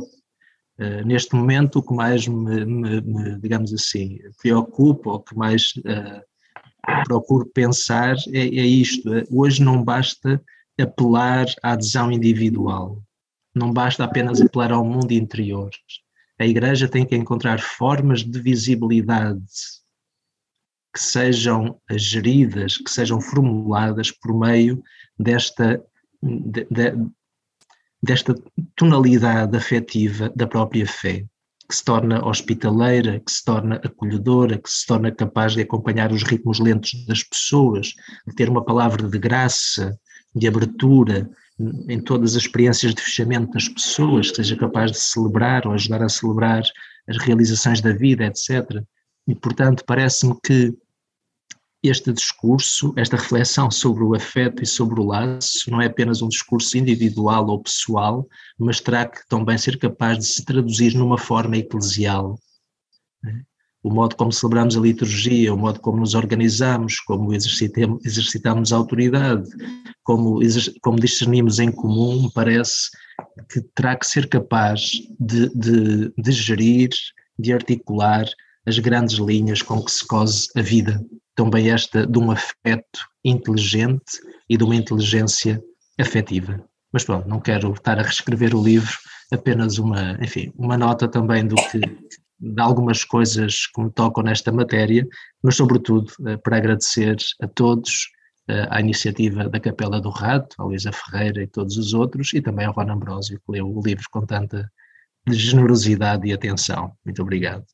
Uh, 0.78 1.06
neste 1.06 1.34
momento, 1.36 1.80
o 1.80 1.84
que 1.84 1.94
mais 1.94 2.28
me, 2.28 2.66
me, 2.66 3.02
me, 3.02 3.40
digamos 3.40 3.74
assim, 3.74 4.20
preocupa, 4.42 5.10
ou 5.10 5.22
que 5.22 5.36
mais 5.36 5.74
uh, 5.78 6.22
procuro 7.06 7.46
pensar 7.54 8.16
é, 8.34 8.40
é 8.40 8.66
isto. 8.66 9.10
Hoje 9.32 9.64
não 9.64 9.84
basta 9.84 10.42
apelar 10.80 11.46
à 11.64 11.72
adesão 11.72 12.12
individual, 12.12 13.02
não 13.54 13.72
basta 13.72 14.04
apenas 14.04 14.42
apelar 14.42 14.72
ao 14.72 14.84
mundo 14.84 15.12
interior. 15.12 15.70
A 16.40 16.46
Igreja 16.46 16.88
tem 16.88 17.06
que 17.06 17.16
encontrar 17.16 17.62
formas 17.62 18.24
de 18.24 18.40
visibilidade 18.42 19.46
que 20.94 21.02
sejam 21.02 21.80
geridas, 21.92 22.78
que 22.78 22.90
sejam 22.90 23.20
formuladas 23.20 24.12
por 24.12 24.38
meio 24.38 24.82
desta, 25.18 25.84
de, 26.22 26.66
de, 26.70 26.94
desta 28.02 28.36
tonalidade 28.76 29.56
afetiva 29.58 30.32
da 30.36 30.48
própria 30.48 30.88
fé, 30.88 31.26
que 31.68 31.76
se 31.76 31.84
torna 31.84 32.26
hospitaleira, 32.26 33.20
que 33.20 33.32
se 33.32 33.44
torna 33.44 33.76
acolhedora, 33.84 34.58
que 34.58 34.70
se 34.70 34.86
torna 34.86 35.12
capaz 35.12 35.54
de 35.54 35.62
acompanhar 35.62 36.12
os 36.12 36.24
ritmos 36.24 36.60
lentos 36.60 37.06
das 37.06 37.24
pessoas, 37.24 37.94
de 38.28 38.36
ter 38.36 38.50
uma 38.50 38.64
palavra 38.64 39.08
de 39.08 39.18
graça, 39.18 39.98
de 40.36 40.48
abertura 40.48 41.30
em 41.88 42.00
todas 42.00 42.36
as 42.36 42.44
experiências 42.44 42.94
de 42.94 43.02
fechamento 43.02 43.52
das 43.54 43.68
pessoas, 43.68 44.30
que 44.30 44.38
seja 44.38 44.58
capaz 44.58 44.92
de 44.92 45.00
celebrar 45.00 45.66
ou 45.66 45.74
ajudar 45.74 46.04
a 46.04 46.10
celebrar 46.10 46.64
as 47.08 47.18
realizações 47.18 47.82
da 47.82 47.94
vida, 47.94 48.26
etc. 48.26 48.84
E, 49.28 49.34
portanto, 49.34 49.84
parece-me 49.86 50.36
que 50.44 50.74
este 51.90 52.12
discurso, 52.12 52.94
esta 52.96 53.18
reflexão 53.18 53.70
sobre 53.70 54.04
o 54.04 54.16
afeto 54.16 54.64
e 54.64 54.66
sobre 54.66 55.00
o 55.00 55.06
laço, 55.06 55.70
não 55.70 55.82
é 55.82 55.88
apenas 55.88 56.22
um 56.22 56.28
discurso 56.28 56.78
individual 56.78 57.48
ou 57.48 57.62
pessoal, 57.62 58.28
mas 58.58 58.80
terá 58.80 59.06
que 59.06 59.28
também 59.28 59.58
ser 59.58 59.78
capaz 59.78 60.18
de 60.20 60.26
se 60.26 60.46
traduzir 60.46 60.94
numa 60.96 61.18
forma 61.18 61.58
eclesial. 61.58 62.40
Né? 63.24 63.42
O 63.84 63.94
modo 63.94 64.16
como 64.16 64.32
celebramos 64.32 64.76
a 64.76 64.80
liturgia, 64.80 65.54
o 65.54 65.58
modo 65.58 65.80
como 65.80 66.00
nos 66.00 66.16
organizamos, 66.16 67.00
como 67.02 67.32
exercitamos 67.34 68.74
a 68.74 68.78
autoridade, 68.78 69.48
como, 70.04 70.40
como 70.82 71.00
discernimos 71.00 71.60
em 71.60 71.72
comum, 71.72 72.30
parece 72.34 72.90
que 73.50 73.62
terá 73.76 73.96
que 73.96 74.08
ser 74.08 74.28
capaz 74.28 74.90
de, 75.20 75.50
de, 75.50 76.14
de 76.18 76.32
gerir, 76.32 76.90
de 77.38 77.54
articular 77.54 78.26
as 78.66 78.80
grandes 78.80 79.18
linhas 79.18 79.62
com 79.62 79.84
que 79.84 79.92
se 79.92 80.08
cose 80.08 80.48
a 80.56 80.62
vida 80.62 81.00
também 81.36 81.70
esta 81.70 82.06
de 82.08 82.18
um 82.18 82.32
afeto 82.32 83.00
inteligente 83.24 84.20
e 84.50 84.58
de 84.58 84.64
uma 84.64 84.76
inteligência 84.76 85.62
afetiva. 86.00 86.64
Mas 86.92 87.04
pronto, 87.04 87.28
não 87.28 87.40
quero 87.40 87.74
estar 87.74 88.00
a 88.00 88.04
reescrever 88.04 88.56
o 88.56 88.64
livro, 88.64 88.94
apenas 89.32 89.78
uma, 89.78 90.18
enfim, 90.22 90.52
uma 90.56 90.78
nota 90.78 91.08
também 91.08 91.46
do 91.46 91.56
que 91.56 91.80
de 92.40 92.62
algumas 92.62 93.04
coisas 93.04 93.68
que 93.68 93.82
me 93.82 93.92
tocam 93.92 94.24
nesta 94.24 94.52
matéria, 94.52 95.08
mas 95.42 95.56
sobretudo 95.56 96.12
eh, 96.28 96.38
para 96.38 96.58
agradecer 96.58 97.16
a 97.42 97.48
todos 97.48 98.10
eh, 98.48 98.68
a 98.70 98.80
iniciativa 98.80 99.50
da 99.50 99.60
Capela 99.60 100.00
do 100.00 100.10
Rato, 100.10 100.56
a 100.60 100.66
Luísa 100.66 100.92
Ferreira 100.92 101.42
e 101.42 101.48
todos 101.48 101.78
os 101.78 101.94
outros, 101.94 102.34
e 102.34 102.42
também 102.42 102.66
ao 102.66 102.74
Juan 102.74 102.92
Ambrósio, 102.92 103.40
que 103.40 103.52
leu 103.52 103.68
o 103.68 103.82
livro 103.82 104.06
com 104.12 104.26
tanta 104.26 104.70
generosidade 105.28 106.28
e 106.28 106.34
atenção. 106.34 106.94
Muito 107.04 107.22
obrigado. 107.22 107.66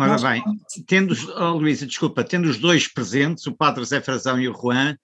Ora 0.00 0.16
bem, 0.16 0.44
tendo, 0.86 1.12
oh, 1.36 1.58
Luísa, 1.58 1.84
desculpa, 1.84 2.22
tendo 2.22 2.48
os 2.48 2.56
dois 2.56 2.86
presentes, 2.86 3.46
o 3.48 3.52
Padre 3.52 3.84
Zé 3.84 4.00
Frazão 4.00 4.40
e 4.40 4.48
o 4.48 4.54
Juan, 4.54 4.96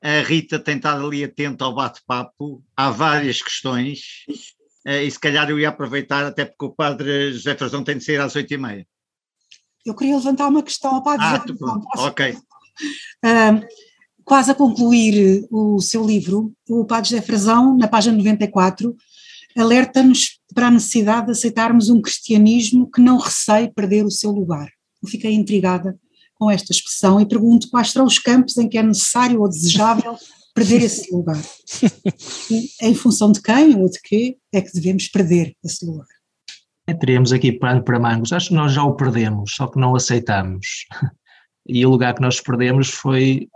a 0.00 0.20
Rita 0.20 0.56
tem 0.56 0.76
estado 0.76 1.04
ali 1.04 1.24
atenta 1.24 1.64
ao 1.64 1.74
bate-papo, 1.74 2.62
há 2.76 2.88
várias 2.88 3.42
questões, 3.42 4.24
eh, 4.86 5.02
e 5.02 5.10
se 5.10 5.18
calhar 5.18 5.50
eu 5.50 5.58
ia 5.58 5.70
aproveitar, 5.70 6.24
até 6.24 6.44
porque 6.44 6.64
o 6.64 6.70
Padre 6.70 7.36
Zé 7.36 7.56
Frazão 7.56 7.82
tem 7.82 7.98
de 7.98 8.04
sair 8.04 8.20
às 8.20 8.36
oito 8.36 8.54
e 8.54 8.56
meia. 8.56 8.86
Eu 9.84 9.96
queria 9.96 10.14
levantar 10.14 10.46
uma 10.46 10.62
questão 10.62 10.94
ao 10.94 11.02
Padre 11.02 11.26
ah, 11.26 11.38
Zé 11.38 11.42
Frazão. 11.42 11.82
Ok. 11.96 12.36
Uh, 13.24 13.66
quase 14.24 14.52
a 14.52 14.54
concluir 14.54 15.44
o 15.50 15.80
seu 15.80 16.06
livro, 16.06 16.54
o 16.68 16.84
Padre 16.84 17.10
Zé 17.10 17.20
Frazão, 17.20 17.76
na 17.76 17.88
página 17.88 18.16
94, 18.16 18.96
alerta-nos 19.56 20.35
para 20.56 20.68
a 20.68 20.70
necessidade 20.70 21.26
de 21.26 21.32
aceitarmos 21.32 21.90
um 21.90 22.00
cristianismo 22.00 22.90
que 22.90 22.98
não 22.98 23.18
receie 23.18 23.70
perder 23.70 24.06
o 24.06 24.10
seu 24.10 24.30
lugar. 24.30 24.70
Eu 25.02 25.08
fiquei 25.08 25.34
intrigada 25.34 25.94
com 26.34 26.50
esta 26.50 26.72
expressão 26.72 27.20
e 27.20 27.26
pergunto 27.26 27.68
quais 27.68 27.90
serão 27.90 28.06
os 28.06 28.18
campos 28.18 28.56
em 28.56 28.66
que 28.66 28.78
é 28.78 28.82
necessário 28.82 29.42
ou 29.42 29.48
desejável 29.50 30.16
perder 30.54 30.82
esse 30.82 31.12
lugar. 31.14 31.40
E, 32.50 32.70
em 32.80 32.94
função 32.94 33.30
de 33.30 33.42
quem 33.42 33.76
ou 33.76 33.90
de 33.90 34.00
quê 34.00 34.38
é 34.52 34.62
que 34.62 34.72
devemos 34.72 35.08
perder 35.08 35.54
esse 35.62 35.84
lugar. 35.84 36.06
É, 36.86 36.94
teremos 36.94 37.32
aqui 37.32 37.52
pano 37.52 37.82
para 37.82 37.98
mangos. 37.98 38.32
Acho 38.32 38.48
que 38.48 38.54
nós 38.54 38.72
já 38.72 38.82
o 38.82 38.94
perdemos, 38.94 39.52
só 39.54 39.66
que 39.66 39.78
não 39.78 39.94
aceitamos. 39.94 40.86
E 41.68 41.84
o 41.84 41.90
lugar 41.90 42.14
que 42.14 42.22
nós 42.22 42.40
perdemos 42.40 42.88
foi 42.88 43.48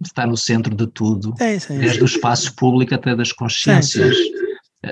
estar 0.00 0.28
no 0.28 0.36
centro 0.36 0.76
de 0.76 0.86
tudo, 0.86 1.34
é, 1.40 1.56
desde 1.56 2.00
o 2.00 2.04
espaço 2.04 2.54
público 2.54 2.94
até 2.94 3.16
das 3.16 3.32
consciências. 3.32 4.16
Sim 4.16 4.41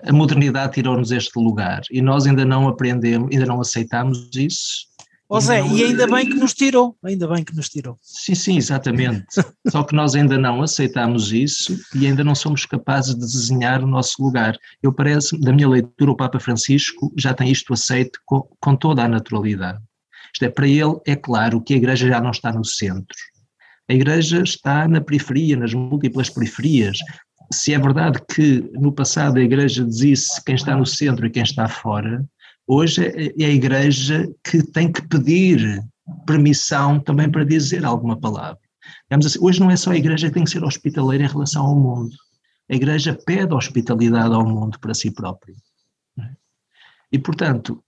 a 0.04 0.12
modernidade 0.12 0.74
tirou-nos 0.74 1.10
este 1.10 1.38
lugar 1.38 1.82
e 1.90 2.00
nós 2.00 2.26
ainda 2.26 2.44
não 2.44 2.68
aprendemos, 2.68 3.28
ainda 3.32 3.46
não 3.46 3.60
aceitamos 3.60 4.30
isso. 4.34 4.88
Ó 5.28 5.36
oh 5.36 5.40
Zé, 5.40 5.60
não... 5.60 5.76
e 5.76 5.84
ainda 5.84 6.06
bem 6.08 6.28
que 6.28 6.34
nos 6.34 6.54
tirou, 6.54 6.96
ainda 7.04 7.28
bem 7.28 7.44
que 7.44 7.54
nos 7.54 7.68
tirou. 7.68 7.96
Sim, 8.02 8.34
sim, 8.34 8.56
exatamente. 8.56 9.26
Só 9.68 9.84
que 9.84 9.94
nós 9.94 10.14
ainda 10.14 10.36
não 10.36 10.60
aceitamos 10.62 11.32
isso 11.32 11.78
e 11.94 12.06
ainda 12.06 12.24
não 12.24 12.34
somos 12.34 12.66
capazes 12.66 13.14
de 13.14 13.20
desenhar 13.20 13.82
o 13.82 13.86
nosso 13.86 14.20
lugar. 14.22 14.56
Eu 14.82 14.92
parece, 14.92 15.40
da 15.40 15.52
minha 15.52 15.68
leitura, 15.68 16.10
o 16.10 16.16
Papa 16.16 16.40
Francisco 16.40 17.12
já 17.16 17.32
tem 17.32 17.50
isto 17.50 17.72
aceito 17.72 18.18
com, 18.26 18.42
com 18.60 18.74
toda 18.74 19.04
a 19.04 19.08
naturalidade. 19.08 19.80
Isto 20.32 20.44
é, 20.44 20.48
para 20.48 20.66
ele 20.66 20.98
é 21.06 21.14
claro 21.14 21.60
que 21.60 21.74
a 21.74 21.76
Igreja 21.76 22.08
já 22.08 22.20
não 22.20 22.30
está 22.30 22.52
no 22.52 22.64
centro. 22.64 23.16
A 23.88 23.94
Igreja 23.94 24.42
está 24.42 24.86
na 24.86 25.00
periferia, 25.00 25.56
nas 25.56 25.74
múltiplas 25.74 26.30
periferias, 26.30 26.98
se 27.52 27.74
é 27.74 27.78
verdade 27.78 28.20
que 28.32 28.60
no 28.72 28.93
passado 28.93 29.39
a 29.39 29.43
Igreja 29.43 29.85
disse 29.85 30.43
quem 30.44 30.55
está 30.55 30.77
no 30.77 30.86
centro 30.86 31.27
e 31.27 31.31
quem 31.31 31.43
está 31.43 31.68
fora, 31.68 32.24
hoje 32.66 33.05
é 33.39 33.44
a 33.44 33.51
Igreja 33.51 34.28
que 34.44 34.62
tem 34.62 34.90
que 34.90 35.06
pedir 35.09 35.82
permissão 36.27 37.01
também 37.01 37.31
para 37.31 37.44
dizer 37.44 37.85
alguma 37.85 38.18
palavra. 38.18 38.60
Assim, 39.10 39.39
hoje 39.40 39.60
não 39.60 39.70
é 39.70 39.77
só 39.77 39.90
a 39.90 39.97
Igreja 39.97 40.28
que 40.28 40.35
tem 40.35 40.44
que 40.44 40.51
ser 40.51 40.62
hospitaleira 40.62 41.24
em 41.24 41.28
relação 41.28 41.66
ao 41.66 41.77
mundo. 41.77 42.14
A 42.70 42.74
Igreja 42.74 43.18
pede 43.27 43.52
hospitalidade 43.52 44.32
ao 44.32 44.47
mundo 44.47 44.78
para 44.78 44.94
si 44.94 45.10
própria. 45.10 45.55
E, 47.12 47.18
portanto, 47.18 47.82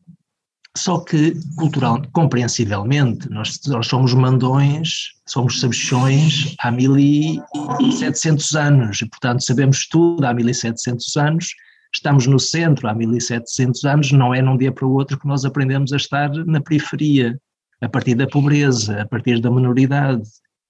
só 0.76 1.00
que, 1.00 1.34
cultural, 1.56 2.02
compreensivelmente, 2.12 3.28
nós, 3.30 3.60
nós 3.66 3.86
somos 3.86 4.14
mandões, 4.14 5.12
somos 5.26 5.60
sabichões 5.60 6.54
há 6.58 6.70
1700 6.70 8.54
anos, 8.56 9.02
e 9.02 9.06
portanto 9.06 9.44
sabemos 9.44 9.86
tudo 9.86 10.24
há 10.24 10.32
1700 10.32 11.16
anos, 11.16 11.48
estamos 11.94 12.26
no 12.26 12.38
centro 12.38 12.88
há 12.88 12.94
1700 12.94 13.84
anos, 13.84 14.12
não 14.12 14.34
é 14.34 14.40
num 14.40 14.56
dia 14.56 14.72
para 14.72 14.86
o 14.86 14.92
outro 14.92 15.18
que 15.18 15.26
nós 15.26 15.44
aprendemos 15.44 15.92
a 15.92 15.96
estar 15.96 16.30
na 16.46 16.60
periferia, 16.60 17.38
a 17.82 17.88
partir 17.88 18.14
da 18.14 18.26
pobreza, 18.26 19.02
a 19.02 19.06
partir 19.06 19.40
da 19.40 19.50
minoridade, 19.50 20.22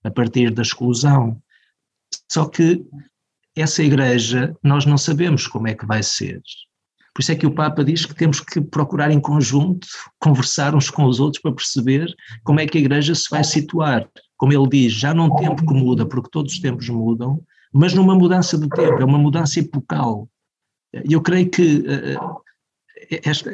a 0.03 0.11
partir 0.11 0.51
da 0.51 0.63
exclusão. 0.63 1.41
Só 2.31 2.47
que 2.47 2.85
essa 3.55 3.83
igreja 3.83 4.57
nós 4.63 4.85
não 4.85 4.99
sabemos 4.99 5.47
como 5.47 5.69
é 5.69 5.75
que 5.75 5.87
vai 5.87 6.03
ser. 6.03 6.43
Por 7.15 7.21
isso 7.21 7.33
é 7.33 7.37
que 7.37 7.47
o 7.47 7.55
Papa 7.55 7.85
diz 7.85 8.07
que 8.07 8.15
temos 8.15 8.41
que 8.41 8.61
procurar 8.61 9.11
em 9.11 9.21
conjunto, 9.21 9.87
conversar 10.19 10.75
uns 10.75 10.89
com 10.89 11.05
os 11.05 11.21
outros 11.21 11.43
para 11.43 11.53
perceber 11.53 12.13
como 12.43 12.61
é 12.61 12.67
que 12.67 12.79
a 12.79 12.81
Igreja 12.81 13.15
se 13.15 13.29
vai 13.31 13.45
situar. 13.45 14.09
Como 14.37 14.53
ele 14.53 14.69
diz, 14.69 14.93
já 14.93 15.13
num 15.13 15.35
tempo 15.37 15.67
que 15.67 15.75
muda, 15.75 16.07
porque 16.07 16.31
todos 16.31 16.55
os 16.55 16.61
tempos 16.61 16.89
mudam, 16.89 17.43
mas 17.73 17.95
numa 17.95 18.15
mudança 18.15 18.59
de 18.59 18.69
tempo, 18.69 19.01
é 19.01 19.05
uma 19.05 19.19
mudança 19.19 19.61
epocal. 19.61 20.29
Eu 20.93 21.21
creio 21.21 21.51
que 21.51 21.85
eh, 21.87 22.17
eh, 23.11 23.21
este, 23.25 23.49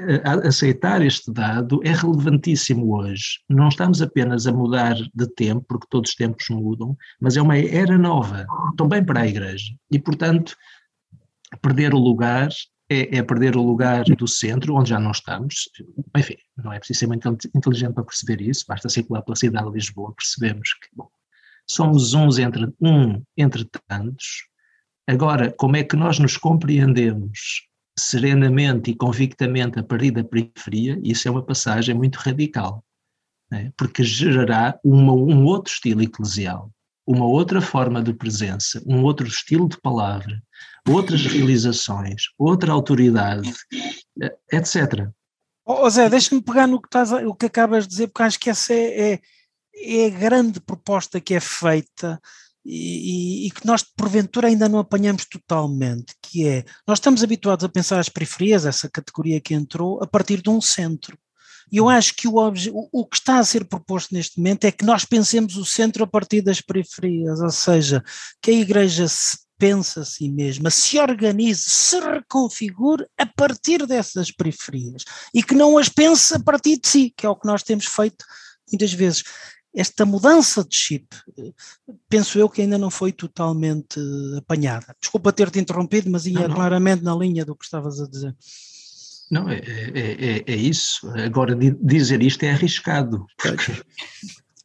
aceitar 0.45 1.03
este 1.03 1.33
dado 1.33 1.81
é 1.85 1.93
relevantíssimo 1.93 2.97
hoje. 2.97 3.41
Não 3.49 3.69
estamos 3.69 4.01
apenas 4.03 4.47
a 4.47 4.53
mudar 4.53 4.95
de 5.15 5.27
tempo, 5.35 5.65
porque 5.69 5.87
todos 5.91 6.11
os 6.11 6.17
tempos 6.17 6.47
mudam, 6.49 6.97
mas 7.21 7.37
é 7.37 7.43
uma 7.43 7.59
era 7.59 7.99
nova, 7.99 8.47
também 8.77 9.05
para 9.05 9.21
a 9.21 9.27
Igreja. 9.27 9.75
E, 9.91 9.99
portanto, 9.99 10.57
perder 11.61 11.95
o 11.95 11.99
lugar 11.99 12.49
é, 12.91 13.19
é, 13.19 13.23
perder 13.23 13.57
o 13.57 13.63
lugar 13.63 14.05
do 14.05 14.27
centro, 14.27 14.75
onde 14.75 14.91
já 14.91 14.99
não 14.99 15.11
estamos. 15.11 15.69
Enfim, 16.17 16.37
não 16.57 16.73
é 16.73 16.79
preciso 16.79 17.01
ser 17.01 17.07
muito 17.07 17.29
inteligente 17.55 17.93
para 17.93 18.05
perceber 18.05 18.41
isso, 18.41 18.65
basta 18.67 18.89
circular 18.89 19.23
pela 19.23 19.37
cidade 19.37 19.67
de 19.67 19.75
Lisboa, 19.75 20.15
percebemos 20.15 20.73
que 20.75 20.89
bom, 20.95 21.09
somos 21.67 22.15
uns 22.15 22.39
entre, 22.39 22.73
um 22.81 23.23
entre 23.37 23.65
tantos. 23.87 24.49
Agora, 25.07 25.53
como 25.53 25.77
é 25.77 25.85
que 25.85 25.97
nós 25.97 26.19
nos 26.19 26.37
compreendemos 26.37 27.69
serenamente 27.99 28.91
e 28.91 28.97
convictamente 28.97 29.79
a 29.79 29.83
partir 29.83 30.11
da 30.11 30.25
periferia? 30.25 30.99
Isso 31.03 31.29
é 31.29 31.31
uma 31.31 31.45
passagem 31.45 31.95
muito 31.95 32.17
radical, 32.17 32.85
né? 33.51 33.73
porque 33.77 34.03
gerará 34.03 34.79
uma, 34.83 35.13
um 35.13 35.45
outro 35.45 35.73
estilo 35.73 36.03
eclesial, 36.03 36.73
uma 37.09 37.25
outra 37.25 37.63
forma 37.63 38.03
de 38.03 38.13
presença, 38.13 38.83
um 38.87 39.03
outro 39.03 39.27
estilo 39.27 39.67
de 39.67 39.81
palavra, 39.81 40.43
outras 40.87 41.25
realizações, 41.25 42.25
outra 42.39 42.71
autoridade, 42.71 43.51
eh, 44.23 44.37
etc. 44.53 45.09
Oh, 45.65 45.89
Zé, 45.89 46.11
deixa-me 46.11 46.43
pegar 46.43 46.67
no 46.67 46.79
que, 46.79 46.87
estás, 46.87 47.11
o 47.11 47.35
que 47.35 47.47
acabas 47.47 47.85
de 47.85 47.91
dizer, 47.91 48.09
porque 48.09 48.23
acho 48.25 48.39
que 48.39 48.51
essa 48.51 48.75
é, 48.75 49.13
é, 49.13 49.21
é 49.75 50.07
a 50.07 50.11
grande 50.11 50.61
proposta 50.61 51.19
que 51.19 51.33
é 51.33 51.41
feita 51.41 52.21
e, 52.63 53.47
e, 53.47 53.51
que 53.53 53.67
nós 53.67 53.83
porventura 53.83 54.49
ainda 54.49 54.69
não 54.69 54.79
apanhamos 54.79 55.25
totalmente, 55.25 56.15
que 56.21 56.47
é, 56.47 56.65
nós 56.87 56.99
estamos 56.99 57.25
habituados 57.25 57.65
a 57.65 57.71
pensar 57.71 57.99
as 57.99 58.11
periferias, 58.11 58.67
essa 58.67 58.91
categoria 58.91 59.41
que 59.41 59.55
entrou, 59.55 60.03
a 60.03 60.07
partir 60.07 60.43
de 60.43 60.51
um 60.51 60.61
centro. 60.61 61.19
E 61.71 61.77
eu 61.77 61.89
acho 61.89 62.15
que 62.15 62.27
o, 62.27 62.35
o, 62.93 63.07
que 63.07 63.17
está 63.17 63.39
a 63.39 63.45
ser 63.45 63.65
proposto 63.65 64.15
neste 64.15 64.39
momento 64.39 64.65
é 64.65 64.73
que 64.73 64.85
nós 64.85 65.05
pensemos 65.05 65.57
o 65.57 65.65
centro 65.65 66.05
a 66.05 66.07
partir 66.07 66.41
das 66.41 66.61
periferias, 66.61 67.41
ou 67.41 67.51
seja, 67.51 68.03
que 68.41 68.51
a 68.51 68.55
Igreja 68.55 69.07
se 69.07 69.39
pensa 69.59 70.03
a 70.03 70.05
si 70.05 70.29
mesma, 70.29 70.71
se 70.71 70.99
organize, 70.99 71.65
se 71.69 71.99
reconfigure 71.99 73.05
a 73.19 73.27
partir 73.27 73.85
dessas 73.87 74.31
periferias 74.31 75.05
e 75.35 75.43
que 75.43 75.55
não 75.55 75.77
as 75.77 75.89
pense 75.89 76.35
a 76.35 76.39
partir 76.39 76.79
de 76.81 76.89
si, 76.89 77.13
que 77.17 77.27
é 77.27 77.29
o 77.29 77.37
que 77.37 77.47
nós 77.47 77.63
temos 77.63 77.87
feito 77.87 78.25
muitas 78.71 78.93
vezes. 78.93 79.25
Esta 79.75 80.07
mudança 80.07 80.65
de 80.65 80.75
chip, 80.75 81.07
penso 82.09 82.39
eu 82.39 82.49
que 82.49 82.63
ainda 82.63 82.79
não 82.79 82.91
foi 82.91 83.13
totalmente 83.13 84.01
apanhada. 84.37 84.97
Desculpa 85.01 85.33
ter-te 85.33 85.59
interrompido, 85.59 86.11
mas 86.11 86.25
ia 86.25 86.41
não, 86.41 86.49
não. 86.49 86.55
claramente 86.55 87.03
na 87.03 87.15
linha 87.15 87.45
do 87.45 87.55
que 87.55 87.65
estavas 87.65 88.01
a 88.01 88.09
dizer. 88.09 88.35
Não, 89.31 89.49
é, 89.49 89.59
é, 89.59 90.39
é, 90.39 90.45
é 90.47 90.57
isso. 90.57 91.09
Agora, 91.25 91.55
dizer 91.55 92.23
isto 92.23 92.43
é 92.45 92.51
arriscado. 92.53 93.27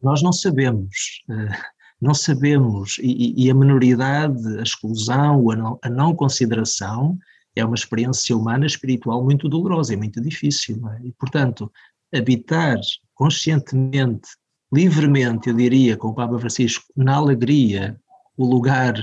Nós 0.02 0.22
não 0.22 0.32
sabemos. 0.32 1.24
Eh, 1.30 1.58
não 2.04 2.14
sabemos, 2.14 2.98
e, 3.02 3.46
e 3.46 3.50
a 3.50 3.56
minoridade, 3.56 4.60
a 4.60 4.62
exclusão, 4.62 5.50
a 5.50 5.56
não, 5.56 5.80
a 5.82 5.90
não, 5.90 6.14
consideração 6.14 7.18
é 7.56 7.64
uma 7.64 7.76
experiência 7.76 8.36
humana 8.36 8.66
espiritual 8.66 9.24
muito 9.24 9.48
dolorosa 9.48 9.94
e 9.94 9.98
muito 9.98 10.20
difícil. 10.20 10.86
É? 10.90 11.00
E, 11.06 11.14
portanto, 11.14 11.72
habitar 12.14 12.78
conscientemente, 13.14 14.28
livremente, 14.74 15.48
eu 15.48 15.56
diria, 15.56 15.96
com 15.96 16.10
o 16.10 16.14
Papa 16.14 16.38
Francisco, 16.38 16.84
na 16.94 17.16
alegria, 17.16 17.98
o 18.36 18.46
lugar 18.46 18.96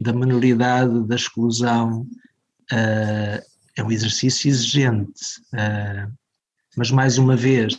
da 0.00 0.14
minoridade, 0.14 1.06
da 1.06 1.14
exclusão, 1.14 2.06
uh, 2.72 3.55
é 3.76 3.82
um 3.82 3.92
exercício 3.92 4.48
exigente. 4.48 5.40
Uh, 5.52 6.12
mas, 6.76 6.90
mais 6.90 7.16
uma 7.16 7.36
vez, 7.36 7.78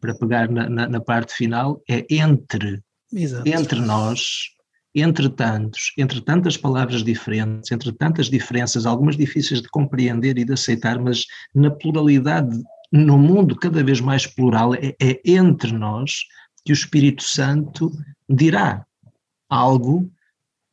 para 0.00 0.14
pegar 0.14 0.50
na, 0.50 0.68
na, 0.68 0.88
na 0.88 1.00
parte 1.00 1.32
final, 1.32 1.82
é 1.88 2.04
entre 2.10 2.82
Exato. 3.12 3.48
entre 3.48 3.80
nós, 3.80 4.50
entre 4.94 5.28
tantos, 5.28 5.92
entre 5.96 6.20
tantas 6.20 6.56
palavras 6.56 7.02
diferentes, 7.02 7.70
entre 7.72 7.92
tantas 7.92 8.28
diferenças, 8.28 8.86
algumas 8.86 9.16
difíceis 9.16 9.62
de 9.62 9.68
compreender 9.68 10.38
e 10.38 10.44
de 10.44 10.52
aceitar, 10.52 10.98
mas 10.98 11.24
na 11.54 11.70
pluralidade, 11.70 12.60
no 12.92 13.16
mundo 13.18 13.56
cada 13.56 13.82
vez 13.82 14.00
mais 14.00 14.26
plural, 14.26 14.74
é, 14.74 14.94
é 15.00 15.20
entre 15.24 15.72
nós 15.72 16.24
que 16.64 16.72
o 16.72 16.74
Espírito 16.74 17.22
Santo 17.22 17.90
dirá 18.28 18.84
algo 19.48 20.10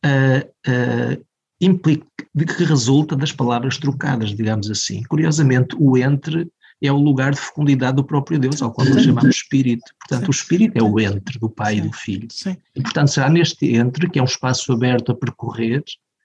uh, 0.06 0.48
uh, 0.68 1.27
implica, 1.60 2.06
que 2.36 2.64
resulta 2.64 3.16
das 3.16 3.32
palavras 3.32 3.78
trocadas, 3.78 4.30
digamos 4.30 4.70
assim. 4.70 5.04
Curiosamente, 5.04 5.76
o 5.80 5.98
entre 5.98 6.48
é 6.82 6.92
o 6.92 6.98
lugar 6.98 7.34
de 7.34 7.40
fecundidade 7.40 7.96
do 7.96 8.04
próprio 8.04 8.40
Deus, 8.40 8.62
ao 8.62 8.72
qual 8.72 8.88
nós 8.88 9.02
chamamos 9.04 9.36
Espírito. 9.36 9.92
Portanto, 10.00 10.26
Sim. 10.26 10.28
o 10.28 10.32
Espírito 10.32 10.78
é 10.78 10.84
o 10.84 11.00
entre 11.00 11.40
do 11.40 11.50
Pai 11.50 11.74
Sim. 11.74 11.80
e 11.80 11.82
do 11.82 11.94
Filho. 11.94 12.28
Sim. 12.32 12.58
E, 12.76 12.82
portanto, 12.82 13.08
será 13.10 13.30
neste 13.30 13.76
entre, 13.76 14.10
que 14.10 14.20
é 14.20 14.22
um 14.22 14.26
espaço 14.26 14.72
aberto 14.72 15.12
a 15.12 15.16
percorrer 15.16 15.84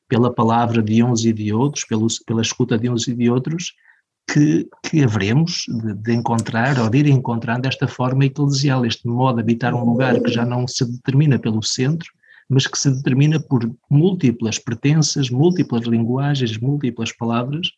pela 0.08 0.32
palavra 0.32 0.82
de 0.82 1.02
uns 1.02 1.24
e 1.24 1.32
de 1.32 1.52
outros, 1.52 1.84
pelo, 1.84 2.06
pela 2.26 2.42
escuta 2.42 2.78
de 2.78 2.90
uns 2.90 3.08
e 3.08 3.14
de 3.14 3.30
outros, 3.30 3.72
que, 4.30 4.68
que 4.84 5.02
haveremos 5.02 5.64
de, 5.68 5.94
de, 5.94 6.12
encontrar 6.12 6.78
ou 6.78 6.90
de 6.90 6.98
ir 6.98 7.06
encontrando 7.06 7.66
esta 7.66 7.88
forma 7.88 8.26
eclesial, 8.26 8.84
este 8.84 9.06
modo 9.08 9.36
de 9.36 9.42
habitar 9.42 9.74
um 9.74 9.84
lugar 9.84 10.20
que 10.20 10.30
já 10.30 10.44
não 10.44 10.68
se 10.68 10.84
determina 10.84 11.38
pelo 11.38 11.62
centro, 11.62 12.10
mas 12.52 12.66
que 12.66 12.78
se 12.78 12.90
determina 12.90 13.40
por 13.40 13.74
múltiplas 13.90 14.58
pertenças, 14.58 15.30
múltiplas 15.30 15.86
linguagens, 15.86 16.58
múltiplas 16.58 17.10
palavras, 17.10 17.68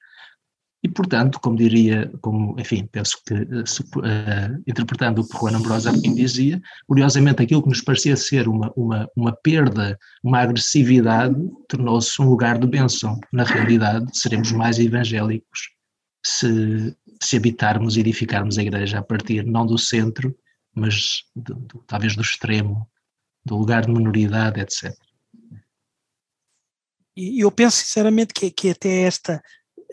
e, 0.83 0.89
portanto, 0.89 1.39
como 1.41 1.57
diria, 1.57 2.13
como, 2.21 2.59
enfim, 2.59 2.87
penso 2.91 3.17
que, 3.25 3.35
uh, 3.35 4.63
interpretando 4.67 5.23
o 5.23 5.27
que 5.27 5.39
Juan 5.39 5.57
Ambrosio 5.57 5.93
aqui 5.93 6.13
dizia, 6.13 6.61
curiosamente 6.89 7.41
aquilo 7.41 7.63
que 7.63 7.69
nos 7.69 7.81
parecia 7.81 8.17
ser 8.17 8.49
uma, 8.49 8.73
uma, 8.77 9.09
uma 9.17 9.33
perda, 9.33 9.97
uma 10.23 10.41
agressividade, 10.41 11.37
tornou-se 11.69 12.21
um 12.21 12.29
lugar 12.29 12.59
de 12.59 12.67
bênção. 12.67 13.19
Na 13.33 13.45
realidade, 13.45 14.07
seremos 14.13 14.51
mais 14.51 14.79
evangélicos 14.79 15.71
se, 16.27 16.95
se 17.23 17.37
habitarmos 17.37 17.97
e 17.97 18.01
edificarmos 18.01 18.59
a 18.59 18.63
igreja 18.63 18.99
a 18.99 19.03
partir 19.03 19.47
não 19.47 19.65
do 19.65 19.79
centro, 19.79 20.35
mas 20.75 21.23
talvez 21.87 22.17
do 22.17 22.23
extremo, 22.23 22.87
do 23.45 23.57
lugar 23.57 23.85
de 23.85 23.93
minoridade, 23.93 24.61
etc. 24.61 24.95
E 27.17 27.45
eu 27.45 27.51
penso 27.51 27.77
sinceramente 27.77 28.35
que, 28.35 28.51
que 28.51 28.71
até 28.71 29.03
esta 29.03 29.43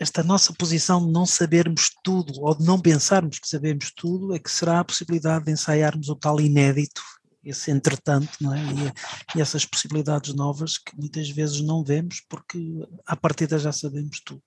esta 0.02 0.24
nossa 0.24 0.52
posição 0.54 1.06
de 1.06 1.12
não 1.12 1.28
sabermos 1.28 1.92
tudo 2.04 2.34
ou 2.42 2.58
de 2.58 2.66
não 2.66 2.82
pensarmos 2.82 3.38
que 3.38 3.48
sabemos 3.48 3.92
tudo 3.96 4.34
é 4.34 4.40
que 4.40 4.50
será 4.50 4.80
a 4.80 4.84
possibilidade 4.84 5.46
de 5.46 5.52
ensaiarmos 5.52 6.10
o 6.10 6.16
tal 6.16 6.42
inédito, 6.42 7.04
esse 7.44 7.70
entretanto, 7.70 8.32
não 8.42 8.52
é? 8.52 8.60
e, 8.60 9.38
e 9.38 9.42
essas 9.42 9.64
possibilidades 9.64 10.34
novas 10.34 10.80
que 10.80 10.98
muitas 10.98 11.30
vezes 11.30 11.62
não 11.62 11.84
vemos 11.84 12.20
porque 12.28 12.60
à 13.06 13.16
partida 13.16 13.60
já 13.60 13.72
sabemos 13.72 14.20
tudo. 14.26 14.42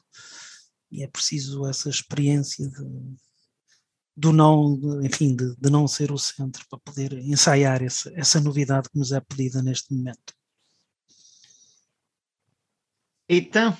E 0.90 1.04
é 1.04 1.06
preciso 1.06 1.64
essa 1.68 1.88
experiência 1.88 2.68
de, 2.68 2.84
do 4.16 4.32
não, 4.32 4.78
enfim, 5.02 5.34
de, 5.34 5.56
de, 5.56 5.70
não 5.70 5.88
ser 5.88 6.12
o 6.12 6.18
centro 6.18 6.64
para 6.68 6.78
poder 6.78 7.12
ensaiar 7.14 7.82
essa, 7.82 8.12
essa 8.14 8.40
novidade 8.40 8.88
que 8.88 8.98
nos 8.98 9.12
é 9.12 9.20
pedida 9.20 9.62
neste 9.62 9.92
momento. 9.92 10.32
Então, 13.28 13.76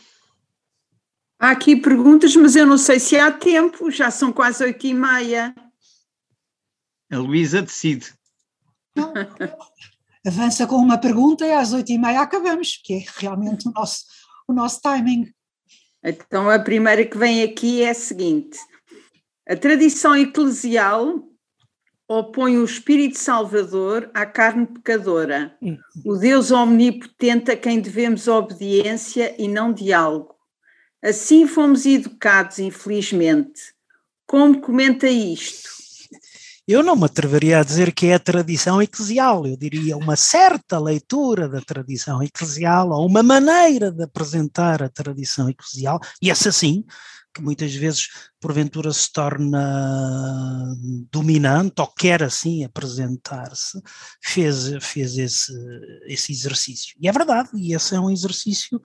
Há 1.45 1.51
aqui 1.51 1.77
perguntas, 1.77 2.35
mas 2.37 2.57
eu 2.57 2.67
não 2.67 2.79
sei 2.79 2.99
se 2.99 3.19
há 3.19 3.31
tempo, 3.31 3.91
já 3.91 4.11
são 4.11 4.33
quase 4.33 4.65
oito 4.65 4.87
e 4.87 4.95
meia. 4.95 5.55
A 7.13 7.19
Luísa 7.19 7.61
decide. 7.61 8.15
Avança 10.27 10.67
com 10.67 10.77
uma 10.77 10.97
pergunta 10.97 11.45
e 11.45 11.53
às 11.53 11.75
oito 11.75 11.93
e 11.93 11.99
meia 11.99 12.23
acabamos, 12.23 12.81
que 12.83 12.95
é 12.95 13.05
realmente 13.19 13.69
o 13.69 13.73
nosso, 13.73 14.05
o 14.49 14.55
nosso 14.55 14.81
timing. 14.81 15.31
Então 16.03 16.49
a 16.49 16.59
primeira 16.59 17.05
que 17.05 17.19
vem 17.19 17.43
aqui 17.43 17.83
é 17.83 17.91
a 17.91 17.95
seguinte: 17.95 18.57
A 19.47 19.57
tradição 19.57 20.17
eclesial 20.17 21.23
opõe 22.09 22.59
o 22.59 22.65
espírito 22.65 23.19
salvador 23.19 24.11
à 24.15 24.25
carne 24.27 24.67
pecadora, 24.67 25.57
hum. 25.61 25.79
o 26.05 26.17
Deus 26.17 26.51
omnipotente 26.51 27.51
a 27.51 27.57
quem 27.57 27.81
devemos 27.81 28.29
obediência 28.29 29.35
e 29.39 29.49
não 29.49 29.73
diálogo. 29.73 30.35
Assim 31.03 31.47
fomos 31.47 31.85
educados, 31.85 32.59
infelizmente. 32.59 33.75
Como 34.27 34.61
comenta 34.61 35.09
isto? 35.09 35.69
Eu 36.67 36.83
não 36.83 36.97
me 36.97 37.05
atreveria 37.05 37.61
a 37.61 37.63
dizer 37.63 37.93
que 37.93 38.07
é 38.07 38.15
a 38.15 38.19
tradição 38.19 38.81
eclesial, 38.81 39.47
eu 39.47 39.55
diria 39.55 39.99
uma 39.99 40.17
certa 40.17 40.79
leitura 40.79 41.47
da 41.47 41.61
tradição 41.61 42.23
eclesial, 42.23 42.89
ou 42.89 43.07
uma 43.07 43.23
maneira 43.23 43.93
de 43.93 44.03
apresentar 44.03 44.83
a 44.83 44.89
tradição 44.89 45.51
eclesial, 45.51 46.01
e 46.23 46.31
essa 46.31 46.51
sim, 46.51 46.83
que 47.35 47.43
muitas 47.43 47.75
vezes 47.75 48.09
porventura 48.41 48.93
se 48.93 49.13
torna 49.13 50.75
dominante 51.11 51.81
ou 51.81 51.89
quer 51.89 52.23
assim 52.23 52.65
apresentar-se, 52.65 53.83
fez, 54.23 54.71
fez 54.81 55.19
esse, 55.19 55.53
esse 56.07 56.33
exercício. 56.33 56.95
E 57.01 57.09
é 57.09 57.13
verdade, 57.13 57.51
e 57.55 57.75
esse 57.75 57.95
é 57.95 58.01
um 58.01 58.11
exercício 58.11 58.81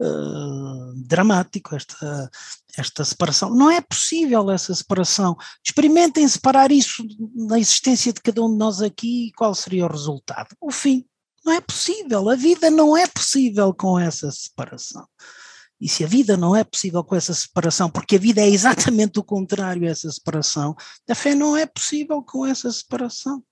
uh, 0.00 0.94
dramático, 1.06 1.74
esta, 1.74 2.30
esta 2.76 3.04
separação. 3.04 3.54
Não 3.54 3.70
é 3.70 3.80
possível 3.80 4.50
essa 4.50 4.74
separação. 4.74 5.36
Experimentem 5.64 6.28
separar 6.28 6.70
isso 6.70 7.02
na 7.34 7.58
existência 7.58 8.12
de 8.12 8.20
cada 8.20 8.42
um 8.42 8.50
de 8.50 8.58
nós 8.58 8.82
aqui 8.82 9.28
e 9.28 9.32
qual 9.32 9.54
seria 9.54 9.86
o 9.86 9.90
resultado? 9.90 10.54
O 10.60 10.70
fim. 10.70 11.04
Não 11.44 11.52
é 11.52 11.60
possível. 11.60 12.28
A 12.30 12.36
vida 12.36 12.70
não 12.70 12.96
é 12.96 13.06
possível 13.06 13.74
com 13.74 13.98
essa 13.98 14.30
separação. 14.30 15.06
E 15.84 15.88
se 15.88 16.02
a 16.02 16.06
vida 16.06 16.34
não 16.34 16.56
é 16.56 16.64
possível 16.64 17.04
com 17.04 17.14
essa 17.14 17.34
separação, 17.34 17.90
porque 17.90 18.16
a 18.16 18.18
vida 18.18 18.40
é 18.40 18.48
exatamente 18.48 19.18
o 19.18 19.22
contrário 19.22 19.86
a 19.86 19.90
essa 19.90 20.10
separação, 20.10 20.74
a 21.06 21.14
fé 21.14 21.34
não 21.34 21.54
é 21.54 21.66
possível 21.66 22.22
com 22.22 22.46
essa 22.46 22.72
separação. 22.72 23.44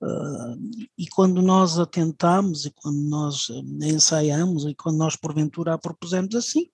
Uh, 0.00 0.86
e 0.96 1.08
quando 1.08 1.42
nós 1.42 1.76
a 1.76 1.82
e 1.82 2.70
quando 2.76 3.00
nós 3.08 3.48
ensaiamos, 3.82 4.66
e 4.66 4.74
quando 4.76 4.98
nós 4.98 5.16
porventura 5.16 5.74
a 5.74 5.78
propusemos 5.78 6.36
assim, 6.36 6.70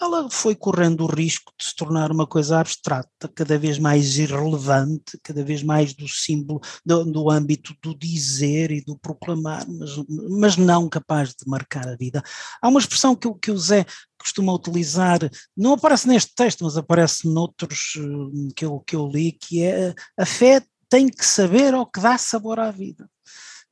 ela 0.00 0.30
foi 0.30 0.54
correndo 0.54 1.04
o 1.04 1.14
risco 1.14 1.52
de 1.58 1.66
se 1.66 1.76
tornar 1.76 2.10
uma 2.10 2.26
coisa 2.26 2.58
abstrata, 2.58 3.28
cada 3.34 3.58
vez 3.58 3.78
mais 3.78 4.16
irrelevante, 4.16 5.18
cada 5.22 5.44
vez 5.44 5.62
mais 5.62 5.92
do 5.92 6.08
símbolo, 6.08 6.60
do, 6.86 7.04
do 7.04 7.30
âmbito 7.30 7.74
do 7.82 7.94
dizer 7.94 8.70
e 8.70 8.80
do 8.82 8.96
proclamar, 8.96 9.66
mas, 9.68 9.90
mas 10.30 10.56
não 10.56 10.88
capaz 10.88 11.30
de 11.30 11.46
marcar 11.46 11.86
a 11.86 11.96
vida. 11.96 12.22
Há 12.62 12.68
uma 12.68 12.80
expressão 12.80 13.14
que, 13.14 13.28
que 13.34 13.50
o 13.50 13.58
Zé 13.58 13.84
costuma 14.20 14.52
utilizar, 14.52 15.18
não 15.56 15.72
aparece 15.72 16.06
neste 16.06 16.34
texto, 16.34 16.64
mas 16.64 16.76
aparece 16.76 17.26
noutros 17.26 17.94
eh, 17.96 18.52
que 18.54 18.64
eu, 18.64 18.80
que 18.80 18.94
eu 18.94 19.08
li, 19.08 19.32
que 19.32 19.62
é 19.62 19.94
a 20.18 20.26
fé 20.26 20.62
tem 20.88 21.08
que 21.08 21.24
saber 21.24 21.72
ao 21.72 21.86
que 21.86 22.00
dá 22.00 22.18
sabor 22.18 22.58
à 22.58 22.70
vida. 22.70 23.08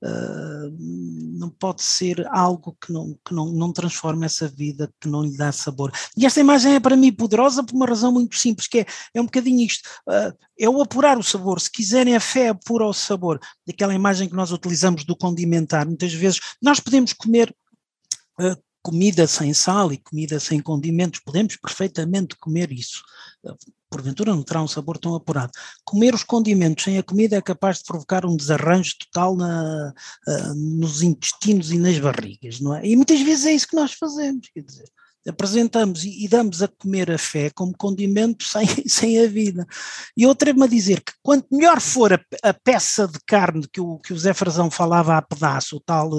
Uh, 0.00 0.70
não 1.36 1.50
pode 1.50 1.82
ser 1.82 2.24
algo 2.28 2.76
que, 2.80 2.92
não, 2.92 3.18
que 3.26 3.34
não, 3.34 3.46
não 3.46 3.72
transforme 3.72 4.24
essa 4.24 4.46
vida, 4.46 4.88
que 5.00 5.08
não 5.08 5.24
lhe 5.24 5.36
dá 5.36 5.50
sabor. 5.50 5.90
E 6.16 6.24
esta 6.24 6.38
imagem 6.38 6.76
é 6.76 6.80
para 6.80 6.96
mim 6.96 7.12
poderosa 7.12 7.64
por 7.64 7.74
uma 7.74 7.86
razão 7.86 8.12
muito 8.12 8.36
simples, 8.36 8.68
que 8.68 8.78
é, 8.78 8.86
é 9.12 9.20
um 9.20 9.24
bocadinho 9.24 9.66
isto, 9.66 9.88
uh, 10.08 10.32
é 10.56 10.68
o 10.68 10.80
apurar 10.80 11.18
o 11.18 11.22
sabor, 11.22 11.60
se 11.60 11.68
quiserem 11.68 12.14
a 12.14 12.20
fé 12.20 12.50
apura 12.50 12.86
o 12.86 12.92
sabor, 12.92 13.40
daquela 13.66 13.92
imagem 13.92 14.28
que 14.28 14.36
nós 14.36 14.52
utilizamos 14.52 15.04
do 15.04 15.16
condimentar, 15.16 15.84
muitas 15.84 16.12
vezes 16.12 16.38
nós 16.62 16.78
podemos 16.78 17.12
comer 17.12 17.52
uh, 18.40 18.56
comida 18.88 19.26
sem 19.26 19.52
sal 19.52 19.92
e 19.92 19.98
comida 19.98 20.40
sem 20.40 20.60
condimentos, 20.60 21.20
podemos 21.20 21.56
perfeitamente 21.56 22.34
comer 22.36 22.72
isso. 22.72 23.02
Porventura 23.90 24.34
não 24.34 24.42
terá 24.42 24.62
um 24.62 24.68
sabor 24.68 24.96
tão 24.96 25.14
apurado. 25.14 25.52
Comer 25.84 26.14
os 26.14 26.22
condimentos 26.22 26.84
sem 26.84 26.96
a 26.96 27.02
comida 27.02 27.36
é 27.36 27.42
capaz 27.42 27.78
de 27.78 27.84
provocar 27.84 28.24
um 28.24 28.34
desarranjo 28.34 28.94
total 28.98 29.36
na, 29.36 29.92
uh, 30.26 30.54
nos 30.54 31.02
intestinos 31.02 31.70
e 31.70 31.78
nas 31.78 31.98
barrigas, 31.98 32.60
não 32.60 32.74
é? 32.74 32.86
E 32.86 32.96
muitas 32.96 33.20
vezes 33.20 33.44
é 33.44 33.52
isso 33.52 33.68
que 33.68 33.76
nós 33.76 33.92
fazemos, 33.92 34.48
quer 34.48 34.62
dizer, 34.62 34.88
apresentamos 35.26 36.04
e, 36.04 36.24
e, 36.24 36.28
damos 36.28 36.62
a 36.62 36.68
comer 36.68 37.10
a 37.10 37.18
fé 37.18 37.50
como 37.50 37.76
condimento 37.76 38.44
sem, 38.44 38.66
sem 38.88 39.18
a 39.22 39.26
vida. 39.26 39.66
E 40.16 40.26
outra-me 40.26 40.62
a 40.64 40.66
dizer 40.66 41.00
que 41.00 41.12
quanto 41.22 41.46
melhor 41.50 41.80
for 41.80 42.12
a, 42.12 42.20
a, 42.42 42.54
peça 42.54 43.06
de 43.06 43.18
carne 43.26 43.66
que 43.70 43.80
o, 43.80 43.98
que 43.98 44.12
o 44.12 44.18
Zé 44.18 44.32
Frazão 44.32 44.70
falava 44.70 45.16
a 45.16 45.22
pedaço, 45.22 45.76
o 45.76 45.80
tal, 45.80 46.10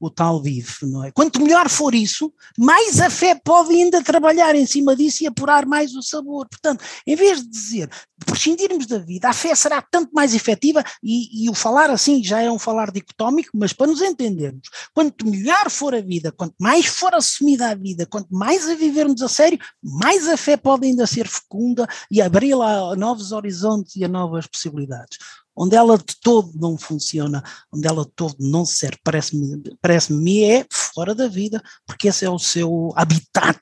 o 0.00 0.10
tal 0.10 0.40
bife, 0.40 0.86
não 0.86 1.04
é? 1.04 1.10
Quanto 1.10 1.40
melhor 1.40 1.68
for 1.68 1.94
isso, 1.94 2.32
mais 2.58 3.00
a 3.00 3.10
fé 3.10 3.34
pode 3.34 3.74
ainda 3.74 4.02
trabalhar 4.02 4.54
em 4.54 4.66
cima 4.66 4.94
disso 4.94 5.24
e 5.24 5.26
apurar 5.26 5.66
mais 5.66 5.94
o 5.94 6.02
sabor. 6.02 6.48
Portanto, 6.48 6.84
em 7.06 7.16
vez 7.16 7.42
de 7.42 7.48
dizer 7.48 7.90
de 8.18 8.26
prescindirmos 8.26 8.86
da 8.86 8.98
vida, 8.98 9.28
a 9.28 9.32
fé 9.32 9.54
será 9.54 9.82
tanto 9.82 10.12
mais 10.12 10.34
efetiva 10.34 10.84
e, 11.02 11.44
e 11.44 11.50
o 11.50 11.54
falar 11.54 11.90
assim 11.90 12.22
já 12.22 12.40
é 12.40 12.50
um 12.50 12.58
falar 12.58 12.90
dicotómico, 12.90 13.50
mas 13.54 13.72
para 13.72 13.88
nos 13.88 14.00
entendermos, 14.00 14.68
quanto 14.94 15.26
melhor 15.26 15.68
for 15.68 15.94
a 15.94 16.00
vida, 16.00 16.30
quanto 16.30 16.54
mais 16.60 16.86
for 16.86 17.14
assumida 17.14 17.70
a 17.70 17.74
vida, 17.74 18.06
quanto 18.06 18.28
mais 18.30 18.41
mais 18.42 18.68
a 18.68 18.74
vivermos 18.74 19.22
a 19.22 19.28
sério, 19.28 19.56
mais 19.80 20.26
a 20.26 20.36
fé 20.36 20.56
pode 20.56 20.84
ainda 20.84 21.06
ser 21.06 21.28
fecunda 21.28 21.86
e 22.10 22.20
abrir 22.20 22.56
lá 22.56 22.96
novos 22.96 23.30
horizontes 23.30 23.94
e 23.94 24.04
a 24.04 24.08
novas 24.08 24.48
possibilidades. 24.48 25.16
Onde 25.54 25.76
ela 25.76 25.96
de 25.96 26.16
todo 26.20 26.50
não 26.58 26.76
funciona, 26.76 27.40
onde 27.70 27.86
ela 27.86 28.04
de 28.04 28.10
todo 28.10 28.34
não 28.40 28.64
serve, 28.64 28.98
parece-me 29.04 29.62
parece 29.80 30.12
é 30.42 30.66
fora 30.72 31.14
da 31.14 31.28
vida, 31.28 31.62
porque 31.86 32.08
esse 32.08 32.24
é 32.24 32.30
o 32.30 32.38
seu 32.38 32.92
habitat 32.96 33.60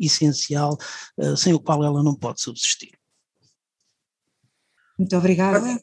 essencial, 0.00 0.78
uh, 1.18 1.36
sem 1.36 1.52
o 1.52 1.60
qual 1.60 1.84
ela 1.84 2.02
não 2.02 2.14
pode 2.14 2.40
subsistir. 2.40 2.92
Muito 4.98 5.14
obrigada. 5.18 5.78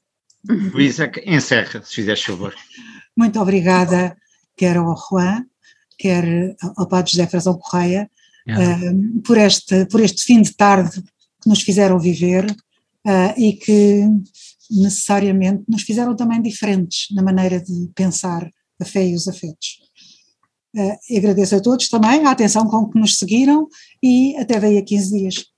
Luísa, 0.74 1.12
encerra, 1.28 1.84
se 1.84 1.94
fizeres 1.94 2.24
favor. 2.24 2.56
Muito 3.16 3.40
obrigada, 3.40 4.18
quer 4.58 4.78
ao 4.78 4.96
Juan, 4.98 5.46
quer 5.96 6.56
ao 6.76 6.88
Padre 6.88 7.12
José 7.12 7.28
Frazão 7.28 7.60
Correia, 7.60 8.10
uh, 8.48 9.22
por, 9.22 9.38
este, 9.38 9.86
por 9.86 10.02
este 10.02 10.24
fim 10.24 10.42
de 10.42 10.54
tarde 10.54 11.02
que 11.42 11.50
nos 11.50 11.62
fizeram 11.62 12.00
viver 12.00 12.50
uh, 12.50 13.34
e 13.38 13.54
que 13.54 14.08
necessariamente 14.70 15.64
nos 15.68 15.84
fizeram 15.84 16.16
também 16.16 16.42
diferentes 16.42 17.08
na 17.12 17.22
maneira 17.22 17.60
de 17.60 17.90
pensar 17.94 18.50
a 18.80 18.86
fé 18.86 19.08
e 19.08 19.16
os 19.16 19.28
afetos. 19.28 19.80
Uh, 20.76 21.18
agradeço 21.18 21.56
a 21.56 21.62
todos 21.62 21.90
também 21.90 22.26
a 22.26 22.32
atenção 22.32 22.66
com 22.68 22.90
que 22.90 23.00
nos 23.00 23.18
seguiram 23.18 23.68
e 24.02 24.36
até 24.38 24.60
daí 24.60 24.78
a 24.78 24.84
15 24.84 25.18
dias. 25.18 25.51